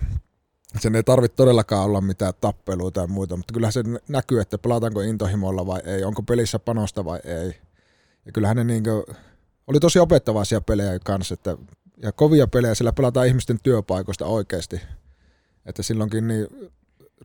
Sen 0.79 0.95
ei 0.95 1.03
tarvitse 1.03 1.35
todellakaan 1.35 1.85
olla 1.85 2.01
mitään 2.01 2.33
tappelua 2.41 2.91
tai 2.91 3.07
muuta, 3.07 3.37
mutta 3.37 3.53
kyllähän 3.53 3.73
se 3.73 3.83
näkyy, 4.09 4.41
että 4.41 4.57
pelataanko 4.57 5.01
intohimolla 5.01 5.65
vai 5.65 5.81
ei, 5.85 6.03
onko 6.03 6.23
pelissä 6.23 6.59
panosta 6.59 7.05
vai 7.05 7.19
ei. 7.23 7.55
Ja 8.25 8.31
kyllähän 8.31 8.57
ne 8.57 8.63
niinkö, 8.63 9.03
oli 9.67 9.79
tosi 9.79 9.99
opettavaisia 9.99 10.61
pelejä 10.61 10.99
kanssa, 10.99 11.33
että, 11.33 11.57
ja 11.97 12.11
kovia 12.11 12.47
pelejä, 12.47 12.75
sillä 12.75 12.93
pelataan 12.93 13.27
ihmisten 13.27 13.59
työpaikoista 13.63 14.25
oikeasti. 14.25 14.81
Että 15.65 15.83
silloinkin 15.83 16.27
niin 16.27 16.47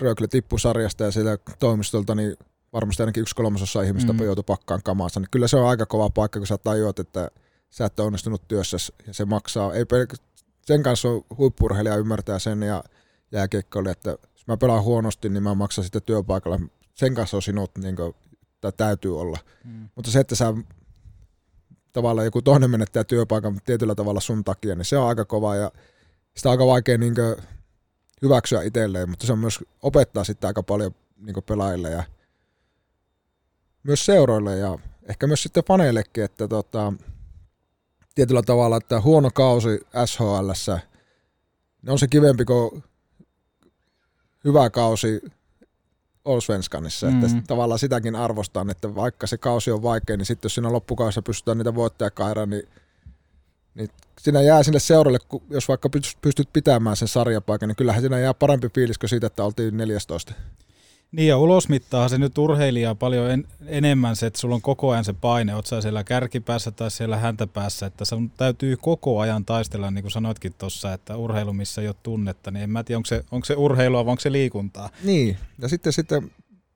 Rögle 0.00 0.26
tippui 0.28 0.60
sarjasta 0.60 1.04
ja 1.04 1.10
sieltä 1.10 1.38
toimistolta, 1.58 2.14
niin 2.14 2.36
varmasti 2.72 3.02
ainakin 3.02 3.20
yksi 3.20 3.34
kolmasosa 3.34 3.82
ihmistä 3.82 4.12
mm. 4.12 4.20
joutui 4.20 4.44
pakkaan 4.46 4.80
kamaansa. 4.84 5.20
Niin 5.20 5.28
kyllä 5.30 5.48
se 5.48 5.56
on 5.56 5.68
aika 5.68 5.86
kova 5.86 6.10
paikka, 6.10 6.40
kun 6.40 6.46
sä 6.46 6.58
tajuat, 6.58 6.98
että 6.98 7.30
sä 7.70 7.84
et 7.84 8.00
ole 8.00 8.06
onnistunut 8.06 8.48
työssä 8.48 8.76
ja 9.06 9.14
se 9.14 9.24
maksaa. 9.24 9.72
Ei 9.74 9.84
pelk- 9.84 10.22
sen 10.66 10.82
kanssa 10.82 11.08
on 11.08 11.22
huippurheilija 11.38 11.96
ymmärtää 11.96 12.38
sen 12.38 12.62
ja 12.62 12.84
jääkiekkoille, 13.32 13.90
että 13.90 14.10
jos 14.10 14.46
mä 14.46 14.56
pelaan 14.56 14.84
huonosti, 14.84 15.28
niin 15.28 15.42
mä 15.42 15.54
maksan 15.54 15.84
sitten 15.84 16.02
työpaikalla. 16.02 16.60
Sen 16.94 17.14
kanssa 17.14 17.36
on 17.36 17.42
sinut, 17.42 17.70
niin 17.78 17.96
kuin, 17.96 18.14
tai 18.60 18.72
täytyy 18.76 19.20
olla. 19.20 19.38
Mm. 19.64 19.88
Mutta 19.94 20.10
se, 20.10 20.20
että 20.20 20.34
sä 20.34 20.54
tavallaan 21.92 22.24
joku 22.24 22.42
toinen 22.42 22.70
menettää 22.70 23.04
työpaikan 23.04 23.60
tietyllä 23.64 23.94
tavalla 23.94 24.20
sun 24.20 24.44
takia, 24.44 24.74
niin 24.74 24.84
se 24.84 24.98
on 24.98 25.08
aika 25.08 25.24
kova 25.24 25.56
ja 25.56 25.72
sitä 26.36 26.48
on 26.48 26.50
aika 26.50 26.66
vaikea 26.66 26.98
niin 26.98 27.14
kuin, 27.14 27.36
hyväksyä 28.22 28.62
itselleen, 28.62 29.10
mutta 29.10 29.26
se 29.26 29.32
on 29.32 29.38
myös 29.38 29.58
opettaa 29.82 30.24
sitten 30.24 30.48
aika 30.48 30.62
paljon 30.62 30.94
niin 31.16 31.36
pelaajille 31.46 31.90
ja 31.90 32.04
myös 33.82 34.06
seuroille 34.06 34.56
ja 34.56 34.78
ehkä 35.02 35.26
myös 35.26 35.42
sitten 35.42 35.64
faneillekin, 35.64 36.24
että 36.24 36.48
tota, 36.48 36.92
tietyllä 38.14 38.42
tavalla, 38.42 38.76
että 38.76 39.00
huono 39.00 39.30
kausi 39.34 39.80
SHL 40.06 40.50
on 41.88 41.98
se 41.98 42.08
kivempi 42.08 42.44
kuin 42.44 42.84
hyvä 44.44 44.70
kausi 44.70 45.20
Allsvenskanissa, 46.24 47.10
mm. 47.10 47.24
että 47.24 47.42
tavallaan 47.46 47.78
sitäkin 47.78 48.16
arvostan, 48.16 48.70
että 48.70 48.94
vaikka 48.94 49.26
se 49.26 49.38
kausi 49.38 49.70
on 49.70 49.82
vaikea, 49.82 50.16
niin 50.16 50.26
sitten 50.26 50.46
jos 50.48 50.54
siinä 50.54 50.72
loppukaudessa 50.72 51.22
pystytään 51.22 51.58
niitä 51.58 51.74
voittajakaira, 51.74 52.46
niin, 52.46 52.68
niin 53.74 53.88
siinä 54.20 54.42
jää 54.42 54.62
sinne 54.62 54.78
seuralle, 54.78 55.18
jos 55.50 55.68
vaikka 55.68 55.88
pyst- 55.96 56.18
pystyt 56.22 56.48
pitämään 56.52 56.96
sen 56.96 57.08
sarjapaikan, 57.08 57.68
niin 57.68 57.76
kyllähän 57.76 58.02
siinä 58.02 58.18
jää 58.18 58.34
parempi 58.34 58.68
fiilis 58.74 58.98
kuin 58.98 59.10
siitä, 59.10 59.26
että 59.26 59.44
oltiin 59.44 59.76
14. 59.76 60.32
Niin 61.12 61.28
ja 61.28 61.38
ulosmittaahan 61.38 62.10
se 62.10 62.18
nyt 62.18 62.38
urheilijaa 62.38 62.94
paljon 62.94 63.30
en, 63.30 63.46
enemmän 63.66 64.16
se, 64.16 64.26
että 64.26 64.40
sulla 64.40 64.54
on 64.54 64.62
koko 64.62 64.90
ajan 64.90 65.04
se 65.04 65.12
paine, 65.12 65.54
oot 65.54 65.66
sä 65.66 65.80
siellä 65.80 66.04
kärkipäässä 66.04 66.70
tai 66.70 66.90
siellä 66.90 67.16
häntäpäässä, 67.16 67.86
että 67.86 68.04
sun 68.04 68.30
täytyy 68.30 68.76
koko 68.76 69.20
ajan 69.20 69.44
taistella, 69.44 69.90
niin 69.90 70.02
kuin 70.02 70.12
sanoitkin 70.12 70.54
tuossa, 70.58 70.92
että 70.92 71.16
urheilu, 71.16 71.52
missä 71.52 71.80
ei 71.80 71.88
ole 71.88 71.96
tunnetta, 72.02 72.50
niin 72.50 72.62
en 72.62 72.70
mä 72.70 72.84
tiedä, 72.84 72.96
onko 72.96 73.06
se, 73.06 73.24
onko 73.30 73.44
se 73.44 73.54
urheilua 73.54 74.04
vai 74.04 74.10
onko 74.10 74.20
se 74.20 74.32
liikuntaa. 74.32 74.90
Niin, 75.04 75.36
ja 75.58 75.68
sitten, 75.68 75.92
sitten 75.92 76.30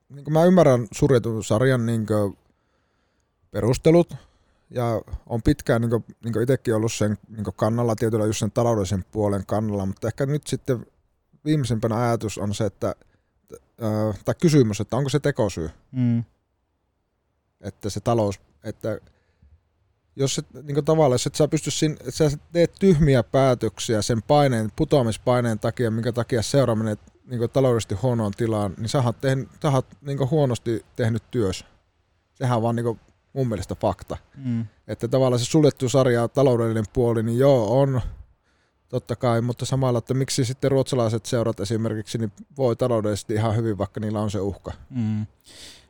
niin 0.09 0.33
mä 0.33 0.45
ymmärrän 0.45 0.87
suljetun 0.93 1.45
sarjan 1.45 1.87
niin 1.87 2.07
perustelut, 3.51 4.15
ja 4.71 5.03
on 5.27 5.43
pitkään 5.43 5.81
niin 5.81 5.91
kuin, 5.91 6.05
niin 6.25 6.33
kuin 6.33 6.43
itsekin 6.43 6.75
ollut 6.75 6.93
sen 6.93 7.19
niin 7.29 7.45
kannalla, 7.57 7.97
tietyllä 7.97 8.27
just 8.27 8.39
sen 8.39 8.51
taloudellisen 8.51 9.05
puolen 9.13 9.47
kannalla, 9.47 9.87
mutta 9.87 10.09
ehkä 10.09 10.27
nyt 10.27 10.47
sitten 10.47 10.87
viimeisempänä 11.45 11.97
ajatus 11.97 12.39
on 12.39 12.55
se, 12.55 12.65
että 12.65 12.95
äh, 13.83 14.19
tai 14.25 14.35
kysymys, 14.41 14.81
että 14.81 14.97
onko 14.97 15.09
se 15.09 15.21
tekosyy, 15.21 15.71
Mm. 15.93 16.25
että 17.61 17.91
se 17.91 18.01
talous, 18.01 18.41
että 18.65 18.99
jos 20.17 20.39
et, 20.39 20.47
niin 20.63 20.85
tavallaan, 20.85 21.15
jos 21.15 21.27
et 21.27 21.35
sä 21.35 21.49
pysty 21.49 21.71
siinä, 21.71 21.95
että 22.01 22.11
sä 22.11 22.39
teet 22.53 22.73
tyhmiä 22.81 23.23
päätöksiä 23.23 24.03
sen 24.03 24.23
paineen, 24.23 24.73
putoamispaineen 24.77 25.59
takia, 25.59 25.91
minkä 25.91 26.13
takia 26.13 26.43
seura 26.43 26.75
menee 26.75 26.97
niin 27.27 27.51
taloudellisesti 27.51 27.95
huonoon 27.95 28.33
tilaan, 28.33 28.75
niin 28.79 28.89
sä 28.89 29.03
oot, 29.03 29.21
tehnyt, 29.21 29.49
sä 29.63 29.71
oot 29.71 29.87
niin 30.01 30.31
huonosti 30.31 30.85
tehnyt 30.97 31.23
työs. 31.31 31.65
Sehän 32.35 32.57
on 32.57 32.63
vaan 32.63 32.77
niin 32.77 33.01
mun 33.33 33.49
mielestä 33.49 33.75
fakta. 33.75 34.17
Mm. 34.37 34.67
Että 34.89 35.09
tavallaan 35.09 35.39
se 35.41 35.45
suljettu 35.45 35.89
sarja, 35.89 36.29
taloudellinen 36.29 36.85
puoli, 36.93 37.23
niin 37.23 37.39
joo, 37.39 37.81
on 37.81 38.01
totta 38.95 39.17
kai, 39.17 39.41
mutta 39.41 39.67
samalla, 39.67 39.99
että 39.99 40.15
miksi 40.15 40.45
sitten 40.45 40.71
ruotsalaiset 40.71 41.27
seurat 41.27 41.61
esimerkiksi 41.61 42.19
niin 42.19 42.33
voi 42.57 42.77
taloudellisesti 42.77 43.35
ihan 43.35 43.57
hyvin, 43.57 43.79
vaikka 43.79 44.01
niillä 44.01 44.21
on 44.21 44.31
se 44.31 44.41
uhka. 44.41 44.73
Mm. 44.91 45.27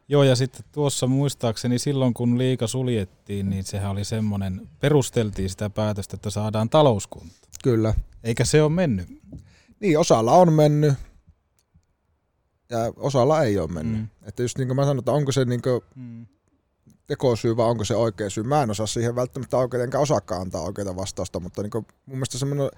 Joo, 0.09 0.23
ja 0.23 0.37
sitten 0.37 0.65
tuossa 0.73 1.07
muistaakseni 1.07 1.79
silloin, 1.79 2.15
kun 2.15 2.39
liika 2.39 2.67
suljettiin, 2.67 3.51
niin 3.51 3.65
sehän 3.65 3.91
oli 3.91 4.05
semmoinen, 4.05 4.69
perusteltiin 4.81 5.51
sitä 5.51 5.71
päätöstä, 5.71 6.17
että 6.17 6.31
saadaan 6.31 6.71
talouskunta. 6.71 7.37
Kyllä. 7.65 7.95
Eikä 8.25 8.45
se 8.45 8.63
ole 8.63 8.73
mennyt. 8.73 9.09
Niin, 9.81 9.99
osalla 9.99 10.33
on 10.33 10.53
mennyt 10.53 10.95
ja 12.71 12.79
osalla 12.97 13.43
ei 13.43 13.59
ole 13.59 13.73
mennyt. 13.73 14.01
Mm. 14.01 14.09
Että 14.23 14.43
just 14.43 14.59
niin 14.59 14.69
kuin 14.69 14.77
mä 14.77 14.83
sanoin, 14.83 14.99
että 14.99 15.13
onko 15.13 15.33
se 15.33 15.45
niin 15.45 15.63
kuin 15.63 15.81
Mm. 15.95 16.27
tekosyy 17.07 17.57
vai 17.57 17.67
onko 17.67 17.85
se 17.85 17.97
oikea 17.97 18.31
syy. 18.31 18.45
Mä 18.45 18.63
en 18.63 18.71
osaa 18.71 18.87
siihen 18.87 19.17
välttämättä 19.17 19.57
oikein, 19.57 19.83
enkä 19.83 19.99
osaakaan 19.99 20.41
antaa 20.41 20.63
oikeita 20.63 20.97
vastausta, 20.97 21.41
mutta 21.41 21.63
niin 21.63 21.71
kuin 21.71 21.87
mun 22.07 22.17
mielestä 22.17 22.39
semmoinen, 22.39 22.71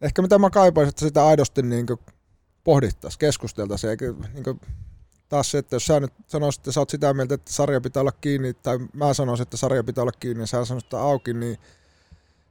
ehkä 0.00 0.22
mitä 0.22 0.38
mä 0.38 0.50
kaipaisin, 0.50 0.88
että 0.88 1.06
sitä 1.06 1.26
aidosti 1.26 1.62
niin 1.62 1.86
pohdittaisiin, 2.64 3.18
keskusteltaisiin, 3.18 3.90
eikä 3.90 4.14
niin 4.34 4.60
taas 5.28 5.50
se, 5.50 5.58
että 5.58 5.76
jos 5.76 5.86
sä 5.86 6.00
nyt 6.00 6.12
sanoisit, 6.26 6.60
että 6.60 6.72
sä 6.72 6.80
oot 6.80 6.90
sitä 6.90 7.14
mieltä, 7.14 7.34
että 7.34 7.52
sarja 7.52 7.80
pitää 7.80 8.00
olla 8.00 8.12
kiinni, 8.12 8.54
tai 8.54 8.78
mä 8.92 9.14
sanoisin, 9.14 9.42
että 9.42 9.56
sarja 9.56 9.84
pitää 9.84 10.02
olla 10.02 10.12
kiinni, 10.20 10.42
ja 10.42 10.46
sä 10.46 10.64
sanoisit, 10.64 10.86
että 10.86 11.00
auki, 11.00 11.34
niin 11.34 11.58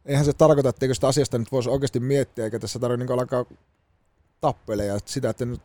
eihän 0.06 0.26
se 0.26 0.34
tarkoita, 0.34 0.70
että 0.70 0.94
sitä 0.94 1.08
asiasta 1.08 1.38
nyt 1.38 1.52
voisi 1.52 1.70
oikeasti 1.70 2.00
miettiä, 2.00 2.46
eikä 2.46 2.60
tässä 2.60 2.80
tarvitse 2.80 3.06
niin 3.06 3.20
alkaa 3.20 3.46
tappeleja 4.42 5.00
sitä, 5.06 5.30
että 5.30 5.46
nyt 5.46 5.62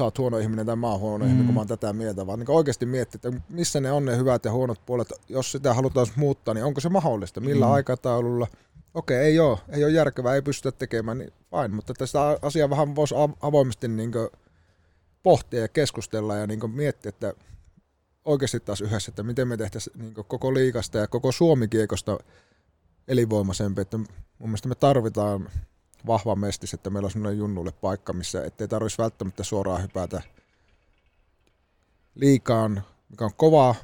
sä 0.00 0.04
oot 0.04 0.18
huono 0.18 0.38
ihminen 0.38 0.66
tai 0.66 0.76
mä 0.76 0.90
oon 0.90 1.00
huono 1.00 1.24
mm. 1.24 1.28
ihminen, 1.28 1.46
kun 1.46 1.54
mä 1.54 1.60
oon 1.60 1.68
tätä 1.68 1.92
mieltä, 1.92 2.26
vaan 2.26 2.38
niin 2.38 2.50
oikeasti 2.50 2.86
miettiä, 2.86 3.20
että 3.24 3.42
missä 3.48 3.80
ne 3.80 3.92
on 3.92 4.04
ne 4.04 4.16
hyvät 4.16 4.44
ja 4.44 4.52
huonot 4.52 4.86
puolet. 4.86 5.12
Jos 5.28 5.52
sitä 5.52 5.74
halutaan 5.74 6.06
muuttaa, 6.16 6.54
niin 6.54 6.64
onko 6.64 6.80
se 6.80 6.88
mahdollista? 6.88 7.40
Millä 7.40 7.66
Mm. 7.66 7.70
mm. 7.70 7.74
aikataululla? 7.74 8.46
Okei, 8.94 9.18
ei 9.18 9.40
ole, 9.40 9.58
ei 9.68 9.84
ole 9.84 9.92
järkevää, 9.92 10.34
ei 10.34 10.42
pystytä 10.42 10.78
tekemään, 10.78 11.18
niin 11.18 11.32
fine, 11.50 11.68
mutta 11.68 11.94
tästä 11.94 12.38
asiaa 12.42 12.70
vähän 12.70 12.94
voisi 12.96 13.14
av- 13.14 13.36
avoimesti 13.40 13.88
niin 13.88 14.12
pohtia 15.22 15.60
ja 15.60 15.68
keskustella 15.68 16.36
ja 16.36 16.46
niin 16.46 16.70
miettiä, 16.70 17.08
että 17.08 17.34
oikeasti 18.24 18.60
taas 18.60 18.80
yhdessä, 18.80 19.10
että 19.10 19.22
miten 19.22 19.48
me 19.48 19.56
tehtäisiin 19.56 19.98
niin 19.98 20.14
koko 20.14 20.54
liikasta 20.54 20.98
ja 20.98 21.06
koko 21.06 21.32
Suomikiekosta 21.32 22.18
elinvoimaisempi, 23.08 23.80
että 23.80 23.98
mun 23.98 24.08
mielestä 24.38 24.68
me 24.68 24.74
tarvitaan 24.74 25.50
vahva 26.06 26.36
mestis, 26.36 26.74
että 26.74 26.90
meillä 26.90 27.06
on 27.06 27.10
semmoinen 27.10 27.38
junnulle 27.38 27.72
paikka, 27.72 28.12
missä 28.12 28.44
ettei 28.44 28.68
tarvitsisi 28.68 29.02
välttämättä 29.02 29.44
suoraan 29.44 29.82
hypätä 29.82 30.22
liikaan, 32.14 32.82
mikä 33.08 33.24
on 33.24 33.34
kovaa, 33.36 33.74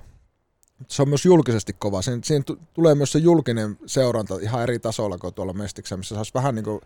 mutta 0.79 0.95
se 0.95 1.03
on 1.03 1.09
myös 1.09 1.25
julkisesti 1.25 1.73
kova. 1.73 2.03
Siinä, 2.03 2.21
siinä 2.25 2.45
tu- 2.45 2.59
tulee 2.75 2.95
myös 2.95 3.13
se 3.13 3.19
julkinen 3.19 3.79
seuranta 3.87 4.39
ihan 4.43 4.63
eri 4.63 4.79
tasolla 4.79 5.19
kuin 5.19 5.35
tuolla 5.35 5.53
Mestiksessä, 5.53 5.97
missä 5.97 6.15
saisi 6.15 6.35
vähän 6.35 6.55
niin 6.55 6.65
kuin 6.65 6.81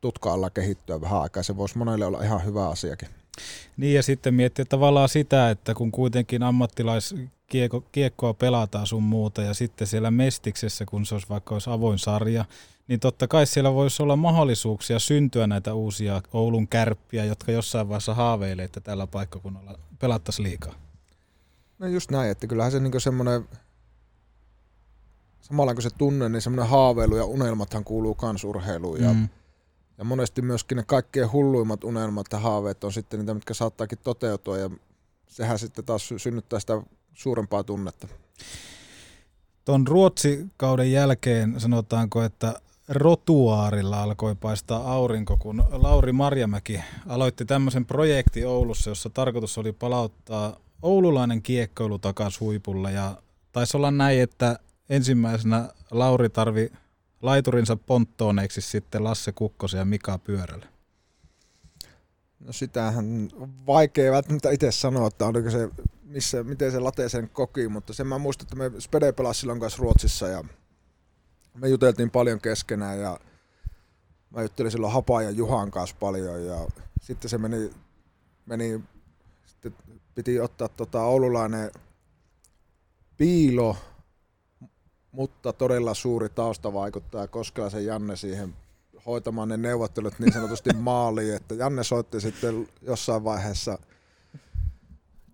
tutka 0.00 0.32
alla 0.32 0.50
kehittyä 0.50 1.00
vähän 1.00 1.22
aikaa. 1.22 1.42
Se 1.42 1.56
voisi 1.56 1.78
monelle 1.78 2.06
olla 2.06 2.22
ihan 2.22 2.44
hyvä 2.44 2.68
asiakin. 2.68 3.08
Niin 3.76 3.94
ja 3.94 4.02
sitten 4.02 4.34
miettiä 4.34 4.64
tavallaan 4.64 5.08
sitä, 5.08 5.50
että 5.50 5.74
kun 5.74 5.92
kuitenkin 5.92 6.42
ammattilaiskiekkoa 6.42 8.34
pelataan 8.34 8.86
sun 8.86 9.02
muuta 9.02 9.42
ja 9.42 9.54
sitten 9.54 9.86
siellä 9.86 10.10
Mestiksessä, 10.10 10.84
kun 10.84 11.06
se 11.06 11.14
olisi 11.14 11.28
vaikka 11.28 11.54
olisi 11.54 11.70
avoin 11.70 11.98
sarja, 11.98 12.44
niin 12.88 13.00
totta 13.00 13.28
kai 13.28 13.46
siellä 13.46 13.74
voisi 13.74 14.02
olla 14.02 14.16
mahdollisuuksia 14.16 14.98
syntyä 14.98 15.46
näitä 15.46 15.74
uusia 15.74 16.22
Oulun 16.32 16.68
kärppiä, 16.68 17.24
jotka 17.24 17.52
jossain 17.52 17.88
vaiheessa 17.88 18.14
haaveilee, 18.14 18.64
että 18.64 18.80
tällä 18.80 19.06
paikkakunnalla 19.06 19.78
pelattaisiin 19.98 20.48
liikaa. 20.48 20.74
No 21.78 21.86
just 21.86 22.10
näin, 22.10 22.30
että 22.30 22.46
kyllähän 22.46 22.72
se 22.72 22.80
niinku 22.80 23.00
semmoinen, 23.00 23.48
samalla 25.40 25.74
kun 25.74 25.82
se 25.82 25.90
tunne, 25.98 26.28
niin 26.28 26.42
semmoinen 26.42 26.70
haaveilu 26.70 27.16
ja 27.16 27.24
unelmathan 27.24 27.84
kuuluu 27.84 28.14
kans 28.14 28.44
urheiluun. 28.44 29.00
Ja, 29.02 29.12
Mm. 29.12 29.28
ja 29.98 30.04
monesti 30.04 30.42
myöskin 30.42 30.76
ne 30.76 30.82
kaikkein 30.86 31.32
hulluimmat 31.32 31.84
unelmat 31.84 32.26
ja 32.32 32.38
haaveet 32.38 32.84
on 32.84 32.92
sitten 32.92 33.20
niitä, 33.20 33.34
mitkä 33.34 33.54
saattaakin 33.54 33.98
toteutua 34.04 34.58
ja 34.58 34.70
sehän 35.28 35.58
sitten 35.58 35.84
taas 35.84 36.08
sy- 36.08 36.18
synnyttää 36.18 36.60
sitä 36.60 36.82
suurempaa 37.14 37.64
tunnetta. 37.64 38.08
Tuon 39.64 39.86
Ruotsi-kauden 39.86 40.92
jälkeen 40.92 41.60
sanotaanko, 41.60 42.22
että 42.22 42.60
rotuaarilla 42.88 44.02
alkoi 44.02 44.34
paistaa 44.34 44.92
aurinko, 44.92 45.36
kun 45.36 45.64
Lauri 45.70 46.12
Marjamäki 46.12 46.80
aloitti 47.08 47.44
tämmöisen 47.44 47.86
projekti 47.86 48.44
Oulussa, 48.44 48.90
jossa 48.90 49.10
tarkoitus 49.10 49.58
oli 49.58 49.72
palauttaa 49.72 50.56
oululainen 50.82 51.42
kiekkoilu 51.42 51.98
takaisin 51.98 52.40
huipulle. 52.40 52.92
Ja 52.92 53.16
taisi 53.52 53.76
olla 53.76 53.90
näin, 53.90 54.20
että 54.20 54.58
ensimmäisenä 54.90 55.68
Lauri 55.90 56.28
tarvi 56.28 56.72
laiturinsa 57.22 57.76
ponttooneiksi 57.76 58.60
sitten 58.60 59.04
Lasse 59.04 59.32
Kukkosen 59.32 59.78
ja 59.78 59.84
Mika 59.84 60.18
Pyörälle. 60.18 60.66
No 62.40 62.52
sitähän 62.52 63.28
vaikea 63.66 64.12
välttämättä 64.12 64.50
itse 64.50 64.72
sanoa, 64.72 65.06
että 65.06 65.26
oliko 65.26 65.50
se, 65.50 65.68
missä, 66.02 66.42
miten 66.42 66.72
se 66.72 66.80
late 66.80 67.08
sen 67.08 67.28
koki, 67.28 67.68
mutta 67.68 67.92
sen 67.92 68.06
mä 68.06 68.18
muistan, 68.18 68.44
että 68.44 68.56
me 68.56 68.80
Spede 68.80 69.12
pelasi 69.12 69.40
silloin 69.40 69.60
kanssa 69.60 69.82
Ruotsissa 69.82 70.28
ja 70.28 70.44
me 71.54 71.68
juteltiin 71.68 72.10
paljon 72.10 72.40
keskenään 72.40 73.00
ja 73.00 73.20
mä 74.30 74.42
juttelin 74.42 74.70
silloin 74.72 74.92
Hapa 74.92 75.22
ja 75.22 75.30
Juhan 75.30 75.70
kanssa 75.70 75.96
paljon 76.00 76.46
ja 76.46 76.66
sitten 77.00 77.30
se 77.30 77.38
meni, 77.38 77.70
meni 78.46 78.80
sitten 79.46 79.74
piti 80.14 80.40
ottaa 80.40 80.68
tota 80.68 81.02
oululainen 81.02 81.70
piilo, 83.16 83.76
mutta 85.12 85.52
todella 85.52 85.94
suuri 85.94 86.28
taustavaikuttaja 86.28 87.28
Koskelaisen 87.28 87.86
Janne 87.86 88.16
siihen 88.16 88.56
hoitamaan 89.06 89.48
ne 89.48 89.56
neuvottelut 89.56 90.18
niin 90.18 90.32
sanotusti 90.32 90.70
maaliin, 90.90 91.34
että 91.34 91.54
Janne 91.54 91.84
soitti 91.84 92.20
sitten 92.20 92.68
jossain 92.82 93.24
vaiheessa 93.24 93.78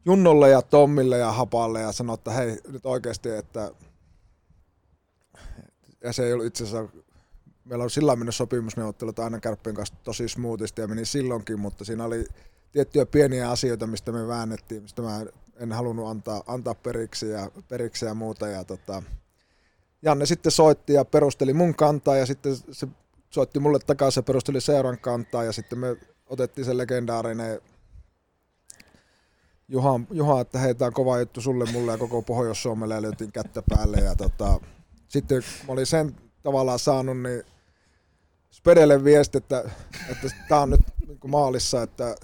Junnolle 0.04 0.50
ja 0.50 0.62
Tommille 0.62 1.18
ja 1.18 1.32
Hapalle 1.32 1.80
ja 1.80 1.92
sanoi, 1.92 2.14
että 2.14 2.30
hei 2.30 2.58
nyt 2.68 2.86
oikeasti, 2.86 3.30
että 3.30 3.70
ja 6.04 6.12
se 6.12 6.26
ei 6.26 6.32
ollut 6.32 6.46
itse 6.46 6.64
asiassa, 6.64 6.98
meillä 7.64 7.82
on 7.84 7.90
sillä 7.90 8.16
mennyt 8.16 8.34
sopimusneuvottelut 8.34 9.18
aina 9.18 9.40
kärppien 9.40 9.76
kanssa 9.76 9.94
tosi 10.04 10.28
smoothisti 10.28 10.80
ja 10.80 10.88
meni 10.88 11.04
silloinkin, 11.04 11.60
mutta 11.60 11.84
siinä 11.84 12.04
oli 12.04 12.24
tiettyjä 12.72 13.06
pieniä 13.06 13.50
asioita, 13.50 13.86
mistä 13.86 14.12
me 14.12 14.28
väännettiin, 14.28 14.82
mistä 14.82 15.02
mä 15.02 15.26
en 15.56 15.72
halunnut 15.72 16.08
antaa, 16.08 16.42
antaa 16.46 16.74
periksi 16.74 17.28
ja, 17.28 17.50
periksi 17.68 18.04
ja 18.04 18.14
muuta 18.14 18.48
ja 18.48 18.64
tota, 18.64 19.02
Janne 20.02 20.26
sitten 20.26 20.52
soitti 20.52 20.92
ja 20.92 21.04
perusteli 21.04 21.52
mun 21.52 21.74
kantaa 21.74 22.16
ja 22.16 22.26
sitten 22.26 22.56
se 22.56 22.88
soitti 23.30 23.58
mulle 23.58 23.78
takaisin 23.78 24.20
ja 24.20 24.22
perusteli 24.22 24.60
seuran 24.60 24.98
kantaa 24.98 25.44
ja 25.44 25.52
sitten 25.52 25.78
me 25.78 25.96
otettiin 26.26 26.64
se 26.64 26.76
legendaarinen 26.76 27.60
Juha, 29.68 30.00
Juha, 30.10 30.40
että 30.40 30.58
hei, 30.58 30.74
tää 30.74 30.86
on 30.86 30.92
kova 30.92 31.18
juttu 31.18 31.40
sulle, 31.40 31.64
mulle 31.72 31.92
ja 31.92 31.98
koko 31.98 32.22
Pohjois-Suomelle 32.22 32.94
ja 32.94 33.02
löytiin 33.02 33.32
kättä 33.32 33.62
päälle. 33.68 33.96
Ja 33.96 34.16
tota, 34.16 34.60
sitten 35.10 35.42
mä 35.66 35.72
olin 35.72 35.86
sen 35.86 36.16
tavallaan 36.42 36.78
saanut, 36.78 37.18
niin 37.18 37.42
Spedelle 38.50 39.04
viesti, 39.04 39.38
että, 39.38 39.70
että 40.10 40.28
tää 40.48 40.60
on 40.60 40.70
nyt 40.70 40.80
niin 41.06 41.18
maalissa, 41.26 41.82
että 41.82 42.16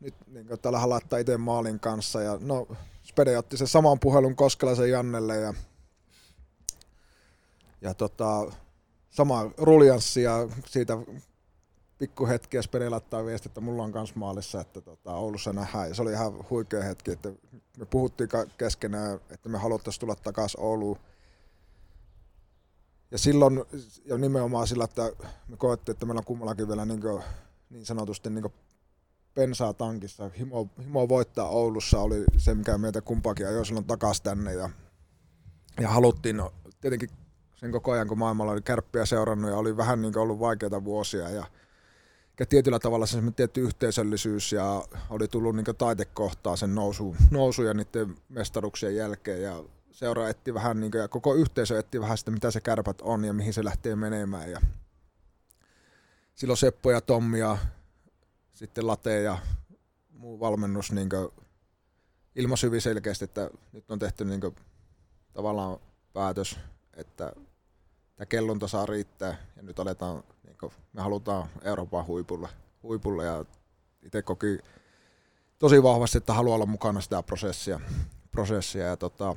nyt 0.00 0.14
niin 0.26 0.46
kuin, 0.46 0.60
täällä 0.60 0.88
laittaa 0.88 1.18
itse 1.18 1.36
maalin 1.36 1.80
kanssa. 1.80 2.22
Ja 2.22 2.38
no, 2.40 2.66
Spede 3.02 3.38
otti 3.38 3.56
sen 3.56 3.66
saman 3.66 4.00
puhelun 4.00 4.36
Koskelaisen 4.36 4.90
Jannelle 4.90 5.36
ja, 5.36 5.54
ja 7.80 7.94
tota, 7.94 8.52
sama 9.10 9.50
ruljanssi 9.58 10.22
ja 10.22 10.48
siitä 10.66 10.98
pikku 11.98 12.26
hetki 12.26 12.56
ja 12.56 12.62
Spede 12.62 12.88
laittaa 12.88 13.24
viesti, 13.24 13.48
että 13.48 13.60
mulla 13.60 13.82
on 13.82 13.92
kans 13.92 14.14
maalissa, 14.14 14.60
että 14.60 14.80
tota, 14.80 15.14
Oulussa 15.14 15.52
nähdään. 15.52 15.88
Ja 15.88 15.94
se 15.94 16.02
oli 16.02 16.12
ihan 16.12 16.50
huikea 16.50 16.82
hetki, 16.82 17.10
että 17.10 17.32
me 17.78 17.86
puhuttiin 17.86 18.28
keskenään, 18.58 19.20
että 19.30 19.48
me 19.48 19.58
haluttaisiin 19.58 20.00
tulla 20.00 20.14
takaisin 20.14 20.60
Ouluun. 20.60 20.98
Ja 23.12 23.18
silloin, 23.18 23.64
ja 24.04 24.18
nimenomaan 24.18 24.66
sillä, 24.66 24.84
että 24.84 25.12
me 25.48 25.56
koettiin, 25.56 25.94
että 25.94 26.06
meillä 26.06 26.18
on 26.18 26.24
kummallakin 26.24 26.68
vielä 26.68 26.84
niin, 26.84 27.00
kuin, 27.00 27.22
niin 27.70 27.86
sanotusti 27.86 28.30
niin 28.30 28.52
pensaa 29.34 29.72
tankissa. 29.74 30.30
Himo, 30.38 30.68
himo 30.84 31.08
voittaa 31.08 31.48
Oulussa 31.48 32.00
oli 32.00 32.24
se, 32.38 32.54
mikä 32.54 32.78
meitä 32.78 33.00
kumpaakin 33.00 33.46
ajoi 33.46 33.66
silloin 33.66 33.86
takaisin 33.86 34.24
tänne. 34.24 34.54
Ja, 34.54 34.70
ja 35.80 35.88
haluttiin, 35.88 36.36
no, 36.36 36.52
tietenkin 36.80 37.10
sen 37.56 37.72
koko 37.72 37.92
ajan, 37.92 38.08
kun 38.08 38.18
maailmalla 38.18 38.52
oli 38.52 38.62
kärppiä 38.62 39.06
seurannut 39.06 39.50
ja 39.50 39.56
oli 39.56 39.76
vähän 39.76 40.02
niin 40.02 40.18
ollut 40.18 40.40
vaikeita 40.40 40.84
vuosia. 40.84 41.28
Ja, 41.30 41.46
ja 42.40 42.46
tietyllä 42.46 42.78
tavalla 42.78 43.06
se 43.06 43.18
tietty 43.36 43.60
yhteisöllisyys 43.60 44.52
ja 44.52 44.84
oli 45.10 45.28
tullut 45.28 45.56
niin 45.56 45.66
taitekohtaa 45.78 46.56
sen 46.56 46.74
nousu, 46.74 47.16
nousu 47.30 47.62
ja 47.62 47.74
niiden 47.74 48.14
mestaruksien 48.28 48.96
jälkeen. 48.96 49.42
Ja 49.42 49.64
seura 49.92 50.28
etti 50.28 50.54
vähän, 50.54 50.80
niin 50.80 50.90
kuin, 50.90 51.00
ja 51.00 51.08
koko 51.08 51.34
yhteisö 51.34 51.78
etti 51.78 52.00
vähän 52.00 52.18
sitä, 52.18 52.30
mitä 52.30 52.50
se 52.50 52.60
kärpät 52.60 53.00
on 53.00 53.24
ja 53.24 53.32
mihin 53.32 53.52
se 53.52 53.64
lähtee 53.64 53.96
menemään. 53.96 54.50
Ja 54.50 54.60
silloin 56.34 56.56
Seppo 56.56 56.90
ja 56.90 57.00
Tommi 57.00 57.38
ja 57.38 57.58
sitten 58.54 58.86
Late 58.86 59.22
ja 59.22 59.38
muu 60.10 60.40
valmennus 60.40 60.92
niin 60.92 61.08
ilmaisi 62.34 62.66
hyvin 62.66 62.80
selkeästi, 62.80 63.24
että 63.24 63.50
nyt 63.72 63.90
on 63.90 63.98
tehty 63.98 64.24
niin 64.24 64.40
kuin, 64.40 64.56
tavallaan 65.32 65.78
päätös, 66.12 66.58
että 66.94 67.32
tämä 68.16 68.26
kellunta 68.26 68.68
saa 68.68 68.86
riittää 68.86 69.36
ja 69.56 69.62
nyt 69.62 69.78
aletaan, 69.78 70.24
niin 70.44 70.56
kuin, 70.60 70.72
me 70.92 71.02
halutaan 71.02 71.48
Euroopan 71.62 72.06
huipulle, 72.06 72.48
huipulle 72.82 73.24
ja 73.24 73.44
itse 74.02 74.22
koki 74.22 74.58
tosi 75.58 75.82
vahvasti, 75.82 76.18
että 76.18 76.34
haluaa 76.34 76.54
olla 76.54 76.66
mukana 76.66 77.00
sitä 77.00 77.22
prosessia, 77.22 77.80
prosessia 78.30 78.86
ja 78.86 78.96
tota, 78.96 79.36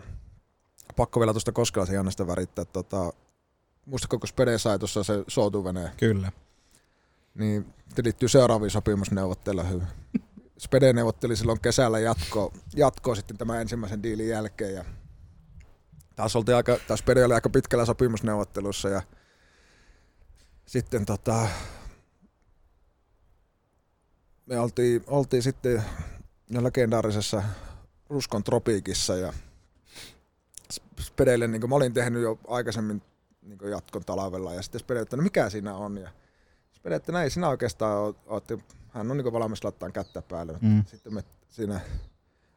pakko 0.96 1.20
vielä 1.20 1.34
tuosta 1.34 1.52
Koskelaisen 1.52 1.96
Jannesta 1.96 2.28
värittää, 2.28 2.66
tota, 2.66 3.14
muistatko, 3.86 4.20
kun 4.20 4.28
Spede 4.28 4.58
sai 4.58 4.80
tuossa 4.80 5.04
se 5.04 5.24
soutuveneen, 5.28 5.92
Kyllä. 5.98 6.32
niin 7.36 7.74
se 7.96 8.04
liittyy 8.04 8.30
seuraaviin 8.30 8.72
sopimusneuvotteluihin. 8.72 9.84
Spede 10.60 10.94
neuvotteli 10.94 11.36
silloin 11.36 11.62
kesällä 11.62 12.00
jatko, 12.00 12.54
jatkoa 12.76 13.16
sitten 13.16 13.38
tämän 13.38 13.62
ensimmäisen 13.62 14.04
diilin 14.04 14.28
jälkeen 14.28 14.74
ja 14.74 14.86
taas 16.16 16.36
oltiin 16.36 16.56
aika, 16.56 16.78
taas 16.88 17.00
Spede 17.00 17.26
oli 17.26 17.34
aika 17.34 17.50
pitkällä 17.50 17.86
sopimusneuvottelussa 17.86 18.90
ja 18.90 19.02
sitten 20.66 21.06
tota, 21.06 21.48
me 24.46 24.60
oltiin, 24.60 25.04
oltiin 25.08 25.44
sitten 25.44 25.84
legendaarisessa 26.50 27.44
Ruskon 28.10 28.44
tropiikissa 28.44 29.16
ja 29.16 29.34
Spedelle, 31.02 31.48
niin 31.48 31.62
kuin 31.62 31.70
mä 31.70 31.76
olin 31.76 31.94
tehnyt 31.94 32.22
jo 32.22 32.40
aikaisemmin 32.48 33.02
niin 33.42 33.58
kuin 33.58 33.72
jatkon 33.72 34.06
talvella 34.06 34.54
ja 34.54 34.62
sitten 34.62 34.80
Spede, 34.80 35.00
että 35.00 35.18
no 35.18 35.24
mikä 35.24 35.50
siinä 35.50 35.76
on 35.76 35.98
ja 35.98 36.10
Spede, 36.72 36.96
että 36.96 37.12
näin 37.12 37.32
sinä 37.32 37.50
oikeastaan 37.50 37.98
oot, 37.98 38.18
oot 38.28 38.52
hän 38.90 39.12
on 39.12 39.18
niin 39.18 39.34
valmis 39.34 39.64
laittaa 39.64 39.92
kättä 39.92 40.22
päälle. 40.22 40.58
Mm. 40.62 40.84
Sitten 40.88 41.14
me 41.14 41.24
siinä 41.50 41.80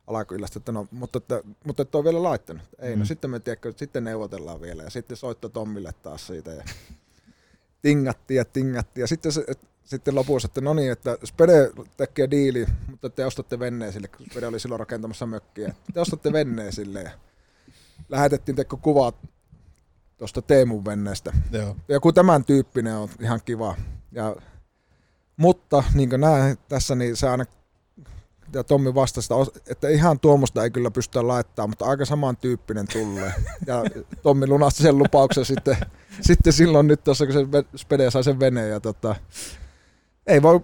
alakylästä, 0.07 0.59
että 0.59 0.73
no, 0.73 0.89
mutta, 0.91 1.19
että, 1.19 1.43
mutta 1.65 1.83
et 1.83 1.95
ole 1.95 2.05
vielä 2.05 2.23
laittanut. 2.23 2.63
Ei, 2.79 2.97
mm. 2.97 2.99
no 2.99 3.05
sitten 3.05 3.31
me 3.31 3.41
tiedätkö, 3.41 3.73
sitten 3.77 4.05
neuvotellaan 4.05 4.61
vielä 4.61 4.83
ja 4.83 4.91
sitten 4.91 5.17
soitto 5.17 5.49
Tommille 5.49 5.93
taas 6.03 6.27
siitä 6.27 6.51
ja 6.51 6.65
tingattiin 7.83 8.39
ja 8.39 8.45
tingattiin 8.45 9.03
ja 9.03 9.07
sitten, 9.07 9.33
se, 9.33 9.45
et, 9.49 9.59
sitten 9.85 10.15
lopussa, 10.15 10.47
että 10.47 10.61
no 10.61 10.75
niin, 10.75 10.93
että 10.93 11.19
Spede 11.25 11.71
tekee 11.97 12.31
diili, 12.31 12.67
mutta 12.91 13.11
te 13.11 13.27
ostatte 13.27 13.59
venneen 13.59 13.93
sille, 13.93 14.09
kun 14.09 14.27
Spede 14.31 14.47
oli 14.47 14.61
silloin 14.61 14.81
rakentamassa 14.81 15.27
mökkiä. 15.27 15.75
Te 15.95 16.01
ostatte 16.01 16.33
venneen 16.33 16.73
sille 16.73 17.03
ja 17.03 17.11
lähetettiin 18.09 18.57
teko 18.57 18.77
kuvat 18.77 19.15
tuosta 20.19 20.43
Teemun 20.43 20.85
venneestä. 20.85 21.33
Joo. 21.51 21.77
Joku 21.89 22.13
tämän 22.13 22.45
tyyppinen 22.45 22.97
on 22.97 23.09
ihan 23.21 23.41
kiva. 23.45 23.77
Ja, 24.13 24.37
mutta 25.37 25.85
niin 25.95 26.09
kuin 26.09 26.21
näen 26.21 26.59
tässä, 26.69 26.95
niin 26.95 27.17
se 27.17 27.29
aina 27.29 27.45
ja 28.53 28.65
Tommi 28.65 28.95
vastasi, 28.95 29.29
että 29.67 29.89
ihan 29.89 30.21
tuommoista 30.21 30.65
ei 30.65 30.71
kyllä 30.71 30.91
pystytä 30.91 31.27
laittamaan, 31.27 31.71
mutta 31.71 31.85
aika 31.85 32.05
samantyyppinen 32.05 32.87
tulee. 32.93 33.33
Ja 33.67 33.83
Tommi 34.23 34.47
lunasti 34.47 34.83
sen 34.83 34.99
lupauksen 34.99 35.45
sitten, 35.45 35.77
sitten 36.21 36.53
silloin 36.53 36.87
nyt 36.87 37.05
tuossa, 37.05 37.27
kun 37.27 37.35
se 37.35 37.47
Spede 37.77 38.11
sai 38.11 38.25
sen 38.25 38.41
veneen. 38.41 38.71
Ja 38.71 38.81
tota, 38.81 39.17
ei 40.27 40.43
voi 40.43 40.61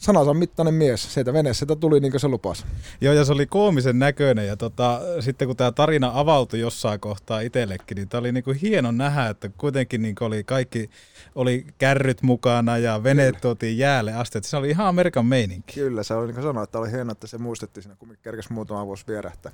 sanansa 0.00 0.34
mittainen 0.34 0.74
mies. 0.74 1.14
Sieltä 1.14 1.32
veneessä 1.32 1.66
tuli 1.80 2.00
niin 2.00 2.10
kuin 2.10 2.20
se 2.20 2.28
lupasi. 2.28 2.64
Joo, 3.00 3.14
ja 3.14 3.24
se 3.24 3.32
oli 3.32 3.46
koomisen 3.46 3.98
näköinen. 3.98 4.46
Ja 4.46 4.56
tota, 4.56 5.00
sitten 5.20 5.48
kun 5.48 5.56
tämä 5.56 5.72
tarina 5.72 6.10
avautui 6.14 6.60
jossain 6.60 7.00
kohtaa 7.00 7.40
itsellekin, 7.40 7.94
niin 7.94 8.08
tämä 8.08 8.18
oli 8.18 8.32
niinku 8.32 8.54
hieno 8.62 8.90
nähdä, 8.90 9.26
että 9.26 9.48
kuitenkin 9.48 10.02
niinku 10.02 10.24
oli 10.24 10.44
kaikki, 10.44 10.90
oli 11.34 11.66
kärryt 11.78 12.22
mukana 12.22 12.78
ja 12.78 13.02
veneet 13.02 13.40
tuotiin 13.40 13.78
jäälle 13.78 14.12
asti. 14.12 14.38
Että 14.38 14.50
se 14.50 14.56
oli 14.56 14.70
ihan 14.70 14.86
Amerikan 14.86 15.26
meininki. 15.26 15.74
Kyllä, 15.74 16.02
se 16.02 16.14
oli 16.14 16.26
niin 16.26 16.34
kuin 16.34 16.44
sanoin, 16.44 16.64
että 16.64 16.78
oli 16.78 16.90
hienoa, 16.90 17.12
että 17.12 17.26
se 17.26 17.38
muistettiin 17.38 17.82
siinä, 17.82 17.96
kun 17.96 18.16
kerkesi 18.22 18.52
muutama 18.52 18.86
vuosi 18.86 19.04
vierähtää. 19.08 19.52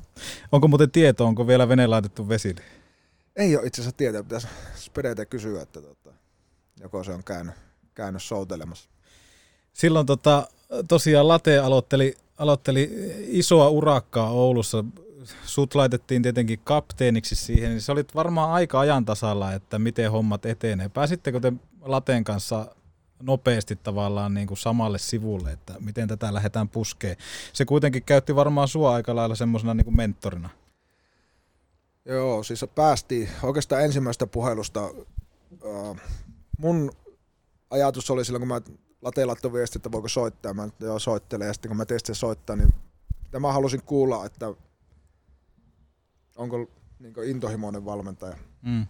Onko 0.53 0.69
muuten 0.69 0.91
tieto, 0.91 1.27
onko 1.27 1.47
vielä 1.47 1.69
vene 1.69 1.87
laitettu 1.87 2.29
vesille? 2.29 2.63
Ei 3.37 3.57
ole 3.57 3.67
itse 3.67 3.83
asiassa 3.83 3.97
tietoa, 3.97 4.23
pitäisi 4.23 4.49
Spedeitä 4.75 5.27
kysyä, 5.27 5.63
että 5.63 5.81
tota, 5.81 6.11
joko 6.81 7.05
se 7.05 7.13
on 7.13 7.25
käynyt, 7.25 7.55
käynyt 7.95 8.23
soutelemassa. 8.23 8.96
Silloin 9.77 10.07
tota, 10.07 10.49
tosiaan 10.89 11.29
Late 11.29 11.59
aloitteli, 11.59 12.15
aloitteli 12.39 12.91
isoa 13.19 13.69
urakkaa 13.69 14.31
Oulussa. 14.31 14.85
Sut 15.45 15.75
laitettiin 15.75 16.23
tietenkin 16.23 16.61
kapteeniksi 16.65 17.35
siihen, 17.35 17.71
niin 17.71 17.81
se 17.81 17.93
olit 17.93 18.15
varmaan 18.15 18.51
aika 18.51 18.81
ajan 18.81 19.05
tasalla, 19.05 19.53
että 19.53 19.79
miten 19.79 20.11
hommat 20.11 20.47
etenee. 20.47 20.89
Pääsittekö 20.89 21.41
te 21.41 21.53
Lateen 21.81 22.25
kanssa 22.25 22.67
nopeasti 23.23 23.77
tavallaan 23.77 24.35
niin 24.35 24.47
kuin 24.47 24.59
samalle 24.59 24.99
sivulle, 24.99 25.53
että 25.53 25.75
miten 25.81 26.09
tätä 26.09 26.35
lähdetään 26.35 26.69
puskeen? 26.69 27.17
Se 27.53 27.65
kuitenkin 27.65 28.03
käytti 28.03 28.37
varmaan 28.37 28.69
sua 28.69 28.95
aika 28.95 29.17
lailla 29.17 29.35
semmoisena 29.35 29.75
niin 29.75 29.85
kuin 29.85 29.97
mentorina. 29.97 30.49
Joo, 32.05 32.43
siis 32.43 32.65
päästiin 32.75 33.29
oikeastaan 33.43 33.85
ensimmäisestä 33.85 34.27
puhelusta. 34.27 34.91
Mun 36.59 36.93
ajatus 37.71 38.11
oli 38.11 38.25
silloin, 38.25 38.41
kun 38.41 38.49
mä 38.49 38.61
Late 39.03 39.25
laittoi 39.25 39.53
viesti, 39.53 39.79
että 39.79 39.93
voiko 39.93 40.09
soittaa. 40.09 40.55
Mä 40.55 40.65
että 40.65 40.85
joo, 40.85 40.99
soittelen. 40.99 41.47
Ja 41.47 41.53
sitten 41.53 41.69
kun 41.69 41.77
mä 41.77 41.85
testin 41.85 42.15
soittaa, 42.15 42.57
niin 42.57 42.75
mitä 43.25 43.41
mä 43.41 43.53
halusin 43.53 43.83
kuulla, 43.83 44.27
että 44.27 44.55
onko 46.37 46.71
niin 46.99 47.15
intohimoinen 47.25 47.85
valmentaja. 47.85 48.37
Mm. 48.63 48.87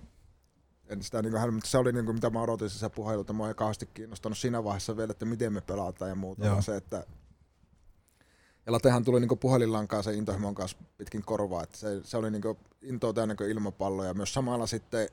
En 0.89 1.03
sitä, 1.03 1.23
niin 1.23 1.33
kuin, 1.33 1.55
mutta 1.55 1.70
se 1.70 1.78
oli 1.78 1.93
niin 1.93 2.05
kuin, 2.05 2.15
mitä 2.15 2.31
mä 2.31 2.43
odotin 2.43 2.70
se 2.70 2.89
puhelu, 2.89 3.20
että 3.20 3.33
mä 3.33 3.49
ei 3.49 3.55
kauheasti 3.55 3.87
kiinnostanut 3.87 4.39
siinä 4.39 4.65
vaiheessa 4.65 4.97
vielä, 4.97 5.11
että 5.11 5.24
miten 5.24 5.53
me 5.53 5.61
pelataan 5.61 6.09
ja 6.09 6.15
muuta, 6.15 6.45
Joo. 6.45 6.53
vaan 6.53 6.62
se, 6.62 6.77
että 6.77 7.07
ja 8.66 8.73
Latehan 8.73 9.05
tuli 9.05 9.20
niin 9.20 9.39
puhelinlankaan 9.39 10.05
se 10.05 10.15
intohimon 10.15 10.55
kanssa 10.55 10.78
pitkin 10.99 11.23
korvaa, 11.24 11.62
että 11.62 11.77
se, 11.77 12.01
se 12.05 12.16
oli 12.16 12.31
niin 12.31 12.43
intoa 12.83 13.12
täynnä 13.12 13.35
kuin 13.35 13.51
ilmapallo 13.51 14.05
ja 14.05 14.15
myös 14.15 14.35
samalla 14.35 14.66
sitten 14.66 15.09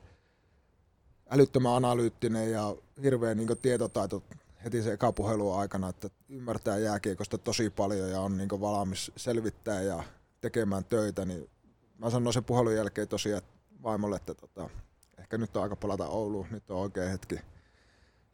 älyttömän 1.30 1.72
analyyttinen 1.72 2.52
ja 2.52 2.76
hirveä 3.02 3.34
niin 3.34 3.48
tietotaito 3.62 4.22
heti 4.64 4.82
se 4.82 4.92
eka 4.92 5.12
puhelun 5.12 5.58
aikana, 5.58 5.88
että 5.88 6.10
ymmärtää 6.28 6.78
jääkiekosta 6.78 7.38
tosi 7.38 7.70
paljon 7.70 8.10
ja 8.10 8.20
on 8.20 8.36
niin 8.36 8.48
valmis 8.60 9.12
selvittää 9.16 9.82
ja 9.82 10.04
tekemään 10.40 10.84
töitä, 10.84 11.24
niin 11.24 11.50
mä 11.98 12.10
sanoin 12.10 12.34
sen 12.34 12.44
puhelun 12.44 12.74
jälkeen 12.74 13.08
tosiaan 13.08 13.42
vaimolle, 13.82 14.16
että 14.16 14.34
tota, 14.34 14.70
ehkä 15.18 15.38
nyt 15.38 15.56
on 15.56 15.62
aika 15.62 15.76
palata 15.76 16.06
Ouluun, 16.06 16.46
nyt 16.50 16.70
on 16.70 16.78
oikea 16.78 17.08
hetki. 17.08 17.34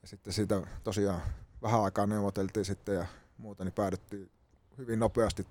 Ja 0.03 0.09
sitten 0.09 0.33
siitä 0.33 0.63
tosiaan 0.85 1.23
vähän 1.63 1.83
aikaa 1.83 2.07
neuvoteltiin 2.07 2.65
sitten 2.65 2.95
ja 2.95 3.07
muuta, 3.39 3.65
niin 3.65 3.73
päädyttiin 3.73 4.31
hyvin 4.79 4.99
nopeasti 4.99 5.47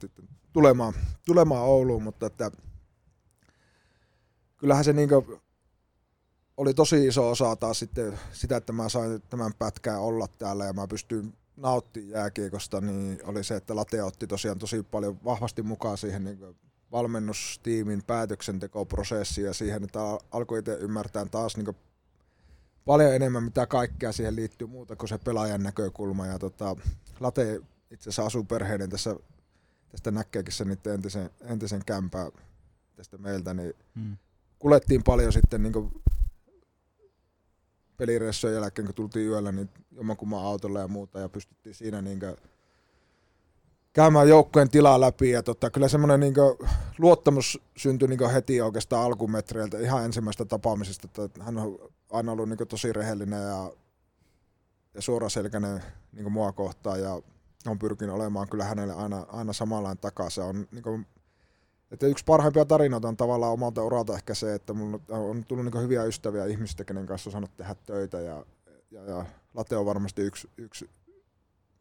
tulemaan, 0.54 0.94
tulemaan 1.26 1.64
Ouluun, 1.64 2.04
mutta 2.04 2.26
että 2.26 2.52
kyllähän 4.58 4.84
se 4.84 4.94
niin 4.94 5.10
oli 6.60 6.74
tosi 6.74 7.08
iso 7.08 7.30
osa 7.30 7.56
taas 7.56 7.80
sitten 7.80 8.20
sitä, 8.32 8.58
että 8.58 8.74
mä 8.74 8.90
sain 8.90 9.22
tämän 9.30 9.54
pätkää 9.60 10.00
olla 10.00 10.28
täällä 10.28 10.66
ja 10.66 10.74
mä 10.74 10.88
pystyin 10.88 11.34
nautti 11.58 12.10
jääkiekosta, 12.10 12.82
niin 12.82 13.20
oli 13.24 13.44
se, 13.44 13.56
että 13.56 13.76
Late 13.76 14.04
otti 14.04 14.28
tosiaan 14.28 14.60
tosi 14.60 14.84
paljon 14.84 15.24
vahvasti 15.24 15.64
mukaan 15.64 15.98
siihen 15.98 16.24
niin 16.24 16.40
valmennustiimin 16.92 18.04
päätöksentekoprosessiin 18.08 19.48
ja 19.48 19.54
siihen, 19.54 19.84
että 19.84 20.02
al- 20.02 20.20
alkoi 20.32 20.60
itse 20.60 20.74
ymmärtää 20.74 21.26
taas 21.26 21.58
niin 21.58 21.76
paljon 22.86 23.14
enemmän, 23.14 23.44
mitä 23.44 23.68
kaikkea 23.68 24.12
siihen 24.12 24.36
liittyy 24.36 24.68
muuta 24.68 24.96
kuin 24.96 25.10
se 25.10 25.18
pelaajan 25.18 25.64
näkökulma. 25.64 26.28
Ja 26.28 26.40
tota, 26.40 26.76
Late 27.20 27.62
itse 27.92 28.10
asiassa 28.10 28.26
asuu 28.26 28.44
perheiden 28.44 28.90
tässä, 28.90 29.16
tästä 29.92 30.12
näkeekin 30.12 30.54
sen 30.54 30.78
entisen, 30.94 31.30
entisen 31.42 31.82
kämpää 31.86 32.30
tästä 32.96 33.18
meiltä, 33.18 33.54
niin 33.54 33.74
Mm. 33.96 34.18
kulettiin 34.60 35.04
paljon 35.04 35.34
sitten 35.34 35.64
niin 35.64 35.74
pelireissujen 38.00 38.56
jälkeen, 38.56 38.86
kun 38.86 38.96
tultiin 38.96 39.28
yöllä, 39.28 39.52
niin 39.52 39.70
jommankumman 39.92 40.44
autolla 40.44 40.80
ja 40.80 40.88
muuta, 40.88 41.20
ja 41.20 41.30
pystyttiin 41.30 41.76
siinä 41.76 42.02
niin 42.02 42.20
käymään 43.94 44.30
joukkojen 44.30 44.70
tilaa 44.70 45.00
läpi, 45.00 45.30
ja 45.30 45.44
tota, 45.44 45.70
kyllä 45.70 45.88
semmoinen 45.88 46.20
niin 46.20 46.34
luottamus 46.98 47.62
syntyi 47.78 48.08
niin 48.08 48.32
heti 48.34 48.62
oikeastaan 48.62 49.06
alkumetreiltä, 49.06 49.80
ihan 49.80 50.06
ensimmäistä 50.06 50.46
tapaamisesta, 50.46 51.08
että 51.26 51.44
hän 51.44 51.58
on 51.58 51.80
aina 52.12 52.32
ollut 52.32 52.50
niin 52.50 52.68
tosi 52.68 52.94
rehellinen 52.94 53.44
ja, 53.44 53.72
ja 54.94 55.02
suoraselkäinen 55.02 55.84
niin 56.14 56.32
mua 56.32 56.52
kohtaan, 56.52 57.02
ja 57.02 57.22
on 57.68 57.80
pyrkinyt 57.80 58.16
olemaan 58.16 58.50
kyllä 58.50 58.64
hänelle 58.64 58.94
aina, 58.94 59.26
aina 59.28 59.54
samanlainen 59.54 60.02
takaisin. 60.02 60.44
On, 60.44 60.68
niin 60.72 60.84
kuin, 60.84 61.06
että 61.92 62.08
yksi 62.08 62.26
parhaimpia 62.26 62.66
tarinoita 62.66 63.08
on 63.08 63.18
tavallaan 63.18 63.54
omalta 63.54 63.84
uralta 63.84 64.16
ehkä 64.16 64.34
se, 64.34 64.54
että 64.54 64.74
mulla 64.74 65.00
on 65.10 65.46
tullut 65.48 65.66
niin 65.66 65.84
hyviä 65.84 66.04
ystäviä 66.04 66.46
ihmisistä, 66.46 66.84
kenen 66.84 67.06
kanssa 67.06 67.30
on 67.30 67.32
saanut 67.32 67.58
tehdä 67.58 67.76
töitä 67.86 68.22
ja, 68.22 68.46
ja, 68.92 69.04
ja 69.04 69.26
Late 69.54 69.78
on 69.78 69.86
varmasti 69.86 70.22
yksi, 70.22 70.50
yksi 70.58 70.90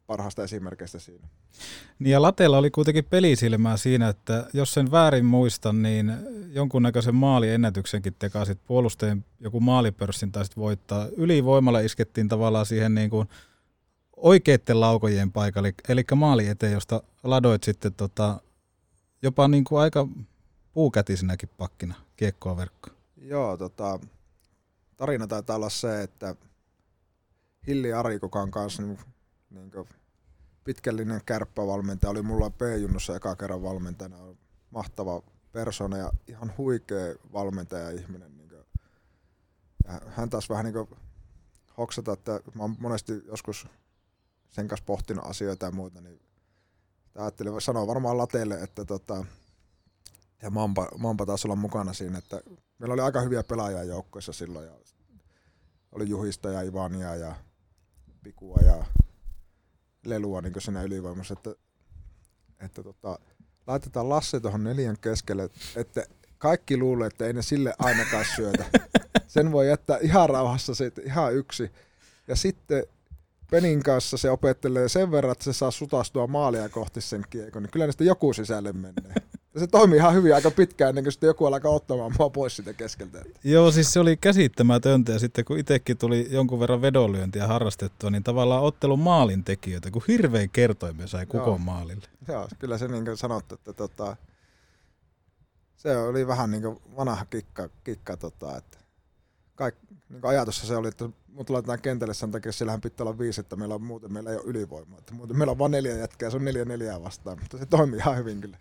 parhaista 0.07 0.45
esimerkkeistä 0.45 0.99
siinä. 0.99 1.29
Niin 1.99 2.13
ja 2.13 2.23
Latella 2.23 2.59
oli 2.59 2.71
kuitenkin 2.71 3.05
pelisilmää 3.05 3.77
siinä, 3.77 4.09
että 4.09 4.47
jos 4.53 4.75
sen 4.75 4.91
väärin 4.91 5.25
muistan, 5.25 5.83
niin 5.83 6.13
jonkunnäköisen 6.53 7.15
maaliennätyksenkin 7.15 8.15
tekasit 8.19 8.59
puolustajien 8.67 9.25
joku 9.41 9.61
maalipörssin 9.61 10.33
taisit 10.33 10.57
voittaa. 10.57 11.07
Ylivoimalla 11.17 11.81
iskettiin 11.81 12.29
tavallaan 12.29 12.67
siihen 12.67 12.95
niin 12.95 13.11
kuin 13.11 13.29
oikeitten 14.17 14.81
laukojen 14.81 15.33
paikalle, 15.33 15.75
eli 15.89 16.05
maali 16.15 16.49
eteen, 16.49 16.73
josta 16.73 17.03
ladoit 17.23 17.63
sitten 17.63 17.95
tota, 17.95 18.41
jopa 19.23 19.49
niin 19.49 19.65
kuin 19.65 19.81
aika 19.81 20.09
puukätisenäkin 20.73 21.49
pakkina 21.57 21.95
kiekkoa 22.17 22.57
verkkoon. 22.57 22.97
Joo, 23.17 23.57
tota, 23.57 24.01
tarina 24.97 25.27
taitaa 25.27 25.57
olla 25.57 25.71
se, 25.71 26.03
että 26.03 26.35
Hilli 27.67 27.93
Arikokan 27.93 28.51
kanssa 28.51 28.83
niin, 28.83 28.99
niin 29.51 29.71
pitkällinen 30.65 31.21
kärppävalmentaja 31.27 32.11
oli 32.11 32.23
mulla 32.23 32.51
P-junnussa 32.51 33.17
eka 33.17 33.37
kerran 33.37 33.63
valmentajana. 33.63 34.17
Mahtava 34.71 35.23
persona 35.53 35.97
ja 35.97 36.13
ihan 36.27 36.53
huikea 36.59 37.15
valmentaja 37.33 37.91
ihminen. 37.91 38.37
Niin 38.37 38.49
kuin, 38.49 38.65
ja 39.85 40.01
hän 40.07 40.31
taas 40.31 40.51
vähän 40.51 40.65
niin 40.65 40.75
kuin 40.75 40.89
hoksata, 41.79 42.13
että 42.13 42.41
mä 42.55 42.63
oon 42.63 42.77
monesti 42.79 43.13
joskus 43.27 43.67
sen 44.51 44.69
kanssa 44.69 44.85
pohtinut 44.87 45.25
asioita 45.27 45.67
ja 45.67 45.73
muuta, 45.73 46.01
niin 46.01 46.21
ajattelin 47.15 47.61
sanoa 47.61 47.87
varmaan 47.87 48.19
Lateelle, 48.19 48.55
että 48.55 48.85
tota, 48.85 49.25
ja 50.43 50.51
Mampa, 50.51 50.89
Mampa 50.99 51.27
taas 51.27 51.45
olla 51.45 51.57
mukana 51.57 51.93
siinä, 51.93 52.19
että 52.19 52.41
meillä 52.79 52.93
oli 52.93 53.03
aika 53.03 53.21
hyviä 53.21 53.43
pelaajia 53.43 53.85
joukkoissa 53.85 54.33
silloin 54.33 54.67
ja 54.67 54.73
oli 55.93 56.09
Juhista 56.09 56.51
ja 56.51 56.63
Ivania 56.63 57.17
ja 57.17 57.35
Pikua 58.23 58.59
ja 58.65 58.85
Lelua 60.05 60.41
niin 60.41 60.53
siinä 60.59 60.83
ylivoimassa, 60.83 61.35
että, 61.35 61.55
että 62.61 62.83
tota, 62.83 63.19
laitetaan 63.67 64.09
Lasse 64.09 64.41
tuohon 64.41 64.65
neljän 64.65 64.99
keskelle, 65.01 65.51
että 65.77 66.07
kaikki 66.39 66.77
luulee, 66.77 67.07
että 67.07 67.27
ei 67.27 67.33
ne 67.33 67.43
sille 67.43 67.75
ainakaan 67.79 68.25
syötä. 68.37 68.65
Sen 69.27 69.53
voi 69.53 69.69
jättää 69.69 69.99
ihan 69.99 70.31
rauhassa 70.31 70.75
sitten 70.75 71.07
ihan 71.07 71.35
yksi. 71.35 71.73
Ja 72.29 72.37
sitten 72.37 72.87
Penin 73.51 73.83
kanssa 73.83 74.17
se 74.17 74.31
opettelee 74.31 74.89
sen 74.89 75.11
verran, 75.11 75.33
että 75.33 75.45
se 75.45 75.53
saa 75.53 75.71
sutastua 75.71 76.27
maalia 76.27 76.69
kohti 76.69 77.01
sen 77.01 77.25
kiekon, 77.31 77.63
niin 77.63 77.71
kyllä 77.71 77.87
sitten 77.87 78.07
joku 78.07 78.33
sisälle 78.33 78.73
menee. 78.73 79.13
Ja 79.55 79.61
se 79.61 79.67
toimii 79.67 79.99
ihan 79.99 80.15
hyvin 80.15 80.35
aika 80.35 80.51
pitkään 80.51 80.89
ennen 80.89 81.05
kuin 81.05 81.13
sitten 81.13 81.27
joku 81.27 81.47
alkaa 81.47 81.73
ottamaan 81.73 82.13
mua 82.19 82.31
pois 82.31 82.57
siitä 82.57 82.73
keskeltä. 82.73 83.25
Joo, 83.45 83.71
siis 83.71 83.93
se 83.93 84.01
oli 84.01 84.17
käsittämätöntä 84.17 85.13
ja 85.13 85.19
sitten 85.19 85.45
kun 85.45 85.59
itsekin 85.59 85.99
tuli 85.99 86.29
jonkun 86.31 86.61
verran 86.61 86.83
vedonlyöntiä 86.83 87.47
harrastettua, 87.47 88.11
niin 88.11 88.25
tavallaan 88.25 88.63
ottelun 88.63 89.01
maalin 89.01 89.45
tekijöitä, 89.45 89.91
kun 89.91 90.03
hirveän 90.09 90.51
kertoimia 90.51 91.07
sai 91.07 91.27
kukon 91.27 91.47
Joo. 91.47 91.59
maalille. 91.59 92.07
Joo, 92.29 92.49
kyllä 92.59 92.79
se 92.79 92.89
niin 92.89 93.05
kuin 93.05 93.17
sanottu, 93.17 93.55
että 93.55 93.73
tota, 93.73 94.17
se 95.77 95.97
oli 95.97 96.27
vähän 96.27 96.51
niin 96.51 96.63
kuin 96.63 96.79
vanha 96.97 97.25
kikka, 97.25 97.69
kikka 97.85 98.17
tota, 98.17 98.57
että 98.57 98.79
kaik, 99.55 99.75
niin 100.09 100.21
kuin 100.21 100.31
ajatus 100.31 100.69
se 100.69 100.77
oli, 100.77 100.89
että 100.89 101.09
mut 101.39 101.51
laitetaan 101.51 101.81
kentälle 101.81 102.15
sen 102.15 102.31
takia, 102.31 102.51
että 102.51 102.59
siellähän 102.59 102.81
pitää 102.81 103.05
olla 103.05 103.19
viisi, 103.19 103.41
että 103.41 103.57
meillä 103.57 103.75
on, 103.75 103.83
muuten 103.83 104.13
meillä 104.13 104.31
ei 104.31 104.37
ole 104.37 104.45
ylivoimaa. 104.47 104.99
Että 104.99 105.15
muuten 105.15 105.39
meillä 105.39 105.51
on 105.51 105.59
vain 105.59 105.73
neljä 105.73 105.97
jätkää, 105.97 106.31
se 106.31 106.37
on 106.37 106.45
neljä 106.45 106.65
neljää 106.65 107.03
vastaan, 107.03 107.39
mutta 107.41 107.59
se 107.59 107.67
toimii 107.67 107.99
ihan 107.99 108.17
hyvin 108.17 108.41
kyllä. 108.41 108.59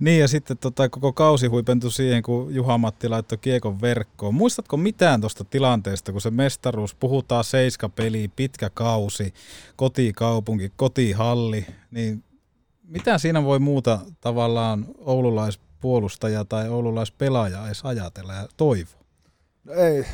Niin 0.00 0.20
ja 0.20 0.28
sitten 0.28 0.58
tota, 0.58 0.88
koko 0.88 1.12
kausi 1.12 1.46
huipentui 1.46 1.92
siihen, 1.92 2.22
kun 2.22 2.54
Juha-Matti 2.54 3.08
laittoi 3.08 3.38
kiekon 3.38 3.80
verkkoon. 3.80 4.34
Muistatko 4.34 4.76
mitään 4.76 5.20
tuosta 5.20 5.44
tilanteesta, 5.44 6.12
kun 6.12 6.20
se 6.20 6.30
mestaruus, 6.30 6.94
puhutaan 6.94 7.44
seiskapeli, 7.44 8.30
pitkä 8.36 8.70
kausi, 8.70 9.34
kotikaupunki, 9.76 10.72
kotihalli, 10.76 11.66
niin 11.90 12.24
mitä 12.82 13.18
siinä 13.18 13.44
voi 13.44 13.58
muuta 13.58 13.98
tavallaan 14.20 14.86
oululaispuolustaja 14.98 16.44
tai 16.44 16.68
oululaispelaaja 16.68 17.66
edes 17.66 17.80
ajatella 17.84 18.34
ja 18.34 18.48
toivoa? 18.56 18.98
No 19.64 19.72
ei, 19.72 20.04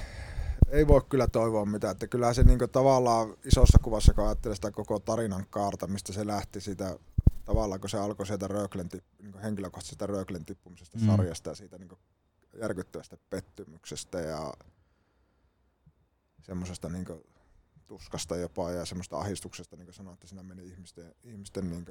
ei 0.75 0.87
voi 0.87 1.01
kyllä 1.09 1.27
toivoa 1.27 1.67
mitään. 1.67 1.93
Että 1.93 2.07
kyllähän 2.07 2.35
se 2.35 2.43
niin 2.43 2.59
tavallaan 2.73 3.37
isossa 3.45 3.79
kuvassa, 3.83 4.15
kun 4.15 4.25
ajattelee 4.25 4.55
sitä 4.55 4.71
koko 4.71 4.99
tarinan 4.99 5.47
kaarta, 5.51 5.87
mistä 5.87 6.13
se 6.13 6.27
lähti 6.27 6.61
sitä 6.61 6.99
tavallaan, 7.45 7.81
kun 7.81 7.91
se 7.91 7.99
alkoi 7.99 8.27
sieltä 8.27 8.49
Röglen, 8.49 8.89
niin 9.23 9.39
henkilökohtaisesta 9.39 10.07
Röglen 10.07 10.45
tippumisesta 10.45 10.99
Mm. 10.99 11.07
sarjasta 11.07 11.51
ja 11.51 11.55
siitä 11.55 11.79
niin 11.79 11.89
järkyttävästä 12.61 13.17
pettymyksestä 13.31 14.21
ja 14.21 14.53
semmoisesta 16.43 16.89
niin 16.89 17.07
tuskasta 17.87 18.37
jopa 18.37 18.71
ja 18.71 18.85
semmoista 18.85 19.19
ahdistuksesta, 19.19 19.77
niin 19.77 19.87
kuin 19.87 19.95
sanoin, 19.95 20.15
että 20.15 20.27
siinä 20.27 20.43
meni 20.43 20.67
ihmisten, 20.67 21.15
ihmisten 21.25 21.71
niin 21.71 21.87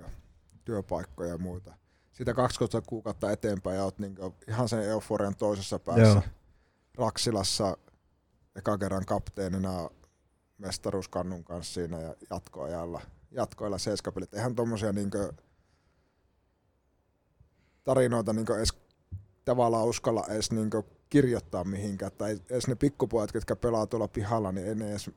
työpaikkoja 0.66 1.30
ja 1.30 1.38
muuta. 1.38 1.74
Siitä 2.12 2.34
12 2.34 2.82
kuukautta 2.82 3.32
eteenpäin 3.32 3.78
ja 3.78 3.84
oot 3.84 4.00
niin 4.00 4.16
ihan 4.48 4.70
sen 4.70 4.84
euforian 4.84 5.36
toisessa 5.36 5.80
päässä. 5.80 6.04
Joo. 6.04 6.22
Raksilassa 6.98 7.78
eka 8.56 8.78
kerran 8.78 9.06
kapteenina 9.06 9.90
mestaruuskannun 10.58 11.44
kanssa 11.44 11.74
siinä 11.74 12.00
ja 12.00 12.16
jatkoajalla, 12.30 13.02
jatkoilla 13.32 13.78
seiskapelit. 13.78 14.34
Eihän 14.34 14.56
tommosia 14.56 14.94
niinkö 14.94 15.34
tarinoita 17.84 18.34
niinkö 18.34 18.58
edes 18.58 18.74
tavallaan 19.46 19.86
uskalla 19.86 20.26
edes 20.30 20.52
niinkö 20.52 20.84
kirjoittaa 21.10 21.64
mihinkään. 21.64 22.12
Tai 22.18 22.42
edes 22.50 22.68
ne 22.68 22.76
pikkupojat, 22.76 23.34
jotka 23.34 23.56
pelaa 23.56 23.88
tuolla 23.88 24.08
pihalla, 24.08 24.52
niin 24.52 24.68
ei 24.68 24.76
ne 24.76 24.90
edes 24.90 25.12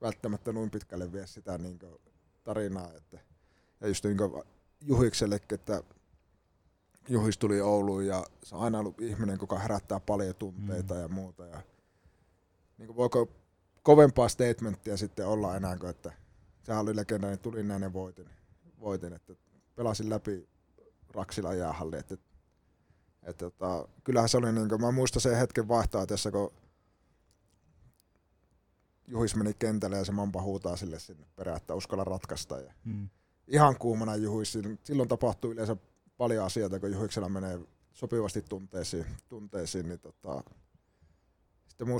välttämättä 0.00 0.52
noin 0.52 0.70
pitkälle 0.70 1.12
vie 1.12 1.26
sitä 1.26 1.58
niinkö 1.58 1.98
tarinaa. 2.44 2.92
Että, 2.92 3.18
ja 3.80 3.88
just 3.88 4.04
niinkö 4.04 4.28
Juhiksellekin, 4.80 5.54
että 5.54 5.82
Juhis 7.08 7.38
tuli 7.38 7.60
Ouluun 7.60 8.06
ja 8.06 8.26
se 8.42 8.56
on 8.56 8.62
aina 8.62 8.78
ollut 8.78 9.00
ihminen, 9.00 9.38
joka 9.40 9.58
herättää 9.58 10.00
paljon 10.00 10.34
tunteita 10.34 10.94
mm. 10.94 11.00
ja 11.00 11.08
muuta. 11.08 11.46
Ja, 11.46 11.62
niin 12.82 12.86
kuin 12.86 12.96
voiko 12.96 13.28
kovempaa 13.82 14.28
statementtia 14.28 14.96
sitten 14.96 15.26
olla 15.26 15.56
enää 15.56 15.78
kuin, 15.78 15.90
että 15.90 16.12
sehän 16.62 16.82
oli 16.82 16.96
legenda, 16.96 17.26
niin 17.26 17.38
tuli 17.38 17.62
näin 17.62 17.82
ja 17.82 17.92
voitin, 17.92 18.28
voitin 18.80 19.12
että 19.12 19.34
pelasin 19.76 20.10
läpi 20.10 20.48
Raksilan 21.14 21.58
jäähalli. 21.58 21.96
Että, 21.96 22.14
että, 23.22 23.46
että, 23.46 23.66
kyllähän 24.04 24.28
se 24.28 24.36
oli, 24.36 24.52
niin 24.52 24.68
kuin, 24.68 24.80
mä 24.80 24.90
muistan 24.90 25.22
sen 25.22 25.36
hetken 25.36 25.68
vaihtoa 25.68 26.06
tässä, 26.06 26.30
kun 26.30 26.52
Juhis 29.06 29.36
meni 29.36 29.54
kentälle 29.54 29.96
ja 29.96 30.04
se 30.04 30.12
Mampa 30.12 30.42
huutaa 30.42 30.76
sille 30.76 30.98
sinne 30.98 31.26
perään, 31.36 31.56
että 31.56 31.74
uskalla 31.74 32.04
ratkaista. 32.04 32.60
Ja 32.60 32.72
Mm. 32.84 33.08
ihan 33.48 33.78
kuumana 33.78 34.16
Juhis, 34.16 34.58
silloin 34.84 35.08
tapahtuu 35.08 35.52
yleensä 35.52 35.76
paljon 36.16 36.44
asioita, 36.44 36.80
kun 36.80 36.92
Juhiksella 36.92 37.28
menee 37.28 37.60
sopivasti 37.92 38.42
tunteisiin, 38.42 39.06
tunteisiin 39.28 39.88
niin 39.88 40.00
tota, 40.00 40.44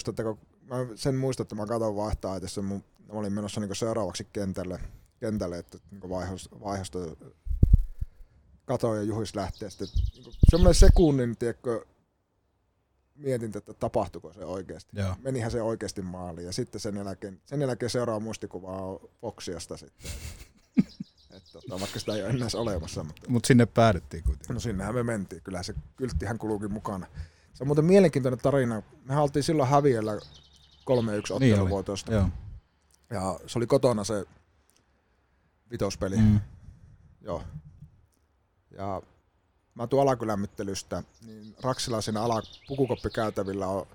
että 0.09 0.23
kun 0.23 0.39
mä 0.63 0.77
sen 0.95 1.15
muistan, 1.15 1.45
että 1.45 1.55
mä 1.55 1.67
katson 1.67 1.97
vaihtaa, 1.97 2.37
että 2.37 2.63
mun, 2.63 2.85
mä 3.09 3.19
olin 3.19 3.33
menossa 3.33 3.61
niin 3.61 3.77
seuraavaksi 3.77 4.27
kentälle, 4.33 4.81
kentälle 5.21 5.59
että 5.59 5.79
niin 5.91 6.11
vaihosta, 6.11 6.61
vaihosta 6.61 6.99
katoin 8.65 8.99
ja 8.99 9.05
Juhis 9.05 9.35
lähtee. 9.35 9.71
Sitten 9.71 9.89
niin 10.15 10.35
semmoinen 10.51 10.75
sekunnin, 10.75 11.37
tiedätkö, 11.37 11.85
mietintä, 13.15 13.59
että 13.59 13.75
tapahtuiko 13.75 14.33
se 14.33 14.45
oikeasti. 14.45 14.91
Joo. 14.97 15.15
Menihän 15.23 15.51
se 15.51 15.63
oikeasti 15.63 16.03
maaliin. 16.03 16.47
Ja 16.47 16.53
sitten 16.53 16.81
sen 16.81 16.97
jälkeen, 16.97 17.41
sen 17.45 17.61
jälkeen 17.61 17.91
seuraava 17.91 18.21
muistikuva 18.21 18.69
on 18.69 19.11
Foxiasta 19.21 19.77
sitten. 19.77 20.11
Et, 21.37 21.43
tota, 21.53 21.81
vaikka 21.81 22.01
sitä 22.01 22.15
ei 22.15 22.23
ole 22.23 22.31
enää 22.31 22.49
olemassa. 22.55 23.05
Mutta, 23.05 23.31
Mutta 23.31 23.47
sinne 23.47 23.67
päädyttiin 23.67 24.25
kuitenkin. 24.25 24.55
no 24.55 24.61
sinnehän 24.61 24.95
me 24.95 25.03
mentiin. 25.03 25.43
Kyllä 25.43 25.63
se 25.63 25.75
kylttihän 25.97 26.39
kulukin 26.39 26.73
mukana. 26.73 27.07
Se 27.63 27.65
on 27.65 27.69
muuten 27.69 27.85
mielenkiintoinen 27.85 28.39
tarina. 28.39 28.83
Me 29.05 29.17
oltiin 29.17 29.43
silloin 29.43 29.69
häviöllä 29.69 30.13
3-1 30.15 30.19
Niin 30.91 31.23
oli. 31.33 31.53
otteluvoitosta. 31.53 32.13
Joo. 32.13 32.29
Ja 33.11 33.41
se 33.47 33.59
oli 33.59 33.67
kotona 33.67 34.05
se 34.05 34.25
vitospeli. 35.71 36.17
Mm. 36.17 36.41
Joo. 37.21 37.43
Ja 38.71 39.03
mä 39.75 39.87
tuun 39.87 40.03
alakylämmittelystä, 40.03 41.03
niin 41.27 41.57
Raksilla 41.63 42.01
siinä 42.01 42.23
ala 42.23 42.43
pukukoppikäytävillä 42.69 43.67
on 43.67 43.87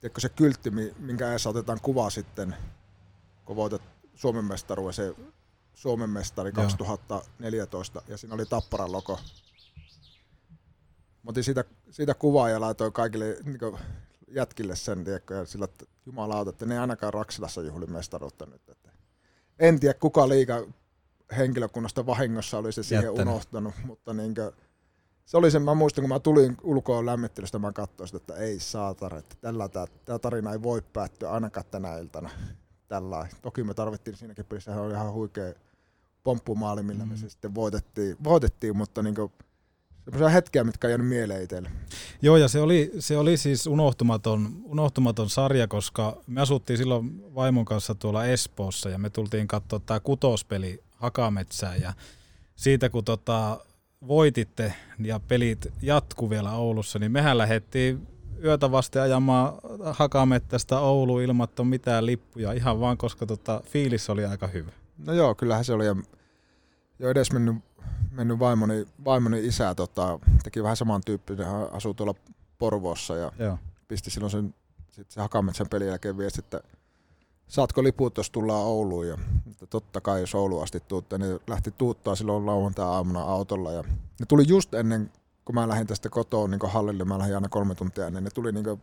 tiedätkö, 0.00 0.20
se 0.20 0.28
kyltti, 0.28 0.70
mi- 0.70 0.94
minkä 0.98 1.30
edessä 1.30 1.48
otetaan 1.48 1.80
kuva 1.80 2.10
sitten, 2.10 2.56
kun 3.44 3.56
voitat 3.56 3.82
Suomen 4.14 4.44
mestaruuden, 4.44 4.94
se 4.94 5.14
Suomen 5.74 6.10
mestari 6.10 6.52
Joo. 6.56 6.62
2014, 6.64 8.02
ja 8.08 8.16
siinä 8.16 8.34
oli 8.34 8.46
Tapparan 8.46 8.92
logo. 8.92 9.18
Mä 11.22 11.30
otin 11.30 11.44
siitä, 11.44 11.64
siitä 11.90 12.14
kuvaa 12.14 12.48
ja 12.48 12.60
laitoin 12.60 12.92
kaikille 12.92 13.36
niin 13.44 13.78
jätkille 14.28 14.76
sen, 14.76 15.04
tiedätkö, 15.04 15.34
ja 15.34 15.44
sillä, 15.44 15.64
että 15.64 15.84
jumalauta, 16.06 16.50
että 16.50 16.66
ne 16.66 16.74
ei 16.74 16.80
ainakaan 16.80 17.14
Raksilassa 17.14 17.62
juhli 17.62 17.86
mestaruutta 17.86 18.46
nyt. 18.46 18.68
Että 18.68 18.90
en 19.58 19.80
tiedä, 19.80 19.94
kuka 19.94 20.28
liiga 20.28 20.66
henkilökunnasta 21.36 22.06
vahingossa 22.06 22.58
oli 22.58 22.72
se 22.72 22.82
siihen 22.82 23.04
Jättänyt. 23.04 23.28
unohtanut, 23.28 23.74
mutta 23.84 24.12
niinkö, 24.14 24.52
se 25.26 25.36
oli 25.36 25.50
se, 25.50 25.58
mä 25.58 25.74
muistan, 25.74 26.02
kun 26.02 26.08
mä 26.08 26.18
tulin 26.18 26.56
ulkoa 26.62 27.06
lämmittelystä, 27.06 27.58
mä 27.58 27.72
katsoin 27.72 28.08
sitä, 28.08 28.16
että 28.16 28.34
ei 28.34 28.60
saatana, 28.60 29.18
että 29.18 29.36
tällä 29.40 29.68
tämä, 29.68 29.86
tämä 30.04 30.18
tarina 30.18 30.52
ei 30.52 30.62
voi 30.62 30.82
päättyä 30.92 31.30
ainakaan 31.30 31.66
tänä 31.70 31.98
iltana. 31.98 32.30
Tällä. 32.88 33.28
Toki 33.42 33.64
me 33.64 33.74
tarvittiin 33.74 34.16
siinäkin 34.16 34.44
pelissä, 34.44 34.80
oli 34.80 34.94
ihan 34.94 35.12
huikea 35.12 35.54
pomppumaali, 36.22 36.82
millä 36.82 37.06
me 37.06 37.14
Mm. 37.14 37.18
se 37.18 37.28
sitten 37.28 37.54
voitettiin, 37.54 38.16
voitettiin 38.24 38.76
mutta 38.76 39.02
niinku, 39.02 39.32
semmoisia 40.10 40.34
hetkiä, 40.34 40.64
mitkä 40.64 40.86
on 40.86 40.90
jäänyt 40.90 41.08
mieleen 41.08 41.42
itselle. 41.42 41.70
Joo, 42.22 42.36
ja 42.36 42.48
se 42.48 42.60
oli, 42.60 42.90
se 42.98 43.16
oli 43.16 43.36
siis 43.36 43.66
unohtumaton, 43.66 44.50
unohtumaton 44.64 45.30
sarja, 45.30 45.68
koska 45.68 46.16
me 46.26 46.40
asuttiin 46.40 46.76
silloin 46.76 47.34
vaimon 47.34 47.64
kanssa 47.64 47.94
tuolla 47.94 48.24
Espoossa 48.24 48.88
ja 48.90 48.98
me 48.98 49.10
tultiin 49.10 49.48
katsoa 49.48 49.80
tämä 49.86 50.00
kutospeli 50.00 50.80
Hakametsään 50.90 51.80
ja 51.80 51.92
siitä 52.56 52.88
kun 52.88 53.04
tota, 53.04 53.60
voititte 54.08 54.74
ja 54.98 55.20
pelit 55.28 55.66
jatku 55.82 56.30
vielä 56.30 56.52
Oulussa, 56.52 56.98
niin 56.98 57.12
mehän 57.12 57.38
lähdettiin 57.38 58.06
yötä 58.44 58.70
vasten 58.70 59.02
ajamaan 59.02 59.52
Hakamettästä 59.92 60.78
Ouluun 60.78 61.22
ilmatton 61.22 61.66
mitään 61.66 62.06
lippuja, 62.06 62.52
ihan 62.52 62.80
vaan 62.80 62.96
koska 62.96 63.26
tota, 63.26 63.60
fiilis 63.66 64.10
oli 64.10 64.24
aika 64.24 64.46
hyvä. 64.46 64.70
No 64.98 65.12
joo, 65.12 65.34
kyllähän 65.34 65.64
se 65.64 65.72
oli 65.72 65.86
jo, 65.86 65.96
jo 67.00 67.10
edes 67.10 67.32
mennyt, 67.32 67.56
mennyt 68.10 68.38
vaimoni, 68.38 68.86
vaimoni 69.04 69.46
isä 69.46 69.74
tota, 69.74 70.18
teki 70.42 70.62
vähän 70.62 70.76
samantyyppisen, 70.76 71.46
hän 71.46 71.72
asuu 71.72 71.94
tuolla 71.94 72.14
Porvoossa 72.58 73.16
ja 73.16 73.32
Joo. 73.38 73.58
pisti 73.88 74.10
silloin 74.10 74.30
sen, 74.30 74.54
sit 74.90 75.10
se 75.10 75.20
Hakametsän 75.20 75.68
pelin 75.68 75.88
jälkeen 75.88 76.18
viesti, 76.18 76.40
että 76.40 76.60
saatko 77.48 77.82
liput, 77.82 78.16
jos 78.16 78.30
tullaan 78.30 78.64
Ouluun. 78.64 79.08
Ja, 79.08 79.18
että 79.50 79.66
totta 79.66 80.00
kai, 80.00 80.20
jos 80.20 80.34
Ouluun 80.34 80.62
asti 80.62 80.80
tuutte, 80.80 81.18
niin 81.18 81.40
lähti 81.46 81.70
tuuttaa 81.70 82.14
silloin 82.14 82.46
lauantai-aamuna 82.46 83.22
autolla. 83.22 83.72
Ja 83.72 83.82
ne 84.20 84.26
tuli 84.28 84.44
just 84.48 84.74
ennen, 84.74 85.12
kun 85.44 85.54
mä 85.54 85.68
lähdin 85.68 85.86
tästä 85.86 86.08
kotoa 86.08 86.48
niin 86.48 86.60
hallille, 86.64 87.04
mä 87.04 87.18
lähdin 87.18 87.34
aina 87.34 87.48
kolme 87.48 87.74
tuntia 87.74 88.06
ennen, 88.06 88.24
ne 88.24 88.30
tuli 88.30 88.52
niin 88.52 88.80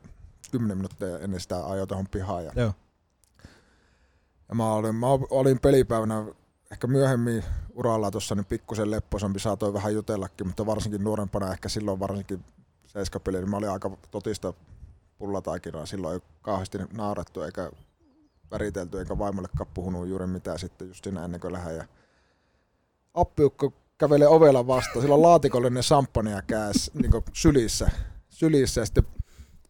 kymmenen 0.51 0.77
minuuttia 0.77 1.19
ennen 1.19 1.39
sitä 1.39 1.67
ajoa 1.67 1.87
tuohon 1.87 2.07
pihaan. 2.11 2.45
Ja, 2.45 2.51
Joo. 2.55 2.73
ja 4.49 4.55
mä, 4.55 4.73
olin, 4.73 4.95
mä 4.95 5.07
olin 5.29 5.59
pelipäivänä 5.59 6.25
ehkä 6.71 6.87
myöhemmin 6.87 7.43
uralla 7.73 8.11
tuossa 8.11 8.35
niin 8.35 8.45
pikkusen 8.45 8.91
lepposampi, 8.91 9.39
saatoin 9.39 9.73
vähän 9.73 9.93
jutellakin, 9.93 10.47
mutta 10.47 10.65
varsinkin 10.65 11.03
nuorempana 11.03 11.51
ehkä 11.51 11.69
silloin 11.69 11.99
varsinkin 11.99 12.45
seiskapeli, 12.85 13.37
niin 13.37 13.49
mä 13.49 13.57
olin 13.57 13.69
aika 13.69 13.91
totista 14.11 14.53
pullataikinaa. 15.17 15.85
Silloin 15.85 16.13
ei 16.13 16.21
kauheasti 16.41 16.77
naurettu 16.93 17.41
eikä 17.41 17.71
väritelty 18.51 18.99
eikä 18.99 19.17
vaimollekaan 19.17 19.69
puhunut 19.73 20.07
juuri 20.07 20.27
mitään 20.27 20.59
sitten 20.59 20.87
just 20.87 21.03
siinä 21.03 21.25
ennen 21.25 21.41
kuin 21.41 21.53
lähden. 21.53 21.75
Ja 21.75 21.85
appiukko 23.13 23.73
kävelee 23.97 24.27
ovella 24.27 24.67
vastaan, 24.67 25.01
sillä 25.01 25.15
on 25.15 25.21
laatikollinen 25.21 25.83
samppania 25.83 26.41
kääs 26.41 26.91
niin 26.93 27.11
sylissä, 27.33 27.89
sylissä 28.29 28.81
ja 28.81 28.85
sitten 28.85 29.07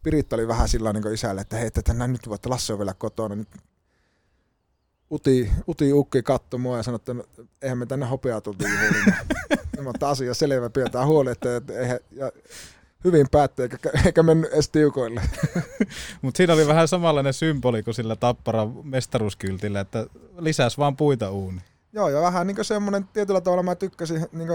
Piritta 0.02 0.36
oli 0.36 0.48
vähän 0.48 0.68
sillä 0.68 0.92
niin 0.92 1.12
isälle, 1.14 1.40
että 1.40 1.56
hei, 1.56 1.66
että 1.66 2.06
nyt 2.06 2.28
voitte 2.28 2.48
Lasse 2.48 2.72
on 2.72 2.78
vielä 2.78 2.94
kotona. 2.94 3.34
Nyt 3.34 3.48
Uti, 5.10 5.50
Uti 5.68 5.92
Ukki 5.92 6.22
katsoi 6.22 6.60
mua 6.60 6.76
ja 6.76 6.82
sanoi, 6.82 6.96
että 6.96 7.14
no, 7.14 7.24
eihän 7.62 7.78
me 7.78 7.86
tänne 7.86 8.06
hopeaa 8.06 8.40
tultu 8.40 8.64
juhlimaan. 8.64 9.26
Oon 9.86 9.94
asia 10.00 10.34
selvä, 10.34 10.70
pidetään 10.70 11.06
huoli, 11.06 11.30
että, 11.30 11.56
että 11.56 11.80
eihän, 11.80 11.98
ja 12.10 12.32
hyvin 13.04 13.26
päättyi 13.30 13.62
eikä, 13.62 13.90
eikä 14.06 14.22
mennyt 14.22 14.52
edes 14.52 14.68
tiukoille. 14.68 15.22
Mutta 16.22 16.36
siinä 16.36 16.52
oli 16.52 16.66
vähän 16.66 16.88
samanlainen 16.88 17.32
symboli 17.32 17.82
kuin 17.82 17.94
sillä 17.94 18.16
Tapparan 18.16 18.74
mestaruuskyltillä, 18.82 19.80
että 19.80 20.06
lisäs 20.38 20.78
vaan 20.78 20.96
puita 20.96 21.30
uuni. 21.30 21.60
Joo, 21.92 22.08
ja 22.08 22.20
vähän 22.20 22.46
niin 22.46 22.64
semmoinen, 22.64 23.08
tietyllä 23.12 23.40
tavalla 23.40 23.62
mä 23.62 23.74
tykkäsin 23.74 24.26
niin 24.32 24.48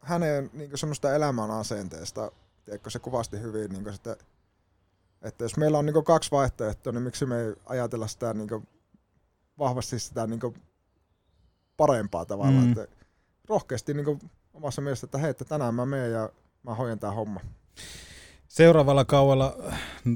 hänen 0.00 0.50
niin 0.52 0.70
semmoista 0.74 1.14
elämän 1.14 1.50
asenteesta. 1.50 2.32
Tiedätkö, 2.64 2.90
se 2.90 2.98
kuvasti 2.98 3.40
hyvin 3.40 3.72
niin 3.72 3.92
sitä, 3.92 4.16
että 5.22 5.44
jos 5.44 5.56
meillä 5.56 5.78
on 5.78 5.86
niin 5.86 6.04
kaksi 6.04 6.30
vaihtoehtoa, 6.30 6.92
niin 6.92 7.02
miksi 7.02 7.26
me 7.26 7.40
ei 7.40 7.54
ajatella 7.66 8.06
sitä 8.06 8.34
niin 8.34 8.48
vahvasti 9.58 9.98
sitä 9.98 10.26
niin 10.26 10.40
parempaa 11.76 12.24
tavalla. 12.24 12.60
Mm. 12.60 12.68
Että 12.68 12.86
rohkeasti 13.48 13.94
niin 13.94 14.18
omassa 14.54 14.82
mielessä, 14.82 15.04
että 15.04 15.18
hei, 15.18 15.30
että 15.30 15.44
tänään 15.44 15.74
mä 15.74 15.86
menen 15.86 16.12
ja 16.12 16.30
mä 16.62 16.74
hoidan 16.74 16.98
tää 16.98 17.10
homma. 17.10 17.40
Seuraavalla 18.48 19.04
kaudella 19.04 19.56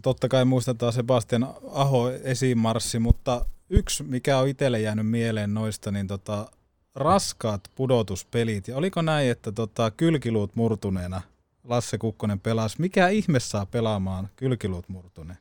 totta 0.02 0.28
kai 0.28 0.44
muistetaan 0.44 0.92
Sebastian 0.92 1.54
Aho 1.72 2.10
esimarssi, 2.10 2.98
mutta 2.98 3.44
yksi, 3.70 4.02
mikä 4.02 4.38
on 4.38 4.48
itselle 4.48 4.80
jäänyt 4.80 5.10
mieleen 5.10 5.54
noista, 5.54 5.90
niin 5.90 6.06
tota, 6.06 6.50
raskaat 6.94 7.60
pudotuspelit. 7.74 8.68
Ja 8.68 8.76
oliko 8.76 9.02
näin, 9.02 9.30
että 9.30 9.52
tota, 9.52 9.90
kylkiluut 9.90 10.56
murtuneena 10.56 11.20
Lasse 11.64 11.98
Kukkonen 11.98 12.40
pelasi? 12.40 12.80
Mikä 12.80 13.08
ihme 13.08 13.40
saa 13.40 13.66
pelaamaan 13.66 14.28
kylkiluut 14.36 14.88
murtuneen? 14.88 15.38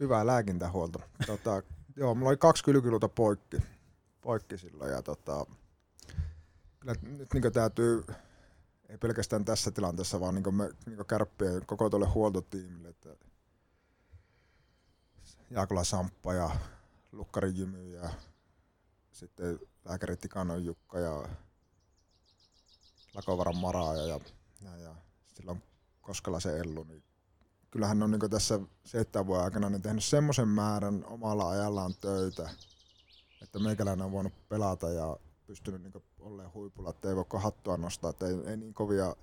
Hyvää 0.00 0.26
lääkintähuolto. 0.26 0.98
Tota, 1.26 1.62
joo, 1.96 2.14
mulla 2.14 2.28
oli 2.28 2.36
kaksi 2.36 2.64
kylkiluuta 2.64 3.08
poikki, 3.08 3.56
poikki 4.20 4.58
silloin 4.58 4.92
ja 4.92 5.02
tota, 5.02 5.46
kyllä 6.80 6.94
nyt 7.02 7.34
niin 7.34 7.52
täytyy, 7.52 8.04
ei 8.88 8.98
pelkästään 8.98 9.44
tässä 9.44 9.70
tilanteessa, 9.70 10.20
vaan 10.20 10.34
niin 10.34 10.54
me 10.54 10.70
niin 10.86 11.06
kärppien 11.06 11.66
koko 11.66 11.90
tuolle 11.90 12.06
huoltotiimille, 12.06 12.88
että 12.88 13.16
Jaakola 15.50 15.84
Samppa 15.84 16.34
ja 16.34 16.50
Lukkari 17.12 17.52
Jymy 17.54 17.94
ja 17.94 18.10
sitten 19.12 19.58
lääkäri 19.84 20.16
Tikanon 20.16 20.64
Jukka 20.64 20.98
ja 20.98 21.28
Lakovaran 23.14 23.56
Maraa 23.56 23.96
ja, 23.96 24.06
ja, 24.62 24.76
ja, 24.76 24.94
silloin 25.34 25.62
Koskela 26.02 26.40
se 26.40 26.58
Ellu, 26.58 26.84
niin 26.84 27.02
kyllähän 27.76 28.02
on 28.02 28.10
niin 28.10 28.30
tässä 28.30 28.60
seitsemän 28.84 29.26
vuoden 29.26 29.44
aikana 29.44 29.70
niin 29.70 29.82
tehnyt 29.82 30.04
semmoisen 30.04 30.48
määrän 30.48 31.04
omalla 31.04 31.50
ajallaan 31.50 31.94
töitä, 32.00 32.50
että 33.42 33.58
meikäläinen 33.58 34.06
on 34.06 34.12
voinut 34.12 34.48
pelata 34.48 34.90
ja 34.90 35.16
pystynyt 35.46 35.82
niin 35.82 35.92
olemaan 36.18 36.54
huipulla, 36.54 36.90
että 36.90 37.08
ei 37.08 37.16
voi 37.16 37.24
hattua 37.38 37.76
nostaa, 37.76 38.10
että 38.10 38.26
ei, 38.26 38.34
ei 38.46 38.56
niin 38.56 38.74
kovia 38.74 39.16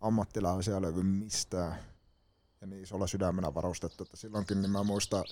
ammattilaisia 0.00 0.82
löydy 0.82 1.02
mistään. 1.02 1.78
Ja 2.60 2.66
niin 2.66 2.82
isolla 2.82 3.06
sydämenä 3.06 3.54
varustettu, 3.54 4.02
että 4.04 4.16
silloinkin 4.16 4.62
niin 4.62 4.70
mä 4.70 4.82
muistan, 4.82 5.24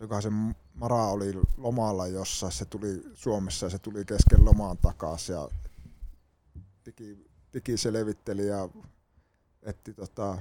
olikohan 0.00 0.22
se 0.22 0.30
Mara 0.74 1.06
oli 1.06 1.32
lomalla 1.56 2.06
jossa 2.06 2.50
se 2.50 2.64
tuli 2.64 3.02
Suomessa 3.14 3.66
ja 3.66 3.70
se 3.70 3.78
tuli 3.78 4.04
kesken 4.04 4.44
lomaan 4.44 4.78
takaisin 4.78 5.34
ja 5.34 5.48
tiki, 6.84 7.30
tiki 7.52 7.76
selvitteli 7.76 8.46
ja 8.46 8.68
etti 9.62 9.94
tota, 9.94 10.38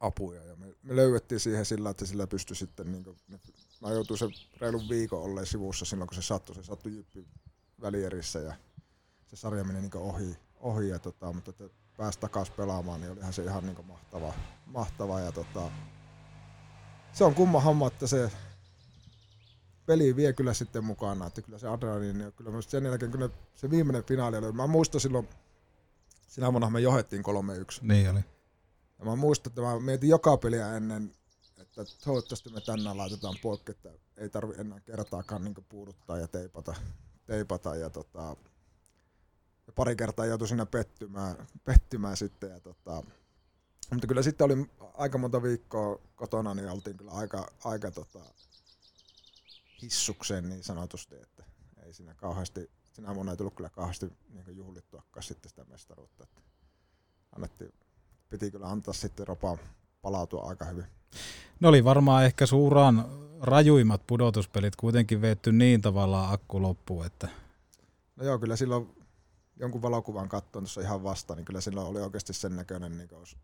apuja 0.00 0.44
ja 0.44 0.56
me, 0.56 0.66
me 0.82 0.96
löydettiin 0.96 1.40
siihen 1.40 1.64
sillä, 1.64 1.90
että 1.90 2.06
sillä 2.06 2.26
pystyi 2.26 2.56
sitten, 2.56 2.92
niin 2.92 3.04
kuin, 3.04 3.16
mä 3.82 3.90
joutuin 3.90 4.18
se 4.18 4.26
reilun 4.60 4.88
viikon 4.88 5.22
olleen 5.22 5.46
sivussa 5.46 5.84
silloin, 5.84 6.08
kun 6.08 6.14
se 6.14 6.22
sattui, 6.22 6.54
se 6.54 6.62
sattui 6.62 6.94
jyppi 6.94 7.26
välierissä 7.80 8.38
ja 8.38 8.54
se 9.26 9.36
sarja 9.36 9.64
meni 9.64 9.80
niin 9.80 9.96
ohi, 9.96 10.36
ohi 10.60 10.88
ja 10.88 10.98
tota, 10.98 11.32
mutta 11.32 11.50
että 11.50 11.68
pääsi 11.96 12.20
takaisin 12.20 12.54
pelaamaan, 12.54 13.00
niin 13.00 13.12
olihan 13.12 13.32
se 13.32 13.44
ihan 13.44 13.66
niin 13.66 13.86
mahtava, 13.86 14.34
mahtava 14.66 15.20
ja 15.20 15.32
tota, 15.32 15.70
se 17.12 17.24
on 17.24 17.34
kumma 17.34 17.60
homma, 17.60 17.86
että 17.86 18.06
se 18.06 18.30
peli 19.86 20.16
vie 20.16 20.32
kyllä 20.32 20.54
sitten 20.54 20.84
mukana, 20.84 21.26
että 21.26 21.42
kyllä 21.42 21.58
se 21.58 21.68
adrenaliini, 21.68 22.22
ja 22.22 22.30
kyllä 22.30 22.62
sen 22.62 22.84
jälkeen, 22.84 23.10
kun 23.10 23.32
se 23.54 23.70
viimeinen 23.70 24.04
finaali 24.04 24.36
oli, 24.36 24.52
mä 24.52 24.66
muistan 24.66 25.00
silloin, 25.00 25.28
sinä 26.28 26.52
vuonna 26.52 26.70
me 26.70 26.80
johettiin 26.80 27.22
3-1. 27.22 27.28
Niin 27.82 28.10
oli. 28.10 28.20
Ja 28.98 29.04
mä 29.04 29.16
muistan, 29.16 29.50
että 29.50 29.62
mä 29.62 29.80
mietin 29.80 30.08
joka 30.08 30.36
peliä 30.36 30.76
ennen, 30.76 31.14
että 31.58 31.84
toivottavasti 32.04 32.50
me 32.50 32.60
tänään 32.60 32.98
laitetaan 32.98 33.34
poikki, 33.42 33.70
että 33.70 33.90
ei 34.16 34.28
tarvi 34.28 34.54
enää 34.58 34.80
kertaakaan 34.80 35.44
niin 35.44 35.54
puuduttaa 35.68 36.18
ja 36.18 36.28
teipata, 36.28 36.74
teipata 37.26 37.76
ja, 37.76 37.90
tota, 37.90 38.36
ja 39.66 39.72
pari 39.74 39.96
kertaa 39.96 40.26
joutui 40.26 40.48
siinä 40.48 40.66
pettymään, 40.66 41.46
pettymään 41.64 42.16
sitten. 42.16 42.50
Ja, 42.50 42.60
tota, 42.60 43.02
mutta 43.90 44.06
kyllä 44.06 44.22
sitten 44.22 44.44
oli 44.44 44.70
aika 44.94 45.18
monta 45.18 45.42
viikkoa 45.42 46.00
kotona, 46.14 46.54
niin 46.54 46.70
oltiin 46.70 46.96
kyllä 46.96 47.10
aika, 47.10 47.52
aika 47.64 47.90
tota, 47.90 48.20
hissukseen 49.82 50.48
niin 50.48 50.64
sanotusti, 50.64 51.14
että 51.14 51.44
ei 51.82 51.94
siinä 51.94 52.14
kauheasti, 52.14 52.70
sinä 52.92 53.14
vuonna 53.14 53.32
ei 53.32 53.36
tullut 53.36 53.54
kyllä 53.54 53.70
kauheasti 53.70 54.12
niin 54.28 54.56
juhlittuakaan 54.56 55.22
sitten 55.22 55.48
sitä 55.48 55.64
mestaruutta. 55.64 56.24
Että 56.24 56.40
annettiin, 57.36 57.72
piti 58.28 58.50
kyllä 58.50 58.66
antaa 58.66 58.94
sitten 58.94 59.26
ropa 59.26 59.58
palautua 60.02 60.42
aika 60.42 60.64
hyvin. 60.64 60.84
Ne 61.60 61.68
oli 61.68 61.84
varmaan 61.84 62.24
ehkä 62.24 62.46
suuraan 62.46 63.04
rajuimmat 63.40 64.06
pudotuspelit 64.06 64.76
kuitenkin 64.76 65.20
veetty 65.20 65.52
niin 65.52 65.82
tavallaan 65.82 66.32
akku 66.32 66.62
loppuun, 66.62 67.06
että 67.06 67.28
No 68.16 68.24
joo, 68.24 68.38
kyllä 68.38 68.56
silloin 68.56 68.96
jonkun 69.56 69.82
valokuvan 69.82 70.28
katsoin 70.28 70.64
tuossa 70.64 70.80
ihan 70.80 71.02
vasta, 71.02 71.34
niin 71.34 71.44
kyllä 71.44 71.60
silloin 71.60 71.86
oli 71.86 72.00
oikeasti 72.00 72.32
sen 72.32 72.56
näköinen, 72.56 72.98
niin 72.98 73.08
kuin 73.08 73.18
olisi 73.18 73.36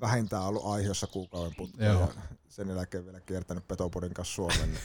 vähintään 0.00 0.42
ollut 0.42 0.66
aihiossa 0.66 1.06
kuukauden 1.06 1.54
putkeen 1.56 1.98
ja 1.98 2.08
sen 2.48 2.68
jälkeen 2.68 3.04
vielä 3.04 3.20
kiertänyt 3.20 3.68
Petopodin 3.68 4.14
kanssa 4.14 4.34
Suomen. 4.34 4.72
Niin 4.72 4.80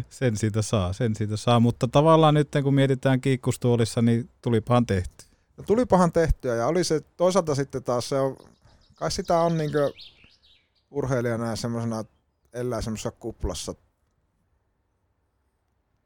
sen 0.10 0.36
siitä 0.36 0.62
saa, 0.62 0.92
sen 0.92 1.16
siitä 1.16 1.36
saa. 1.36 1.60
Mutta 1.60 1.88
tavallaan 1.88 2.34
nyt 2.34 2.48
kun 2.62 2.74
mietitään 2.74 3.20
kiikkustuolissa, 3.20 4.02
niin 4.02 4.30
tulipahan 4.42 4.86
tehty. 4.86 5.25
No 5.56 5.64
tulipahan 5.66 6.12
tehtyä 6.12 6.54
ja 6.54 6.66
oli 6.66 6.84
se 6.84 7.00
toisaalta 7.00 7.54
sitten 7.54 7.82
taas 7.82 8.08
se 8.08 8.18
on, 8.20 8.36
kai 8.94 9.10
sitä 9.10 9.38
on 9.40 9.58
niin 9.58 9.70
urheilijana 10.90 11.46
ja 11.50 11.56
semmoisena 11.56 12.04
elää 12.52 12.80
semmoisessa 12.80 13.10
kuplassa 13.10 13.74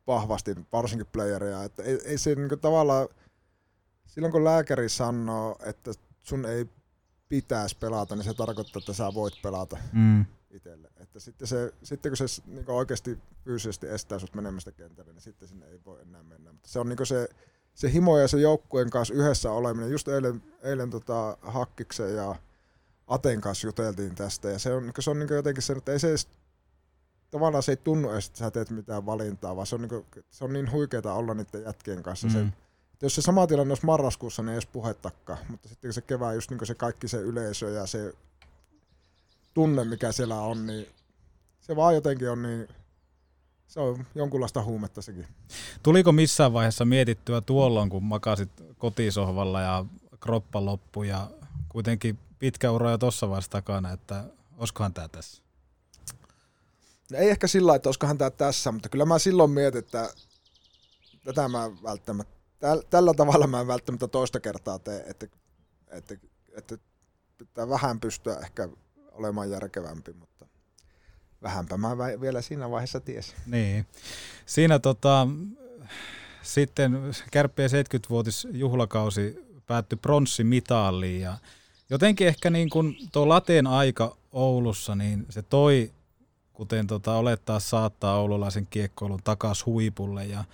vahvasti, 0.07 0.57
varsinkin 0.73 1.07
playeria, 1.07 1.65
että 1.65 1.83
ei, 1.83 1.99
ei 2.05 2.19
se 2.19 2.35
niin 2.35 2.61
tavallaan, 2.61 3.09
silloin 4.07 4.33
kun 4.33 4.45
lääkäri 4.45 4.89
sanoo, 4.89 5.57
että 5.65 5.91
sun 6.23 6.45
ei 6.45 6.67
pitäisi 7.29 7.77
pelata, 7.81 8.17
niin 8.17 8.25
se 8.25 8.35
tarkoittaa, 8.35 8.81
että 8.81 8.93
sä 8.93 9.15
voit 9.15 9.35
pelata 9.43 9.77
Mm. 9.93 10.25
itselle. 10.51 10.91
Että 10.97 11.21
sitten, 11.21 11.49
se, 11.49 11.73
sitten 11.83 12.11
kun 12.11 12.29
se 12.29 12.43
niin 12.47 12.71
oikeasti 12.71 13.19
fyysisesti 13.45 13.87
estää 13.87 14.19
sut 14.19 14.35
menemästä 14.35 14.73
kentälle, 14.73 15.13
niin 15.13 15.23
sitten 15.23 15.49
sinne 15.49 15.67
ei 15.67 15.81
voi 15.85 16.03
enää 16.03 16.23
mennä. 16.23 16.53
Mutta 16.53 16.69
se 16.69 16.79
on 16.81 16.89
niin 16.89 17.07
se, 17.07 17.29
se 17.75 17.93
himo 17.93 18.19
ja 18.19 18.29
se 18.29 18.41
joukkueen 18.41 18.91
kanssa 18.91 19.15
yhdessä 19.15 19.53
oleminen. 19.53 19.91
Just 19.91 20.09
eilen, 20.09 20.43
eilen 20.63 20.91
tota 20.91 21.37
Hakkiksen 21.43 22.17
ja 22.17 22.35
Aten 23.07 23.41
kanssa 23.41 23.67
juteltiin 23.67 24.15
tästä. 24.15 24.51
Ja 24.51 24.59
se 24.59 24.75
on, 24.75 24.93
se 25.01 25.11
on 25.11 25.19
niin 25.19 25.35
jotenkin 25.35 25.63
se, 25.63 25.73
että 25.73 25.93
ei 25.93 25.99
se 25.99 26.09
edes, 26.09 26.29
tavallaan 27.31 27.63
se 27.63 27.73
ei 27.73 27.77
tunnu 27.77 28.11
edes, 28.11 28.27
että 28.27 28.39
sä 28.39 28.51
teet 28.51 28.71
mitään 28.71 29.07
valintaa, 29.07 29.57
vaan 29.57 29.67
se 29.67 29.75
on 29.75 29.83
niin, 29.83 30.07
se 30.31 30.45
on 30.45 30.53
niin 30.53 30.73
huikeeta 30.73 31.15
olla 31.15 31.35
niiden 31.35 31.63
jätkien 31.63 32.03
kanssa. 32.03 32.27
Mm. 32.27 32.33
Se, 32.33 32.41
että 32.93 33.07
jos 33.07 33.15
se 33.15 33.23
sama 33.23 33.47
tilanne 33.47 33.73
olisi 33.73 33.87
marraskuussa, 33.87 34.43
niin 34.43 34.49
ei 34.49 34.55
edes 34.55 34.67
puhettakaan. 34.67 35.39
Mutta 35.49 35.69
sitten 35.69 35.93
se 35.93 36.01
kevää, 36.01 36.33
just 36.33 36.51
niin 36.51 36.67
se 36.67 36.75
kaikki 36.75 37.09
se 37.09 37.17
yleisö 37.17 37.71
ja 37.71 37.87
se 37.87 38.13
tunne, 39.55 39.85
mikä 39.85 40.13
siellä 40.13 40.41
on, 40.41 40.67
niin 40.67 40.87
se 41.61 41.77
vaan 41.77 41.95
jotenkin 41.95 42.31
on 42.31 42.43
niin, 42.43 42.69
se 43.71 43.81
on 43.81 44.07
jonkunlaista 44.15 44.63
huumetta 44.63 45.03
sekin. 45.03 45.27
Tuliko 45.83 46.13
missään 46.13 46.53
vaiheessa 46.53 46.85
mietittyä 46.85 47.41
tuolloin, 47.41 47.91
kun 47.91 48.05
makasit 48.05 48.51
kotisohvalla 48.79 49.61
ja 49.61 49.85
kroppa 50.21 50.65
loppu 50.65 51.03
ja 51.03 51.31
kuitenkin 51.69 52.19
pitkä 52.39 52.71
ura 52.71 52.91
jo 52.91 52.99
tuossa 52.99 53.29
vaiheessa 53.29 53.51
takana, 53.51 53.93
että 53.93 54.25
olisikohan 54.59 54.95
tämä 54.95 55.09
tässä? 55.09 55.43
No 57.13 57.19
Ei 57.19 57.31
ehkä 57.31 57.47
sillä 57.47 57.75
että 57.75 57.89
olisikohan 57.89 58.19
tämä 58.19 58.31
tässä, 58.31 58.73
mutta 58.73 58.89
kyllä 58.89 59.05
mä 59.05 59.19
silloin 59.19 59.51
mietin, 59.51 59.79
että 59.79 60.11
tätä 61.25 61.49
mä 61.49 61.71
välttämättä, 61.83 62.35
täl, 62.59 62.83
tällä 62.91 63.15
tavalla 63.15 63.47
mä 63.47 63.61
en 63.61 63.67
välttämättä 63.67 64.09
toista 64.09 64.41
kertaa 64.41 64.79
tee, 64.79 65.05
että, 65.07 65.27
että, 65.89 66.15
että 66.53 66.79
pitää 67.39 67.69
vähän 67.69 68.01
pystyä 68.01 68.37
ehkä 68.37 68.69
olemaan 69.13 69.51
järkevämpi, 69.51 70.13
mutta 70.13 70.47
vähänpä 71.43 71.77
mä 71.77 71.99
vielä 72.21 72.43
siinä 72.43 72.71
vaiheessa 72.71 73.01
tiesin. 73.01 73.35
Niin. 73.47 73.87
Siinä 74.47 74.79
tota, 74.79 75.27
sitten 76.43 77.01
kärppien 77.31 77.71
70-vuotis 77.71 78.49
juhlakausi 78.53 79.51
päättyi 79.67 79.99
pronssimitaliin 80.03 81.21
ja 81.21 81.39
jotenkin 81.91 82.27
ehkä 82.27 82.51
niin 82.51 82.71
kuin 82.71 82.97
tuo 83.13 83.29
lateen 83.29 83.67
aika 83.67 84.17
Oulussa, 84.33 84.95
niin 84.95 85.27
se 85.29 85.43
toi, 85.43 85.93
kuten 86.53 86.87
tota 86.87 87.15
olettaa 87.15 87.61
saattaa 87.61 88.19
oululaisen 88.19 88.67
kiekkoilun 88.67 89.21
takas 89.25 89.67
huipulle 89.67 90.25
ja 90.25 90.45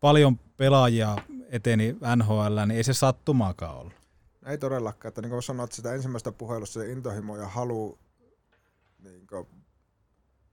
paljon 0.00 0.38
pelaajia 0.56 1.16
eteni 1.48 1.96
NHL, 2.16 2.56
niin 2.66 2.70
ei 2.70 2.84
se 2.84 2.94
sattumaakaan 2.94 3.76
ollut. 3.76 3.92
Ei 4.46 4.58
todellakaan, 4.58 5.08
että 5.08 5.22
niin 5.22 5.30
kuin 5.30 5.42
sanoit 5.42 5.72
sitä 5.72 5.94
ensimmäistä 5.94 6.32
puhelusta, 6.32 6.80
se 6.80 6.92
intohimo 6.92 7.36
ja 7.36 7.48
halu 7.48 7.98
niin 9.04 9.26
kuin, 9.26 9.46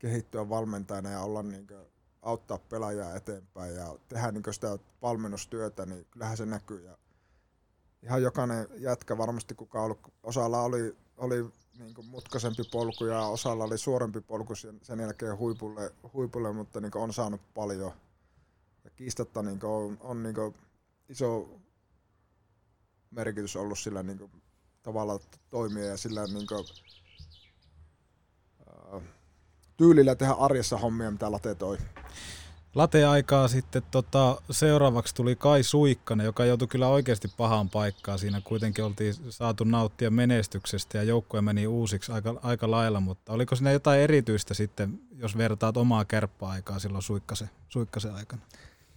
kehittyä 0.04 0.50
valmentajana 0.50 1.10
ja 1.10 1.22
olla 1.22 1.44
niin 1.44 1.68
kuin, 1.68 1.86
auttaa 2.22 2.58
pelaajaa 2.58 3.16
eteenpäin 3.16 3.76
ja 3.76 3.98
tehdä 4.08 4.32
niin 4.32 4.44
kuin, 4.44 4.54
sitä 4.54 4.78
valmennustyötä, 5.02 5.86
niin 5.86 6.06
kyllähän 6.12 6.38
se 6.38 6.46
näkyy. 6.46 6.86
Ja 6.86 6.98
ihan 8.04 8.22
jokainen 8.22 8.68
jätkä 8.78 9.18
varmasti, 9.18 9.56
kuka 9.56 9.82
ollut, 9.82 10.00
osalla 10.24 10.62
oli, 10.62 10.96
oli 11.18 11.46
niin 11.80 11.94
kuin 11.94 12.08
mutkaisempi 12.08 12.64
polku 12.72 13.06
ja 13.06 13.20
osalla 13.20 13.64
oli 13.64 13.78
suorempi 13.78 14.22
polku 14.22 14.56
sen, 14.56 15.00
jälkeen 15.00 15.38
huipulle, 15.38 15.94
huipulle 16.14 16.54
mutta 16.54 16.82
niin 16.82 16.98
on 16.98 17.14
saanut 17.14 17.42
paljon. 17.54 17.92
Ja 18.84 18.90
kiistatta 18.90 19.42
niin 19.42 19.66
on, 19.66 19.98
on 20.02 20.24
niin 20.24 20.36
iso 21.10 21.60
merkitys 23.12 23.56
ollut 23.56 23.80
sillä 23.80 24.04
niin 24.04 24.18
kuin, 24.18 24.32
tavalla 24.82 25.20
toimia 25.50 25.86
ja 25.86 25.98
sillä 25.98 26.28
niin 26.28 26.48
kuin, 26.48 26.66
tyylillä 29.84 30.16
tehdä 30.16 30.34
arjessa 30.34 30.78
hommia, 30.78 31.12
mitä 31.12 31.32
Late 31.32 31.56
toi. 31.56 31.78
Late-aikaa 32.76 33.48
sitten 33.48 33.84
tota, 33.92 34.42
seuraavaksi 34.52 35.16
tuli 35.16 35.36
Kai 35.36 35.64
Suikkanen, 35.64 36.26
joka 36.26 36.46
joutui 36.46 36.68
kyllä 36.68 36.88
oikeasti 36.88 37.28
pahaan 37.38 37.70
paikkaan. 37.70 38.20
Siinä 38.20 38.42
kuitenkin 38.44 38.86
oltiin 38.86 39.14
saatu 39.30 39.64
nauttia 39.64 40.12
menestyksestä 40.12 40.98
ja 40.98 41.04
joukkue 41.04 41.42
meni 41.42 41.68
uusiksi 41.68 42.12
aika, 42.12 42.40
aika 42.44 42.72
lailla, 42.72 43.00
mutta 43.00 43.34
oliko 43.34 43.56
siinä 43.56 43.72
jotain 43.72 44.02
erityistä 44.02 44.54
sitten, 44.54 45.00
jos 45.16 45.38
vertaat 45.38 45.78
omaa 45.78 46.06
kärppäaikaa 46.06 46.80
silloin 46.80 47.04
Suikkasen, 47.04 47.50
Suikkasen 47.70 48.14
aikana? 48.14 48.42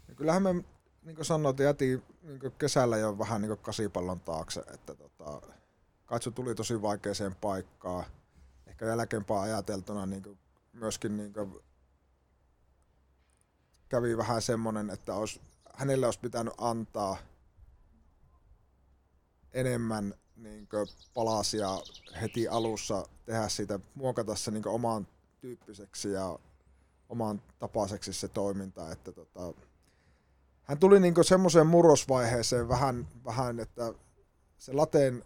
Ja 0.09 0.15
kyllähän 0.15 0.43
me, 0.43 0.53
niin 1.05 1.17
kuin 1.17 1.25
sanoit, 1.25 1.59
jätiin 1.59 2.03
niin 2.23 2.41
kuin 2.41 2.53
kesällä 2.59 2.97
jo 2.97 3.19
vähän 3.19 3.43
niin 3.43 3.59
kasipallon 3.63 4.21
taakse, 4.21 4.61
että 4.75 4.95
tota, 4.95 5.41
katso 6.07 6.31
tuli 6.31 6.55
tosi 6.55 6.83
vaikeaseen 6.83 7.35
paikkaan. 7.35 8.05
Ehkä 8.67 8.87
jälkeenpäin 8.87 9.41
ajateltuna 9.41 10.07
niin 10.07 10.23
kuin 10.23 10.39
myöskin 10.81 11.17
niin 11.17 11.33
kuin 11.33 11.55
kävi 13.89 14.17
vähän 14.17 14.43
semmoinen, 14.43 14.91
että 14.91 15.15
olisi, 15.15 15.41
hänelle 15.75 16.07
olisi 16.07 16.21
pitänyt 16.21 16.55
antaa 16.59 17.17
enemmän 19.53 20.15
niin 20.37 20.69
palasia 21.15 21.69
heti 22.21 22.49
alussa, 22.49 23.09
tehdä 23.25 23.49
siitä, 23.49 23.81
muokata 23.95 24.35
se 24.35 24.51
niin 24.51 24.69
oman 24.69 25.07
tyyppiseksi 25.41 26.13
ja 26.13 26.39
oman 27.09 27.43
tapaiseksi 27.59 28.13
se 28.13 28.29
toiminta, 28.29 28.93
että 28.93 29.13
tota, 29.13 29.55
hän 30.63 30.79
tuli 30.79 31.01
niin 31.01 31.15
semmoiseen 31.23 31.67
murrosvaiheeseen 31.67 32.69
vähän, 32.69 33.09
vähän, 33.25 33.61
että 33.61 33.95
se 34.59 34.73
lateen 34.73 35.25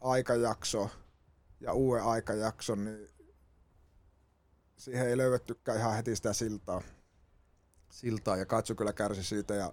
aikajakso 0.00 0.90
ja 1.60 1.72
uuden 1.72 2.04
aikajakson, 2.04 2.84
niin 2.84 3.08
siihen 4.76 5.08
ei 5.08 5.16
löydettykään 5.16 5.78
ihan 5.78 5.94
heti 5.94 6.16
sitä 6.16 6.32
siltaa. 6.32 6.82
siltaa 7.90 8.36
ja 8.36 8.46
Katsu 8.46 8.74
kyllä 8.74 8.92
kärsi 8.92 9.24
siitä 9.24 9.54
ja 9.54 9.72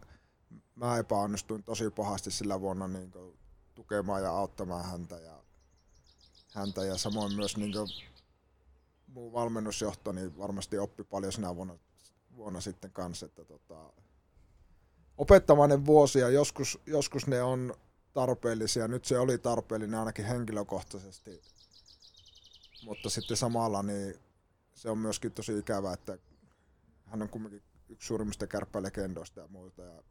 mä 0.76 0.98
epäonnistuin 0.98 1.64
tosi 1.64 1.90
pahasti 1.90 2.32
sillä 2.32 2.62
vuonna 2.62 2.88
niin 2.88 3.12
kuin, 3.12 3.38
tukemaan 3.76 4.24
ja 4.24 4.32
auttamaan 4.32 4.86
häntä 4.86 5.16
ja, 5.20 5.44
häntä 6.54 6.86
ja 6.86 6.98
samoin 6.98 7.36
myös 7.36 7.58
niin 7.58 7.72
kuin, 7.72 7.88
muu 9.08 9.34
valmennusjohto 9.34 10.12
niin 10.12 10.38
varmasti 10.38 10.78
oppi 10.78 11.04
paljon 11.04 11.34
sinä 11.34 11.56
vuonna, 11.56 11.78
vuonna 12.36 12.62
sitten 12.62 12.92
kanssa, 12.92 13.26
että 13.26 13.46
tota, 13.46 13.94
opettavainen 15.18 15.86
vuosi 15.86 16.20
ja 16.20 16.30
joskus, 16.30 16.80
joskus 16.86 17.28
ne 17.28 17.42
on 17.42 17.74
tarpeellisia. 18.14 18.88
Nyt 18.88 19.06
se 19.06 19.20
oli 19.20 19.38
tarpeellinen 19.38 20.00
ainakin 20.00 20.26
henkilökohtaisesti, 20.26 21.42
mutta 22.86 23.10
sitten 23.10 23.38
samalla 23.38 23.84
niin 23.84 24.16
se 24.74 24.90
on 24.90 24.98
myöskin 24.98 25.32
tosi 25.32 25.60
ikävää, 25.60 25.94
että 25.94 26.18
hän 27.06 27.22
on 27.22 27.30
kumminkin 27.30 27.62
yksi 27.90 28.08
suurimmista 28.08 28.48
kärppälegendoista 28.48 29.40
ja 29.40 29.48
muita 29.48 29.82
ja, 29.82 30.04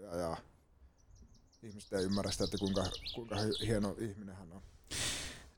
ja, 0.00 0.16
ja 0.16 0.36
ihmiset 1.62 1.92
ei 1.92 2.04
ymmärrä 2.04 2.30
sitä, 2.30 2.44
että 2.44 2.58
kuinka, 2.58 2.84
kuinka 3.14 3.36
hieno 3.66 3.96
ihminen 3.98 4.36
hän 4.36 4.52
on. 4.52 4.62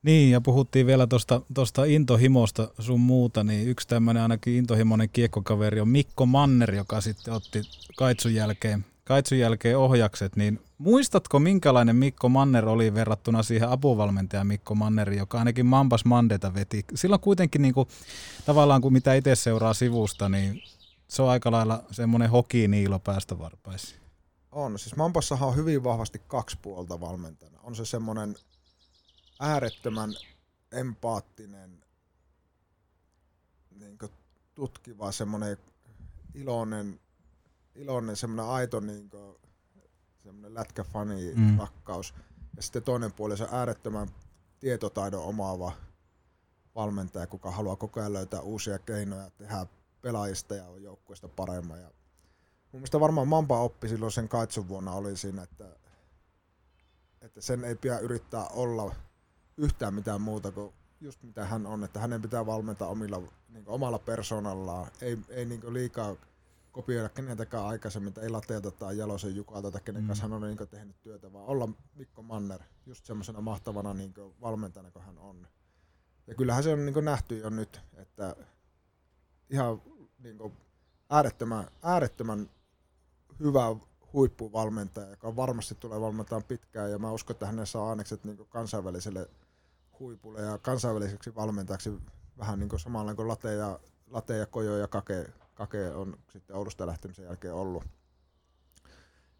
Niin, 0.02 0.30
ja 0.30 0.40
puhuttiin 0.40 0.86
vielä 0.86 1.06
tuosta 1.06 1.42
tosta 1.54 1.84
intohimosta 1.84 2.70
sun 2.78 3.00
muuta, 3.00 3.44
niin 3.44 3.68
yksi 3.68 3.88
tämmöinen 3.88 4.22
ainakin 4.22 4.54
intohimoinen 4.54 5.10
kiekkokaveri 5.10 5.80
on 5.80 5.88
Mikko 5.88 6.26
Manner, 6.26 6.74
joka 6.74 7.00
sitten 7.00 7.34
otti 7.34 7.62
Kaitsun 7.96 8.34
jälkeen, 8.34 8.86
Kaitsun 9.04 9.38
jälkeen 9.38 9.78
ohjakset, 9.78 10.36
niin 10.36 10.60
muistatko 10.78 11.38
minkälainen 11.38 11.96
Mikko 11.96 12.28
Manner 12.28 12.68
oli 12.68 12.94
verrattuna 12.94 13.42
siihen 13.42 13.68
apuvalmentajan 13.68 14.46
Mikko 14.46 14.74
Manneri, 14.74 15.16
joka 15.16 15.38
ainakin 15.38 15.66
Mampas 15.66 16.04
Mandeta 16.04 16.54
veti? 16.54 16.84
Silloin 16.94 17.20
kuitenkin 17.20 17.62
niin 17.62 17.74
kuin, 17.74 17.88
tavallaan 18.46 18.80
kun 18.80 18.92
mitä 18.92 19.14
itse 19.14 19.34
seuraa 19.34 19.74
sivusta, 19.74 20.28
niin 20.28 20.62
se 21.08 21.22
on 21.22 21.30
aika 21.30 21.50
lailla 21.50 21.84
semmoinen 21.90 22.30
hokiniilo 22.30 22.98
päästä 22.98 23.38
varpaisiin. 23.38 24.00
On, 24.52 24.78
siis 24.78 24.96
Mampassahan 24.96 25.48
on 25.48 25.56
hyvin 25.56 25.84
vahvasti 25.84 26.22
kaksi 26.28 26.58
puolta 26.62 27.00
valmentajana. 27.00 27.58
On 27.62 27.76
se 27.76 27.84
semmoinen 27.84 28.36
äärettömän 29.40 30.14
empaattinen, 30.72 31.84
niin 33.78 33.98
tutkiva, 34.54 35.12
semmoinen 35.12 35.56
iloinen, 36.34 37.00
iloinen 37.74 38.16
semmoinen 38.16 38.46
aito 38.46 38.80
niin 38.80 39.10
semmoinen 40.22 40.54
lätkäfani 40.54 41.34
mm. 41.34 41.58
rakkaus. 41.58 42.14
Ja 42.56 42.62
sitten 42.62 42.82
toinen 42.82 43.12
puoli 43.12 43.36
se 43.36 43.48
äärettömän 43.50 44.08
tietotaidon 44.60 45.24
omaava 45.24 45.72
valmentaja, 46.74 47.26
kuka 47.26 47.50
haluaa 47.50 47.76
koko 47.76 48.00
ajan 48.00 48.12
löytää 48.12 48.40
uusia 48.40 48.78
keinoja 48.78 49.30
tehdä 49.30 49.66
pelaajista 50.02 50.54
ja 50.54 50.64
joukkueesta 50.78 51.28
paremmin. 51.28 51.80
Ja 51.80 51.90
mun 52.72 52.80
mielestä 52.80 53.00
varmaan 53.00 53.28
Mampa 53.28 53.60
oppi 53.60 53.88
silloin 53.88 54.12
sen 54.12 54.28
kaitsun 54.28 54.68
vuonna 54.68 54.92
oli 54.92 55.16
siinä, 55.16 55.42
että, 55.42 55.76
että 57.20 57.40
sen 57.40 57.64
ei 57.64 57.74
pidä 57.74 57.98
yrittää 57.98 58.46
olla 58.48 58.94
yhtään 59.56 59.94
mitään 59.94 60.20
muuta 60.20 60.50
kuin 60.50 60.74
just 61.00 61.22
mitä 61.22 61.44
hän 61.44 61.66
on, 61.66 61.84
että 61.84 62.00
hänen 62.00 62.22
pitää 62.22 62.46
valmentaa 62.46 62.88
omilla, 62.88 63.22
niin 63.48 63.64
omalla 63.66 63.98
persoonallaan, 63.98 64.90
ei, 65.00 65.18
ei 65.28 65.44
niin 65.44 65.74
liikaa 65.74 66.16
kopioida 66.74 67.08
keneltäkään 67.08 67.64
aikaisemmin, 67.64 68.14
ei 68.22 68.28
Lateelta 68.28 68.70
tai 68.70 68.98
Jalosen 68.98 69.36
Jukalta 69.36 69.70
tai 69.70 69.80
kenen 69.84 70.06
kanssa 70.06 70.26
mm. 70.26 70.32
hän 70.32 70.42
on 70.42 70.48
niin 70.48 70.68
tehnyt 70.68 71.00
työtä, 71.02 71.32
vaan 71.32 71.46
olla 71.46 71.68
Mikko 71.94 72.22
Manner 72.22 72.60
just 72.86 73.04
semmoisena 73.04 73.40
mahtavana 73.40 73.94
niin 73.94 74.14
valmentajana 74.40 74.90
kuin 74.90 75.04
hän 75.04 75.18
on. 75.18 75.48
Ja 76.26 76.34
kyllähän 76.34 76.62
se 76.62 76.72
on 76.72 76.86
niin 76.86 77.04
nähty 77.04 77.38
jo 77.38 77.50
nyt, 77.50 77.80
että 77.96 78.36
ihan 79.50 79.82
niin 80.18 80.38
äärettömän, 81.10 81.66
äärettömän 81.82 82.50
hyvä 83.40 83.76
huippuvalmentaja, 84.12 85.10
joka 85.10 85.36
varmasti 85.36 85.74
tulee 85.74 86.00
valmentamaan 86.00 86.44
pitkään, 86.44 86.90
ja 86.90 86.98
mä 86.98 87.12
uskon, 87.12 87.34
että 87.34 87.46
hänessä 87.46 87.80
on 87.80 87.90
ainekset 87.90 88.24
niin 88.24 88.46
kansainväliselle 88.48 89.30
huipulle 90.00 90.42
ja 90.42 90.58
kansainväliseksi 90.58 91.34
valmentajaksi 91.34 91.92
vähän 92.38 92.58
niin 92.58 92.68
kuin 92.68 92.80
samalla 92.80 93.14
kuin 93.14 93.28
Late 93.28 93.54
ja, 93.54 93.80
Late 94.10 94.36
ja 94.36 94.46
Kojo 94.46 94.76
ja 94.76 94.88
Kake, 94.88 95.32
Kake 95.54 95.90
on 95.90 96.16
sitten 96.32 96.56
Oulusta 96.56 96.86
lähtemisen 96.86 97.24
jälkeen 97.24 97.54
ollut. 97.54 97.84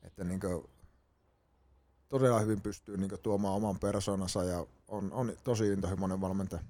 Että 0.03 0.25
niin 0.25 0.41
kuin, 0.41 0.65
todella 2.09 2.41
hyvin 2.41 2.61
pystyy 2.61 2.97
niin 2.97 3.09
kuin, 3.09 3.21
tuomaan 3.21 3.55
oman 3.55 3.79
persoonansa 3.79 4.45
ja 4.45 4.67
on, 4.89 5.13
on 5.13 5.33
tosi 5.45 5.73
intohimoinen 5.73 6.21
valmentaja. 6.21 6.63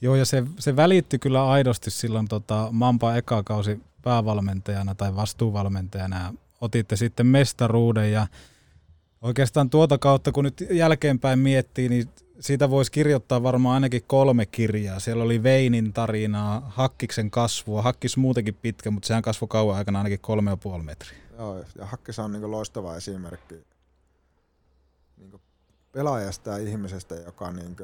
Joo, 0.00 0.14
ja 0.14 0.24
se, 0.24 0.44
se 0.58 0.76
välittyi 0.76 1.18
kyllä 1.18 1.50
aidosti 1.50 1.90
silloin 1.90 2.28
tota, 2.28 2.68
Mampa 2.70 3.16
eka 3.16 3.42
kausi 3.42 3.80
päävalmentajana 4.02 4.94
tai 4.94 5.16
vastuuvalmentajana. 5.16 6.34
Otitte 6.60 6.96
sitten 6.96 7.26
mestaruuden 7.26 8.12
ja 8.12 8.26
oikeastaan 9.22 9.70
tuota 9.70 9.98
kautta, 9.98 10.32
kun 10.32 10.44
nyt 10.44 10.64
jälkeenpäin 10.70 11.38
miettii, 11.38 11.88
niin 11.88 12.08
siitä 12.40 12.70
voisi 12.70 12.92
kirjoittaa 12.92 13.42
varmaan 13.42 13.74
ainakin 13.74 14.02
kolme 14.06 14.46
kirjaa. 14.46 15.00
Siellä 15.00 15.24
oli 15.24 15.42
Veinin 15.42 15.92
tarinaa, 15.92 16.60
Hakkiksen 16.74 17.30
kasvua. 17.30 17.82
Hakkis 17.82 18.16
muutenkin 18.16 18.54
pitkä, 18.54 18.90
mutta 18.90 19.06
sehän 19.06 19.22
kasvoi 19.22 19.48
kauan 19.48 19.76
aikana 19.76 19.98
ainakin 19.98 20.20
kolme 20.20 20.50
ja 20.50 20.56
puoli 20.56 20.82
metriä. 20.82 21.18
Joo, 21.38 21.64
ja 21.78 21.86
Hakkis 21.86 22.18
on 22.18 22.32
niin 22.32 22.50
loistava 22.50 22.96
esimerkki 22.96 23.54
niin 25.16 25.40
pelaajasta 25.92 26.50
ja 26.50 26.56
ihmisestä, 26.56 27.14
joka 27.14 27.52
niin 27.52 27.76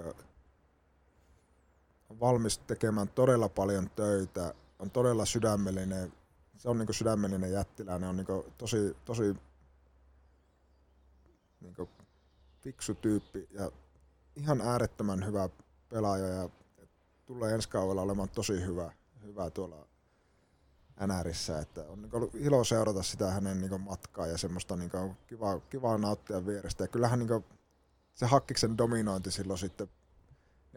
on 2.10 2.20
valmis 2.20 2.58
tekemään 2.58 3.08
todella 3.08 3.48
paljon 3.48 3.90
töitä, 3.90 4.54
on 4.78 4.90
todella 4.90 5.24
sydämellinen, 5.24 6.12
se 6.56 6.68
on 6.68 6.78
niin 6.78 6.94
sydämellinen 6.94 7.52
jättiläinen, 7.52 8.08
on 8.08 8.16
niin 8.16 8.26
tosi, 8.58 8.96
tosi 9.04 9.36
niin 11.60 11.88
fiksu 12.60 12.94
tyyppi 12.94 13.48
ja 13.50 13.70
ihan 14.36 14.60
äärettömän 14.60 15.26
hyvä 15.26 15.48
pelaaja 15.88 16.26
ja 16.26 16.48
tulee 17.26 17.54
ensi 17.54 17.68
kaudella 17.68 18.02
olemaan 18.02 18.28
tosi 18.28 18.64
hyvä, 18.66 18.92
hyvä 19.22 19.50
tuolla 19.50 19.86
NRissä, 21.06 21.58
että 21.58 21.84
on 21.88 22.02
niin 22.02 22.14
ollut 22.14 22.34
ilo 22.34 22.64
seurata 22.64 23.02
sitä 23.02 23.30
hänen 23.30 23.60
niin 23.60 23.80
matkaa 23.80 24.26
ja 24.26 24.38
semmoista 24.38 24.76
niin 24.76 24.90
kiva, 25.26 25.60
kivaa 25.60 25.98
nauttia 25.98 26.46
vierestä. 26.46 26.84
Ja 26.84 26.88
kyllähän 26.88 27.18
niin 27.18 27.44
se 28.14 28.26
Hakkiksen 28.26 28.78
dominointi 28.78 29.30
silloin 29.30 29.58
sitten, 29.58 29.88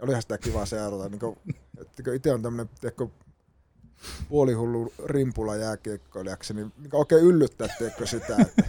olihan 0.02 0.22
sitä 0.22 0.38
kiva 0.38 0.66
seurata. 0.66 1.10
Niin 1.10 2.16
itse 2.16 2.34
on 2.34 2.42
tämmöinen 2.42 2.70
puolihullu 4.30 4.94
rimpula 5.06 5.56
jääkiekkoilijaksi, 5.56 6.54
niin, 6.54 6.74
niin 6.78 6.96
oikein 6.96 7.26
yllyttää 7.26 7.68
sitä, 8.06 8.36
että 8.42 8.64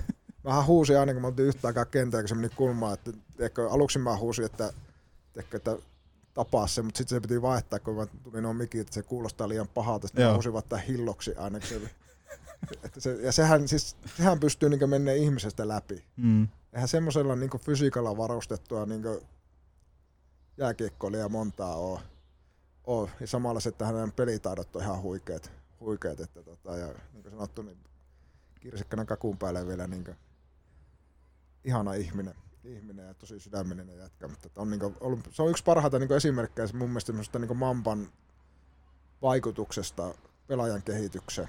vähän 0.47 0.67
huusi 0.67 0.97
aina, 0.97 1.13
kun 1.13 1.23
me 1.23 1.27
oltiin 1.27 1.49
yhtä 1.49 1.69
aikaa 1.69 1.85
kentällä, 1.85 2.23
kun 2.23 2.29
se 2.29 2.35
meni 2.35 2.49
kulmaan, 2.49 2.95
että 2.95 3.13
tiedätkö, 3.37 3.71
aluksi 3.71 3.99
mä 3.99 4.17
huusin, 4.17 4.45
että, 4.45 4.73
tiedätkö, 5.33 5.57
että 5.57 5.79
tapaa 6.35 6.67
se, 6.67 6.83
mutta 6.83 6.99
sitten 6.99 7.17
se 7.17 7.21
piti 7.21 7.43
vaihtaa, 7.43 7.79
kun 7.79 7.97
mä 7.97 8.07
tuli 8.07 8.41
nuo 8.41 8.53
mikit, 8.53 8.81
että 8.81 8.95
se 8.95 9.03
kuulostaa 9.03 9.49
liian 9.49 9.69
pahalta, 9.69 10.07
sitten 10.07 10.33
huusivat 10.33 10.69
tämän 10.69 10.85
hilloksi 10.85 11.35
aina. 11.37 11.61
Se, 11.61 11.81
että 12.85 13.01
se, 13.01 13.13
ja 13.13 13.33
sehän, 13.33 13.69
siis, 13.69 13.97
sehän 14.17 14.41
pystyy 14.41 14.69
niin 14.69 14.91
mennä 14.91 15.13
ihmisestä 15.13 15.69
läpi. 15.69 16.05
Mm. 16.17 16.49
Eihän 16.73 16.89
semmoisella 16.89 17.37
niin 17.37 17.51
fysiikalla 17.61 18.17
varustettua 18.17 18.87
niin 18.87 19.03
jääkiekkoilija 20.57 21.29
montaa 21.29 21.77
ole. 21.77 22.01
ole. 22.85 23.11
Ja 23.21 23.27
samalla 23.27 23.61
se, 23.61 23.69
että 23.69 23.87
hänen 23.87 24.13
pelitaidot 24.13 24.77
on 24.77 24.83
ihan 24.83 25.03
huikeat. 25.03 25.53
huikeat 25.81 26.21
että 26.21 26.43
tota, 26.43 26.77
ja 26.77 26.87
niin 26.87 27.23
kuin 27.23 27.33
sanottu, 27.33 27.63
niin 27.63 27.79
kirsikkana 28.61 29.05
kakun 29.05 29.39
päälle 29.39 29.67
vielä 29.67 29.87
niin 29.87 30.05
ihana 31.67 31.95
ihminen, 31.95 32.35
ihminen 32.65 33.07
ja 33.07 33.15
tosi 33.15 33.41
sydämellinen 33.41 33.99
jätkä. 33.99 34.29
Mutta 34.29 34.49
on 34.57 34.71
niin 34.71 34.81
ollut, 35.01 35.21
se 35.31 35.43
on 35.43 35.51
yksi 35.51 35.65
parhaita 35.65 35.99
niin 35.99 36.13
esimerkkejä 36.13 36.69
mun 36.75 36.89
mielestä 36.89 37.39
niin 37.39 37.57
Mampan 37.57 38.09
vaikutuksesta 39.23 40.15
pelaajan 40.47 40.83
kehitykseen. 40.83 41.49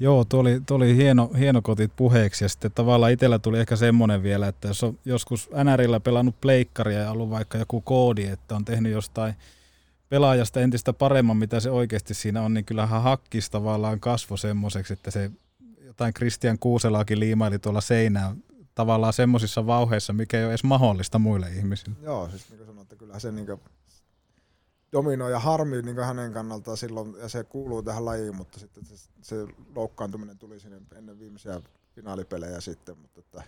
Joo, 0.00 0.24
tuo 0.24 0.40
oli, 0.40 0.60
tuo 0.66 0.76
oli 0.76 0.96
hieno, 0.96 1.30
hieno 1.38 1.62
kotit 1.62 1.92
puheeksi 1.96 2.44
ja 2.44 2.48
sitten 2.48 2.72
tavallaan 2.72 3.12
itsellä 3.12 3.38
tuli 3.38 3.58
ehkä 3.58 3.76
semmoinen 3.76 4.22
vielä, 4.22 4.48
että 4.48 4.68
jos 4.68 4.84
on 4.84 4.98
joskus 5.04 5.50
NRillä 5.64 6.00
pelannut 6.00 6.40
pleikkaria 6.40 6.98
ja 6.98 7.10
ollut 7.10 7.30
vaikka 7.30 7.58
joku 7.58 7.80
koodi, 7.80 8.24
että 8.24 8.56
on 8.56 8.64
tehnyt 8.64 8.92
jostain 8.92 9.34
pelaajasta 10.08 10.60
entistä 10.60 10.92
paremman, 10.92 11.36
mitä 11.36 11.60
se 11.60 11.70
oikeasti 11.70 12.14
siinä 12.14 12.42
on, 12.42 12.54
niin 12.54 12.64
kyllähän 12.64 13.02
hakkis 13.02 13.50
tavallaan 13.50 14.00
kasvo 14.00 14.36
semmoiseksi, 14.36 14.92
että 14.92 15.10
se 15.10 15.30
jotain 15.84 16.14
Christian 16.14 16.58
Kuuselaakin 16.58 17.20
liimaili 17.20 17.58
tuolla 17.58 17.80
seinään 17.80 18.36
tavallaan 18.78 19.12
semmoisissa 19.12 19.66
vauheissa, 19.66 20.12
mikä 20.12 20.38
ei 20.38 20.44
ole 20.44 20.52
edes 20.52 20.64
mahdollista 20.64 21.18
muille 21.18 21.48
ihmisille. 21.48 21.96
Joo, 22.02 22.28
siis 22.30 22.48
niin 22.48 22.58
kuin 22.58 22.66
sanoin, 22.66 22.82
että 22.82 22.96
kyllä 22.96 23.18
se 23.18 23.32
niin 23.32 23.46
kuin 23.46 23.60
dominoi 24.92 25.30
ja 25.30 25.38
harmi 25.38 25.82
niin 25.82 26.00
hänen 26.00 26.32
kannaltaan 26.32 26.76
silloin, 26.76 27.14
ja 27.18 27.28
se 27.28 27.44
kuuluu 27.44 27.82
tähän 27.82 28.04
lajiin, 28.04 28.36
mutta 28.36 28.58
sitten 28.60 28.84
se, 28.84 28.96
se 29.22 29.46
loukkaantuminen 29.74 30.38
tuli 30.38 30.60
sinne 30.60 30.80
ennen 30.94 31.18
viimeisiä 31.18 31.60
finaalipelejä 31.94 32.60
sitten, 32.60 32.98
mutta 32.98 33.20
että, 33.20 33.42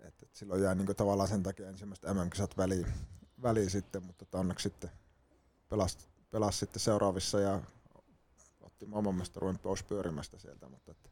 että 0.00 0.26
silloin 0.32 0.62
jäi 0.62 0.74
niin 0.74 0.96
tavallaan 0.96 1.28
sen 1.28 1.42
takia 1.42 1.68
ensimmäistä 1.68 2.14
MM-kisat 2.14 2.56
väliin, 2.56 2.86
väliin 3.42 3.70
sitten, 3.70 4.02
mutta 4.04 4.24
että 4.24 4.38
onneksi 4.38 4.62
sitten 4.62 4.90
pelasi, 5.68 5.98
pelasi 6.30 6.58
sitten 6.58 6.80
seuraavissa 6.80 7.40
ja 7.40 7.60
otti 8.60 8.86
maailmanmestaruuden 8.86 9.58
pois 9.58 9.82
pyörimästä 9.82 10.38
sieltä, 10.38 10.68
mutta 10.68 10.90
että, 10.90 11.09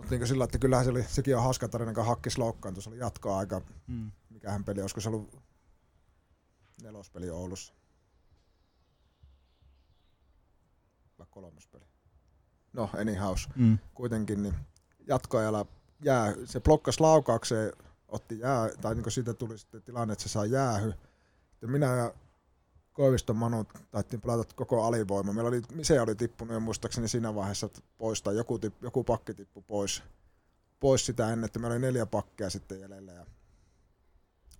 mutta 0.00 0.14
niin 0.14 0.26
sillä, 0.26 0.44
että 0.44 0.58
kyllähän 0.58 0.84
se 0.84 0.90
oli, 0.90 1.02
sekin 1.02 1.36
on 1.36 1.42
hauska 1.42 1.68
tarina, 1.68 1.94
kun 1.94 2.06
hakkis 2.06 2.38
loukkaantui, 2.38 2.82
se 2.82 2.90
oli 2.90 2.98
jatkoaika, 2.98 3.62
mm. 3.86 4.10
mikähän 4.30 4.64
peli, 4.64 4.80
olisiko 4.80 5.00
se 5.00 5.08
ollut 5.08 5.42
nelospeli 6.82 7.30
Oulussa. 7.30 7.74
Vai 11.18 11.26
kolmospeli. 11.30 11.84
No, 12.72 12.90
anyhows. 13.00 13.48
Mm. 13.56 13.78
Kuitenkin 13.94 14.42
niin 14.42 14.54
jatkoajalla 15.06 15.66
jää, 16.04 16.34
se 16.44 16.60
blokkas 16.60 17.00
laukaukseen, 17.00 17.72
otti 18.08 18.38
jää, 18.38 18.68
tai 18.80 18.94
niin 18.94 19.10
siitä 19.10 19.34
tuli 19.34 19.58
sitten 19.58 19.82
tilanne, 19.82 20.12
että 20.12 20.22
se 20.22 20.28
saa 20.28 20.46
jäähy. 20.46 20.92
Ja 21.62 21.68
minä 21.68 21.86
ja 21.86 22.14
Koiviston 23.00 23.36
Manu 23.36 23.66
taittiin 23.90 24.20
pelata 24.20 24.54
koko 24.54 24.84
alivoima. 24.84 25.32
Meillä 25.32 25.48
oli, 25.48 25.62
se 25.82 26.00
oli 26.00 26.14
tippunut 26.14 26.54
jo 26.54 26.60
muistaakseni 26.60 27.08
siinä 27.08 27.34
vaiheessa 27.34 27.68
pois, 27.98 28.22
tai 28.22 28.36
joku, 28.36 28.58
tipp, 28.58 28.82
joku 28.82 29.04
pakki 29.04 29.34
tippui 29.34 29.62
pois, 29.66 30.02
pois 30.80 31.06
sitä 31.06 31.32
ennen, 31.32 31.44
että 31.44 31.58
meillä 31.58 31.74
oli 31.74 31.80
neljä 31.80 32.06
pakkia 32.06 32.50
sitten 32.50 32.80
jäljellä. 32.80 33.12
Ja 33.12 33.26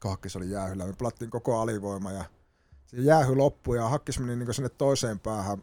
Hakkis 0.05 0.37
oli 0.37 0.51
jäähyllä. 0.51 0.87
Me 0.87 0.93
pelattiin 0.93 1.31
koko 1.31 1.61
alivoima 1.61 2.13
ja 2.13 2.25
se 2.87 2.97
jäähy 2.97 3.37
loppui 3.37 3.77
ja 3.77 3.89
Hakkis 3.89 4.19
meni 4.19 4.37
niin 4.37 4.55
sinne 4.55 4.69
toiseen 4.69 5.21
päähän 5.21 5.63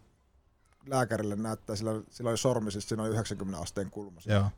lääkärille 0.86 1.36
näyttää, 1.36 1.76
sillä, 1.76 1.92
sillä 2.10 2.30
oli 2.30 2.38
sormi, 2.38 2.72
siis 2.72 2.90
siinä 2.90 3.04
oli 3.04 3.12
90 3.12 3.60
asteen 3.60 3.92
kulma. 3.92 4.22
Joo. 4.26 4.50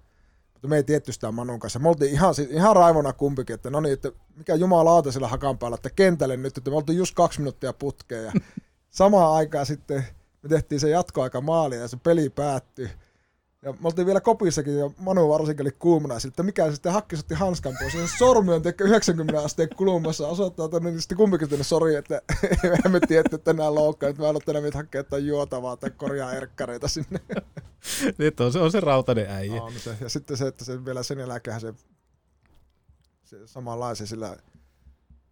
Mutta 0.59 0.67
me 0.67 0.75
ei 0.75 0.83
tietty 0.83 1.13
sitä 1.13 1.31
Manun 1.31 1.59
kanssa. 1.59 1.79
Me 1.79 1.89
oltiin 1.89 2.11
ihan, 2.11 2.33
ihan 2.49 2.75
raivona 2.75 3.13
kumpikin, 3.13 3.53
että 3.53 3.69
no 3.69 3.81
niin, 3.81 3.93
että 3.93 4.11
mikä 4.35 4.55
jumalauta 4.55 5.11
sillä 5.11 5.27
hakan 5.27 5.57
päällä, 5.57 5.75
että 5.75 5.89
kentälle 5.89 6.37
nyt, 6.37 6.57
että 6.57 6.71
me 6.71 6.77
oltiin 6.77 6.97
just 6.97 7.15
kaksi 7.15 7.39
minuuttia 7.39 7.73
putkeen 7.73 8.25
ja 8.25 8.31
samaan 8.89 9.33
aikaan 9.33 9.65
sitten 9.65 10.05
me 10.43 10.49
tehtiin 10.49 10.79
se 10.79 10.89
jatkoaika 10.89 11.41
maali 11.41 11.77
ja 11.77 11.87
se 11.87 11.97
peli 11.97 12.29
päättyi. 12.29 12.89
Ja 13.61 13.71
me 13.71 13.79
oltiin 13.83 14.05
vielä 14.05 14.21
kopissakin 14.21 14.77
ja 14.77 14.89
Manu 14.97 15.29
varsinkin 15.29 15.63
oli 15.63 15.75
kuumana 15.79 16.19
sitten 16.19 16.45
mikä 16.45 16.65
se 16.65 16.71
sitten 16.71 16.91
hakkis 16.91 17.19
otti 17.19 17.35
hanskan 17.35 17.73
pois. 17.79 17.93
Ja 17.93 18.07
se 18.07 18.17
sormi 18.17 18.53
on 18.53 18.61
teikö 18.61 18.83
90 18.83 19.41
asteen 19.41 19.69
kulmassa 19.75 20.27
osoittaa 20.27 20.69
tänne, 20.69 20.91
niin 20.91 21.01
sitten 21.01 21.17
kumpikin 21.17 21.49
tänne 21.49 21.63
sori, 21.63 21.95
että 21.95 22.21
emme 22.85 22.99
tiedä, 22.99 23.29
että 23.33 23.53
nämä 23.53 23.75
loukkaa, 23.75 24.09
että 24.09 24.21
mä 24.21 24.29
aloitan 24.29 24.55
tänne 24.55 24.71
hakea 24.73 24.99
jotain 24.99 25.27
juotavaa 25.27 25.77
tai 25.77 25.89
korjaa 25.89 26.33
erkkareita 26.33 26.87
sinne. 26.87 27.19
Nyt 28.17 28.39
on 28.39 28.53
se, 28.53 28.59
on 28.59 28.71
se 28.71 28.79
rautainen 28.79 29.29
äijä. 29.29 29.63
On 29.63 29.73
se. 29.73 29.97
Ja 30.01 30.09
sitten 30.09 30.37
se, 30.37 30.47
että 30.47 30.65
se 30.65 30.85
vielä 30.85 31.03
sen 31.03 31.19
jälkeen 31.19 31.61
se, 31.61 31.73
se 33.23 33.47
samanlaisen 33.47 34.07
sillä 34.07 34.37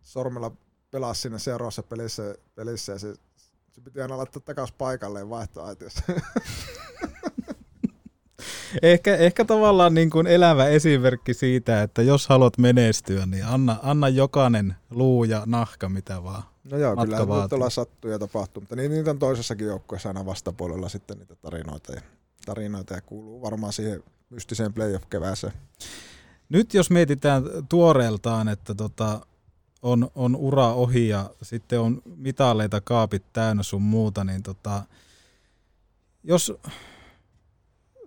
sormella 0.02 0.52
pelasi 0.92 1.22
siinä 1.22 1.40
seuraavassa 1.40 1.84
pelissä, 1.84 2.36
pelissä 2.56 2.92
ja 2.92 3.00
se, 3.00 3.14
se 3.72 3.82
piti 3.82 4.02
aina 4.02 4.18
laittaa 4.18 4.42
takaisin 4.46 4.76
paikalleen 4.78 5.30
vaihtoaitiossa. 5.30 6.04
Ehkä, 8.82 9.16
ehkä 9.16 9.46
tavallaan 9.46 9.94
niin 9.94 10.10
kuin 10.10 10.28
elävä 10.28 10.68
esimerkki 10.68 11.34
siitä, 11.34 11.84
että 11.84 12.02
jos 12.02 12.28
haluat 12.28 12.58
menestyä, 12.58 13.26
niin 13.26 13.46
anna, 13.46 13.76
anna 13.84 14.10
jokainen 14.10 14.76
luu 14.90 15.24
ja 15.24 15.44
nahka, 15.46 15.90
mitä 15.90 16.24
vaan. 16.24 16.44
No 16.72 16.78
joo, 16.78 16.96
kyllä 16.96 17.18
voi 17.18 17.28
vaatii. 17.28 17.56
olla 17.56 17.70
sattuu 17.70 18.12
ja 18.12 18.20
tapahtuu, 18.20 18.62
mutta 18.62 18.76
niin, 18.76 18.92
niitä 18.92 19.12
on 19.12 19.20
toisessakin 19.20 19.68
joukkueessa 19.68 20.10
aina 20.10 20.26
vastapuolella 20.26 20.90
sitten 20.90 21.18
niitä 21.18 21.36
tarinoita 21.36 21.94
ja, 21.94 22.02
tarinoita 22.46 22.94
ja 22.94 23.02
kuuluu 23.02 23.42
varmaan 23.42 23.74
siihen 23.74 24.04
mystiseen 24.30 24.74
playoff-kevääseen. 24.74 25.54
Nyt 26.50 26.74
jos 26.74 26.90
mietitään 26.90 27.44
tuoreeltaan, 27.70 28.48
että 28.48 28.76
tota, 28.76 29.22
on, 29.82 30.12
on 30.16 30.36
ura 30.36 30.74
ohi 30.74 31.08
ja 31.08 31.30
sitten 31.42 31.80
on 31.80 32.02
mitaleita 32.16 32.82
kaapit 32.82 33.24
täynnä 33.34 33.64
sun 33.64 33.82
muuta, 33.82 34.24
niin 34.24 34.44
tota, 34.44 34.84
jos 36.24 36.54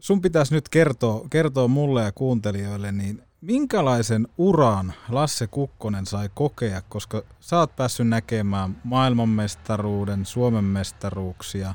sun 0.00 0.20
pitäisi 0.20 0.54
nyt 0.54 0.68
kertoa, 0.68 1.26
kertoa 1.30 1.68
mulle 1.68 2.02
ja 2.02 2.12
kuuntelijoille, 2.12 2.92
niin 2.92 3.22
minkälaisen 3.40 4.28
uran 4.38 4.92
Lasse 5.08 5.46
Kukkonen 5.46 6.06
sai 6.06 6.30
kokea, 6.34 6.82
koska 6.88 7.22
sä 7.40 7.58
oot 7.58 7.76
päässyt 7.76 8.08
näkemään 8.08 8.76
maailmanmestaruuden, 8.84 10.26
Suomen 10.26 10.64
mestaruuksia, 10.64 11.74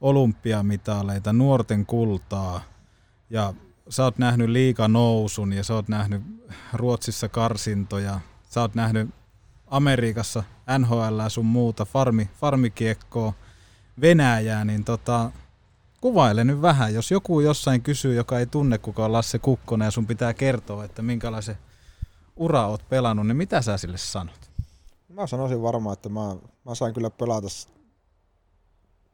olympiamitaleita, 0.00 1.32
nuorten 1.32 1.86
kultaa. 1.86 2.60
Ja 3.30 3.54
sä 3.88 4.04
oot 4.04 4.18
nähnyt 4.18 4.48
liiga 4.48 4.88
nousun 4.88 5.52
ja 5.52 5.64
sä 5.64 5.74
oot 5.74 5.88
nähnyt 5.88 6.22
Ruotsissa 6.72 7.28
karsintoja, 7.28 8.20
sä 8.42 8.60
oot 8.60 8.74
nähnyt 8.74 9.10
Amerikassa 9.66 10.44
NHL 10.78 11.20
sun 11.28 11.46
muuta, 11.46 11.84
farmi, 11.84 12.30
farmikiekkoa, 12.40 13.32
Venäjää, 14.00 14.64
niin 14.64 14.84
tota, 14.84 15.30
kuvaile 16.00 16.44
nyt 16.44 16.62
vähän. 16.62 16.94
Jos 16.94 17.10
joku 17.10 17.40
jossain 17.40 17.82
kysyy, 17.82 18.14
joka 18.14 18.38
ei 18.38 18.46
tunne 18.46 18.78
kuka 18.78 19.04
on 19.04 19.12
Lasse 19.12 19.38
Kukkonen 19.38 19.86
ja 19.86 19.90
sun 19.90 20.06
pitää 20.06 20.34
kertoa, 20.34 20.84
että 20.84 21.02
minkälaisen 21.02 21.58
ura 22.36 22.66
oot 22.66 22.88
pelannut, 22.88 23.26
niin 23.26 23.36
mitä 23.36 23.62
sä 23.62 23.78
sille 23.78 23.98
sanot? 23.98 24.50
Mä 25.08 25.26
sanoisin 25.26 25.62
varmaan, 25.62 25.92
että 25.92 26.08
mä, 26.08 26.36
mä 26.64 26.74
sain 26.74 26.94
kyllä 26.94 27.10
pelata 27.10 27.48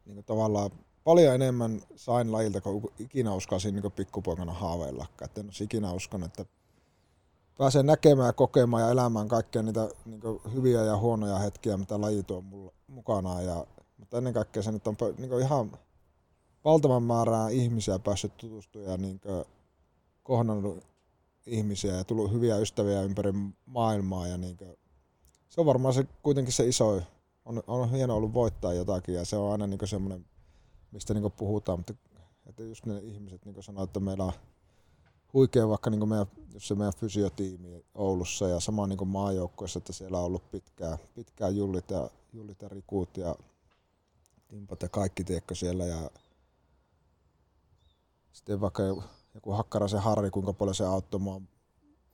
niin 0.07 0.25
tavallaan 0.25 0.71
paljon 1.05 1.35
enemmän 1.35 1.81
sain 1.97 2.33
lajilta 2.33 2.61
kuin 2.61 2.85
ikinä 2.99 3.35
uskasin 3.35 3.75
niin 3.75 3.93
pikkupoikana 3.93 4.53
haaveilla. 4.53 5.07
Että 5.23 5.41
en 5.41 5.51
ikinä 5.63 5.93
uskonut, 5.93 6.27
että 6.27 6.45
pääsen 7.59 7.87
näkemään 7.87 8.27
ja 8.27 8.33
kokemaan 8.33 8.83
ja 8.83 8.91
elämään 8.91 9.29
kaikkia 9.29 9.63
niitä 9.63 9.89
niin 10.05 10.21
hyviä 10.55 10.83
ja 10.83 10.97
huonoja 10.97 11.39
hetkiä, 11.39 11.77
mitä 11.77 12.01
laji 12.01 12.23
tuo 12.23 12.41
mulla 12.41 12.73
mukanaan. 12.87 13.45
Ja, 13.45 13.67
mutta 13.97 14.19
ennen 14.19 14.35
kaikkea 14.35 14.63
se 14.63 14.73
nyt 14.73 14.87
on 14.87 14.97
niin 15.19 15.41
ihan 15.41 15.73
valtavan 16.65 17.03
määrää 17.03 17.49
ihmisiä 17.49 17.99
päässyt 17.99 18.37
tutustumaan 18.37 18.91
ja 18.91 18.97
niin 18.97 19.21
kohdannut 20.23 20.85
ihmisiä 21.47 21.95
ja 21.95 22.05
tullut 22.05 22.33
hyviä 22.33 22.59
ystäviä 22.59 23.03
ympäri 23.03 23.33
maailmaa 23.67 24.27
ja 24.27 24.39
niin 24.39 24.57
se 25.49 25.61
on 25.61 25.67
varmaan 25.67 25.95
se, 25.95 26.07
kuitenkin 26.23 26.53
se 26.53 26.67
iso, 26.67 27.03
on, 27.45 27.63
on 27.67 27.91
hieno 27.91 28.17
ollut 28.17 28.35
voittaa 28.35 28.73
jotakin 28.73 29.15
ja 29.15 29.25
se 29.25 29.37
on 29.37 29.53
aina 29.53 29.67
niin 29.67 29.89
semmoinen, 29.89 30.27
mistä 30.91 31.15
niin 31.15 31.33
puhutaan, 31.33 31.79
mutta 31.79 31.95
että 32.47 32.63
just 32.63 32.87
ne 32.87 32.99
ihmiset 32.99 33.45
niin 33.45 33.63
sanoo, 33.63 33.85
että 33.85 34.01
meillä 34.01 34.25
on 34.25 34.33
huikea 35.33 35.69
vaikka 35.69 35.91
niin 35.91 36.09
meidän, 36.09 36.27
jos 36.55 36.69
se 36.69 36.75
meidän 36.75 36.93
fysiotiimi 36.97 37.85
Oulussa 37.95 38.49
ja 38.49 38.61
sama 38.61 38.87
niin 38.87 39.09
maajoukkoissa, 39.09 39.79
että 39.79 39.93
siellä 39.93 40.19
on 40.19 40.25
ollut 40.25 40.51
pitkään, 40.51 40.99
pitkään 41.15 41.57
Jullit, 41.57 41.91
ja, 41.91 42.11
Jullit 42.33 42.63
ja 42.63 42.69
Rikut 42.69 43.17
ja 43.17 43.37
Timpat 44.49 44.83
ja 44.83 44.89
kaikki 44.89 45.25
tiedätkö 45.25 45.55
siellä 45.55 45.85
ja 45.85 46.11
sitten 48.35 48.61
vaikka 48.61 48.83
joku 49.35 49.51
Hakkarasen 49.53 50.01
Harri, 50.01 50.31
kuinka 50.31 50.53
paljon 50.53 50.75
se 50.75 50.85
auttoi 50.85 51.21
mua 51.21 51.41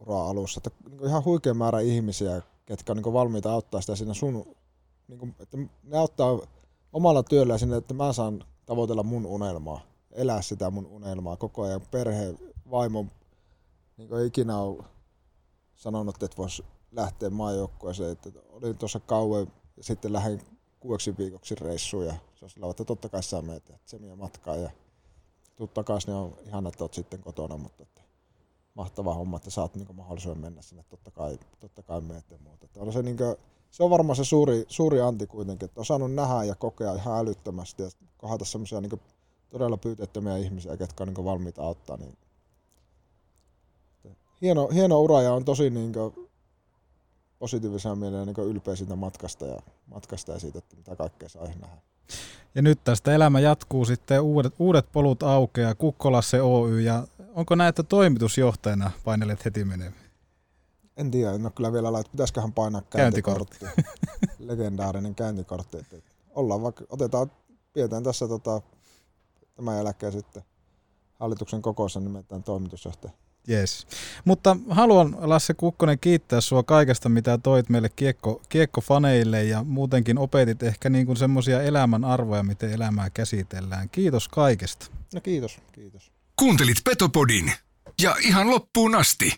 uraa 0.01 0.31
alussa. 0.31 0.61
Että 0.67 0.91
niin 0.91 1.07
ihan 1.07 1.25
huikea 1.25 1.55
määrä 1.55 1.81
ihmisiä, 1.81 2.43
ketkä 2.67 2.93
on 2.93 2.97
niin 2.97 3.13
valmiita 3.13 3.53
auttaa 3.53 3.81
sitä 3.81 3.97
siinä 3.97 4.15
sun, 4.15 4.57
niin 5.09 5.19
kuin, 5.19 5.35
että 5.41 5.57
ne 5.83 5.99
auttaa 5.99 6.39
omalla 6.93 7.23
työllä 7.23 7.59
sinne, 7.59 7.77
että 7.77 7.95
mä 7.95 8.13
saan 8.13 8.45
tavoitella 8.67 9.03
mun 9.03 9.27
unelmaa, 9.27 9.81
elää 10.13 10.43
sitä 10.43 10.71
mun 10.71 10.87
unelmaa 10.87 11.37
koko 11.37 11.63
ajan. 11.63 11.81
Perhe, 11.91 12.35
vaimo, 12.71 13.07
niin 13.97 14.15
ei 14.15 14.27
ikinä 14.27 14.59
ole 14.59 14.85
sanonut, 15.75 16.23
että 16.23 16.37
vois 16.37 16.63
lähteä 16.93 17.31
maajoukkueeseen. 17.31 18.13
Että 18.13 18.31
olin 18.49 18.79
tuossa 18.79 19.01
kauan 19.01 19.53
ja 19.77 19.85
sitten 19.85 20.13
lähden 20.13 20.43
kuudeksi 20.81 21.19
viikoksi 21.19 21.55
reissuun 21.55 22.07
ja 22.07 22.15
se 22.35 22.45
on 22.45 22.51
sillä 22.51 22.71
että 22.71 22.85
totta 22.85 23.09
kai 23.09 23.23
sä 23.23 23.43
meet, 23.43 23.71
että 23.71 23.91
se 23.91 23.99
matkaa 24.17 24.57
ja 24.57 24.71
tuu 25.61 25.69
takaisin, 25.69 26.09
niin 26.09 26.17
on 26.17 26.37
ihan, 26.47 26.67
että 26.67 26.85
oot 26.85 26.95
sitten 26.95 27.21
kotona, 27.21 27.57
mutta 27.57 27.83
että 27.83 28.01
mahtava 28.75 29.15
homma, 29.15 29.37
että 29.37 29.51
saat 29.51 29.75
niin 29.75 29.97
mahdollisuuden 29.97 30.41
mennä 30.41 30.63
sinne, 30.63 30.85
totta 30.89 31.11
kai, 31.11 31.39
totta 31.61 31.83
kai 31.83 32.01
meet 32.01 32.31
ja 32.31 32.39
muuta. 32.39 32.65
Että 32.65 32.81
on 32.81 32.93
se, 32.93 33.03
niin 33.03 33.17
kuin, 33.17 33.37
se 33.71 33.83
on 33.83 33.91
varmaan 33.91 34.17
se 34.17 34.25
suuri, 34.25 34.65
suuri 34.69 35.01
anti 35.01 35.27
kuitenkin, 35.27 35.67
että 35.67 35.81
on 35.81 35.87
saanut 35.87 36.15
nähdä 36.15 36.45
ja 36.45 36.55
kokea 36.55 36.95
ihan 36.95 37.19
älyttömästi 37.19 37.83
ja 37.83 37.91
kohdata 38.17 38.45
semmoisia 38.45 38.81
niin 38.81 39.01
todella 39.51 39.77
pyyteettömiä 39.77 40.37
ihmisiä, 40.37 40.77
ketkä 40.77 41.05
on 41.05 41.09
niin 41.09 41.25
valmiita 41.25 41.63
auttaa. 41.63 41.97
Niin 41.97 42.19
hieno, 44.43 44.69
hieno 44.69 45.01
ura 45.01 45.23
ja 45.23 45.35
on 45.35 45.45
tosi 45.45 45.71
niin 45.71 45.93
kuin, 45.93 46.31
positiivisena 47.39 47.95
mielellä 47.95 48.25
niin 48.25 48.49
ylpeä 48.49 48.77
siitä 48.77 48.97
matkasta 48.97 49.47
ja, 49.47 49.59
matkasta 49.87 50.33
ja 50.33 50.39
siitä, 50.39 50.59
että 50.59 50.77
mitä 50.77 50.97
kaikkea 50.97 51.29
sai 51.29 51.49
nähdä. 51.61 51.90
Ja 52.55 52.63
nyt 52.63 52.85
tästä 52.85 53.13
elämä 53.15 53.41
jatkuu 53.41 53.85
sitten, 53.85 54.21
uudet, 54.21 54.55
uudet 54.59 54.87
polut 54.93 55.23
aukeaa, 55.23 55.75
Kukkolasse 55.75 56.43
Oy, 56.43 56.81
ja 56.81 57.07
onko 57.35 57.55
näitä 57.55 57.83
toimitusjohtajana 57.83 58.91
painelet 59.05 59.45
heti 59.45 59.65
menemään? 59.65 59.95
En 60.97 61.11
tiedä, 61.11 61.33
en 61.33 61.43
ole 61.43 61.53
kyllä 61.57 61.73
vielä 61.73 61.93
laittanut. 61.93 62.13
Pitäisiköhän 62.13 62.53
painaa 62.53 62.83
käyntikortti. 62.83 63.67
Legendaarinen 64.39 65.15
käyntikortti. 65.15 65.79
Että 65.79 65.97
ollaan 66.35 66.63
vaikka, 66.63 66.85
otetaan, 66.91 67.31
pidetään 67.73 68.03
tässä 68.03 68.29
tota, 68.29 68.63
tämän 69.57 69.77
jälkeen 69.77 70.13
sitten 70.13 70.43
hallituksen 71.21 71.63
kokoussa 71.63 72.01
nimetään 72.01 72.43
toimitusjohtaja. 72.43 73.13
Yes. 73.49 73.87
Mutta 74.25 74.57
haluan 74.71 75.17
Lasse 75.21 75.55
Kukkonen 75.55 75.99
kiittää 75.99 76.41
sua 76.41 76.63
kaikesta, 76.63 77.09
mitä 77.09 77.39
toit 77.39 77.69
meille 77.69 77.89
kiekko, 77.89 78.43
kiekkofaneille 78.49 79.45
ja 79.45 79.65
muutenkin 79.65 80.19
opetit 80.19 80.63
ehkä 80.63 80.91
niin 80.91 81.07
kuin 81.07 81.17
semmoisia 81.17 81.63
elämän 81.63 82.05
arvoja, 82.05 82.43
miten 82.43 82.73
elämää 82.73 83.11
käsitellään. 83.11 83.89
Kiitos 83.89 84.29
kaikesta. 84.29 84.87
No 85.15 85.21
kiitos, 85.21 85.59
kiitos. 85.73 86.13
Kuuntelit 86.39 86.77
Petopodin. 86.85 87.53
Ja 88.03 88.17
ihan 88.21 88.51
loppuun 88.51 88.95
asti. 88.95 89.37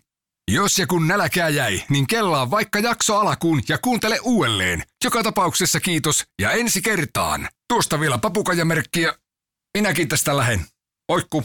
Jos 0.51 0.79
ja 0.79 0.87
kun 0.87 1.09
nälkää 1.09 1.49
jäi, 1.49 1.83
niin 1.89 2.07
kellaa 2.07 2.51
vaikka 2.51 2.79
jakso 2.79 3.19
alakuun 3.19 3.63
ja 3.69 3.79
kuuntele 3.79 4.19
uudelleen. 4.23 4.83
Joka 5.05 5.23
tapauksessa 5.23 5.81
kiitos 5.81 6.25
ja 6.41 6.51
ensi 6.51 6.83
kertaan. 6.83 7.49
Tuosta 7.69 8.01
vielä 8.01 8.19
papukajamerkkiä. 8.19 9.15
Minäkin 9.79 10.09
tästä 10.09 10.37
lähen. 10.37 10.67
Oikku. 11.09 11.45